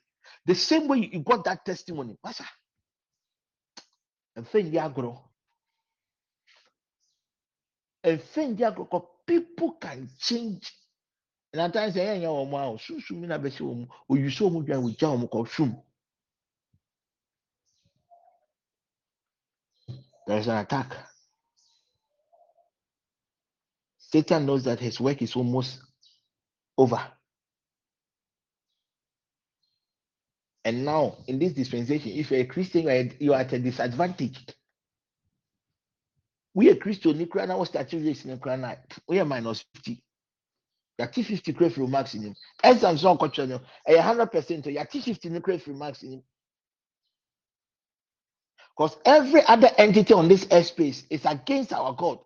the 0.46 0.54
same 0.54 0.88
way 0.88 1.10
you 1.12 1.20
got 1.20 1.44
that 1.44 1.64
testimony. 1.64 2.16
And 4.36 4.48
thing 4.48 4.72
grow. 4.94 5.20
And 8.04 8.22
thing 8.22 8.56
grow 8.56 9.02
people 9.26 9.72
can 9.80 10.08
change. 10.20 10.72
And 11.52 11.62
at 11.62 11.72
times, 11.72 11.96
I 11.96 12.18
know 12.18 12.42
wow, 12.42 12.78
so 12.80 12.98
so 13.00 13.14
me 13.14 13.26
na 13.26 13.38
be 13.38 13.50
so 13.50 13.86
or 14.08 14.18
you 14.18 14.30
so 14.30 14.50
much 14.50 14.68
with 14.68 14.98
jam 14.98 15.26
ko 15.28 15.44
shum. 15.44 15.76
There's 20.26 20.48
an 20.48 20.58
attack. 20.58 20.96
Satan 23.98 24.46
knows 24.46 24.64
that 24.64 24.80
his 24.80 25.00
work 25.00 25.22
is 25.22 25.36
almost 25.36 25.80
over. 26.78 27.00
And 30.66 30.84
now, 30.84 31.18
in 31.28 31.38
this 31.38 31.52
dispensation, 31.52 32.10
if 32.10 32.32
you're 32.32 32.40
a 32.40 32.44
Christian, 32.44 33.14
you 33.20 33.34
are, 33.34 33.38
at 33.40 33.52
a 33.52 33.60
disadvantage. 33.60 34.44
We 36.54 36.70
are 36.70 36.74
Christian, 36.74 37.14
Nikra 37.24 37.46
now 37.46 37.62
statutory 37.62 38.14
Nikra 38.14 38.76
we 39.06 39.20
are 39.20 39.24
minus 39.24 39.64
50. 39.76 40.02
You're 40.98 41.08
50 41.08 41.52
credit 41.52 41.76
remarks 41.78 42.14
in 42.14 42.22
him. 42.22 42.34
As 42.64 42.82
I'm 42.82 42.98
so 42.98 43.16
culture, 43.16 43.60
a 43.86 44.02
hundred 44.02 44.26
percent, 44.32 44.66
you're 44.66 44.84
50 44.84 45.40
credit 45.40 45.68
remarks 45.68 46.02
in 46.02 46.14
him. 46.14 46.22
Because 48.76 48.96
every 49.04 49.44
other 49.46 49.70
entity 49.78 50.14
on 50.14 50.26
this 50.28 50.46
airspace 50.46 51.04
is 51.10 51.24
against 51.26 51.72
our 51.72 51.94
God. 51.94 52.18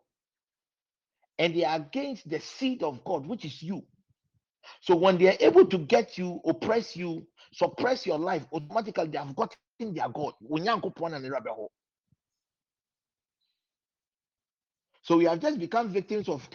And 1.38 1.54
they 1.54 1.64
are 1.64 1.76
against 1.76 2.30
the 2.30 2.40
seed 2.40 2.82
of 2.82 3.04
God, 3.04 3.26
which 3.26 3.44
is 3.44 3.62
you. 3.62 3.84
So 4.82 4.96
when 4.96 5.18
they 5.18 5.28
are 5.28 5.36
able 5.40 5.66
to 5.66 5.78
get 5.78 6.18
you, 6.18 6.40
oppress 6.44 6.96
you, 6.96 7.26
suppress 7.52 8.06
your 8.06 8.18
life, 8.18 8.44
automatically 8.52 9.08
they 9.08 9.18
have 9.18 9.34
gotten 9.36 9.94
their 9.94 10.08
God. 10.08 10.34
So 15.02 15.16
we 15.16 15.24
have 15.24 15.40
just 15.40 15.58
become 15.58 15.92
victims 15.92 16.28
of. 16.28 16.48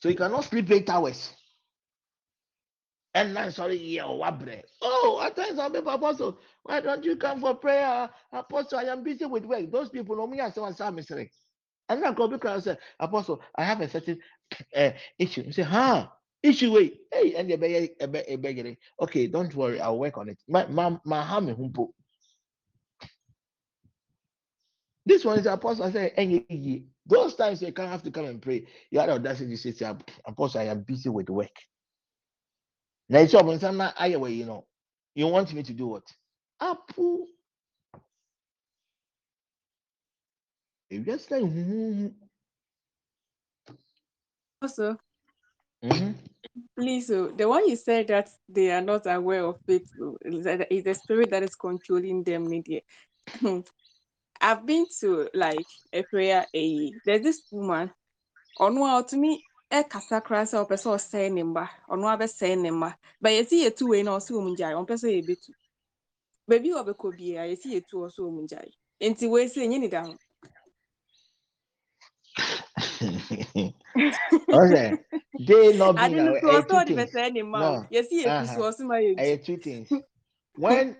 So 0.00 0.08
you 0.10 0.16
cannot 0.16 0.44
sleep 0.44 0.70
eight 0.70 0.88
hours. 0.90 1.32
And 3.16 3.34
then 3.34 3.50
sorry, 3.50 3.78
yeah, 3.78 4.02
wabre. 4.02 4.62
Oh, 4.82 5.22
at 5.24 5.34
times 5.34 5.58
I'll 5.58 5.70
be 5.70 5.78
apostle. 5.78 6.38
Why 6.64 6.82
don't 6.82 7.02
you 7.02 7.16
come 7.16 7.40
for 7.40 7.54
prayer? 7.54 8.10
Apostle, 8.30 8.78
I 8.78 8.82
am 8.82 9.02
busy 9.02 9.24
with 9.24 9.46
work. 9.46 9.72
Those 9.72 9.88
people 9.88 10.16
know 10.16 10.26
me 10.26 10.38
as 10.40 10.54
someone 10.54 10.74
saw 10.74 10.90
mystery. 10.90 11.32
And 11.88 12.02
then 12.02 12.12
go 12.12 12.28
because 12.28 12.60
I 12.60 12.72
said, 12.72 12.78
Apostle, 13.00 13.40
I 13.56 13.64
have 13.64 13.80
a 13.80 13.88
certain 13.88 14.18
uh, 14.76 14.90
issue. 15.18 15.44
You 15.46 15.52
say, 15.52 15.62
huh? 15.62 16.08
Issue 16.42 16.72
wait. 16.72 16.98
Hey, 17.10 17.34
and 17.36 17.48
you 17.48 17.56
beg 17.56 18.76
Okay, 19.00 19.26
don't 19.28 19.54
worry, 19.54 19.80
I'll 19.80 19.98
work 19.98 20.18
on 20.18 20.28
it. 20.28 20.38
My 20.46 20.66
my 20.66 20.98
my 21.06 21.22
humpo. 21.24 21.88
This 25.06 25.24
one 25.24 25.38
is 25.38 25.46
apostle. 25.46 25.86
I 25.86 25.90
hey, 25.90 26.84
those 27.06 27.34
times 27.34 27.62
you 27.62 27.72
can't 27.72 27.88
have 27.88 28.02
to 28.02 28.10
come 28.10 28.26
and 28.26 28.42
pray. 28.42 28.66
You 28.90 29.00
had 29.00 29.08
audacity 29.08 29.56
to 29.56 29.72
say, 29.72 29.94
Apostle, 30.26 30.60
I 30.60 30.64
am 30.64 30.82
busy 30.82 31.08
with 31.08 31.30
work. 31.30 31.48
Now 33.08 33.20
it's 33.20 33.34
up 33.34 33.46
on 33.46 33.60
some 33.60 33.78
way, 33.78 34.32
you 34.32 34.46
know. 34.46 34.64
You 35.14 35.28
want 35.28 35.52
me 35.54 35.62
to 35.62 35.72
do 35.72 35.86
what? 35.86 36.02
Apple. 36.60 37.26
If 40.90 41.04
just 41.04 41.30
like 41.30 41.42
mm-hmm, 41.42 42.08
Also, 44.62 44.96
mm-hmm. 45.84 46.12
please, 46.78 47.10
oh, 47.10 47.32
the 47.36 47.48
one 47.48 47.68
you 47.68 47.76
said 47.76 48.08
that 48.08 48.30
they 48.48 48.70
are 48.70 48.80
not 48.80 49.06
aware 49.06 49.44
of 49.44 49.58
it 49.66 49.82
oh, 50.00 50.16
is 50.24 50.84
the 50.84 50.94
spirit 50.94 51.30
that 51.30 51.42
is 51.42 51.54
controlling 51.54 52.22
them. 52.22 52.48
Media. 52.48 52.80
I've 54.40 54.66
been 54.66 54.86
to 55.00 55.28
like 55.34 55.66
a 55.92 56.02
prayer. 56.02 56.46
A 56.54 56.92
there's 57.04 57.22
this 57.22 57.42
woman. 57.50 57.90
On 58.58 59.04
to 59.08 59.16
me, 59.16 59.42
ɛkasa 59.72 60.20
koraa 60.24 60.46
sɛ 60.46 60.56
ɔpɛ 60.64 60.76
sɛ 60.76 60.88
ɔsɛe 60.96 61.32
ne 61.32 61.42
mba 61.42 61.64
ɔno 61.88 62.06
abɛsɛe 62.14 62.58
ne 62.58 62.70
mba 62.70 62.98
ba 63.20 63.28
yɛsi 63.30 63.64
yɛtu 63.64 63.88
wei 63.88 64.02
na 64.02 64.16
ɔsɛ 64.16 64.32
ɔmu 64.38 64.56
gyae 64.56 64.74
ɔmpɛ 64.74 64.94
sɛ 65.02 65.08
yɛbɛtu 65.16 65.50
baabi 66.48 66.70
a 66.72 66.82
ɔbɛkɔ 66.82 67.16
biara 67.16 67.48
yɛsi 67.52 67.68
yɛtu 67.74 67.94
ɔsɛ 68.06 68.20
ɔmu 68.28 68.48
gyae 68.48 68.72
nti 69.10 69.28
wei 69.28 69.46
sɛ 69.48 69.60
ɛnyɛ 69.66 69.80
ne 69.80 69.88
da 69.88 70.02
ho 70.06 70.14
Ɔsɛ 74.52 74.98
they 75.38 75.72
not 75.76 75.94
being 76.00 76.18
aware. 76.18 76.40
ɛyɛ 76.42 76.68
two 76.68 76.80
things. 76.82 77.12
No. 77.52 77.72
man. 77.72 77.88
Yes, 77.90 78.08
he 78.10 78.22
is 78.22 78.26
ɛyɛ 79.18 79.44
two 79.44 79.56
things. 79.58 79.90
When 80.56 80.96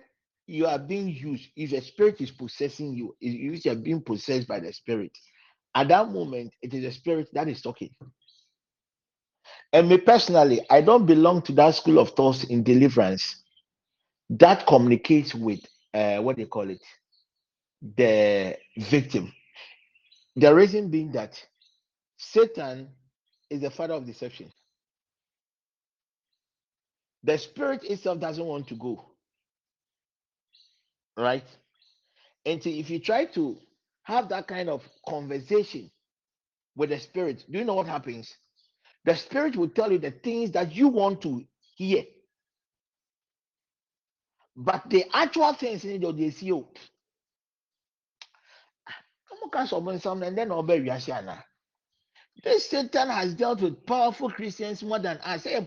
you 0.47 0.65
are 0.67 0.79
being 0.79 1.09
used, 1.09 1.49
if 1.55 1.73
a 1.73 1.81
spirit 1.81 2.21
is 2.21 2.31
possessing 2.31 2.93
you, 2.93 3.15
if 3.21 3.65
you 3.65 3.71
are 3.71 3.75
being 3.75 4.01
possessed 4.01 4.47
by 4.47 4.59
the 4.59 4.73
spirit, 4.73 5.11
at 5.75 5.87
that 5.89 6.09
moment 6.11 6.53
it 6.61 6.73
is 6.73 6.85
a 6.85 6.91
spirit 6.91 7.29
that 7.33 7.47
is 7.47 7.61
talking. 7.61 7.95
And 9.73 9.89
me 9.89 9.97
personally, 9.97 10.61
I 10.69 10.81
don't 10.81 11.05
belong 11.05 11.41
to 11.43 11.51
that 11.53 11.75
school 11.75 11.99
of 11.99 12.11
thoughts 12.11 12.45
in 12.45 12.63
deliverance 12.63 13.43
that 14.29 14.67
communicates 14.67 15.35
with 15.35 15.61
uh, 15.93 16.17
what 16.17 16.37
they 16.37 16.45
call 16.45 16.69
it, 16.69 16.83
the 17.97 18.57
victim. 18.77 19.33
The 20.35 20.53
reason 20.53 20.89
being 20.89 21.11
that 21.13 21.41
Satan 22.17 22.89
is 23.49 23.61
the 23.61 23.71
father 23.71 23.95
of 23.95 24.05
deception. 24.05 24.51
The 27.23 27.37
spirit 27.37 27.83
itself 27.83 28.19
doesn't 28.19 28.45
want 28.45 28.67
to 28.69 28.75
go, 28.75 29.05
right? 31.17 31.45
And 32.45 32.63
so 32.63 32.69
if 32.69 32.89
you 32.89 32.99
try 32.99 33.25
to 33.25 33.57
have 34.03 34.29
that 34.29 34.47
kind 34.47 34.69
of 34.69 34.87
conversation 35.07 35.91
with 36.75 36.91
the 36.91 36.99
spirit, 36.99 37.45
do 37.51 37.59
you 37.59 37.65
know 37.65 37.75
what 37.75 37.87
happens? 37.87 38.35
The 39.05 39.15
spirit 39.15 39.55
will 39.57 39.69
tell 39.69 39.91
you 39.91 39.99
the 39.99 40.11
things 40.11 40.51
that 40.51 40.75
you 40.75 40.89
want 40.89 41.21
to 41.23 41.43
hear, 41.75 42.03
but 44.55 44.89
the 44.89 45.05
actual 45.13 45.53
things 45.53 45.85
in 45.85 46.03
it, 46.03 46.17
they 46.17 46.31
see 46.31 46.47
you. 46.47 46.67
Come 49.29 49.39
on, 49.45 49.51
cast 49.51 49.73
upon 49.73 49.99
some 49.99 50.23
and 50.23 50.37
then. 50.37 50.51
This 52.43 52.69
Satan 52.69 53.09
has 53.09 53.33
dealt 53.35 53.61
with 53.61 53.85
powerful 53.85 54.29
Christians 54.29 54.83
more 54.83 54.99
than 54.99 55.17
us. 55.19 55.45
We 55.45 55.59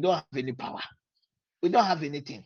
don't 0.00 0.14
have 0.14 0.24
any 0.36 0.52
power. 0.52 0.80
We 1.62 1.68
don't 1.70 1.84
have 1.84 2.02
anything. 2.04 2.44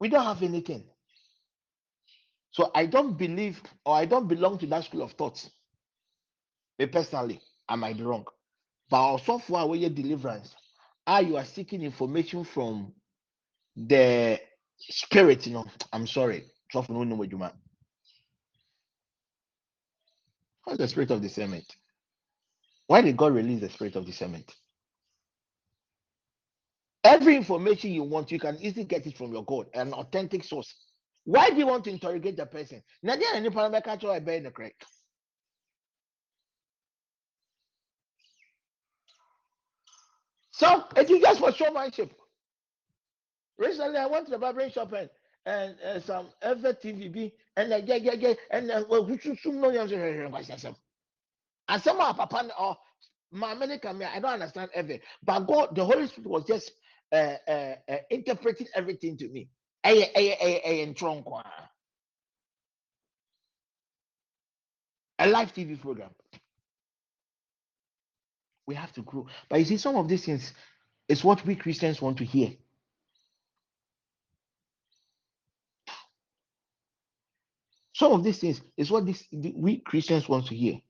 We 0.00 0.08
don't 0.10 0.24
have 0.24 0.42
anything. 0.42 0.84
So 2.56 2.72
I 2.74 2.86
don't 2.86 3.18
believe 3.18 3.62
or 3.86 3.96
I 3.96 4.06
don't 4.06 4.28
belong 4.28 4.58
to 4.60 4.66
that 4.68 4.86
school 4.86 5.02
of 5.02 5.12
thoughts. 5.12 5.50
Me 6.78 6.86
personally, 6.86 7.42
I 7.68 7.76
might 7.76 7.98
be 7.98 8.04
wrong. 8.04 8.26
But 8.90 8.98
also 8.98 9.38
for 9.38 9.58
our 9.60 9.76
deliverance, 9.90 10.54
are 11.06 11.22
you 11.22 11.36
are 11.36 11.44
seeking 11.44 11.82
information 11.82 12.44
from 12.44 12.94
the 13.76 14.40
spirit, 14.78 15.46
you 15.46 15.54
know. 15.54 15.66
I'm 15.92 16.06
sorry. 16.06 16.46
What's 16.72 16.88
the 20.78 20.88
spirit 20.88 21.10
of 21.12 21.22
discernment? 21.22 21.66
Why 22.88 23.02
did 23.02 23.16
God 23.16 23.34
release 23.34 23.60
the 23.60 23.70
spirit 23.70 23.96
of 23.96 24.06
discernment? 24.06 24.54
Every 27.04 27.36
information 27.36 27.92
you 27.92 28.04
want, 28.04 28.32
you 28.32 28.40
can 28.40 28.58
easily 28.60 28.84
get 28.84 29.06
it 29.06 29.18
from 29.18 29.32
your 29.32 29.44
God, 29.44 29.68
an 29.74 29.92
authentic 29.94 30.44
source. 30.44 30.74
Why 31.26 31.50
do 31.50 31.56
you 31.58 31.66
want 31.66 31.84
to 31.84 31.90
interrogate 31.90 32.36
the 32.38 32.46
person? 32.46 32.82
There 33.02 33.18
any 33.34 33.50
parameter 33.50 33.84
catch 33.84 34.04
or 34.04 34.16
in 34.16 34.44
the 34.44 34.50
crack. 34.52 34.74
So 40.52 40.84
it 40.96 41.10
is 41.10 41.20
just 41.20 41.40
for 41.40 41.52
showmanship. 41.52 42.12
Recently, 43.58 43.98
I 43.98 44.06
went 44.06 44.26
to 44.26 44.30
the 44.32 44.38
barbering 44.38 44.70
shop 44.70 44.92
and 44.92 45.10
and 45.46 45.76
uh, 45.84 46.00
some 46.00 46.28
TVB 46.74 47.32
and 47.56 47.70
like 47.70 47.84
yeah 47.88 47.96
yeah 47.96 48.14
yeah 48.14 48.34
and 48.50 48.70
uh, 48.70 48.84
well 48.88 49.04
who 49.04 49.18
should 49.18 49.54
know 49.54 49.70
you 49.70 49.80
and 51.68 51.82
some 51.82 52.00
of 52.00 52.16
papa 52.16 52.50
or 52.58 52.76
my 53.32 53.52
American 53.52 54.02
I 54.02 54.20
don't 54.20 54.32
understand 54.32 54.70
ever 54.74 54.98
but 55.24 55.40
God 55.40 55.76
the 55.76 55.84
Holy 55.84 56.08
Spirit 56.08 56.30
was 56.30 56.44
just 56.46 56.72
uh, 57.12 57.34
uh, 57.48 57.74
uh, 57.88 57.96
interpreting 58.10 58.66
everything 58.74 59.16
to 59.18 59.28
me. 59.28 59.48
Ɛyɛ- 59.86 60.14
ɛyɛ- 60.14 60.40
ɛyɛ- 60.40 60.64
ɛyɛ 60.66 60.94
ntwerɛ 60.94 61.24
nko. 61.24 61.44
A 65.20 65.28
live 65.28 65.52
TV 65.54 65.76
program. 65.80 66.14
We 68.66 68.76
have 68.76 68.92
to 68.94 69.02
grow. 69.02 69.26
But 69.50 69.60
you 69.60 69.66
see, 69.66 69.78
some 69.78 69.96
of 69.96 70.08
these 70.08 70.24
things 70.26 70.54
is 71.08 71.24
what 71.24 71.44
we 71.46 71.56
Christians 71.56 72.02
want 72.02 72.18
to 72.18 72.26
hear. 72.26 72.52
Some 77.94 78.12
of 78.12 78.24
these 78.24 78.38
things 78.40 78.62
is 78.76 78.90
what 78.90 79.06
this 79.06 79.24
we 79.32 79.78
Christians 79.80 80.28
want 80.28 80.46
to 80.48 80.56
hear. 80.56 80.80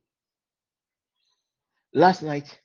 Last 1.94 2.22
night, 2.22 2.60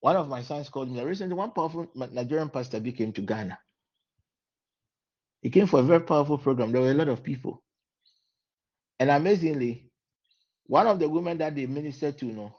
one 0.00 0.16
of 0.16 0.28
my 0.28 0.42
sons 0.42 0.68
called 0.70 0.90
me. 0.90 1.02
Recently, 1.02 1.34
one 1.34 1.52
powerful 1.52 1.88
Nigerian 1.94 2.50
pastor 2.50 2.80
came 2.80 3.12
to 3.14 3.22
Ghana. 3.22 3.58
He 5.42 5.50
came 5.50 5.66
for 5.66 5.80
a 5.80 5.84
very 5.84 6.00
powerful 6.00 6.38
program. 6.38 6.72
There 6.72 6.82
were 6.82 6.92
a 6.92 6.94
lot 6.94 7.08
of 7.08 7.22
people. 7.22 7.62
And 9.00 9.10
amazingly, 9.10 9.90
one 10.66 10.86
of 10.86 11.00
the 11.00 11.08
women 11.08 11.38
that 11.38 11.54
they 11.56 11.66
ministered 11.66 12.18
to, 12.18 12.26
you 12.26 12.32
know, 12.32 12.54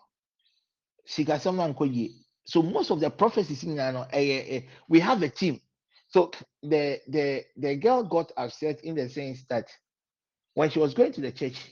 she 1.05 1.23
got 1.23 1.41
someone 1.41 1.73
called 1.73 1.91
Ye. 1.91 2.25
So 2.45 2.61
most 2.61 2.91
of 2.91 2.99
the 2.99 3.09
prophecies 3.09 3.63
in 3.63 3.75
Ghana, 3.75 4.07
we 4.89 4.99
have 4.99 5.23
a 5.23 5.29
team. 5.29 5.61
So 6.09 6.31
the 6.61 6.99
the 7.07 7.43
the 7.57 7.75
girl 7.77 8.03
got 8.03 8.31
upset 8.37 8.81
in 8.83 8.95
the 8.95 9.09
sense 9.09 9.45
that 9.49 9.69
when 10.53 10.69
she 10.69 10.79
was 10.79 10.93
going 10.93 11.13
to 11.13 11.21
the 11.21 11.31
church, 11.31 11.71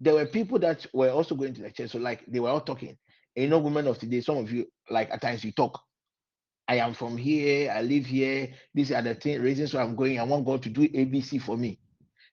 there 0.00 0.14
were 0.14 0.26
people 0.26 0.58
that 0.60 0.86
were 0.92 1.10
also 1.10 1.34
going 1.34 1.54
to 1.54 1.62
the 1.62 1.70
church. 1.70 1.90
So 1.90 1.98
like 1.98 2.24
they 2.26 2.40
were 2.40 2.50
all 2.50 2.60
talking. 2.60 2.96
And 3.36 3.44
you 3.44 3.48
know, 3.48 3.58
women 3.58 3.86
of 3.86 3.98
today, 3.98 4.20
some 4.20 4.36
of 4.36 4.52
you 4.52 4.66
like 4.90 5.10
at 5.10 5.22
times 5.22 5.44
you 5.44 5.52
talk. 5.52 5.80
I 6.68 6.76
am 6.76 6.94
from 6.94 7.16
here, 7.18 7.72
I 7.72 7.82
live 7.82 8.06
here. 8.06 8.50
These 8.74 8.92
are 8.92 9.02
the 9.02 9.14
thing, 9.16 9.42
reasons 9.42 9.74
why 9.74 9.82
I'm 9.82 9.96
going. 9.96 10.20
I 10.20 10.24
want 10.24 10.46
God 10.46 10.62
to 10.64 10.70
do 10.70 10.82
ABC 10.88 11.42
for 11.42 11.56
me. 11.58 11.78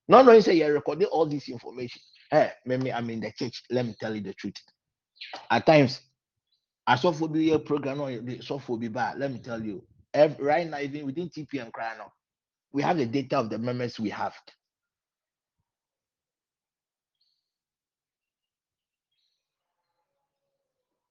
No, 0.07 0.19
no, 0.19 0.23
knowing 0.25 0.41
say 0.41 0.55
you're 0.55 0.73
recording 0.73 1.07
all 1.07 1.25
this 1.25 1.49
information. 1.49 2.01
Eh, 2.31 2.45
hey, 2.45 2.51
maybe 2.65 2.93
I'm 2.93 3.09
in 3.09 3.21
the 3.21 3.31
church. 3.31 3.63
Let 3.71 3.85
me 3.87 3.95
tell 3.99 4.15
you 4.15 4.21
the 4.21 4.33
truth. 4.35 4.55
At 5.51 5.65
times, 5.65 6.01
I 6.87 6.95
saw 6.97 7.13
for 7.13 7.29
be 7.29 7.57
program 7.59 8.01
or 8.01 8.11
the 8.19 8.41
software 8.41 8.79
be 8.79 8.89
bad. 8.89 9.19
Let 9.19 9.31
me 9.33 9.39
tell 9.39 9.61
you. 9.63 9.83
ev- 10.13 10.37
right 10.39 10.69
now, 10.69 10.79
even 10.79 11.05
within 11.05 11.29
TPM 11.29 11.71
cry 11.73 11.93
now, 11.97 12.11
we 12.73 12.83
have 12.83 12.97
the 12.97 13.05
data 13.07 13.39
of 13.39 13.49
the 13.49 13.59
members 13.59 13.99
we 13.99 14.09
have. 14.11 14.33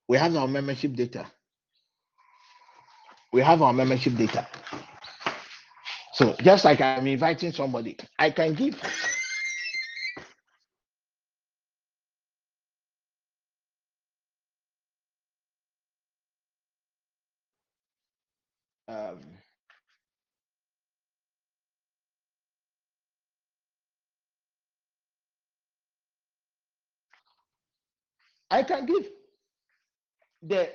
We 0.09 0.19
have 0.19 0.37
our 0.37 0.49
membership 0.49 0.95
data. 0.95 1.27
We 3.33 3.43
have 3.43 3.63
our 3.63 3.73
membership 3.73 4.17
data. 4.17 4.49
So 6.15 6.37
just 6.43 6.65
like 6.65 6.81
I'm 6.81 7.07
inviting 7.07 7.53
somebody, 7.53 7.97
I 8.19 8.31
can 8.31 8.55
give 8.55 8.81
um, 18.89 19.21
I 28.51 28.63
can 28.65 28.87
give 28.87 29.09
the 30.43 30.71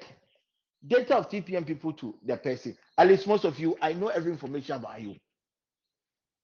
data 0.87 1.15
of 1.17 1.29
TPM 1.29 1.65
people 1.65 1.93
to 1.93 2.15
the 2.25 2.37
person. 2.37 2.75
At 2.97 3.07
least 3.07 3.27
most 3.27 3.45
of 3.45 3.59
you, 3.59 3.77
I 3.81 3.93
know 3.93 4.07
every 4.07 4.31
information 4.31 4.75
about 4.75 5.01
you. 5.01 5.15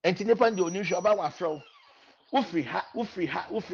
And 0.04 0.18
to 0.18 0.24
depend 0.24 0.60
on 0.60 0.74
you 0.74 0.96
about 0.96 1.18
my 1.18 1.30
friend, 1.30 1.62
free 2.50 2.64
ha, 2.64 2.86
free. 3.10 3.30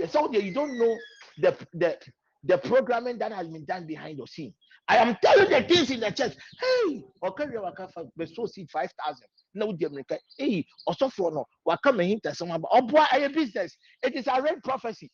So 0.07 0.31
you 0.33 0.53
don't 0.53 0.77
know 0.77 0.97
the 1.39 1.55
the 1.73 1.97
the 2.43 2.57
programming 2.57 3.17
that 3.19 3.31
has 3.31 3.47
been 3.47 3.65
done 3.65 3.85
behind 3.85 4.19
the 4.19 4.27
scene. 4.27 4.53
I 4.89 4.97
am 4.97 5.17
telling 5.21 5.49
the 5.49 5.61
things 5.63 5.91
in 5.91 5.99
the 5.99 6.11
church. 6.11 6.33
Hey, 6.59 7.03
okay, 7.23 7.45
you 7.51 7.61
waka 7.61 7.89
for 7.93 8.05
the 8.15 8.27
so 8.27 8.45
seed 8.45 8.69
five 8.71 8.89
thousand. 9.03 9.27
No, 9.53 9.73
dear 9.73 9.89
America. 9.89 10.17
Hey, 10.37 10.65
also 10.85 11.09
for 11.09 11.31
no, 11.31 11.45
waka 11.65 11.93
me 11.93 12.07
hint 12.09 12.27
someone. 12.35 12.61
Oh 12.71 12.81
boy, 12.81 13.05
a 13.11 13.27
business. 13.29 13.75
It 14.03 14.15
is 14.15 14.27
a 14.27 14.41
red 14.41 14.63
prophecy. 14.63 15.09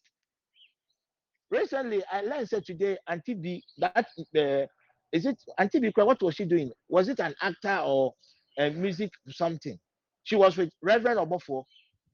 Recently, 1.52 2.02
I 2.12 2.22
learned 2.22 2.50
today, 2.66 2.98
Auntie 3.08 3.36
B, 3.36 3.64
that 3.78 4.08
uh, 4.36 4.66
is 5.14 5.28
it 5.28 5.38
Auntie 5.60 5.80
B, 5.80 5.94
what 5.96 6.22
was 6.24 6.36
she 6.36 6.46
doing? 6.46 6.72
Was 6.90 7.08
it 7.10 7.20
an 7.20 7.36
actor 7.42 7.82
or 7.86 8.14
a 8.60 8.72
music 8.72 9.12
something? 9.30 9.80
She 10.24 10.36
was 10.36 10.58
with 10.58 10.72
Reverend 10.82 11.20
Obofour. 11.20 11.64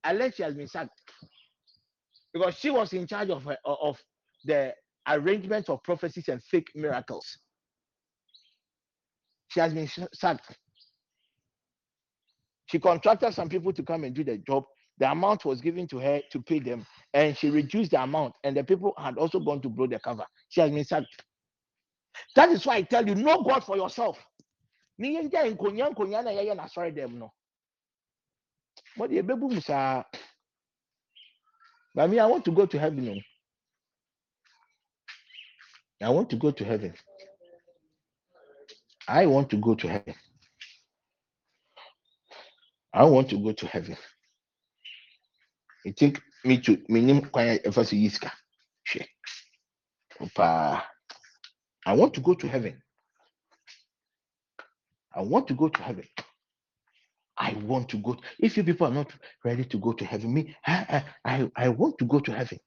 Learned 0.06 0.36
she 0.36 0.44
has 0.44 0.56
been 0.56 0.68
sacked 0.68 1.02
because 2.34 2.56
she 2.58 2.70
was 2.70 2.94
in 2.94 3.08
charge 3.08 3.30
of, 3.30 3.48
uh, 3.48 3.56
of 3.66 4.00
the 4.46 4.74
arrangement 5.08 5.70
of 5.70 5.84
prophecies 5.84 6.30
and 6.30 6.44
fake 6.44 6.70
miracles. 6.76 7.26
She 9.50 9.60
has 9.62 9.74
been 9.74 9.90
sacked. 10.14 10.58
She 12.68 12.80
contracted 12.80 13.34
some 13.34 13.50
people 13.50 13.74
to 13.74 13.84
come 13.84 14.04
and 14.04 14.16
do 14.16 14.24
the 14.24 14.38
job. 14.40 14.66
the 15.00 15.10
amount 15.12 15.46
was 15.46 15.62
given 15.62 15.88
to 15.88 16.00
her 16.00 16.22
to 16.32 16.42
pay 16.42 16.60
them, 16.60 16.86
and 17.14 17.36
she 17.38 17.50
reduced 17.50 17.92
the 17.92 18.02
amount, 18.04 18.36
and 18.44 18.56
the 18.58 18.64
people 18.64 18.94
had 18.98 19.18
also 19.18 19.40
gone 19.40 19.62
to 19.62 19.70
blow 19.70 19.88
the 19.88 20.00
cover. 20.00 20.26
She 20.50 20.62
has 20.62 20.72
been 20.72 20.86
sacked. 20.86 21.24
That 22.36 22.50
is 22.52 22.66
why 22.66 22.78
I 22.78 22.82
tell 22.84 23.08
you, 23.08 23.16
know 23.16 23.44
God 23.44 23.64
for 23.66 23.78
yourself. 23.78 24.20
Ni 25.00 25.16
yɛn 25.18 25.30
gya 25.32 25.46
nkonya 25.56 25.92
nkonya 25.94 26.24
na 26.26 26.32
yɛyɛ 26.32 26.56
no. 27.14 27.32
Wɔde 28.98 29.20
ebebu 29.24 29.52
mu. 29.54 29.62
But 31.96 32.10
me, 32.10 32.20
I 32.20 32.26
want 32.28 32.46
to 32.46 32.52
go 32.52 32.66
to 32.66 32.80
heaven. 32.80 33.10
oh. 33.10 33.38
I 36.06 36.10
want 36.10 36.30
to 36.32 36.38
go 36.38 36.52
to 36.52 36.66
heaven. 36.66 36.94
I 39.08 39.26
want 39.28 39.50
to 39.52 39.58
go 39.58 39.76
to 39.76 39.88
heaven. 39.90 40.16
I 42.94 43.06
want 43.06 43.30
to 43.32 43.38
go 43.38 43.54
to 43.54 43.68
heaven. 43.68 43.98
You 45.86 45.94
think 45.94 46.22
me 46.46 46.60
too? 46.60 46.84
Me 46.90 47.02
nim 47.02 47.22
kwanya 47.22 47.60
efa 47.64 47.86
so 47.86 47.96
yiska. 47.96 48.32
Hwɛ. 48.90 49.08
Opa. 50.22 50.84
I 51.90 51.94
want 51.94 52.14
to 52.14 52.22
go 52.22 52.36
to 52.36 52.48
heaven. 52.48 52.80
I 55.16 55.22
want 55.22 55.48
to 55.48 55.56
go 55.56 55.70
to 55.70 55.82
heaven. 55.82 56.06
I 57.36 57.54
want 57.66 57.90
to 57.90 57.98
go. 57.98 58.16
If 58.38 58.58
you 58.58 58.64
people 58.64 58.86
are 58.86 58.94
not 58.94 59.12
ready 59.44 59.64
to 59.66 59.78
go 59.80 59.94
to 59.94 60.06
heaven, 60.06 60.32
me, 60.32 60.56
I, 60.68 61.04
I, 61.26 61.34
I, 61.42 61.52
I 61.56 61.70
want 61.70 61.98
to 61.98 62.06
go 62.06 62.20
to 62.20 62.32
heaven. 62.32 62.60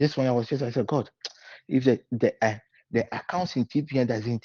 This 0.00 0.16
one 0.16 0.26
I 0.26 0.30
was 0.30 0.48
just, 0.48 0.62
I 0.62 0.70
said, 0.70 0.86
God, 0.86 1.10
if 1.68 1.84
the 1.84 2.00
the 2.10 2.34
uh, 2.40 2.56
the 2.90 3.06
accounts 3.14 3.56
in 3.56 3.66
TPN 3.66 4.06
doesn't 4.06 4.42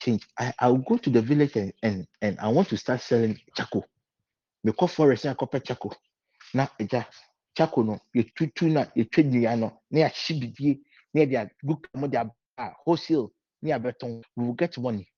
change, 0.00 0.24
I, 0.38 0.52
I'll 0.60 0.76
go 0.76 0.96
to 0.98 1.10
the 1.10 1.22
village 1.22 1.56
and, 1.56 1.72
and 1.82 2.06
and 2.22 2.38
I 2.38 2.46
want 2.50 2.68
to 2.68 2.76
start 2.76 3.00
selling 3.00 3.40
charcoal. 3.56 3.84
Because 4.62 4.94
forest 4.94 5.24
na 5.24 5.34
copper 5.34 5.58
charcoal. 5.58 5.96
Na 6.54 6.68
charcoal 7.56 7.84
no 7.84 8.00
you 8.14 8.24
tutu 8.24 8.68
na 8.68 8.86
you 8.96 9.04
trade 9.04 9.30
nnua 9.30 9.56
no 9.56 9.72
na 9.90 10.00
ya 10.00 10.10
shibidie 10.10 10.80
na 11.14 11.20
ya 11.20 11.26
dia 11.26 11.50
book 11.64 11.88
mo 11.94 12.08
dia 12.08 12.30
wholesale. 12.86 13.30
We 13.62 13.72
will 14.46 14.54
get 14.54 14.78
money. 14.78 15.08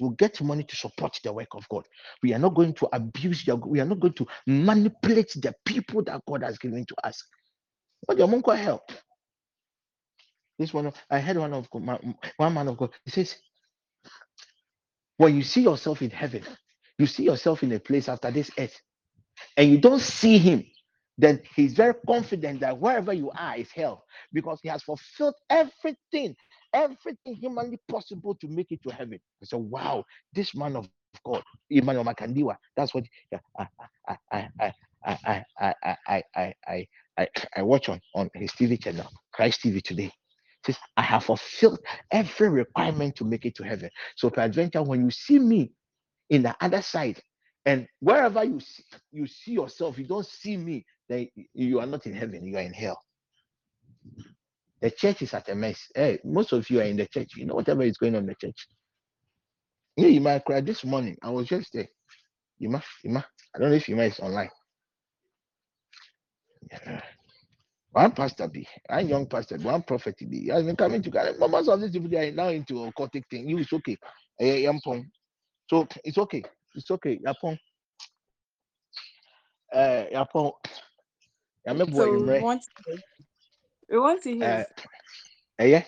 We 0.00 0.06
will 0.08 0.16
get 0.16 0.40
money 0.42 0.64
to 0.64 0.76
support 0.76 1.18
the 1.24 1.32
work 1.32 1.54
of 1.54 1.68
God. 1.70 1.86
We 2.22 2.34
are 2.34 2.38
not 2.40 2.54
going 2.54 2.74
to 2.74 2.88
abuse 2.92 3.46
we 3.66 3.80
are 3.80 3.86
not 3.86 4.00
going 4.00 4.14
to 4.14 4.26
manipulate 4.46 5.32
the 5.36 5.54
people 5.64 6.02
that 6.04 6.22
God 6.28 6.42
has 6.44 6.58
given 6.58 6.86
to 6.86 6.96
us. 7.04 7.24
But 8.06 8.18
your 8.18 8.28
monk 8.28 8.46
help? 8.58 8.82
This 10.58 10.74
one, 10.74 10.92
I 11.10 11.20
heard 11.20 11.38
one 11.38 11.54
of 11.54 11.70
God- 11.70 12.16
one 12.38 12.54
man 12.54 12.68
of 12.68 12.78
God. 12.78 12.92
He 13.04 13.12
says, 13.12 13.36
when 15.18 15.36
you 15.36 15.42
see 15.42 15.62
yourself 15.62 16.02
in 16.02 16.10
heaven, 16.10 16.44
you 16.98 17.06
see 17.06 17.24
yourself 17.24 17.62
in 17.62 17.72
a 17.72 17.80
place 17.80 18.08
after 18.08 18.30
this 18.30 18.50
earth, 18.58 18.80
and 19.56 19.70
you 19.70 19.78
don't 19.78 20.00
see 20.00 20.38
him, 20.38 20.64
then 21.22 21.42
he's 21.56 21.74
very 21.74 21.94
confident 22.06 22.60
that 22.62 22.78
wherever 22.78 23.14
you 23.14 23.32
are 23.32 23.58
is 23.58 23.70
hell 23.72 24.04
because 24.34 24.60
he 24.62 24.70
has 24.70 24.84
fulfilled 24.84 25.36
everything, 25.50 26.36
everything 26.74 27.36
humanly 27.36 27.80
possible 27.90 28.36
to 28.36 28.48
make 28.48 28.72
it 28.72 28.82
to 28.84 28.90
heaven. 28.94 29.20
Said, 29.44 29.60
wow, 29.60 30.04
this 30.34 30.56
man 30.56 30.76
of 30.76 30.88
God, 31.26 31.44
Emmanuel 31.70 32.06
Makandiwa, 32.06 32.56
that's 32.76 32.94
what 32.94 33.06
I, 33.58 33.68
I, 34.08 34.18
I, 34.32 34.48
I, 34.60 34.74
I, 35.06 35.44
I, 35.58 35.76
I, 36.06 36.24
I, 36.36 36.54
I, 36.68 36.88
I, 37.18 37.28
I 37.56 37.62
watch 37.62 37.90
on, 37.90 38.02
on 38.16 38.30
his 38.36 38.52
TV 38.52 38.82
channel, 38.82 39.08
Christ 39.32 39.62
TV 39.64 39.82
today. 39.82 40.12
Says, 40.66 40.78
I 40.98 41.02
have 41.04 41.24
fulfilled 41.26 41.80
every 42.12 42.50
requirement 42.50 43.16
to 43.18 43.24
make 43.26 43.46
it 43.46 43.56
to 43.56 43.64
heaven. 43.64 43.90
So, 44.16 44.30
peradventure, 44.30 44.84
when 44.84 45.04
you 45.06 45.12
see 45.12 45.40
me 45.40 45.72
in 46.30 46.42
the 46.42 46.56
other 46.60 46.82
side, 46.82 47.20
and 47.66 47.86
wherever 48.00 48.44
you 48.44 48.60
see, 48.60 48.84
you 49.12 49.26
see 49.28 49.52
yourself, 49.52 49.98
you 49.98 50.06
don't 50.06 50.26
see 50.26 50.56
me, 50.56 50.84
then 51.08 51.28
you 51.54 51.80
are 51.80 51.86
not 51.86 52.06
in 52.06 52.14
heaven, 52.14 52.44
you 52.44 52.56
are 52.56 52.62
in 52.62 52.72
hell. 52.72 53.00
The 54.80 54.90
church 54.90 55.22
is 55.22 55.34
at 55.34 55.48
a 55.48 55.54
mess. 55.54 55.80
Hey, 55.94 56.18
most 56.24 56.52
of 56.52 56.68
you 56.68 56.80
are 56.80 56.84
in 56.84 56.96
the 56.96 57.06
church. 57.06 57.36
You 57.36 57.46
know 57.46 57.54
whatever 57.54 57.82
is 57.82 57.98
going 57.98 58.16
on 58.16 58.22
in 58.22 58.26
the 58.26 58.34
church. 58.34 58.66
Yeah, 59.96 60.08
you 60.08 60.20
might 60.20 60.44
cry 60.44 60.60
this 60.60 60.84
morning. 60.84 61.16
I 61.22 61.30
was 61.30 61.46
just 61.46 61.72
there. 61.72 61.88
Yuma, 62.58 62.82
Yuma. 63.04 63.24
I 63.54 63.58
don't 63.58 63.70
know 63.70 63.76
if 63.76 63.88
Yuma 63.88 64.04
is 64.04 64.18
online. 64.20 64.50
Yeah. 66.70 67.02
One 67.92 68.12
pastor 68.12 68.48
be, 68.48 68.66
one 68.88 69.06
young 69.06 69.26
pastor, 69.26 69.58
one 69.58 69.82
prophet 69.82 70.16
be. 70.30 70.48
Has 70.48 70.64
been 70.64 70.76
coming 70.76 71.02
together. 71.02 71.34
But 71.38 71.50
most 71.50 71.68
of 71.68 71.80
these 71.80 71.90
people 71.90 72.16
are 72.16 72.30
now 72.30 72.48
into 72.48 72.74
occultic 72.74 73.24
thing. 73.30 73.48
You 73.48 73.58
it's 73.58 73.72
okay. 73.72 73.98
Eh, 74.40 74.62
yampong. 74.64 75.04
So 75.68 75.86
it's 76.02 76.16
okay. 76.16 76.42
It's 76.74 76.90
okay. 76.90 77.18
Yapong. 77.18 77.58
Uh, 79.74 80.04
yapong. 80.12 80.52
Boy 81.66 81.84
So 81.94 82.10
we 82.10 82.18
want 82.38 82.62
to 82.62 82.70
hear. 82.86 82.98
We 83.90 83.98
want 83.98 84.22
to 84.24 84.34
hear. 84.34 84.64
Yeah. 85.60 85.84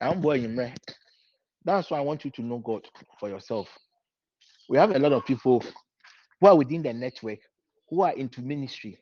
I'm 0.00 0.20
boy 0.20 0.40
yumre. 0.40 0.74
That's 1.64 1.90
why 1.90 1.98
I 1.98 2.02
want 2.02 2.24
you 2.24 2.30
to 2.32 2.42
know 2.42 2.58
God 2.58 2.86
for 3.18 3.28
yourself. 3.28 3.68
We 4.68 4.78
have 4.78 4.94
a 4.94 4.98
lot 4.98 5.12
of 5.12 5.26
people 5.26 5.64
who 6.40 6.46
are 6.46 6.56
within 6.56 6.82
the 6.82 6.92
network 6.92 7.40
who 7.90 8.02
are 8.02 8.12
into 8.12 8.40
ministry, 8.40 8.98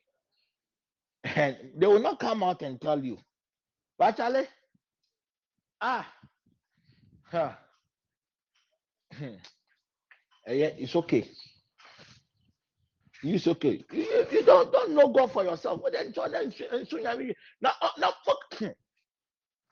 and 1.25 1.57
they 1.77 1.87
will 1.87 2.01
not 2.01 2.21
come 2.21 2.43
out 2.43 2.63
and 2.63 2.81
tell 2.81 3.03
you. 3.05 3.19
But 3.99 4.17
Charlie, 4.17 4.47
ah, 5.81 6.09
huh. 7.31 7.53
hmm, 9.15 9.35
eh, 10.47 10.53
yeah, 10.55 10.71
it's 10.79 10.97
okay. 10.97 11.29
It's 13.23 13.49
okay. 13.49 13.85
You, 13.93 14.05
you- 14.05 14.29
you 14.33 14.45
don't 14.45 14.73
don't 14.73 14.93
know 14.93 15.09
God 15.09 15.33
for 15.33 15.45
yourself. 15.45 15.83
Well, 15.83 15.93
then 15.93 16.13
them 16.15 16.53
and 16.73 16.89
soon 16.89 17.03
you 17.03 17.29
will- 17.29 17.35
now 17.63 17.73
uh, 17.83 17.91
now 17.99 18.15
fuck. 18.27 18.61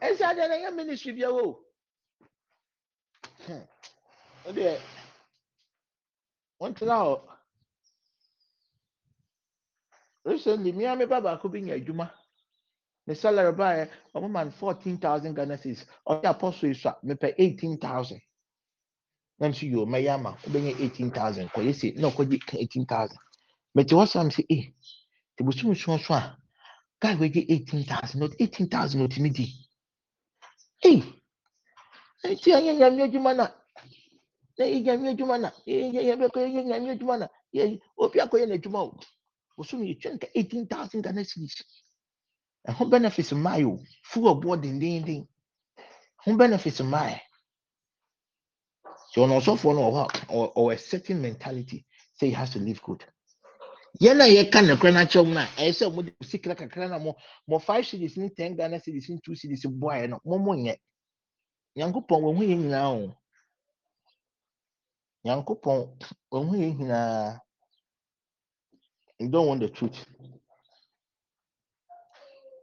And 0.03 0.19
say 0.19 0.37
then 0.37 0.63
your 0.63 0.73
ministry. 0.73 1.23
Oh, 1.27 1.61
dear. 4.55 4.79
One 6.59 6.75
thing 6.75 6.89
now. 6.89 7.23
Recently, 10.25 10.73
me 10.73 10.87
and 10.87 11.01
my 11.01 11.07
baba 11.07 11.39
could 11.43 11.53
be 11.53 11.71
in 11.71 11.87
Juma. 11.87 12.13
The 13.07 13.17
salary 13.17 13.53
by 13.53 13.91
a 14.15 14.21
woman 14.21 14.53
fourteen 14.53 14.99
thousand 14.99 15.35
Ghana 15.35 15.59
cedis. 15.59 15.85
Or 16.07 16.23
the 16.23 16.31
apostle 16.31 16.71
is 16.71 16.87
me 17.05 17.17
pay 17.17 17.35
eighteen 17.39 17.79
thousand. 17.79 18.23
Nam 19.41 19.55
si 19.55 19.69
yo 19.69 19.87
my 19.87 19.99
yama 19.99 20.39
eighteen 20.81 21.13
thousand. 21.13 21.53
Ko 21.53 21.63
yesi 21.63 21.97
no 21.99 22.13
di 22.27 22.41
eighteen 22.55 22.87
thousand. 22.87 23.19
But 23.77 23.89
hɔ 23.89 24.09
sam 24.09 24.31
say, 24.31 24.43
e 24.49 24.73
the 25.37 25.45
bosom 25.45 25.73
nson 25.73 26.01
so 26.01 26.15
a 26.15 26.35
guy 26.99 27.15
wɔgye 27.15 27.45
eighteen 27.51 27.85
thousand 27.85 28.21
na 28.21 28.29
eighteen 28.41 28.69
thousand 28.71 29.01
na 29.01 29.07
otumi 29.07 29.31
di 29.35 29.53
e 30.83 31.03
nti 32.25 32.49
ɛyɛ 32.57 32.73
nyame 32.79 33.03
adwuma 33.05 33.37
na 33.37 33.45
na 34.57 34.65
ɛyɛ 34.65 34.81
nyame 34.83 35.09
adwuma 35.13 35.37
na 35.43 35.51
ɛyɛ 35.67 36.17
bɛkɔ 36.17 36.39
ɛyɛ 36.47 36.65
nyame 36.65 36.89
adwuma 36.97 37.19
na 37.19 37.27
yɛ 37.53 37.79
obi 37.99 38.19
akɔyɛ 38.19 38.47
n'adwuma 38.49 38.81
o 38.81 38.99
bosom 39.59 39.83
yɛ 39.85 40.01
twɛn 40.01 40.19
ka 40.23 40.27
eighteen 40.35 40.67
thousand 40.67 41.03
ghana 41.03 41.21
cedis 41.21 41.63
ɛho 42.67 42.89
benefit 42.91 43.27
mmaa 43.33 43.61
o 43.63 43.73
oh? 43.75 43.85
full 44.05 44.25
ɔboɔ 44.35 44.57
dendenden 44.63 45.29
ho 46.25 46.35
benefit 46.35 46.81
mmaa 46.81 47.21
so 49.13 49.21
ɔnà 49.21 49.37
ɔsɔfoɔ 49.37 49.75
no 49.75 49.83
ɔwɔ 49.91 50.01
a 50.01 50.33
ɔwɔ 50.59 50.73
a 50.75 50.79
certain 50.79 51.21
mentality 51.21 51.85
say 52.15 52.29
he 52.29 52.33
has 52.33 52.53
to 52.55 52.59
live 52.59 52.81
good 52.81 53.05
yɛn 54.01 54.21
a 54.23 54.27
yɛka 54.29 54.63
ne 54.67 54.77
kora 54.79 54.93
n'akyɛw 54.93 55.25
mu 55.27 55.35
na 55.35 55.47
ɛyɛ 55.59 55.73
sɛ 55.73 55.95
mo 55.95 56.03
de 56.03 56.13
sikira 56.25 56.55
kakra 56.57 56.89
na 56.89 56.99
mo 56.99 57.17
mo 57.49 57.59
five 57.59 57.85
cedis 57.87 58.17
ne 58.19 58.31
ten 58.31 58.57
ghana 58.57 58.79
cedis 58.81 59.09
ne 59.11 59.21
two 59.25 59.33
cedis 59.37 59.65
boaeɛ 59.67 60.09
no 60.11 60.21
mo 60.25 60.39
mo 60.39 60.55
nyɛ. 60.55 60.77
Nyankopɔn 61.77 62.23
wɔn 62.23 62.37
ho 62.37 62.43
yɛ 62.45 62.57
nyinaa 62.59 62.91
o. 62.95 63.15
Nyankopɔn 65.27 65.79
wɔn 66.33 66.49
ho 66.49 66.55
yɛ 66.57 66.79
nyinaa. 66.79 67.41
You 69.21 69.29
don't 69.31 69.49
want 69.49 69.61
the 69.61 69.71
truth. 69.71 70.07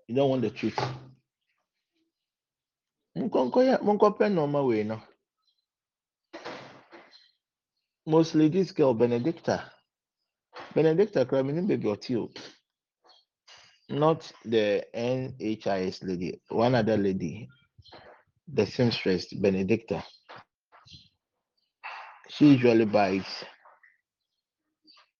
You 0.07 0.15
don't 0.15 0.29
want 0.29 0.41
the 0.43 0.51
truth. 0.51 0.79
Nkɔnkɔ 3.17 3.59
yɛ 3.67 3.75
nkɔpɛ 3.81 4.25
nneɛma 4.31 4.67
wei 4.67 4.83
no. 4.83 5.01
Mostly 8.07 8.49
this 8.49 8.71
girl 8.73 8.93
benedicta 8.95 9.72
benedicta 10.75 11.25
mi 11.43 11.53
ni 11.53 11.61
baby 11.61 11.87
ɔte 11.87 12.15
o 12.17 12.29
not 13.89 14.31
the 14.45 14.85
nhis 14.93 16.03
lady 16.03 16.41
one 16.49 16.75
other 16.75 16.97
lady 16.97 17.47
the 18.47 18.65
seamstress 18.65 19.33
benedicta. 19.33 20.03
She 22.29 22.47
usually 22.53 22.85
buys 22.85 23.25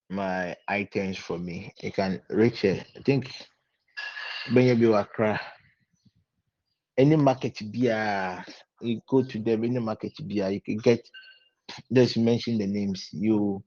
my 0.10 0.56
items 0.68 1.18
for 1.18 1.38
me. 1.38 1.74
You 1.82 1.92
can 1.92 2.22
reach 2.30 2.62
her. 2.62 2.84
I 2.96 3.02
think 3.02 3.32
any 6.98 7.16
market 7.16 7.56
biya 7.72 8.44
you 8.82 9.02
go 9.10 9.24
to 9.24 9.40
them 9.40 9.64
any 9.64 9.80
market 9.80 10.14
biya 10.22 10.54
you 10.54 10.62
can 10.62 10.78
get 10.78 11.08
just 11.92 12.18
mention 12.18 12.58
the 12.58 12.68
names. 12.68 13.10
You 13.12 13.64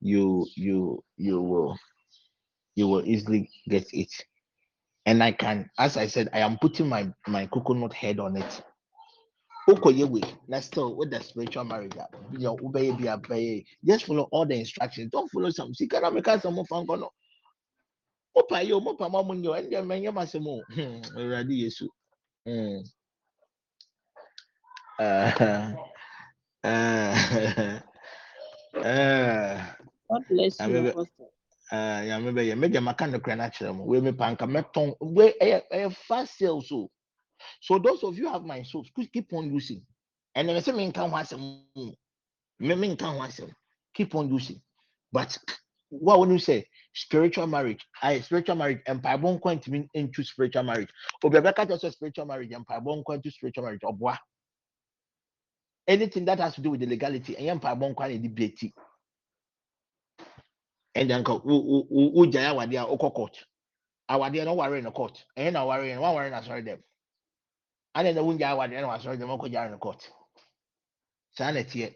you 0.00 0.46
you 0.54 1.02
you 1.16 1.40
will 1.40 1.78
you 2.76 2.86
will 2.88 3.04
easily 3.04 3.50
get 3.68 3.92
it. 3.92 4.12
And 5.06 5.22
I 5.22 5.32
can, 5.32 5.70
as 5.78 5.96
I 5.96 6.06
said, 6.06 6.28
I 6.32 6.40
am 6.40 6.58
putting 6.58 6.88
my 6.88 7.08
my 7.26 7.46
coconut 7.46 7.92
head 7.92 8.20
on 8.20 8.36
it. 8.36 8.62
Okoyewe, 9.68 10.22
let's 10.48 10.66
still 10.66 10.94
with 10.96 11.10
the 11.10 11.20
spiritual 11.20 11.64
marriage. 11.64 11.92
you 12.32 12.38
know, 12.38 12.58
obey 12.64 12.90
be 12.92 13.08
obey. 13.08 13.64
Just 13.84 14.06
follow 14.06 14.28
all 14.32 14.46
the 14.46 14.54
instructions. 14.54 15.10
Don't 15.10 15.30
follow 15.30 15.50
some. 15.50 15.74
See, 15.74 15.86
can 15.86 16.04
I 16.04 16.10
make 16.10 16.26
us 16.28 16.42
some 16.42 16.58
of 16.58 16.66
no. 16.70 17.10
Opa 18.36 18.62
yo, 18.66 18.80
mopa 18.80 19.10
mamu 19.10 19.34
nyo, 19.34 19.52
and 19.54 19.72
then 19.72 19.86
man, 19.86 20.02
you 20.02 20.12
must 20.12 20.34
mo. 20.40 20.62
Hmm, 20.72 21.00
already 21.16 21.64
yesu. 21.64 21.88
Hmm. 22.46 22.78
Uh, 24.98 25.72
uh, 26.64 27.80
uh, 28.76 29.64
God 30.10 30.22
bless 30.28 30.58
you, 30.60 30.66
remember- 30.66 30.90
Apostle. 30.90 31.32
uh, 31.72 32.02
yeah, 32.04 32.18
maybe 32.18 32.44
yeah, 32.44 32.54
maybe 32.54 32.78
my 32.80 32.92
kind 32.94 33.14
of 33.14 33.22
credit 33.22 33.42
actually. 33.42 33.70
We 33.72 34.00
me 34.00 34.12
panka 34.12 34.48
meton. 34.48 34.94
We 35.00 35.34
a 35.40 35.90
fast 35.90 36.38
sale 36.38 36.62
so. 36.62 36.90
So 37.60 37.78
those 37.78 38.02
of 38.02 38.16
you 38.18 38.28
have 38.28 38.44
my 38.44 38.62
souls, 38.62 38.90
please 38.94 39.08
keep 39.12 39.32
on 39.32 39.52
using. 39.52 39.82
And 40.34 40.48
then 40.48 40.56
I 40.56 40.60
say 40.60 40.72
me 40.72 40.90
can 40.92 41.10
want 41.10 41.28
some. 41.28 41.62
Me 41.76 42.74
me 42.74 42.96
can 42.96 43.16
want 43.16 43.32
some. 43.32 43.50
Keep 43.94 44.14
on 44.14 44.28
using. 44.28 44.60
But 45.12 45.36
what 45.90 46.18
would 46.20 46.30
you 46.30 46.38
say? 46.38 46.66
Spiritual 46.94 47.46
marriage. 47.46 47.84
I 48.02 48.20
spiritual 48.20 48.56
marriage. 48.56 48.80
Going 48.86 49.60
to 49.60 49.70
mean 49.70 49.88
into 49.94 50.24
spiritual 50.24 50.62
marriage. 50.64 50.88
Obiabeka 51.24 51.68
just 51.68 51.94
spiritual 51.96 52.26
marriage. 52.26 52.52
Empire 52.52 52.80
born 52.80 53.02
going 53.06 53.22
to 53.22 53.30
spiritual 53.30 53.64
marriage. 53.64 53.80
Obwa. 53.84 54.16
Anything 55.86 56.24
that 56.26 56.40
has 56.40 56.54
to 56.56 56.60
do 56.60 56.70
with 56.70 56.80
the 56.80 56.86
legality. 56.86 57.36
And 57.36 57.48
empire 57.48 57.74
born 57.76 57.94
going 57.94 58.20
to 58.20 58.28
debate. 58.28 58.72
And 60.98 61.08
then 61.08 61.22
ko 61.22 61.40
u 61.46 61.86
u 61.90 62.12
u 62.16 62.26
jaya 62.26 62.52
wadia 62.52 62.84
oko 62.84 63.10
court. 63.10 63.38
Awadia 64.10 64.44
no 64.44 64.60
in 64.74 64.82
the 64.84 64.90
court. 64.90 65.24
And 65.36 65.54
na 65.54 65.64
worry 65.64 65.92
and 65.92 66.00
one 66.00 66.14
worry 66.14 66.28
na 66.28 66.42
sorry 66.42 66.62
them. 66.62 66.82
And 67.94 68.06
then 68.08 68.16
the 68.16 68.20
wunja 68.20 68.50
awadia 68.50 69.18
no 69.20 69.30
oko 69.30 69.48
jaya 69.48 69.66
in 69.66 69.72
the 69.72 69.78
court. 69.78 70.10
Saa 71.36 71.52
na 71.52 71.62
tie. 71.62 71.94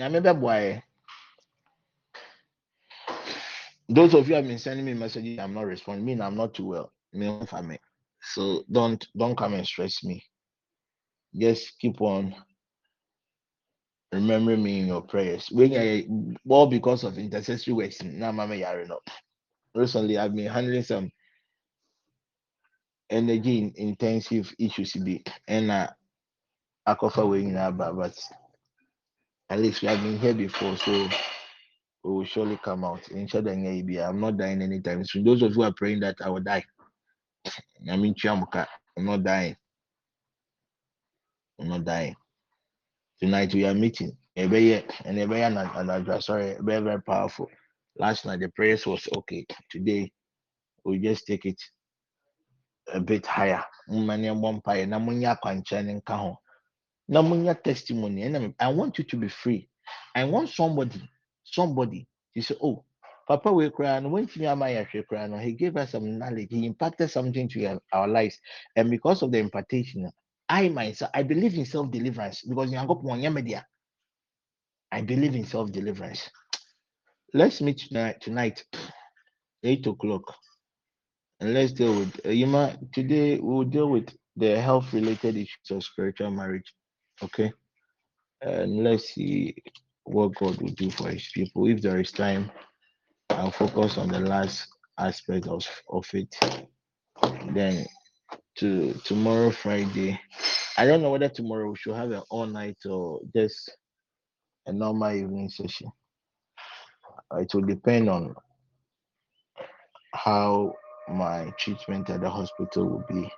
Nyame 0.00 0.20
bɛboa 0.20 0.82
Those 3.88 4.14
of 4.14 4.28
you 4.28 4.34
have 4.34 4.46
been 4.48 4.58
sending 4.58 4.84
me 4.84 4.94
messages, 4.94 5.38
I'm 5.38 5.54
not 5.54 5.66
responding. 5.66 6.04
Me, 6.04 6.20
I'm 6.20 6.36
not 6.36 6.54
too 6.54 6.66
well. 6.66 6.92
Me, 7.12 7.28
own 7.28 7.46
family. 7.46 7.78
So 8.22 8.64
don't 8.72 9.06
don't 9.16 9.36
come 9.36 9.54
and 9.54 9.66
stress 9.66 10.02
me. 10.02 10.24
Just 11.32 11.78
keep 11.78 12.00
on 12.00 12.34
remembering 14.14 14.62
me 14.62 14.80
in 14.80 14.86
your 14.88 15.02
prayers. 15.02 15.48
When 15.52 15.74
I 15.74 16.06
all 16.48 16.66
because 16.68 17.04
of 17.04 17.18
intercessory 17.18 17.74
works, 17.74 18.02
now 18.02 18.32
mama 18.32 18.56
yare 18.56 18.86
no. 18.86 19.00
Recently, 19.74 20.18
I've 20.18 20.34
been 20.34 20.46
handling 20.52 20.84
some 20.84 21.10
energy 23.10 23.58
in- 23.58 23.74
intensive 23.76 24.52
issues 24.58 24.92
be 24.94 25.22
and 25.48 25.70
uh 25.70 25.88
way 27.26 27.44
in 27.44 27.54
but 27.54 27.94
but 27.96 28.18
at 29.50 29.60
least 29.60 29.82
we 29.82 29.88
have 29.88 30.02
been 30.02 30.18
here 30.18 30.34
before, 30.34 30.76
so 30.76 30.92
we 32.04 32.12
will 32.12 32.24
surely 32.24 32.58
come 32.64 32.84
out. 32.84 33.08
Inshallah, 33.10 33.52
I'm 33.52 34.20
not 34.20 34.36
dying 34.38 34.62
anytime 34.62 35.04
soon. 35.04 35.24
Those 35.24 35.42
of 35.42 35.54
you 35.56 35.62
are 35.62 35.72
praying 35.76 36.00
that 36.00 36.16
I 36.24 36.30
will 36.30 36.40
die. 36.40 36.64
I 37.90 37.96
mean, 37.96 38.14
Chiamuka, 38.14 38.66
I'm 38.98 39.06
not 39.06 39.24
dying. 39.24 39.56
I'm 41.60 41.68
not 41.68 41.84
dying. 41.84 42.16
Tonight 43.24 43.54
we 43.54 43.64
are 43.64 43.72
meeting. 43.72 44.14
Ebeye 44.36 44.84
and 45.06 45.16
Ebeye 45.16 45.46
and 45.48 46.22
sorry, 46.22 46.58
very, 46.60 46.82
very 46.82 47.00
powerful. 47.00 47.48
Last 47.98 48.26
night 48.26 48.40
the 48.40 48.50
prayers 48.50 48.86
was 48.86 49.08
okay. 49.16 49.46
Today 49.70 50.12
we 50.84 50.98
just 50.98 51.26
take 51.26 51.46
it 51.46 51.58
a 52.92 53.00
bit 53.00 53.24
higher. 53.24 53.64
Mmanye 53.88 54.30
mmɔ 54.36 54.60
mpaeɛ 54.60 54.86
na 54.86 54.98
monyɛ 54.98 55.38
akwankyerɛ 55.40 55.86
ne 55.86 55.94
nka. 55.94 56.36
Na 57.08 57.22
monyɛ 57.22 57.62
testimony. 57.62 58.54
I 58.60 58.68
want 58.68 58.98
you 58.98 59.04
to 59.04 59.16
be 59.16 59.28
free. 59.28 59.70
I 60.14 60.24
want 60.24 60.50
somebody, 60.50 61.00
somebody 61.44 62.06
to 62.34 62.42
say, 62.42 62.56
oh, 62.62 62.84
Papa 63.26 63.50
we 63.50 63.70
cry 63.70 63.96
and 63.96 64.12
when 64.12 64.26
Chinyama 64.26 64.86
cry 65.08 65.26
no, 65.28 65.38
he 65.38 65.52
gave 65.52 65.78
us 65.78 65.92
some 65.92 66.18
knowledge. 66.18 66.48
He 66.50 66.66
impacted 66.66 67.10
something 67.10 67.48
to 67.48 67.80
our 67.90 68.06
lives. 68.06 68.38
And 68.76 68.90
because 68.90 69.22
of 69.22 69.32
the 69.32 69.38
impartation, 69.38 70.12
I 70.48 70.68
myself, 70.68 71.10
I 71.14 71.22
believe 71.22 71.54
in 71.54 71.64
self-deliverance 71.64 72.42
because 72.42 72.70
Nyankopɔn 72.70 73.20
ɔnyɛ 73.20 73.34
me 73.34 73.42
dea. 73.42 73.60
I 74.92 75.02
believe 75.02 75.34
in 75.34 75.44
self-deliverance. 75.44 76.30
Let's 77.32 77.60
meet 77.60 77.78
tonight, 77.78 78.20
tonight, 78.20 78.64
eight 79.64 79.86
o'clock, 79.86 80.22
and 81.40 81.52
let's 81.52 81.72
deal 81.72 81.98
with 81.98 82.20
uh, 82.24 82.28
Yuma. 82.28 82.78
Today 82.92 83.40
we'll 83.40 83.64
deal 83.64 83.88
with 83.88 84.08
the 84.36 84.60
health-related 84.60 85.36
issues 85.36 85.70
of 85.70 85.82
spiritual 85.82 86.30
marriage. 86.30 86.72
Okay, 87.22 87.50
and 88.42 88.84
let's 88.84 89.14
see 89.14 89.56
what 90.04 90.34
God 90.36 90.60
will 90.60 90.70
do 90.70 90.90
for 90.90 91.08
His 91.08 91.28
people. 91.34 91.66
If 91.66 91.82
there 91.82 91.98
is 91.98 92.12
time, 92.12 92.52
I'll 93.30 93.50
focus 93.50 93.98
on 93.98 94.08
the 94.08 94.20
last 94.20 94.68
aspect 94.98 95.48
of 95.48 95.66
of 95.88 96.06
it. 96.14 96.36
Then 97.52 97.86
to 98.56 98.94
tomorrow, 99.04 99.50
Friday. 99.50 100.18
I 100.76 100.86
don't 100.86 101.02
know 101.02 101.10
whether 101.10 101.28
tomorrow 101.28 101.70
we 101.70 101.76
should 101.76 101.94
have 101.94 102.10
an 102.10 102.22
all 102.30 102.46
night 102.46 102.76
or 102.86 103.20
just 103.34 103.70
a 104.66 104.72
normal 104.72 105.12
evening 105.12 105.48
session. 105.48 105.90
It 107.36 107.52
will 107.54 107.62
depend 107.62 108.08
on 108.08 108.34
how 110.14 110.74
my 111.08 111.52
treatment 111.58 112.10
at 112.10 112.20
the 112.20 112.30
hospital 112.30 112.88
will 112.88 113.04
be. 113.08 113.30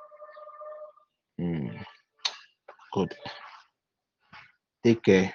Mm, 1.40 1.84
good. 2.92 3.14
Take 4.84 5.02
care 5.02 5.32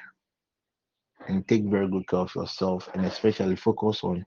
and 1.28 1.48
take 1.48 1.66
very 1.66 1.88
good 1.90 2.08
care 2.08 2.20
of 2.20 2.36
yourself, 2.36 2.90
and 2.94 3.06
especially 3.06 3.56
focus 3.56 4.04
on 4.04 4.26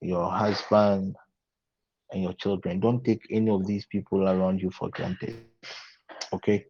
your 0.00 0.30
husband 0.30 1.16
and 2.12 2.22
your 2.22 2.32
children. 2.34 2.80
Don't 2.80 3.04
take 3.04 3.22
any 3.30 3.50
of 3.50 3.66
these 3.66 3.86
people 3.86 4.28
around 4.28 4.60
you 4.60 4.70
for 4.70 4.88
granted. 4.90 5.36
Okay? 6.32 6.66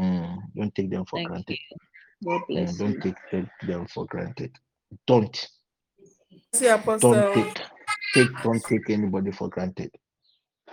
Mm, 0.00 0.38
don't 0.56 0.74
take 0.74 0.90
them 0.90 1.04
for 1.06 1.18
Thank 1.18 1.28
granted. 1.28 1.58
you. 1.70 1.78
Mm, 2.50 2.78
don't 2.78 2.94
you. 2.94 3.00
take 3.00 3.16
them- 3.30 3.50
them 3.62 3.86
for 3.88 4.06
granted. 4.06 4.52
Don't. 5.06 5.48
See, 6.54 6.68
don't 7.00 7.34
take 7.34 7.60
take 8.14 8.42
don't 8.42 8.62
take 8.64 8.90
anybody 8.90 9.30
for 9.32 9.48
granted. 9.48 9.90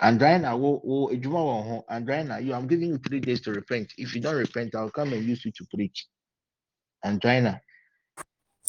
Andrina, 0.02 0.58
wo 0.58 0.82
wo 0.84 1.10
ejuma 1.10 1.40
wɔ 1.40 1.64
ho. 1.68 1.86
Andrina, 1.90 2.44
you 2.44 2.54
I'm 2.54 2.68
giving 2.68 2.90
you 2.90 2.98
three 2.98 3.20
days 3.20 3.42
to 3.42 3.52
repent. 3.52 3.94
If 3.98 4.16
you 4.16 4.22
don't 4.22 4.36
repent, 4.38 4.76
I'll 4.76 4.90
come 4.90 5.14
and 5.14 5.24
use 5.24 5.46
you 5.46 5.52
to 5.52 5.66
preach. 5.74 6.08
Andrina, 7.06 7.60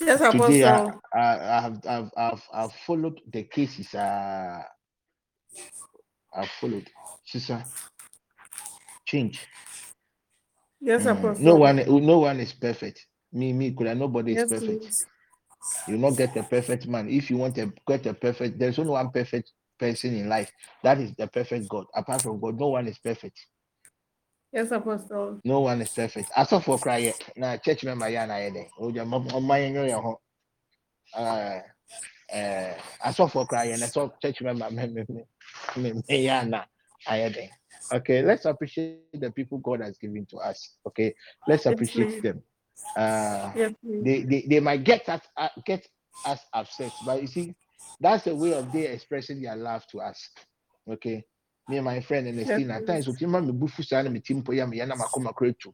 Yes, 0.01 0.21
today 0.31 0.65
I, 0.65 0.77
Apostle. 0.77 1.01
I, 1.15 1.57
I 1.57 1.61
have 1.61 1.87
I've, 1.87 2.11
I've 2.17 2.43
I've 2.53 2.73
followed 2.87 3.21
the 3.33 3.45
cases. 3.45 3.95
Uh, 3.95 4.63
I've 6.35 6.51
followed. 6.61 6.89
Sister, 7.27 7.65
change. 9.07 9.47
Yes, 10.81 11.03
Mm, 11.03 11.07
Apostle. 11.07 11.45
No 11.45 11.57
one 11.57 11.77
no 12.07 12.19
one 12.21 12.41
is 12.41 12.53
perfect. 12.53 13.07
Me 13.33 13.53
me 13.53 13.73
could 13.75 13.89
I? 13.89 13.95
nobody 13.95 14.33
is 14.35 14.39
Yes, 14.39 14.49
perfect. 14.49 14.67
please. 14.67 15.07
You 15.87 15.99
not 15.99 16.13
get 16.13 16.37
a 16.37 16.43
perfect 16.45 16.87
man. 16.87 17.09
If 17.09 17.31
you 17.31 17.39
want 17.39 17.57
to 17.57 17.73
get 17.87 18.07
a 18.07 18.15
perfect, 18.15 18.59
there's 18.59 18.79
only 18.79 18.93
one 18.93 19.11
perfect 19.11 19.53
person 19.79 20.15
in 20.15 20.29
life. 20.29 20.51
That 20.83 20.99
is 21.01 21.15
the 21.17 21.27
perfect 21.29 21.69
God. 21.69 21.87
Apart 21.95 22.23
from 22.23 22.41
God, 22.41 22.59
no 22.59 22.69
one 22.69 22.89
is 22.89 22.99
perfect. 22.99 23.39
Yes, 24.53 24.71
Apostle. 24.73 25.41
No 25.45 25.61
one 25.61 25.83
is 25.83 25.91
perfect. 25.91 26.31
As 26.37 26.53
of 26.53 26.65
for 26.65 26.79
cry, 26.81 27.15
now 27.37 27.57
church 27.59 27.85
member 27.85 28.09
ya 28.09 28.27
na 28.27 28.37
yede. 28.37 28.69
O 28.79 28.91
ja 28.93 29.05
mo 29.05 29.21
my 29.41 29.69
nyo 29.71 29.85
ya 29.85 30.01
ho. 30.01 30.21
Uh 31.17 31.21
uh 31.21 31.61
as 31.61 31.74
of 32.33 33.33
for 33.33 33.47
cry, 33.47 33.67
and 33.67 33.83
so 33.91 34.13
church 34.23 34.43
member 34.43 34.71
me 34.71 34.87
me 34.87 35.05
me 35.09 35.25
me 35.77 35.93
me 35.93 36.45
na 36.47 36.65
ayede. 37.09 37.51
Okay, 37.93 38.23
let's 38.23 38.45
appreciate 38.47 38.99
the 39.13 39.31
people 39.31 39.59
God 39.59 39.81
has 39.83 39.99
given 39.99 40.27
to 40.31 40.39
us. 40.39 40.77
Okay, 40.87 41.15
let's 41.47 41.67
appreciate 41.67 42.23
them. 42.23 42.43
Uh 42.97 43.53
they, 44.01 44.23
they 44.25 44.47
they 44.49 44.61
might 44.61 44.85
get 44.85 45.09
us 45.09 45.23
uh, 45.37 45.49
get 45.65 45.87
us 46.25 46.41
upset, 46.53 46.93
but 47.03 47.21
you 47.21 47.27
see, 47.27 47.55
that's 48.01 48.27
a 48.27 48.35
way 48.35 48.53
of 48.53 48.73
they 48.73 48.87
expressing 48.87 49.43
their 49.43 49.57
love 49.57 49.87
to 49.93 50.01
us. 50.01 50.31
Okay, 50.91 51.25
me 51.69 51.77
and 51.77 51.85
my 51.85 52.01
friend 52.01 52.27
Ernestine 52.27 52.71
at 52.71 52.87
times, 52.87 53.07
me 53.09 53.15
bufu 53.15 53.85
sana 53.85 54.11
me 54.11 54.21
timpo 54.21 54.55
ya 54.55 54.67
me 54.67 54.79
yana 54.79 54.97
makoma 54.97 55.33
kretu, 55.35 55.73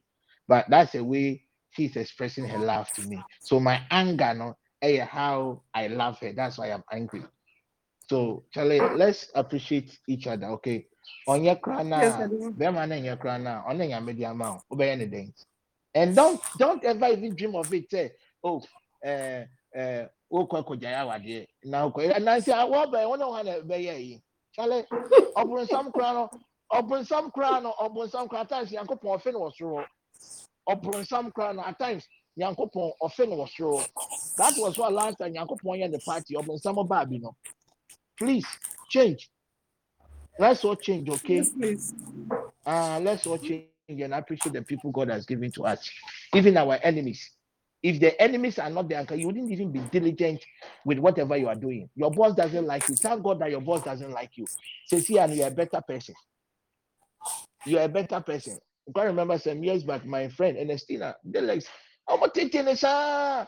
but 0.49 0.67
that's 0.69 0.95
a 0.95 1.03
way 1.05 1.43
she's 1.71 1.97
expressing 1.97 2.47
her 2.47 2.59
love 2.59 2.93
to 2.95 3.03
me. 3.03 3.27
So 3.43 3.61
my 3.61 3.81
anger, 3.91 4.35
no, 4.35 4.57
eh, 4.83 5.05
how 5.05 5.63
I 5.75 5.87
love 5.89 6.19
her. 6.21 6.33
That's 6.33 6.59
why 6.59 6.69
I'm 6.73 6.85
angry. 6.93 7.25
So 8.09 8.45
Charlie, 8.53 8.81
let's 8.97 9.29
appreciate 9.35 9.99
each 10.09 10.27
other. 10.27 10.47
Okay, 10.59 10.87
on 11.29 11.45
your 11.45 11.55
Yes, 11.55 11.63
crown 11.63 11.93
I 11.93 12.27
do. 12.27 12.55
Bema 12.57 12.87
na 12.87 12.97
your 12.97 13.17
crown 13.17 13.45
now, 13.45 13.65
on 13.67 13.79
your 13.81 14.01
media 14.01 14.31
amount, 14.31 14.63
obey 14.73 14.91
anything. 14.91 15.33
And 15.95 16.15
don't 16.17 16.41
don't 16.59 16.85
ever 16.85 17.07
even 17.07 17.35
dream 17.35 17.55
of 17.55 17.73
it. 17.73 17.91
Say, 17.91 18.13
oh, 18.43 18.63
ɛɛ 19.05 19.47
ɛɛ 19.77 20.09
wokɔ 20.33 20.57
akɔgya 20.63 20.91
awadeɛ 21.03 21.47
na 21.65 21.87
wokɔ 21.89 22.19
nansi 22.23 22.53
awɔ 22.53 22.87
bɛn 22.93 23.07
wɔn 23.11 23.19
na 23.19 23.27
wɔn 23.27 23.45
na 23.45 23.53
bɛyɛ 23.75 23.99
yi 23.99 24.23
kyale 24.57 24.87
ɔbɔnsam 25.37 25.93
kora 25.93 26.13
no 26.13 26.31
ɔbɔnsam 26.73 27.33
kora 27.33 27.61
no 27.61 27.75
ɔbɔnsam 27.81 28.29
kora 28.29 28.41
at 28.43 28.49
times 28.49 28.71
yankopɔn 28.71 29.19
ɔfe 29.19 29.33
no 29.33 29.41
wɔ 29.41 29.53
soro 29.57 29.87
ɔbɔnsam 30.69 31.33
kora 31.35 31.53
no 31.55 31.63
at 31.63 31.79
times 31.79 32.07
yankopɔn 32.39 32.93
ɔfe 33.03 33.29
no 33.29 33.37
wɔ 33.37 33.49
soro 33.49 33.87
that 34.37 34.57
was 34.59 34.79
why 34.79 34.89
last 34.89 35.17
time 35.19 35.35
yankopɔn 35.35 35.81
yɛ 35.81 35.91
the 35.93 35.99
party 36.01 36.35
ɔbɔnsam 36.35 36.77
ɔbaa 36.77 37.09
bi 37.09 37.19
no 37.19 37.37
please 38.19 38.47
change 38.89 39.31
let's 40.39 40.65
all 40.65 40.77
change 40.77 41.09
okay. 41.09 41.37
Yes, 41.37 41.51
please. 41.51 41.95
uh, 42.67 43.01
let's 43.01 43.27
all 43.27 43.39
change 43.39 43.67
and 43.89 44.15
I 44.15 44.19
appreciate 44.19 44.53
the 44.53 44.63
people 44.63 44.93
God 44.93 45.09
has 45.11 45.27
given 45.27 45.51
to 45.53 45.65
us, 45.65 45.91
even 46.35 46.57
our 46.57 46.79
enemies. 46.83 47.29
If 47.83 47.99
the 47.99 48.21
enemies 48.21 48.59
are 48.59 48.69
not 48.71 48.89
there, 48.89 49.05
you 49.15 49.27
wouldn't 49.27 49.51
even 49.51 49.73
be 49.73 49.81
diligent 49.81 50.45
with 50.85 50.99
whatever 50.99 51.37
you 51.37 51.49
are 51.49 51.55
doing. 51.55 51.89
Your 51.97 52.11
boss 52.11 52.35
doesn't 52.35 52.67
like 52.67 52.87
you. 52.89 52.99
Thank 53.03 53.23
God 53.23 53.41
that 53.41 53.51
your 53.51 53.63
boss 53.63 53.83
doesn't 53.83 54.11
like 54.13 54.37
you. 54.37 54.49
Say, 54.87 55.01
see, 55.01 55.19
and 55.19 55.35
you're 55.35 55.49
a 55.49 55.51
better 55.51 55.81
person. 55.87 56.15
You're 57.65 57.83
a 57.83 57.89
better 57.89 58.21
person. 58.21 58.59
I 58.89 58.93
can't 58.95 59.07
remember 59.09 59.39
some 59.39 59.65
years 59.65 59.83
back, 59.83 60.05
my 60.05 60.29
friend 60.29 60.59
Ernestina, 60.59 61.17
they're 61.25 61.43
ah." 62.85 63.47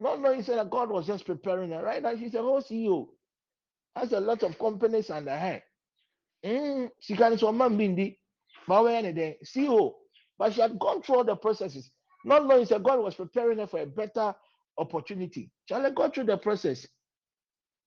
Not 0.00 0.20
knowing 0.20 0.42
said 0.42 0.58
that 0.58 0.70
God 0.70 0.90
was 0.90 1.06
just 1.06 1.26
preparing 1.26 1.70
her. 1.70 1.82
Right 1.82 2.02
now, 2.02 2.16
she's 2.16 2.34
a 2.34 2.42
whole 2.42 2.62
CEO. 2.62 3.08
Has 3.96 4.12
a 4.12 4.20
lot 4.20 4.42
of 4.44 4.58
companies 4.58 5.10
under 5.10 5.36
her. 5.36 5.62
Mm, 6.44 6.90
she 7.00 7.16
can 7.16 7.38
so 7.38 7.52
man 7.52 7.78
bindi, 7.78 8.16
CEO, 9.44 9.94
but 10.38 10.54
she 10.54 10.60
had 10.62 10.78
gone 10.78 11.02
through 11.02 11.16
all 11.16 11.24
the 11.24 11.36
processes, 11.36 11.90
not 12.24 12.46
knowing 12.46 12.64
that 12.66 12.82
God 12.82 13.00
was 13.00 13.14
preparing 13.14 13.58
her 13.58 13.66
for 13.66 13.80
a 13.80 13.86
better 13.86 14.34
opportunity. 14.78 15.50
Shall 15.68 15.84
I 15.84 15.90
go 15.90 16.08
through 16.10 16.24
the 16.24 16.38
process? 16.38 16.86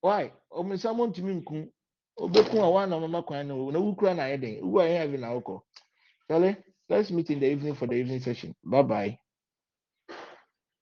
Why? 0.01 0.31
Someone 0.77 1.13
to 1.13 1.23
me 1.23 1.41
nku, 1.41 1.69
obekun 2.19 2.61
awa 2.63 2.87
na 2.87 2.99
mama 2.99 3.23
kwan 3.23 3.47
na 3.47 3.55
na 3.55 3.79
wukura 3.79 4.15
na 4.15 4.23
yeden. 4.23 4.61
Uwa 4.63 4.85
yen 4.89 4.97
having 5.01 5.21
na 5.21 5.33
oko. 5.33 5.65
Shall 6.29 6.45
I? 6.45 6.57
Let's 6.89 7.11
meet 7.11 7.29
in 7.29 7.39
the 7.41 7.47
evening 7.51 7.75
for 7.75 7.85
the 7.85 7.93
evening 7.93 8.21
session. 8.21 8.55
Bye 8.63 8.81
bye. 8.81 9.19